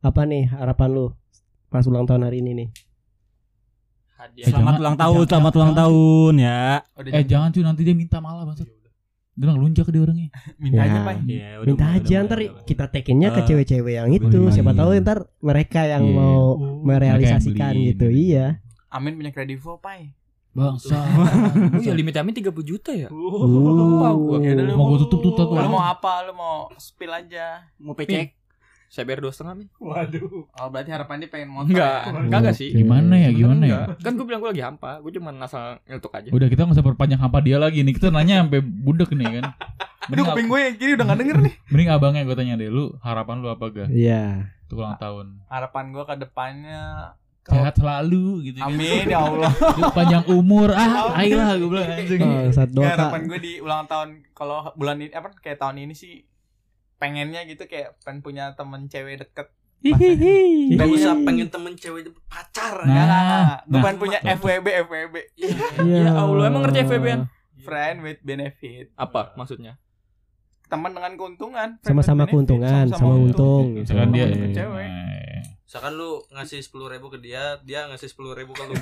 Apa 0.00 0.22
nih 0.22 0.50
harapan 0.50 0.90
lu 0.90 1.06
pas 1.68 1.82
ulang 1.84 2.04
tahun 2.04 2.22
hari 2.22 2.38
ini 2.38 2.52
nih? 2.54 2.68
hadiah. 4.14 4.40
Eh, 4.40 4.48
Selamat 4.48 4.60
jangan- 4.70 4.80
ulang 4.80 4.96
tahun, 4.96 5.14
jangan- 5.14 5.28
selamat 5.28 5.52
ulang 5.52 5.66
jangan. 5.66 5.82
tahun 5.82 6.32
ya. 6.38 6.60
Udah 6.94 7.10
Eh 7.12 7.24
jangan 7.24 7.48
cuy 7.50 7.62
nanti 7.62 7.82
dia 7.82 7.94
minta 7.94 8.18
malah 8.18 8.44
bang. 8.44 8.56
Dia 9.34 9.44
mah 9.44 9.54
ngelunjak 9.54 9.86
dia 9.86 10.00
orangnya. 10.00 10.28
minta 10.62 10.80
aja, 10.80 10.94
Ya. 10.94 11.02
Pak. 11.02 11.14
Iya, 11.26 11.48
udah 11.56 11.66
Minta 11.66 11.84
mulai, 11.84 11.96
aja 11.96 12.06
udah 12.06 12.24
ntar 12.24 12.38
udah 12.38 12.64
kita 12.64 12.84
tekinnya 12.88 13.28
ke 13.28 13.40
Ah. 13.40 13.44
cewek-cewek 13.44 13.94
yang 13.96 14.08
itu. 14.08 14.26
Iya. 14.32 14.50
Siapa 14.52 14.72
tahu 14.72 14.90
ntar 14.96 15.18
mereka 15.40 15.80
yang 15.84 16.04
Iya. 16.04 16.14
mau 16.14 16.38
Oh. 16.54 16.56
merealisasikan 16.80 17.72
beliin. 17.72 17.86
gitu. 17.90 18.06
Iya. 18.08 18.46
Amin 18.88 19.12
punya 19.14 19.30
kredivo, 19.30 19.76
Pai. 19.76 20.14
Bangsa. 20.54 20.94
Oh 21.74 21.82
ya 21.82 21.90
limitnya 21.90 22.22
Amin 22.22 22.32
30 22.32 22.54
juta 22.62 22.94
ya? 22.94 23.10
Lupa 23.10 24.08
gua. 24.14 24.38
Udah, 24.38 24.64
lu 24.64 24.72
Mau 24.78 24.86
gua 24.94 24.98
tutup 25.02 25.20
tuh 25.20 25.32
tato. 25.34 25.52
Lu 25.58 25.68
mau 25.68 25.82
apa? 25.82 26.30
Lu 26.30 26.32
mau 26.32 26.70
spill 26.78 27.10
aja. 27.10 27.66
Mau 27.82 27.98
pecek? 27.98 28.38
Saya 28.86 29.10
bayar 29.10 29.26
dua 29.26 29.34
setengah 29.34 29.58
Min. 29.58 29.68
Waduh. 29.82 30.46
Oh, 30.46 30.68
berarti 30.70 30.94
harapan 30.94 31.18
dia 31.18 31.26
pengen 31.26 31.50
motor. 31.50 31.74
Enggak, 31.74 32.00
ya? 32.06 32.14
enggak 32.14 32.40
enggak 32.46 32.54
sih. 32.54 32.70
Gimana 32.70 33.14
ya 33.18 33.30
gimana 33.34 33.64
ya? 33.66 33.80
Kan 33.98 34.14
gue 34.14 34.22
bilang 34.22 34.38
gue 34.38 34.54
lagi 34.54 34.62
hampa, 34.62 35.02
gue 35.02 35.10
cuma 35.18 35.34
asal 35.42 35.82
nyetuk 35.90 36.14
aja. 36.14 36.30
Udah 36.30 36.46
kita 36.46 36.62
nggak 36.62 36.78
usah 36.78 36.86
perpanjang 36.86 37.18
hampa 37.18 37.42
dia 37.42 37.58
lagi 37.58 37.82
nih. 37.82 37.90
Kita 37.90 38.14
nanya 38.14 38.46
sampai 38.46 38.62
budek 38.62 39.10
nih 39.18 39.42
kan. 39.42 39.58
Aduh, 40.14 40.24
kuping 40.30 40.46
gue 40.46 40.60
yang 40.60 40.76
kiri 40.76 40.90
udah 40.94 41.06
gak 41.10 41.18
denger 41.24 41.36
nih. 41.40 41.54
mending 41.72 41.90
abangnya 41.90 42.22
gue 42.28 42.36
tanya 42.36 42.54
deh 42.60 42.68
lu 42.68 42.92
harapan 43.00 43.36
lu 43.40 43.48
apa 43.50 43.64
gak? 43.72 43.88
Iya. 43.88 44.52
Untuk 44.68 44.84
ulang 44.84 45.00
tahun. 45.00 45.26
Harapan 45.48 45.84
gue 45.90 46.04
ke 46.04 46.14
depannya 46.20 46.82
Sehat 47.44 47.74
selalu 47.76 48.26
gitu 48.48 48.58
kan. 48.64 48.72
Amin 48.72 49.04
ya 49.04 49.20
Allah. 49.20 49.52
Panjang 49.96 50.24
umur 50.32 50.72
ah 50.72 51.12
ayolah 51.12 51.60
gue 51.60 51.68
bilang 51.68 51.88
anjing. 51.92 52.20
Oh, 52.24 52.48
saat 52.48 52.70
doa. 52.72 52.88
harapan 52.88 53.28
gue 53.28 53.38
di 53.40 53.52
ulang 53.60 53.84
tahun 53.84 54.24
kalau 54.32 54.72
bulan 54.80 55.04
ini 55.04 55.12
apa 55.12 55.28
kayak 55.36 55.60
tahun 55.60 55.84
ini 55.84 55.92
sih 55.92 56.24
pengennya 56.96 57.44
gitu 57.44 57.68
kayak 57.68 58.00
pengen 58.00 58.24
punya 58.24 58.56
temen 58.56 58.88
cewek 58.88 59.20
deket 59.20 59.52
Hihihi. 59.84 60.72
Gak 60.80 60.88
usah 60.88 61.12
pengen 61.28 61.48
temen 61.54 61.76
cewek 61.76 62.08
itu 62.08 62.12
pacar 62.24 62.88
Nah. 62.88 63.04
Nah, 63.04 63.60
gue 63.68 63.76
nah. 63.76 63.82
pengen 63.84 63.98
punya 64.00 64.18
FWB 64.24 64.66
FWB 64.88 65.16
Ya 65.92 65.98
Ya 66.08 66.12
Allah, 66.16 66.48
emang 66.48 66.64
ngerti 66.64 66.88
FVB-an? 66.88 67.28
friend 67.64 68.04
with 68.04 68.20
benefit 68.24 68.92
Apa 68.96 69.36
maksudnya? 69.36 69.76
teman 70.64 70.96
dengan 70.96 71.12
keuntungan 71.14 71.68
Sama-sama 71.84 72.24
keuntungan, 72.24 72.88
sama 72.88 73.14
untung. 73.20 73.84
Misalkan 73.84 74.10
dia 74.16 74.26
Sama 74.32 74.48
cewek. 74.48 74.88
Misalkan 75.64 75.92
lu 75.94 76.10
ngasih 76.28 76.60
sepuluh 76.60 76.86
ribu 76.86 77.08
ke 77.08 77.18
dia, 77.18 77.56
dia 77.60 77.88
ngasih 77.88 78.06
sepuluh 78.06 78.32
ribu 78.32 78.52
ke 78.52 78.62
lu. 78.62 78.76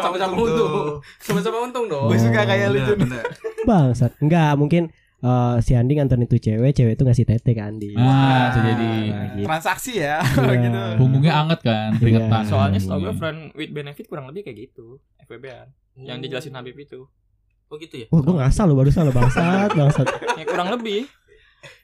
Sama-sama 0.00 0.34
untung. 0.36 1.02
Sama-sama 1.18 1.56
untung 1.60 1.84
dong. 1.86 2.08
gue 2.08 2.18
suka 2.18 2.42
kayak 2.42 2.70
lu 2.70 2.78
Bener, 2.78 2.88
Jun. 2.88 2.98
bener. 3.04 3.24
Bangsat. 3.64 4.12
Enggak, 4.18 4.54
mungkin 4.54 4.82
eh, 5.18 5.54
si 5.60 5.74
Andi 5.74 5.92
nganterin 5.94 6.24
itu 6.24 6.38
cewek, 6.38 6.72
cewek 6.72 6.94
itu 6.94 7.02
ngasih 7.02 7.24
tete 7.24 7.50
ke 7.50 7.60
Andi. 7.60 7.90
Ah, 7.96 8.48
bisa 8.48 8.60
jadi. 8.62 8.86
Nah, 9.10 9.24
gitu. 9.34 9.44
transaksi 9.44 9.92
ya 9.98 10.22
Iya. 10.22 10.54
gitu 10.62 10.80
punggungnya 10.94 11.32
anget 11.34 11.60
kan, 11.60 11.90
keringetan. 11.98 12.42
Soalnya 12.44 12.78
setahu 12.78 12.98
gue 13.00 13.02
punggungnya. 13.04 13.18
friend 13.18 13.38
with 13.52 13.72
benefit 13.72 14.06
kurang 14.06 14.26
lebih 14.30 14.46
kayak 14.46 14.70
gitu. 14.70 15.02
FVB-an. 15.22 15.68
Yang 15.96 16.18
dijelasin 16.22 16.54
Habib 16.54 16.76
itu. 16.76 17.02
Oh 17.66 17.76
gitu 17.76 17.94
ya? 17.98 18.06
Wah, 18.14 18.20
gue 18.20 18.34
ngasal 18.36 18.70
lo 18.70 18.76
barusan 18.76 19.08
lo 19.08 19.12
bangsat, 19.12 19.74
bangsat. 19.74 20.06
Ya 20.38 20.44
kurang 20.46 20.70
lebih. 20.70 21.10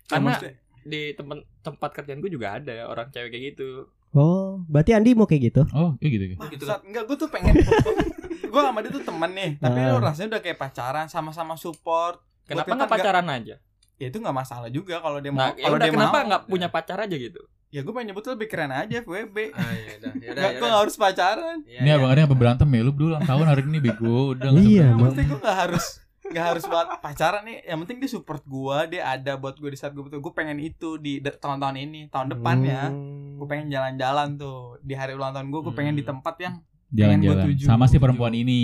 Karena 0.07 0.39
di 0.81 1.13
tempat 1.13 1.43
tempat 1.61 1.91
kerjaan 1.93 2.19
gue 2.19 2.29
juga 2.29 2.57
ada 2.57 2.87
orang 2.87 3.09
cewek 3.09 3.31
kayak 3.31 3.45
gitu. 3.53 3.87
Oh, 4.11 4.59
berarti 4.67 4.91
Andi 4.91 5.15
mau 5.15 5.25
kayak 5.25 5.43
gitu? 5.47 5.63
Oh, 5.71 5.95
kayak 5.97 6.13
gitu. 6.13 6.25
Wah, 6.37 6.49
gitu 6.49 6.65
saat, 6.65 6.83
enggak 6.83 7.05
gue 7.05 7.17
tuh 7.17 7.29
pengen 7.29 7.55
gue 8.51 8.61
sama 8.61 8.79
dia 8.81 8.91
tuh 8.91 9.05
temen 9.05 9.31
nih 9.31 9.51
tapi 9.57 9.79
lu 9.79 9.97
rasanya 9.97 10.29
udah 10.29 10.43
kayak 10.43 10.59
pacaran 10.59 11.07
sama-sama 11.07 11.55
support 11.55 12.19
Kenapa 12.43 12.75
nggak 12.75 12.91
pacaran 12.91 13.27
aja? 13.31 13.57
ya 13.95 14.07
itu 14.09 14.17
nggak 14.17 14.33
masalah 14.35 14.67
juga 14.67 14.99
kalau 14.99 15.21
dia 15.21 15.29
mau 15.29 15.39
Nah, 15.39 15.53
ya 15.53 15.63
kalau 15.63 15.77
udah 15.77 15.87
dia 15.87 15.95
kenapa 15.95 16.17
mau 16.17 16.27
nggak 16.27 16.43
punya 16.49 16.69
pacar 16.69 16.99
aja 16.99 17.15
gitu? 17.15 17.39
ya 17.71 17.87
gue 17.87 17.93
pengen 17.95 18.11
nyebut 18.11 18.27
lebih 18.27 18.49
keren 18.51 18.75
aja 18.75 18.95
FWB 18.99 19.37
Ah 19.55 19.71
iya 19.71 19.95
dah. 20.03 20.11
Ya 20.11 20.27
udah. 20.27 20.43
Nggak, 20.43 20.51
gue 20.51 20.67
nggak 20.67 20.81
harus 20.83 20.95
pacaran 20.99 21.59
Iya, 21.63 21.79
Ini 21.79 21.91
abang 21.95 22.11
ada 22.11 22.21
apa 22.27 22.35
berantem 22.35 22.67
ya? 22.67 22.81
Lu 22.83 22.91
berdua 22.91 23.09
ulang 23.15 23.27
tahun 23.31 23.47
hari 23.47 23.63
ini 23.63 23.79
bego. 23.79 24.19
Udah 24.35 24.51
Iya, 24.51 24.87
yang 24.89 24.99
penting 25.07 25.27
gue 25.31 25.39
nggak 25.39 25.59
harus 25.63 25.85
nggak 26.31 26.47
harus 26.47 26.65
buat 26.65 26.87
pacaran 26.99 27.43
nih 27.43 27.67
yang 27.67 27.79
penting 27.81 27.99
dia 27.99 28.09
support 28.09 28.41
gue 28.41 28.79
dia 28.89 29.03
ada 29.11 29.35
buat 29.35 29.53
gue 29.53 29.67
di 29.67 29.77
saat 29.77 29.91
gue 29.91 30.01
butuh 30.01 30.17
gue 30.17 30.33
pengen 30.33 30.59
itu 30.59 30.95
di 30.97 31.19
tahun-tahun 31.19 31.77
ini 31.77 32.07
tahun 32.09 32.33
depan 32.33 32.57
ya 32.63 32.83
Hmm. 32.87 33.35
gue 33.35 33.47
pengen 33.47 33.67
jalan-jalan 33.69 34.29
tuh 34.37 34.59
di 34.81 34.95
hari 34.95 35.13
ulang 35.13 35.31
tahun 35.31 35.49
gue 35.49 35.61
gue 35.61 35.75
pengen 35.75 35.93
di 35.93 36.03
Hmm. 36.03 36.15
tempat 36.15 36.35
yang 36.39 36.55
jalan-jalan 36.91 37.23
gua 37.37 37.47
tuju, 37.47 37.65
sama 37.65 37.85
si 37.85 37.91
tuju. 37.93 38.03
perempuan 38.03 38.33
ini. 38.33 38.63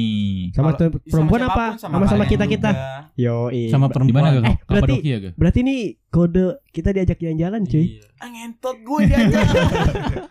sama 0.51 0.75
tuh 0.75 0.99
perempuan 1.01 1.43
apa? 1.43 1.47
siapa 1.47 1.63
pun, 1.69 1.79
Sama 1.79 1.95
sama 1.95 2.07
kalian 2.19 2.27
kita 2.29 2.45
kita. 2.49 2.71
juga. 2.73 2.91
Yo, 3.15 3.37
Sama 3.47 3.55
Di 3.55 3.71
mana 3.71 3.89
perempuan. 3.89 4.23
gak? 4.27 4.43
Eh, 4.45 4.57
berarti- 4.67 5.01
gak? 5.01 5.33
Berarti 5.37 5.59
ini 5.61 5.77
kode 6.09 6.45
kita 6.69 6.89
diajak 6.91 7.19
jalan-jalan, 7.19 7.61
cuy. 7.65 7.85
Iya. 7.87 8.03
ah 8.17 8.29
ngentot 8.29 8.77
gue 8.81 8.99
dia 9.05 9.17
aja 9.21 9.39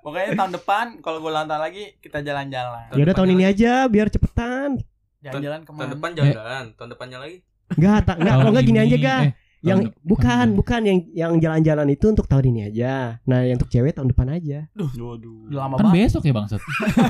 pokoknya 0.00 0.32
tahun 0.32 0.52
depan 0.54 0.86
kalau 1.00 1.18
gue 1.18 1.28
ulang 1.28 1.44
tahun 1.44 1.60
lagi 1.60 1.84
kita 1.98 2.22
jalan-jalan 2.22 2.88
Ya 2.90 3.02
udah 3.02 3.14
tahun 3.14 3.30
ini 3.32 3.44
aja 3.44 3.72
biar 3.84 4.08
cepetan. 4.08 4.80
Jalan-jalan 5.26 5.58
Tahun 5.58 5.66
ke 5.66 5.72
mana 5.76 5.90
depan 5.90 6.10
jalan-jalan, 6.12 6.64
tahun 6.72 6.88
depannya 6.90 7.18
lagi. 7.18 7.36
Enggak, 7.68 7.98
tak 8.04 8.16
enggak, 8.16 8.34
kalau 8.36 8.50
enggak 8.50 8.64
gini 8.64 8.78
aja, 8.80 8.96
ga. 8.96 9.16
Eh, 9.18 9.32
Yang 9.58 9.78
tahun 9.78 9.88
depan. 9.88 10.06
bukan, 10.06 10.46
bukan 10.54 10.80
yang 10.82 10.98
yang 11.10 11.32
jalan-jalan 11.36 11.86
itu 11.88 12.06
untuk 12.06 12.26
tahun 12.26 12.44
ini 12.46 12.60
aja. 12.66 13.18
Nah, 13.24 13.40
yang 13.42 13.56
untuk 13.56 13.66
cewek 13.66 13.92
tahun 13.92 14.08
depan 14.08 14.28
aja. 14.30 14.58
Waduh. 14.70 15.34
udah 15.48 15.58
lama 15.58 15.74
Kan 15.74 15.84
banget 15.84 15.96
besok 16.06 16.22
ya 16.22 16.32
bangsat. 16.32 16.60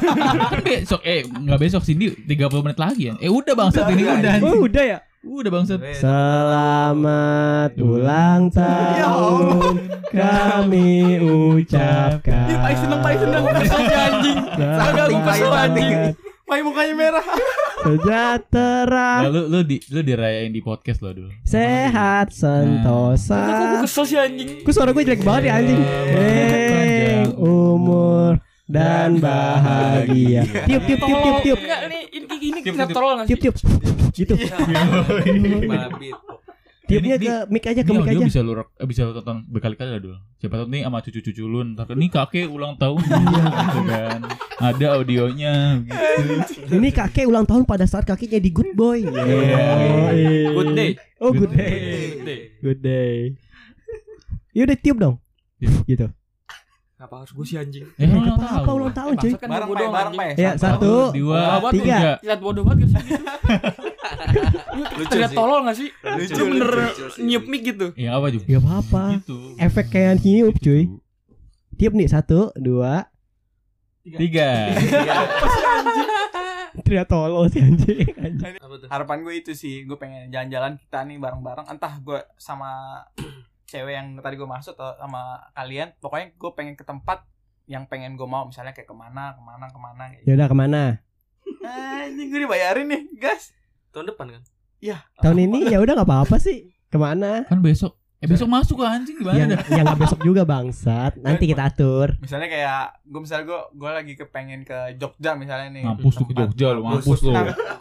kan 0.52 0.60
besok 0.62 1.00
eh 1.02 1.20
nggak 1.22 1.58
besok 1.58 1.82
sini 1.82 2.06
30 2.24 2.64
menit 2.64 2.78
lagi 2.78 3.02
ya. 3.06 3.14
Eh 3.18 3.28
udah 3.28 3.52
bangsat 3.52 3.84
ini 3.92 4.02
Udah, 4.02 4.16
udah. 4.16 4.34
Oh, 4.40 4.64
udah 4.64 4.84
ya. 4.86 4.98
Udah 5.20 5.50
bangsat. 5.50 5.80
Eh, 5.82 5.98
Selamat 5.98 7.70
Ya 7.74 7.82
ulang 7.82 8.42
tahun 8.48 9.74
kami 10.08 10.88
ucapkan. 11.60 12.46
Ih, 12.46 12.56
paling 12.56 12.78
seneng, 12.78 13.00
paling 13.02 13.20
seneng. 13.20 13.42
Anjing. 13.42 14.38
Selamat 14.54 14.86
Agak 14.86 15.06
kesel 15.28 15.52
anjing. 15.52 15.92
Main 16.46 16.62
mukanya 16.62 16.94
merah. 16.94 17.26
sejahtera, 17.82 19.26
Lalu 19.26 19.40
lu 19.46 19.60
di 19.62 19.76
lu 19.90 20.00
dirayain 20.00 20.48
di 20.48 20.60
podcast 20.60 21.02
lo 21.02 21.10
dulu. 21.10 21.30
sehat, 21.42 22.30
sentosa. 22.30 23.34
Kok 23.36 23.66
gue 23.66 23.78
kesel 23.82 24.04
sih 24.04 24.16
anjing? 24.16 24.48
Kok 24.62 24.70
suara 24.70 24.90
gue 24.90 25.02
jelek 25.02 25.22
banget 25.22 25.42
ya 25.44 25.52
anjing? 25.56 25.80
Eh, 26.08 27.26
umur 27.36 28.38
dan 28.64 29.18
bahagia. 29.18 30.46
Tiup 30.64 30.82
tiup 30.82 31.00
tiup 31.00 31.18
tiup 31.20 31.38
tiup. 31.42 31.58
Enggak, 31.58 31.80
ini 31.84 31.98
ini 32.12 32.26
ini 32.40 32.58
Tiup, 32.60 32.74
kita 32.74 32.84
tiup. 32.84 32.94
tolol 32.94 33.12
nggak 33.12 33.26
sih? 33.26 33.30
Tiup 33.32 33.40
tiup. 33.42 33.54
Gitu. 34.12 34.34
Babit. 35.66 36.14
Tiupnya 36.86 37.14
Ini- 37.14 37.26
ke 37.26 37.34
mic 37.48 37.64
aja 37.64 37.82
ke 37.82 37.90
mic 37.90 38.06
aja. 38.06 38.22
bisa 38.22 38.40
lu 38.40 38.52
eh, 38.54 38.86
bisa 38.86 39.00
lu 39.02 39.12
tonton 39.12 39.42
berkali-kali 39.44 39.90
lah 39.90 39.98
dulu. 39.98 40.16
Siapa 40.36 40.54
tahu 40.56 40.66
nih 40.68 40.82
sama 40.82 40.98
cucu-cucu 41.00 41.42
lu 41.42 41.60
ntar 41.68 41.90
ini 41.90 42.06
kakek 42.06 42.46
ulang 42.46 42.74
tahun 42.76 43.02
Iya. 43.02 43.42
gitu 43.42 43.80
kan. 43.84 44.18
Ada 44.56 44.86
audionya 44.94 45.54
gitu. 45.82 46.72
Ini 46.72 46.88
kakek 46.90 47.26
ulang 47.26 47.42
tahun 47.42 47.62
pada 47.64 47.84
saat 47.84 48.02
kakek 48.02 48.30
jadi 48.32 48.48
good 48.48 48.70
boy. 48.72 49.02
Iya. 49.02 50.52
Good 50.52 50.70
day. 50.72 50.90
Oh 51.18 51.30
good 51.30 51.50
Good 51.50 51.52
day. 51.52 51.74
Good 51.74 52.22
day. 52.22 52.40
Good 52.60 52.80
day. 52.80 53.16
Yaudah 54.52 54.76
tiup 54.76 54.96
dong. 54.96 55.14
Tiup. 55.58 55.82
Gitu. 55.84 56.06
Kenapa 56.96 57.14
harus 57.18 57.30
gue 57.30 57.44
sih 57.44 57.56
anjing? 57.56 57.84
Ya 57.92 58.04
Gak 58.04 58.14
ulang 58.14 58.36
apa-apa 58.36 58.56
tahun. 58.62 58.76
ulang 58.78 58.94
tahun 58.94 59.12
Eh, 59.12 59.20
cuy. 59.20 59.32
kan 59.34 59.48
Bareng 59.50 59.68
bodoh 59.68 59.84
Pai, 59.84 59.96
bareng. 59.98 60.16
Ya 60.34 60.50
satu. 60.54 60.92
dua, 61.12 61.40
tiga. 61.68 61.96
ya. 61.98 62.14
Lihat 62.24 62.40
bodoh 62.40 62.62
banget 62.62 62.78
gitu? 62.84 62.94
Lucu 64.96 65.10
Terlihat 65.10 65.32
sih. 65.32 65.38
tolol 65.38 65.60
gak 65.66 65.76
sih? 65.76 65.88
Lucu, 65.90 66.42
Lu 66.42 66.44
bener 66.54 66.70
niup 67.22 67.44
mic 67.48 67.60
gitu. 67.64 67.86
Ya 67.98 68.16
apa 68.16 68.28
juga? 68.30 68.44
Gak 68.46 68.60
apa-apa. 68.62 69.02
Gitu. 69.20 69.38
Efek 69.58 69.86
kayak 69.92 70.22
niup 70.22 70.56
cuy. 70.60 70.88
Tiup 71.76 71.92
nih 71.92 72.08
satu, 72.08 72.50
dua. 72.56 73.10
Tiga. 74.06 74.70
Tidak 76.76 77.06
tolol 77.08 77.50
sih 77.50 77.60
anjing. 77.60 78.06
Harapan 78.86 79.24
gue 79.24 79.34
itu 79.34 79.52
sih, 79.56 79.82
gue 79.82 79.96
pengen 79.98 80.30
jalan-jalan 80.30 80.78
kita 80.78 81.02
nih 81.04 81.18
bareng-bareng. 81.18 81.66
Entah 81.66 81.98
gue 82.00 82.20
sama 82.38 83.02
cewek 83.66 83.92
yang 83.98 84.14
tadi 84.22 84.38
gue 84.38 84.48
maksud 84.48 84.78
atau 84.78 84.94
sama 84.96 85.50
kalian. 85.52 85.90
Pokoknya 85.98 86.32
gue 86.38 86.50
pengen 86.54 86.74
ke 86.78 86.84
tempat 86.86 87.26
yang 87.66 87.90
pengen 87.90 88.14
gue 88.14 88.28
mau. 88.28 88.46
Misalnya 88.46 88.72
kayak 88.72 88.86
ke 88.86 88.96
mana, 88.96 89.34
ke 89.34 89.42
mana, 89.42 89.64
ke 89.68 89.80
mana. 89.80 90.02
Kayak 90.06 90.20
gitu. 90.22 90.28
Yaudah 90.30 90.46
ke 90.46 90.56
mana? 90.56 90.82
Anjing 91.66 92.28
gue 92.30 92.40
dibayarin 92.46 92.86
nih, 92.86 93.02
guys. 93.18 93.50
Tahun 93.96 94.12
depan 94.12 94.26
kan? 94.28 94.42
Iya. 94.76 95.00
Tahun 95.16 95.38
ini 95.40 95.72
ya 95.72 95.80
udah 95.80 95.96
nggak 95.96 96.04
apa-apa 96.04 96.36
sih. 96.36 96.68
Ke 96.86 97.00
mana? 97.00 97.48
Kan 97.48 97.64
besok. 97.64 97.96
Eh 98.16 98.24
besok 98.24 98.48
masuk 98.48 98.80
ke 98.80 98.84
anjing 98.84 99.16
gimana 99.20 99.36
Yang 99.36 99.48
dah? 99.52 99.60
yang 99.72 99.84
nggak 99.84 100.00
besok 100.00 100.20
juga 100.20 100.42
bangsat. 100.44 101.16
Nanti 101.16 101.44
kita 101.44 101.68
atur. 101.68 102.16
Misalnya 102.16 102.48
kayak 102.48 102.80
gue 103.04 103.20
misalnya 103.20 103.44
gue 103.44 103.60
gue 103.72 103.90
lagi 103.92 104.12
kepengen 104.16 104.60
ke 104.64 104.96
Jogja 104.96 105.36
misalnya 105.36 105.68
nih. 105.72 105.84
Mampus 105.84 106.12
tuh 106.16 106.24
ke. 106.24 106.32
Jogja 106.32 106.68
lu, 106.72 106.80
mampus 106.80 107.20
lu. 107.24 107.32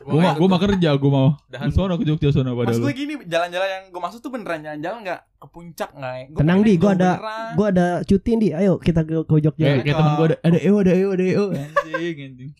Gua 0.05 0.19
mah 0.21 0.33
gua 0.35 0.47
mah 0.51 0.59
kerja 0.59 0.89
gua 0.95 1.11
mau. 1.11 1.29
Lu 1.39 1.71
sono 1.71 1.95
ke 1.95 2.03
Jogja 2.03 2.31
sono 2.31 2.51
pada 2.51 2.67
Maksud 2.67 2.79
lu. 2.79 2.87
gue 2.87 2.93
gini 2.95 3.13
jalan-jalan 3.27 3.67
yang 3.67 3.83
gue 3.91 4.01
maksud 4.03 4.19
tuh 4.19 4.31
beneran 4.31 4.59
jalan-jalan 4.59 4.97
nggak 5.03 5.19
ke 5.35 5.47
puncak 5.47 5.89
nggak? 5.91 6.13
ya? 6.15 6.23
Tenang, 6.35 6.59
Di, 6.63 6.73
gua 6.75 6.91
ada-. 6.95 7.17
Gua 7.55 7.67
ada 7.71 7.87
cuti 8.03 8.31
di. 8.35 8.47
Ayo 8.51 8.75
kita 8.75 9.03
ke, 9.03 9.23
ke 9.23 9.33
Jogja. 9.39 9.63
Kayak 9.63 9.83
kayak 9.83 9.95
temen 9.99 10.13
gua 10.15 10.27
ada 10.31 10.37
ada 10.43 10.57
EO 10.59 10.75
ada 10.79 10.91
EO 10.95 11.09
ada 11.11 11.23
EO 11.23 11.45
anjing 11.51 12.17
anjing. 12.23 12.51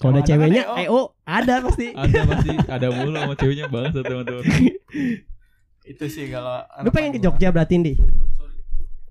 Kalau 0.00 0.16
ada 0.16 0.24
ceweknya, 0.24 0.64
kan, 0.64 0.80
eh 0.80 0.88
oh 0.88 1.12
ada 1.32 1.54
pasti. 1.62 1.86
Ada 1.92 2.20
pasti 2.24 2.50
ada 2.68 2.86
mulu 2.90 3.14
sama 3.14 3.34
ceweknya 3.34 3.66
banget 3.66 3.92
teman-teman. 3.98 4.44
itu 5.90 6.04
sih 6.06 6.26
kalau 6.28 6.60
Lu 6.80 6.90
pengen 6.90 7.12
ke. 7.12 7.20
Jogja 7.20 7.48
berarti 7.48 7.74
di. 7.78 7.94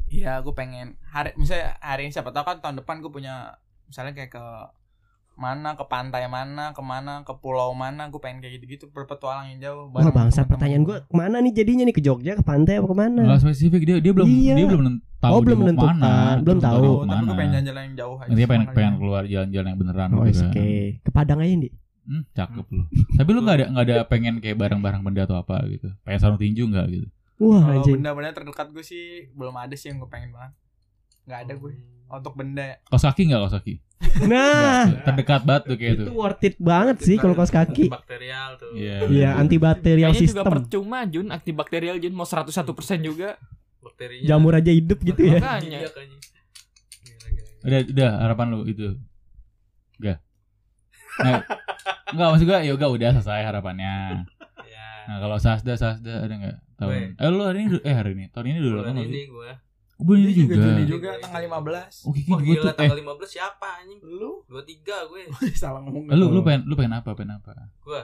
Iya, 0.10 0.42
gue 0.42 0.52
pengen 0.52 0.98
hari 1.06 1.32
misalnya 1.36 1.78
hari 1.80 2.04
ini 2.04 2.12
siapa 2.12 2.30
tahu 2.30 2.42
kan 2.44 2.58
tahun 2.60 2.76
depan 2.78 2.98
gue 3.00 3.10
punya 3.10 3.54
misalnya 3.86 4.12
kayak 4.12 4.32
ke 4.32 4.46
mana 5.36 5.72
ke 5.72 5.86
pantai 5.86 6.28
mana 6.28 6.74
ke 6.74 6.82
mana 6.82 7.22
ke 7.22 7.32
pulau 7.34 7.72
mana 7.72 8.08
gue 8.08 8.18
pengen 8.18 8.42
kayak 8.42 8.58
gitu-gitu 8.58 8.90
berpetualang 8.90 9.48
yang 9.50 9.60
jauh 9.62 9.88
Wah 9.88 10.10
bangsa 10.10 10.44
pertanyaan 10.44 10.84
gue 10.84 10.98
ke 11.00 11.14
mana 11.14 11.40
nih 11.40 11.54
jadinya 11.54 11.84
nih 11.84 11.94
ke 11.94 12.02
Jogja 12.02 12.34
ke 12.34 12.44
pantai 12.44 12.76
apa 12.76 12.86
ke 12.86 12.98
mana? 12.98 13.22
Nggak 13.24 13.40
spesifik 13.40 13.82
dia 13.84 13.98
dia 14.00 14.12
belum 14.12 14.26
Iya. 14.26 14.54
dia 14.56 14.68
belum 14.68 14.82
nen- 14.84 15.02
tahu 15.16 15.32
Oh, 15.32 15.40
belum 15.40 15.56
mau 15.56 15.64
menentukan. 15.64 15.94
ke 15.94 16.02
mana, 16.02 16.14
Belum 16.40 16.60
tahu. 16.60 16.74
Tahu, 16.74 16.96
tapi 17.06 17.22
gue 17.22 17.36
pengen 17.36 17.52
jalan-jalan 17.54 17.82
yang 17.84 17.96
jauh 17.96 18.18
aja 18.18 18.30
Dia 18.32 18.46
pengen 18.48 18.68
pengen 18.70 18.94
keluar 18.98 19.24
jalan-jalan 19.26 19.68
yang 19.68 19.80
beneran 19.80 20.08
Oh 20.10 20.24
gitu 20.26 20.42
oke. 20.42 20.52
kan. 20.58 21.04
Ke 21.06 21.10
Padang 21.14 21.40
aja 21.40 21.54
nih. 21.54 21.72
Hmm, 22.10 22.26
cakep 22.34 22.66
lu. 22.74 22.84
Tapi 23.14 23.30
lu 23.30 23.40
nggak 23.40 23.56
ada 23.56 23.66
nggak 23.70 23.86
ada 23.86 23.98
pengen 24.12 24.42
kayak 24.42 24.58
barang-barang 24.58 25.02
benda 25.06 25.30
atau 25.30 25.38
apa 25.38 25.62
gitu. 25.70 25.94
Pengen 26.02 26.18
sarung 26.18 26.42
tinju 26.42 26.66
nggak 26.66 26.86
gitu. 26.90 27.08
Wah 27.38 27.62
kalau 27.62 27.80
anjing. 27.80 27.96
benda-benda 28.02 28.34
terdekat 28.34 28.68
gue 28.74 28.82
sih 28.82 29.04
belum 29.32 29.54
ada 29.54 29.72
sih 29.72 29.88
yang 29.88 30.02
gue 30.02 30.10
pengen 30.10 30.34
banget 30.34 30.52
nggak 31.24 31.40
ada 31.46 31.54
gue 31.56 31.72
untuk 32.10 32.34
benda 32.34 32.64
ya 32.66 32.76
Kaos 32.84 33.06
kaki 33.06 33.22
nggak 33.30 33.40
kaos 33.40 33.56
kaki? 33.56 33.74
Nah, 34.26 34.90
terdekat 35.06 35.46
banget 35.46 35.64
tuh 35.66 35.78
kayak 35.78 35.94
itu 35.94 36.04
itu. 36.04 36.12
worth 36.12 36.42
it 36.42 36.56
banget 36.58 36.98
sih 37.00 37.16
kalau 37.16 37.38
kaos 37.38 37.48
kaki. 37.50 37.88
bakterial 37.88 38.58
tuh 38.58 38.74
Iya. 38.74 39.06
Iya, 39.06 39.30
antibakterial 39.38 40.10
Kayaknya 40.10 40.26
juga 40.26 40.42
sistem. 40.42 40.52
percuma 40.52 41.00
Jun, 41.06 41.28
antibakterial 41.30 41.96
Jun 41.96 42.12
mau 42.12 42.26
101% 42.26 42.50
juga. 43.00 43.38
bakterinya 43.80 44.26
Jamur 44.26 44.52
aja 44.52 44.72
hidup 44.74 45.00
gitu 45.00 45.22
ya. 45.22 45.38
Makanya. 45.38 45.80
Iya. 45.80 45.90
Udah 47.62 47.80
udah 47.86 48.10
harapan 48.20 48.46
lu 48.50 48.60
itu. 48.66 48.88
Enggak. 49.96 50.18
Nah, 51.20 51.44
enggak 52.10 52.28
maksud 52.32 52.46
gua 52.46 52.60
yoga 52.62 52.88
udah 52.88 53.10
selesai 53.14 53.44
harapannya. 53.44 54.24
ya 54.64 54.88
Nah, 55.06 55.18
kalau 55.20 55.38
Sasda 55.38 55.74
Sasda 55.74 56.24
ada 56.24 56.34
enggak? 56.34 56.58
Tahun. 56.76 57.16
Eh 57.16 57.28
lu 57.28 57.44
hari 57.44 57.60
ini 57.62 57.78
eh 57.82 57.92
hari 57.92 58.12
ini. 58.14 58.26
Tahun 58.30 58.46
ini 58.46 58.60
dulu 58.60 58.78
bulan 58.80 58.96
apa 58.96 59.04
ini 59.04 59.24
gue 59.26 59.52
Oh, 60.00 60.04
bulan 60.08 60.22
ini 60.24 60.32
juga 60.32 60.54
juga. 60.56 60.64
Juni 60.64 60.84
juga 60.88 61.10
tanggal 61.20 61.42
15 61.44 62.08
Oh, 62.08 62.14
wah 62.16 62.24
gua 62.24 62.38
gila 62.40 62.56
tuh 62.56 62.70
eh 62.70 62.76
tanggal 62.80 62.98
15 63.20 63.28
siapa 63.28 63.68
anjing 63.78 64.00
lu 64.00 64.32
23 64.48 65.12
gue 65.12 65.22
salah 65.60 65.84
ngomong 65.84 66.04
lu 66.08 66.26
lu 66.30 66.40
pengen 66.40 66.62
lu 66.64 66.74
pengen 66.74 66.94
apa? 66.96 67.10
Pengen 67.12 67.36
apa? 67.36 67.52
gue 67.68 68.02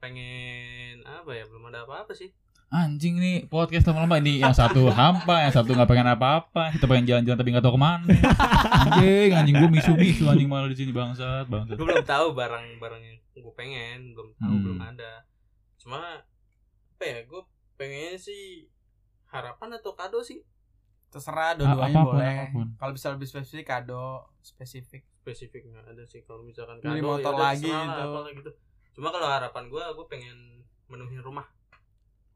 pengen 0.00 0.96
apa 1.04 1.30
ya 1.30 1.44
belum 1.44 1.68
ada 1.68 1.84
apa-apa 1.84 2.16
sih 2.16 2.32
Anjing 2.70 3.18
nih 3.18 3.50
podcast 3.50 3.82
lama-lama 3.90 4.22
ini 4.22 4.38
yang 4.38 4.54
satu 4.54 4.86
hampa, 4.88 5.42
yang 5.42 5.50
satu 5.50 5.74
nggak 5.74 5.90
pengen 5.90 6.06
apa-apa, 6.06 6.70
kita 6.70 6.86
pengen 6.86 7.02
jalan-jalan 7.04 7.34
tapi 7.34 7.50
nggak 7.50 7.66
tahu 7.66 7.74
ke 7.74 7.82
mana. 7.82 8.06
Anjing, 8.86 9.30
anjing 9.34 9.56
gue 9.58 9.70
misu-misu 9.72 10.22
anjing 10.24 10.46
malah 10.46 10.70
di 10.70 10.78
sini 10.78 10.94
bangsat, 10.94 11.50
bangsat. 11.50 11.74
gue 11.74 11.82
belum 11.82 12.06
tahu 12.06 12.30
barang-barang 12.30 13.02
yang 13.02 13.18
gue 13.34 13.54
pengen 13.54 14.14
belum 14.14 14.30
tahu 14.36 14.54
Hmm. 14.54 14.62
belum 14.62 14.78
ada. 14.80 15.26
Cuma 15.76 15.98
apa 15.98 17.02
ya 17.02 17.26
gue 17.26 17.42
pengennya 17.74 18.14
sih 18.16 18.70
harapan 19.26 19.74
atau 19.74 19.90
kado 19.92 20.22
sih? 20.22 20.46
Terserah 21.10 21.50
Ah, 21.50 21.54
dua-duanya 21.58 21.90
apa 21.96 22.06
pun, 22.06 22.14
boleh. 22.14 22.38
kalau 22.78 22.92
bisa 22.94 23.10
lebih 23.10 23.26
spesifik 23.26 23.66
kado. 23.66 24.30
Spesifik. 24.38 25.02
Spesifik 25.18 25.66
nggak 25.66 25.90
ada 25.90 26.06
sih 26.06 26.22
kalau 26.22 26.46
misalkan 26.46 26.78
Beli 26.78 27.02
kado 27.02 27.18
motor 27.18 27.34
yaudah 27.34 27.50
lagi 27.50 27.66
lah, 27.66 27.82
gitu. 27.82 28.02
apalah 28.06 28.30
gitu. 28.30 28.50
Cuma 28.94 29.08
kalau 29.10 29.26
harapan 29.26 29.64
gue 29.66 29.82
gue 29.90 30.06
pengen 30.06 30.38
menuhin 30.86 31.18
rumah 31.18 31.50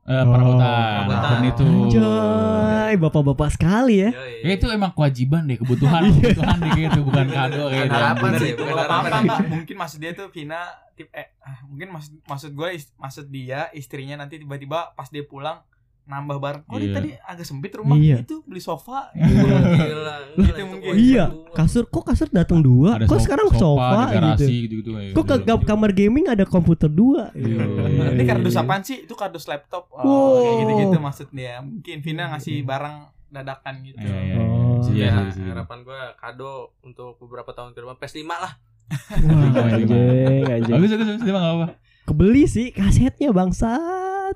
Eh, 0.05 0.21
perabotan, 0.21 1.09
perabotan. 1.09 1.31
dan 1.33 1.43
itu. 1.49 1.65
Anjay, 1.65 2.93
bapak-bapak 3.01 3.49
sekali 3.57 4.05
ya. 4.05 4.11
Yoi. 4.13 4.45
Ya 4.45 4.53
itu 4.53 4.67
emang 4.69 4.93
kewajiban 4.93 5.49
deh, 5.49 5.57
kebutuhan, 5.57 6.05
kebutuhan 6.13 6.57
deh 6.61 6.73
gitu, 6.77 7.01
bukan 7.09 7.27
kado 7.33 7.73
kayak 7.73 7.89
gitu. 7.89 7.97
harapan 7.97 8.29
Bener 8.29 8.41
sih 8.45 8.51
itu. 8.53 8.61
bukan 8.61 8.77
harapan. 8.85 9.21
mungkin 9.57 9.77
maksud 9.81 9.99
dia 10.05 10.13
tuh 10.13 10.29
Vina 10.29 10.61
tip 10.93 11.09
eh 11.11 11.33
ah, 11.41 11.59
mungkin 11.67 11.89
maksud 11.91 12.13
maksud 12.23 12.51
gue 12.53 12.69
maksud 12.95 13.27
dia 13.27 13.67
istrinya 13.73 14.21
nanti 14.21 14.39
tiba-tiba 14.39 14.93
pas 14.95 15.09
dia 15.09 15.25
pulang 15.25 15.59
nambah 16.05 16.37
barang 16.37 16.63
oh 16.67 16.77
Iya. 16.77 16.93
tadi 16.93 17.11
agak 17.17 17.43
sempit 17.43 17.73
rumah 17.73 17.97
Iya. 17.97 18.21
itu 18.21 18.45
beli 18.45 18.59
sofa 18.59 19.09
Gila, 19.17 19.57
gila, 19.75 20.15
Gitu 20.35 20.51
itu 20.51 20.63
mungkin. 20.63 20.93
Iya, 20.95 21.25
gua. 21.27 21.55
kasur 21.55 21.85
kok 21.87 22.05
kasur 22.05 22.29
datang 22.29 22.61
dua, 22.61 22.97
Ada 22.97 23.05
kok 23.05 23.17
so- 23.17 23.25
sekarang 23.25 23.47
sofa, 23.51 23.89
ada 24.05 24.13
garasi 24.13 24.45
gitu. 24.63 24.85
gitu-gitu. 24.85 24.91
kayak 24.93 25.13
Kok 25.13 25.25
ke 25.25 25.37
gitu. 25.41 25.55
kamar 25.65 25.91
gaming 25.93 26.27
ada 26.27 26.45
komputer 26.45 26.89
dua. 26.89 27.33
Iya. 27.33 27.65
Nanti 28.05 28.23
kardus 28.23 28.55
apaan 28.55 28.83
sih? 28.83 29.03
Itu 29.03 29.15
kardus 29.15 29.47
laptop. 29.47 29.89
Oh, 29.91 30.03
Wow. 30.03 30.37
kayak 30.37 30.57
gitu-gitu 30.61 30.99
maksud 30.99 31.29
dia. 31.31 31.55
Mungkin 31.59 31.97
Vina 31.99 32.29
ngasih 32.29 32.61
barang 32.61 32.97
dadakan 33.31 33.75
gitu. 33.83 33.99
Iya, 33.99 34.19
iya, 34.21 34.35
Oh. 34.37 34.79
iya. 34.79 34.93
Iya, 34.95 35.07
ya 35.07 35.11
iya, 35.17 35.33
iya. 35.33 35.51
harapan 35.51 35.79
gue 35.81 36.01
kado 36.15 36.53
untuk 36.81 37.17
beberapa 37.19 37.51
tahun 37.51 37.73
ke 37.73 37.81
depan 37.81 37.97
PS5 37.97 38.29
lah 38.29 38.53
Wah, 38.85 39.67
anjing, 39.73 40.45
anjing. 40.45 40.71
Bagus, 40.71 40.91
bagus, 40.93 41.09
bagus, 41.19 41.33
apa. 41.33 41.67
Kebeli 42.05 42.45
sih 42.45 42.69
kasetnya 42.71 43.33
bangsat. 43.33 43.81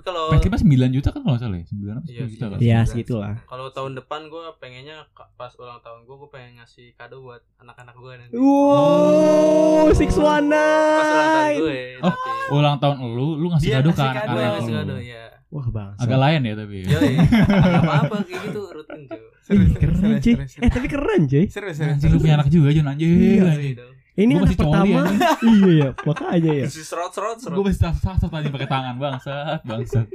Kalau 0.01 0.25
PS5 0.33 0.65
9 0.81 0.91
juta 0.91 1.09
kan 1.09 1.21
kalau 1.21 1.33
nggak 1.33 1.43
salah 1.43 1.57
ya? 1.57 1.67
9 1.67 1.79
apa 1.91 2.03
10 2.03 2.09
Iya, 2.09 2.25
juta 2.27 2.45
kan? 2.47 2.59
Ya, 2.59 2.79
segitulah. 2.83 3.35
kalau 3.45 3.67
tahun 3.69 3.93
depan 3.95 4.21
gue 4.27 4.43
pengennya 4.57 4.97
pas 5.35 5.53
ulang 5.55 5.79
tahun 5.79 6.03
gue 6.03 6.17
gue 6.17 6.29
pengen 6.29 6.53
ngasih 6.57 6.87
kado 6.93 7.21
buat 7.21 7.41
anak-anak 7.57 7.95
gue 7.95 8.13
nanti 8.17 8.35
Wow, 8.35 9.91
six 9.93 10.11
one 10.15 10.49
pas 10.49 11.05
ulang 11.05 11.29
tahun 11.29 11.45
nine. 11.45 11.59
gue 11.59 11.81
Oh, 12.01 12.13
tapi 12.13 12.31
Ulang 12.51 12.77
tahun 12.79 12.97
lu, 13.09 13.27
lu 13.37 13.47
ngasih 13.49 13.69
Dia 13.69 13.77
kado 13.79 13.89
ke 13.89 13.97
ngasih 13.97 14.15
kado. 14.17 14.29
gue 14.29 14.39
anak-anak 14.39 14.53
ngasih 14.55 14.73
lu. 14.73 14.79
kado 14.81 14.97
ya 15.01 15.25
Wah 15.49 15.65
bangsa. 15.67 16.01
Agak 16.05 16.19
lain 16.19 16.41
ya 16.43 16.55
tapi. 16.55 16.77
Yo, 16.85 16.99
apa 17.73 17.93
apa 18.05 18.17
kayak 18.21 18.41
gitu 18.45 18.61
rutin 18.69 19.01
cuy. 19.03 19.21
Keren 19.75 20.21
cuy. 20.21 20.35
Eh 20.37 20.69
tapi 20.69 20.87
keren 20.87 21.23
cuy. 21.25 21.45
Serius, 21.49 21.77
serius. 21.79 22.05
Lu 22.05 22.21
punya 22.21 22.37
anak 22.37 22.53
juga 22.53 22.69
Jun 22.69 22.85
anjing. 22.85 23.09
Iya. 23.09 23.73
Gitu. 24.19 24.27
Ini 24.27 24.33
Gua 24.35 24.43
anak 24.43 24.59
pertama. 24.59 25.01
iya 25.55 25.71
ya, 25.71 25.91
makanya 26.03 26.53
ya. 26.59 26.67
Si 26.67 26.83
serot 26.83 27.15
serot 27.15 27.39
serot. 27.39 27.55
Gue 27.55 27.71
masih 27.71 27.87
sasar 27.87 28.19
tadi 28.19 28.51
pakai 28.51 28.67
tangan 28.67 28.95
bangsat, 28.99 29.63
bangsat. 29.63 30.07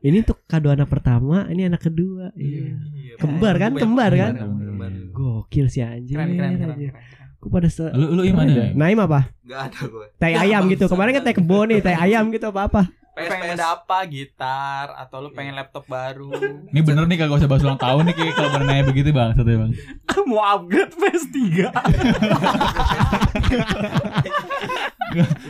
Ini 0.00 0.24
untuk 0.24 0.40
kado 0.48 0.72
anak 0.72 0.88
pertama, 0.88 1.44
ini 1.52 1.68
anak 1.68 1.84
kedua. 1.84 2.32
Iya. 2.32 2.80
Iya, 2.96 3.14
Kembar 3.20 3.60
kan? 3.60 3.76
banyak 3.76 3.84
Kembar 3.84 4.10
kan? 4.16 4.32
kembar, 4.40 4.66
kembar. 4.72 4.90
Gokil 5.12 5.66
sih 5.68 5.84
anjing. 5.84 6.16
Keren, 6.16 6.32
keren, 6.32 6.52
keren. 6.56 6.76
keren. 6.80 6.94
Aku 7.42 7.50
pada 7.50 7.68
se 7.68 7.84
Lu 7.92 8.16
lu 8.16 8.22
ya. 8.24 8.72
Naim 8.72 8.98
apa? 9.02 9.28
Gak 9.44 9.60
ada 9.68 9.80
gue. 9.84 10.06
Tai 10.16 10.32
ayam 10.32 10.62
gitu. 10.72 10.88
Kemarin 10.88 11.12
kan 11.20 11.22
tai 11.28 11.34
kebo 11.36 11.68
nih, 11.68 11.84
tai 11.84 11.98
ayam 11.98 12.32
gitu 12.32 12.48
apa 12.48 12.70
apa. 12.72 12.82
Lu 13.12 13.20
PS, 13.20 13.28
pengen 13.28 13.60
PS. 13.60 13.68
apa? 13.76 13.98
Gitar 14.08 14.86
atau 14.96 15.20
lu 15.20 15.28
pengen 15.30 15.52
laptop 15.52 15.84
baru? 15.84 16.32
Ini 16.72 16.80
bener 16.80 17.04
nih 17.04 17.20
kagak 17.20 17.44
usah 17.44 17.48
bahas 17.50 17.60
ulang 17.60 17.76
tahun 17.76 18.08
nih 18.08 18.14
kayak 18.16 18.32
kalau 18.32 18.50
bener 18.56 18.66
nanya 18.66 18.84
begitu 18.88 19.12
ya 19.12 19.16
bang. 19.44 19.70
Mau 20.32 20.40
upgrade 20.40 20.94
PS3. 20.96 21.36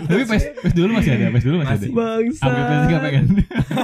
Tapi 0.03 0.23
PS 0.27 0.45
PS 0.59 0.75
dulu 0.75 0.91
masih 0.99 1.11
ada, 1.15 1.31
PS 1.31 1.45
dulu 1.47 1.57
masih 1.63 1.71
ada. 1.71 1.79
Masih. 1.79 1.91
Bangsa. 1.95 2.43
Upgrade 2.43 2.67
PS 2.67 2.83
tiga 2.83 2.99
pengen. 2.99 3.25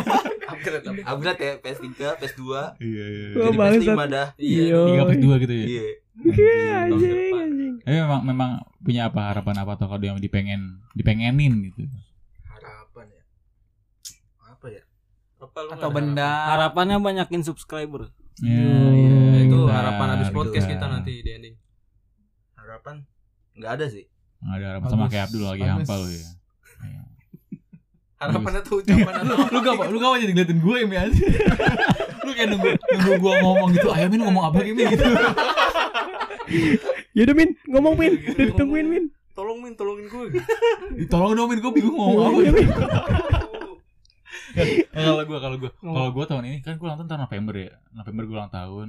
Upgrade? 0.58 0.84
Upgrade 1.06 1.38
ya 1.38 1.52
PS3, 1.62 1.86
PS2. 2.18 2.42
Iya 2.82 3.04
iya. 3.06 3.26
Oh, 3.38 3.46
Jadi 3.46 3.56
bangsat. 3.56 3.94
PS5 3.94 4.02
dah. 4.10 4.28
Iya. 4.34 4.78
Tiga 4.90 5.02
PS 5.06 5.20
dua 5.22 5.34
gitu 5.38 5.54
ya. 5.54 5.66
Iya. 5.70 5.84
Oke, 6.18 6.50
Tahun 6.66 6.98
anjing. 7.46 7.74
Tapi 7.78 7.94
memang 7.94 8.20
memang 8.26 8.50
punya 8.82 9.06
apa 9.06 9.30
harapan 9.30 9.54
apa 9.62 9.78
atau 9.78 9.86
kado 9.86 10.02
yang 10.02 10.18
dipengen 10.18 10.82
dipengenin 10.92 11.62
gitu. 11.70 11.86
Harapan 12.44 13.06
ya. 13.06 13.22
Apa 14.44 14.66
ya? 14.66 14.82
Apa 15.38 15.58
lu 15.62 15.70
Atau 15.70 15.90
benda? 15.94 16.30
Harapannya 16.50 16.98
banyakin 16.98 17.46
subscriber. 17.46 18.10
Ya, 18.42 18.58
harapan? 18.58 19.46
Itu 19.46 19.56
gitar, 19.62 19.74
harapan 19.74 20.06
habis 20.18 20.28
podcast 20.34 20.66
gitar. 20.66 20.78
kita 20.78 20.86
nanti 20.90 21.12
di 21.22 21.30
ending. 21.30 21.54
Harapan 22.58 23.06
nggak 23.54 23.70
ada 23.78 23.86
sih. 23.86 24.04
Nggak 24.42 24.54
ada 24.58 24.66
harapan 24.74 24.88
sama 24.90 25.06
kayak 25.06 25.24
Abdul 25.30 25.42
lagi 25.46 25.62
hampa 25.62 25.94
lu 25.94 26.08
ya. 26.10 26.26
Harapannya 28.18 28.60
tuh 28.66 28.82
ucapan 28.82 29.14
lu 29.30 29.34
lu 29.38 29.58
gak 29.62 29.74
lu 29.94 29.96
gak 30.02 30.18
jadi 30.18 30.32
ngeliatin 30.34 30.58
gue 30.58 30.76
ya 30.82 30.86
aja 31.06 31.22
lu 32.26 32.30
kayak 32.34 32.48
nunggu 32.50 32.68
nunggu 32.74 33.12
gue 33.14 33.32
ngomong 33.46 33.68
gitu 33.78 33.88
ayo 33.94 34.06
min 34.10 34.20
ngomong 34.26 34.44
apa 34.50 34.58
gitu 34.66 34.82
Yaudah 37.14 37.34
Min, 37.34 37.50
ngomong 37.68 37.94
Min. 37.94 38.12
Udah 38.18 38.46
ditungguin 38.54 38.86
Min. 38.90 39.04
Tolong 39.38 39.62
min, 39.62 39.70
tolongin 39.78 40.10
gue. 40.10 40.42
tolong 41.06 41.38
dong 41.38 41.46
min 41.46 41.62
gue 41.62 41.70
bingung 41.70 41.94
ngomong 41.94 42.22
apa 42.26 42.38
Iya, 42.42 42.50
Min. 42.50 42.66
Nah, 44.58 45.02
kalau 45.04 45.22
gue 45.22 45.38
kalau 45.38 45.56
gue 45.56 45.70
kalau 45.74 46.10
gue 46.10 46.24
tahun 46.24 46.44
ini 46.44 46.58
kan 46.60 46.74
gue 46.74 46.84
ulang 46.84 46.98
tahun 46.98 47.08
tahun 47.08 47.22
November 47.24 47.54
ya 47.56 47.72
November 47.92 48.22
gue 48.24 48.36
ulang 48.36 48.50
tahun 48.50 48.88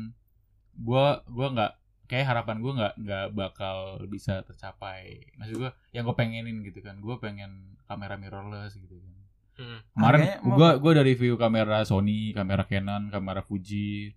gue 0.75 1.05
gue 1.27 1.47
nggak 1.49 1.71
kayak 2.05 2.25
harapan 2.25 2.57
gue 2.57 2.71
nggak 2.73 2.93
nggak 2.97 3.25
bakal 3.31 3.77
bisa 4.05 4.41
tercapai 4.41 5.29
maksud 5.35 5.55
gue 5.57 5.69
yang 5.91 6.03
gue 6.03 6.15
pengenin 6.15 6.63
gitu 6.63 6.79
kan 6.79 6.97
gue 6.97 7.15
pengen 7.17 7.51
kamera 7.85 8.15
mirrorless 8.15 8.75
gitu 8.75 8.95
kan 8.95 9.11
Hmm. 9.59 9.83
kemarin 9.91 10.19
gue 10.39 10.69
gue 10.79 10.91
dari 10.95 11.09
review 11.13 11.35
kamera 11.35 11.83
Sony 11.83 12.31
kamera 12.31 12.63
Canon 12.63 13.11
kamera 13.11 13.43
Fuji 13.43 14.07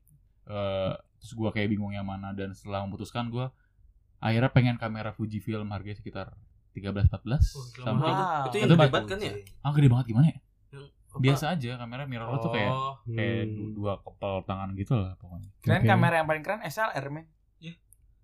eh 0.45 0.93
terus 1.19 1.33
gue 1.33 1.51
kayak 1.51 1.67
bingung 1.67 1.91
yang 1.91 2.07
mana 2.07 2.31
dan 2.31 2.55
setelah 2.55 2.83
memutuskan 2.83 3.27
gue 3.27 3.51
akhirnya 4.19 4.51
pengen 4.51 4.79
kamera 4.79 5.11
Fuji 5.11 5.43
film 5.43 5.67
harganya 5.69 5.99
sekitar 5.99 6.39
13 6.79 7.11
14 7.11 7.59
Oh, 7.59 7.67
gila 7.69 7.85
sampai 7.85 7.99
mahal. 8.01 8.15
Wow. 8.15 8.47
Itu 8.47 8.55
yang 8.55 8.69
Itu 8.71 8.75
hebat 8.79 8.91
bagus 8.95 9.11
kan 9.11 9.19
ya? 9.19 9.33
ah 9.61 9.71
gede 9.75 9.89
banget 9.91 10.07
gimana 10.09 10.27
ya? 10.31 10.39
Biasa 11.15 11.45
aja 11.53 11.77
kamera 11.77 12.07
mirrorless 12.07 12.41
tuh 12.41 12.51
kayak 12.51 12.71
Oh, 12.71 12.95
kayak 13.05 13.45
Hmm. 13.45 13.53
du- 13.53 13.73
dua 13.77 13.93
kepal 13.99 14.35
tangan 14.43 14.73
gitu 14.73 14.95
lah 14.95 15.13
pokoknya. 15.17 15.49
Keren 15.61 15.81
Oke. 15.81 15.89
kamera 15.89 16.15
yang 16.17 16.29
paling 16.29 16.43
keren 16.43 16.61
SLR 16.63 17.07
men. 17.09 17.27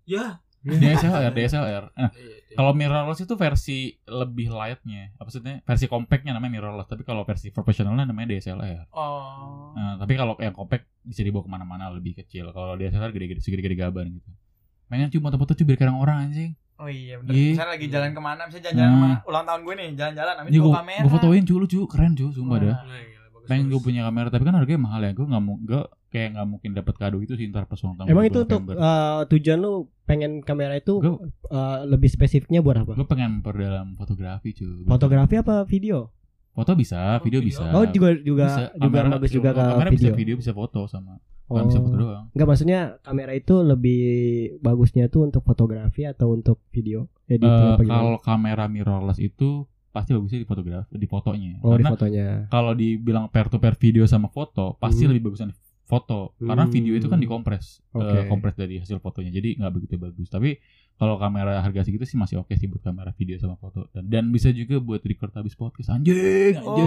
ya. 0.05 0.41
DSLR, 0.59 1.31
DSLR. 1.31 1.85
Nah, 1.95 2.11
Iya, 2.11 2.19
iya. 2.19 2.55
kalau 2.57 2.75
mirrorless 2.75 3.23
itu 3.23 3.31
versi 3.33 3.77
lebih 4.03 4.51
lightnya, 4.51 5.15
apa 5.15 5.23
maksudnya 5.23 5.63
versi 5.63 5.85
compactnya 5.87 6.35
namanya 6.35 6.59
mirrorless, 6.59 6.83
tapi 6.83 7.07
kalau 7.07 7.23
versi 7.23 7.47
profesionalnya 7.47 8.03
namanya 8.03 8.35
DSLR. 8.35 8.91
Oh. 8.91 9.71
Nah, 9.71 9.95
tapi 9.95 10.19
kalau 10.19 10.35
yang 10.35 10.51
compact 10.51 10.83
bisa 10.99 11.23
dibawa 11.23 11.47
ke 11.47 11.51
mana-mana 11.53 11.87
lebih 11.87 12.17
kecil. 12.17 12.51
Kalau 12.51 12.75
DSLR 12.75 13.13
gede-gede, 13.13 13.39
segede-gede 13.39 13.77
gaban 13.77 14.11
gitu. 14.11 14.29
Pengen 14.89 15.07
cuma 15.07 15.29
foto-foto 15.29 15.63
biar 15.63 15.77
kayak 15.77 15.95
orang 15.95 16.27
anjing. 16.27 16.51
Oh 16.79 16.87
iya 16.87 17.15
bener. 17.17 17.31
Iya. 17.31 17.51
Misalnya 17.51 17.71
lagi 17.71 17.87
jalan 17.87 18.09
ke 18.09 18.21
mana, 18.21 18.41
misalnya 18.41 18.65
jalan-jalan 18.65 18.87
Nah. 18.89 18.95
sama 18.95 19.27
ulang 19.27 19.45
tahun 19.45 19.61
gue 19.61 19.73
nih, 19.75 19.89
jalan-jalan, 19.93 20.33
Amin 20.37 20.51
gue 20.53 20.71
kamera. 20.73 21.01
gue 21.01 21.11
fotoin 21.11 21.43
cu 21.43 21.53
lucu 21.57 21.79
keren 21.85 22.11
cu 22.13 22.25
sumpah 22.29 22.57
dah. 22.57 22.77
Nah, 22.81 23.01
Pengen 23.45 23.65
gue 23.67 23.79
punya 23.79 24.01
kamera 24.03 24.29
tapi 24.29 24.43
kan 24.43 24.55
harganya 24.55 24.77
mahal 24.79 25.01
ya. 25.01 25.11
Gue 25.11 25.25
nggak 25.25 25.41
mau 25.41 25.57
gue 25.59 25.81
kayak 26.07 26.29
nggak 26.31 26.47
mungkin 26.47 26.69
dapat 26.71 26.95
kado 26.95 27.17
itu 27.17 27.33
sih 27.33 27.45
ntar 27.47 27.65
pas 27.65 27.77
ulang 27.79 27.97
tahun. 27.97 28.07
Emang 28.07 28.23
itu 28.23 28.39
untuk 28.39 28.61
eh, 28.69 29.19
tujuan 29.27 29.57
lu 29.57 29.71
pengen 30.03 30.31
kamera 30.39 30.73
itu 30.73 30.93
Gua- 30.97 31.19
eh, 31.49 31.79
lebih 31.85 32.07
spesifiknya 32.07 32.59
buat 32.59 32.77
apa? 32.77 32.93
gue 32.93 33.05
pengen 33.05 33.41
memperdalam 33.41 33.93
fotografi 33.95 34.53
cu. 34.53 34.85
Fotografi 34.85 35.35
apa 35.35 35.65
video? 35.65 36.13
Foto 36.49 36.73
bisa, 36.73 37.17
video, 37.19 37.39
video. 37.39 37.49
bisa. 37.57 37.63
Oh 37.71 37.85
juga 37.85 38.09
juga 38.15 38.45
Bisa. 38.47 38.63
juga 38.71 38.85
Kamera- 38.97 39.13
bagus 39.15 39.31
juga 39.31 39.49
ke 39.49 39.61
kamera 39.61 39.89
video. 39.89 39.97
bisa 39.97 40.09
video 40.13 40.35
bisa 40.37 40.51
foto 40.51 40.81
sama. 40.85 41.17
Oh. 41.49 41.57
Bisa 41.59 41.79
foto 41.79 41.97
doang. 41.97 42.25
Enggak 42.29 42.47
maksudnya 42.47 42.79
kamera 43.01 43.31
itu 43.33 43.55
lebih 43.59 44.01
bagusnya 44.59 45.05
tuh 45.07 45.25
untuk 45.25 45.41
fotografi 45.41 46.05
atau 46.05 46.29
untuk 46.29 46.61
video 46.69 47.09
editing 47.25 47.49
apa 47.71 47.81
gimana? 47.81 47.93
kalau 47.95 48.15
kamera 48.19 48.65
mirrorless 48.65 49.17
itu 49.17 49.65
pasti 49.89 50.13
bagusnya 50.13 50.39
di 50.39 50.45
fotografi 50.45 50.93
di 50.93 51.07
fotonya. 51.07 51.51
Oh 51.59 51.73
di 51.73 51.81
Karena 51.81 51.89
fotonya. 51.89 52.27
kalau 52.47 52.71
dibilang 52.71 53.25
pair 53.27 53.49
to 53.49 53.57
pair 53.57 53.73
video 53.73 54.05
sama 54.05 54.27
foto 54.27 54.77
pasti 54.77 55.03
Hmm. 55.03 55.11
lebih 55.11 55.23
bagusnya 55.27 55.49
foto 55.89 56.37
karena 56.37 56.63
Hmm. 56.63 56.71
video 56.71 56.93
itu 56.93 57.09
kan 57.09 57.17
dikompres 57.17 57.81
Oke. 57.91 58.05
eh, 58.05 58.23
kompres 58.23 58.53
dari 58.53 58.77
hasil 58.77 58.97
fotonya 58.97 59.33
jadi 59.33 59.57
nggak 59.57 59.73
begitu 59.73 59.97
bagus 59.97 60.29
tapi 60.29 60.61
kalau 60.95 61.15
kamera 61.15 61.59
harga 61.59 61.81
segitu 61.81 62.03
sih 62.03 62.13
masih 62.13 62.37
oke 62.37 62.51
sih 62.51 62.67
buat 62.67 62.79
kamera 62.79 63.09
video 63.11 63.35
sama 63.35 63.55
foto 63.55 63.89
dan 63.89 64.05
dan 64.05 64.23
bisa 64.27 64.51
juga 64.51 64.77
buat 64.77 65.01
record 65.01 65.33
habis 65.33 65.55
podcast 65.55 65.89
anjing 65.89 66.13
anjing 66.13 66.61
Oh. 66.61 66.77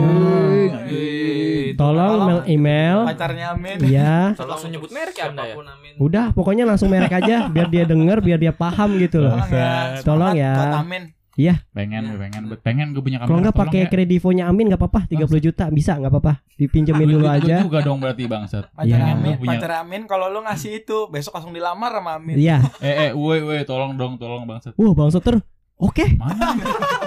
anjing 0.70 1.72
Tolong 1.72 2.12
Tolong. 2.12 2.28
mail 2.28 2.40
email. 2.46 2.98
Pacarnya 3.09 3.46
Amin. 3.50 3.76
Iya. 3.80 4.14
Tolong 4.38 4.50
Langsung 4.53 4.70
nyebut 4.70 4.92
merek 4.92 5.16
ya 5.16 5.32
Anda 5.32 5.42
ya? 5.42 5.55
amin. 5.57 5.92
Udah 5.96 6.26
pokoknya 6.30 6.62
langsung 6.62 6.92
merek 6.92 7.11
aja 7.11 7.48
biar 7.48 7.66
dia 7.66 7.88
denger 7.88 8.20
biar 8.20 8.38
dia 8.38 8.53
paham 8.53 9.00
gitu 9.00 9.24
loh. 9.24 9.34
Tolong 9.34 9.48
ya. 9.50 9.72
Tolong 10.05 10.32
semangat 10.36 10.36
ya. 10.36 11.21
Amin. 11.34 11.56
pengen 11.70 12.02
pengen 12.14 12.42
pengen 12.58 12.86
gue 12.90 13.00
punya 13.00 13.18
kamera 13.18 13.28
Kalau 13.28 13.40
nggak 13.40 13.56
pakai 13.58 13.80
ya. 13.80 13.88
kredivonya 13.88 14.44
Amin 14.46 14.68
nggak 14.68 14.76
apa-apa 14.78 15.00
30 15.06 15.40
juta 15.40 15.64
bisa 15.68 15.96
nggak 15.96 16.10
apa-apa 16.10 16.32
dipinjemin 16.54 17.08
dulu 17.08 17.18
Lu- 17.18 17.24
lu 17.24 17.28
aja. 17.32 17.56
juga 17.60 17.78
dong 17.80 17.98
berarti 17.98 18.24
bangsat 18.24 18.68
Pacar 18.70 18.86
Iya. 18.86 19.14
Amin, 19.14 19.34
punya- 19.36 19.56
pacar 19.56 19.72
Amin 19.78 20.04
kalau 20.04 20.28
lu 20.28 20.40
ngasih 20.40 20.72
itu 20.78 21.08
besok 21.08 21.32
langsung 21.34 21.50
dilamar 21.50 21.88
sama 21.90 22.12
Amin. 22.14 22.36
Iya. 22.36 22.60
eh 22.78 22.94
eh 23.02 23.10
woi 23.12 23.40
woi 23.40 23.62
tolong 23.62 23.94
dong 23.94 24.16
tolong 24.16 24.44
bangsat 24.44 24.72
Wah 24.74 24.92
bang 24.92 25.08
Soter. 25.08 25.40
Oke. 25.82 26.14
mana 26.14 26.54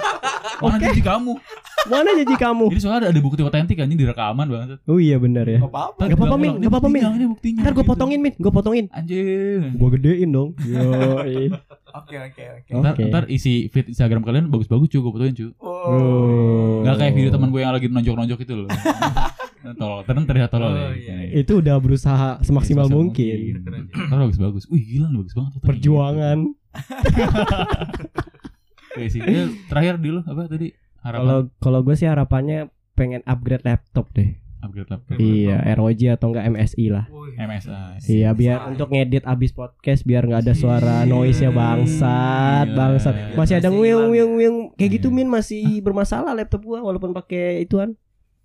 mana 0.62 0.76
janji 0.78 1.00
kamu 1.00 1.34
Mana 1.86 2.10
janji 2.12 2.36
kamu? 2.36 2.66
jadi 2.68 2.82
soalnya 2.82 3.00
ada, 3.00 3.08
ada 3.14 3.20
bukti 3.22 3.40
otentik 3.40 3.78
anjing 3.78 3.94
di 3.94 4.04
rekaman 4.04 4.46
bangsat 4.46 4.80
Oh 4.84 4.98
iya 4.98 5.16
benar 5.16 5.46
ya. 5.46 5.62
Gak 5.62 5.70
apa-apa. 5.70 6.02
Nggak 6.04 6.18
apa-apa, 6.18 6.36
Min. 6.36 6.50
Ini 6.50 6.58
Nggak 6.58 6.72
apa-apa, 6.74 6.90
Min. 6.90 6.98
buktinya, 6.98 7.16
ini 7.16 7.28
buktinya 7.30 7.62
Ntar 7.62 7.72
gue 7.72 7.80
gitu. 7.80 7.92
potongin 7.94 8.20
Min, 8.20 8.34
gue 8.36 8.52
potongin. 8.52 8.86
anjing 8.90 9.62
Gue 9.76 9.90
gedein 9.94 10.30
dong. 10.30 10.50
Yo. 10.60 10.82
Oke 11.96 12.16
oke 12.18 12.44
oke. 12.58 12.72
Oh. 12.74 12.82
Ntar, 12.82 13.24
isi 13.30 13.70
feed 13.70 13.88
Instagram 13.88 14.26
kalian 14.26 14.50
bagus-bagus 14.50 14.90
cuy 14.90 15.00
gue 15.00 15.14
fotoin 15.14 15.34
cuy 15.34 15.50
Oh. 15.62 16.82
Gak 16.82 16.96
kayak 16.98 17.14
video 17.14 17.30
teman 17.30 17.54
gue 17.54 17.62
yang 17.62 17.72
lagi 17.72 17.88
nonjok-nonjok 17.88 18.40
itu 18.42 18.54
loh 18.56 18.68
tolol 19.82 20.06
ternyata 20.06 20.30
terlihat 20.30 20.50
tolol 20.50 20.70
Oh, 20.70 20.90
ya 20.90 20.94
iya. 20.94 21.14
Ini. 21.32 21.42
Itu 21.42 21.58
udah 21.58 21.78
berusaha 21.78 22.38
semaksimal 22.42 22.86
Semaksimal 22.86 22.90
mungkin. 22.90 23.38
Keren. 23.62 23.84
Ntar 24.10 24.18
bagus-bagus 24.26 24.64
wih 24.68 24.82
gila 24.84 25.06
nih 25.08 25.18
bagus 25.22 25.34
banget. 25.34 25.52
Perjuangan. 25.62 26.38
Oke 28.96 29.06
sih 29.06 29.20
Ya, 29.20 29.52
terakhir 29.68 29.96
dulu 29.98 30.20
apa 30.22 30.48
tadi 30.48 30.72
harapan 30.98 31.20
Kalau 31.20 31.38
kalau 31.60 31.80
gue 31.82 31.94
sih 31.94 32.06
harapannya 32.06 32.60
pengen 32.94 33.20
upgrade 33.24 33.62
laptop 33.62 34.08
deh. 34.12 34.40
upgrade 34.58 34.88
laptop 34.88 35.14
Iya, 35.16 35.62
ROG 35.76 36.02
atau 36.10 36.28
enggak 36.28 36.46
MSI 36.48 36.86
lah. 36.88 37.06
MSI 37.38 37.76
Iya, 38.10 38.32
biar 38.32 38.66
untuk 38.66 38.90
ngedit 38.90 39.22
abis 39.24 39.52
podcast 39.52 40.02
biar 40.02 40.24
nggak 40.24 40.42
ada 40.42 40.54
suara 40.54 40.96
Iya. 40.98 41.12
noise 41.12 41.38
ya 41.38 41.52
bangsat, 41.52 42.66
Gila. 42.66 42.74
bangsat. 42.74 43.14
Masih 43.36 43.56
ada 43.56 43.68
Masih 43.68 43.70
nguyung 43.70 43.84
hilang. 43.86 44.10
nguyung 44.10 44.32
nguyung 44.34 44.58
kayak 44.74 44.92
gitu 44.96 45.08
Iya. 45.08 45.14
min 45.14 45.28
masih 45.30 45.62
bermasalah 45.80 46.34
laptop 46.34 46.64
gua 46.64 46.80
walaupun 46.82 47.12
pakai 47.14 47.62
ituan. 47.62 47.94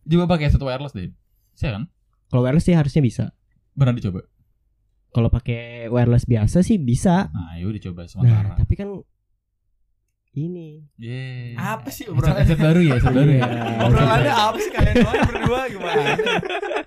coba 0.02 0.26
pakai 0.28 0.50
satu 0.50 0.64
wireless 0.64 0.90
deh 0.90 1.14
saya 1.52 1.78
kan 1.78 1.84
Kalau 2.26 2.42
wireless 2.42 2.64
sih 2.64 2.74
harusnya 2.74 3.00
bisa. 3.00 3.24
pernah 3.72 3.94
dicoba 3.94 4.26
Kalau 5.08 5.26
pakai 5.26 5.60
wireless 5.86 6.24
biasa 6.24 6.60
sih 6.60 6.76
bisa. 6.76 7.30
nah 7.30 7.54
yuk 7.56 7.72
dicoba 7.72 8.02
Nah, 8.02 8.10
sementara 8.10 8.50
tapi 8.56 8.74
kan 8.74 8.88
ini 10.32 10.86
Yeay. 10.94 11.54
Apa 11.54 11.88
sih 11.88 12.06
obrolan? 12.06 12.38
headset 12.38 12.56
baru 12.56 12.80
ya 12.80 12.92
headset 12.94 13.10
baru 13.10 13.30
ya 13.32 13.42
Iya. 13.42 13.62
Obrolannya 13.82 14.32
apa 14.32 14.56
sih 14.56 14.70
kalian 14.70 14.94
doang 14.96 15.22
berdua 15.26 15.60
gimana? 15.66 16.02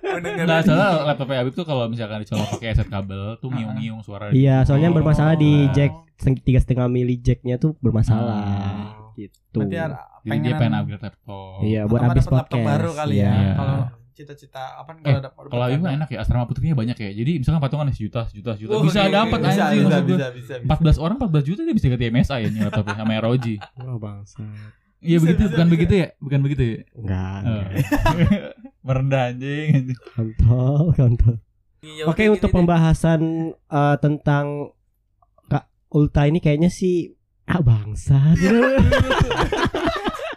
Mendengar. 0.02 0.44
Nah, 0.44 0.60
soalnya 0.60 0.88
laptopnya 1.04 1.36
Habib 1.38 1.52
tuh 1.52 1.64
kalau 1.64 1.84
misalkan 1.86 2.18
dicolok 2.20 2.48
pakai 2.50 2.68
headset 2.70 2.88
kabel 2.88 3.22
tuh 3.36 3.48
ngiung-ngiung 3.48 4.00
suara. 4.00 4.30
Iya, 4.30 4.62
soalnya 4.62 4.86
yang 4.86 4.94
Oh. 4.94 4.98
bermasalah 4.98 5.34
di 5.34 5.50
jack 5.70 5.92
tiga 6.40 6.58
setengah 6.58 6.86
mili 6.86 7.16
jacknya 7.16 7.56
tuh 7.56 7.76
bermasalah. 7.78 8.96
Gitu. 9.14 9.36
Berarti 9.54 9.76
ada 9.76 9.96
Jadi 10.22 10.38
dia 10.40 10.54
pengen 10.56 10.74
upgrade 10.76 11.02
laptop. 11.02 11.58
Iya, 11.60 11.80
buat 11.84 12.00
habis 12.02 12.24
dapet 12.24 12.32
laptop 12.34 12.56
podcast. 12.56 12.70
baru 12.72 12.90
kali 12.94 13.14
Iya. 13.14 13.28
ya. 13.28 13.52
Kalau 13.54 13.78
cita-cita 14.14 14.78
apa 14.78 14.94
Eh, 14.94 15.02
kalau 15.02 15.20
dapat 15.20 15.42
Kalau 15.50 15.64
Habib 15.66 15.82
enak 15.84 16.08
ya, 16.08 16.18
asrama 16.22 16.46
putrinya 16.46 16.78
banyak 16.78 16.96
ya. 16.96 17.10
Jadi 17.10 17.32
misalkan 17.42 17.60
patungan 17.60 17.90
sejuta, 17.90 18.30
sejuta, 18.30 18.54
sejuta. 18.54 18.72
Oh, 18.78 18.86
bisa 18.86 19.04
iya, 19.04 19.20
dapat 19.20 19.38
iya, 19.42 19.48
bisa, 19.50 19.62
anjing 19.66 19.84
bisa, 19.84 19.98
bisa, 20.00 20.26
bisa, 20.32 20.54
bisa. 20.62 20.96
14 20.96 21.04
orang 21.04 21.16
14 21.18 21.48
juta 21.50 21.60
dia 21.66 21.74
bisa 21.74 21.86
ganti 21.90 22.04
MSI 22.08 22.38
ya 22.38 22.48
nih 22.48 22.60
laptopnya 22.70 22.94
sama 22.96 23.12
ROG. 23.20 23.46
Oh, 23.82 23.98
bangsa. 23.98 24.42
Iya 25.04 25.16
begitu, 25.20 25.42
bisa, 25.44 25.52
bukan 25.52 25.66
bisa. 25.68 25.74
begitu 25.76 25.92
ya? 25.92 26.08
Bukan 26.16 26.40
begitu 26.40 26.62
ya? 26.62 26.78
Enggak. 26.96 27.40
Oh. 27.44 27.62
Merendah 28.86 29.22
anjing. 29.34 29.92
Kontol, 30.16 30.82
kontol. 30.96 31.36
Ya 31.84 32.08
Oke, 32.08 32.24
udah 32.24 32.40
untuk 32.40 32.50
pembahasan 32.54 33.20
eh, 33.52 33.96
tentang 34.00 34.72
Kak 35.52 35.68
Ulta 35.92 36.24
ini 36.24 36.40
kayaknya 36.40 36.72
sih 36.72 37.12
ah 37.44 37.60
bangsat. 37.60 38.40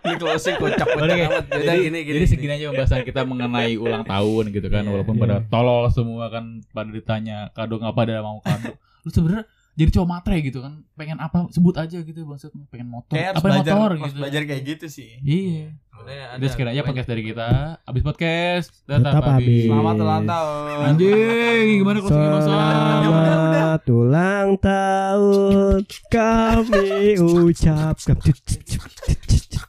Ini 0.08 0.16
closing 0.16 0.56
kocak 0.56 0.88
kocak 0.88 1.18
amat. 1.28 1.44
Yaudah, 1.52 1.60
Jadi, 1.60 1.80
gini 1.84 2.00
gini. 2.08 2.16
jadi 2.16 2.26
segini 2.32 2.52
aja 2.56 2.66
pembahasan 2.72 3.02
kita 3.04 3.22
mengenai 3.28 3.76
ulang 3.76 4.04
tahun 4.08 4.44
gitu 4.56 4.68
kan, 4.72 4.84
Iya, 4.88 4.92
walaupun 4.96 5.16
iya. 5.20 5.22
pada 5.28 5.36
tolol 5.52 5.84
semua 5.92 6.26
kan 6.32 6.64
pada 6.72 6.90
ditanya 6.96 7.52
kado 7.52 7.76
nggak 7.78 7.96
pada 7.96 8.24
mau 8.24 8.40
kado. 8.40 8.72
Lu 9.04 9.10
sebenarnya 9.12 9.44
jadi 9.78 9.94
cowok 9.94 10.10
matre 10.10 10.42
gitu 10.42 10.66
kan, 10.66 10.82
pengen 10.98 11.22
apa 11.22 11.46
sebut 11.54 11.78
aja 11.78 12.02
gitu 12.02 12.26
maksudnya, 12.26 12.66
pengen 12.74 12.90
motor, 12.90 13.14
Kayak 13.14 13.38
apa 13.38 13.46
belajar, 13.46 13.74
motor 13.78 13.92
gitu. 14.02 14.18
belajar 14.18 14.42
kayak 14.50 14.64
gitu 14.66 14.86
sih. 14.90 15.22
Iya. 15.22 15.78
Sebenarnya 15.94 16.26
ada 16.34 16.38
Udah 16.42 16.50
banyak. 16.82 16.90
podcast 16.90 17.10
dari 17.14 17.24
kita. 17.26 17.50
Abis 17.86 18.02
podcast, 18.02 18.68
Tetap 18.90 19.02
tetap, 19.06 19.24
habis. 19.30 19.46
habis. 19.46 19.64
Selamat 19.70 19.96
ulang 20.02 20.26
tahun. 20.26 20.78
Anjing, 20.82 21.66
gimana 21.78 21.98
Sam? 22.02 22.42
Selamat 22.42 23.82
ulang 23.86 24.50
tahun 24.58 25.78
kami 26.10 26.90
ucapkan 27.22 28.18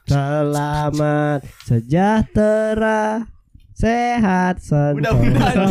Selamat 0.09 1.39
sejahtera 1.69 3.29
sehat 3.77 4.57
sentosa 4.59 5.69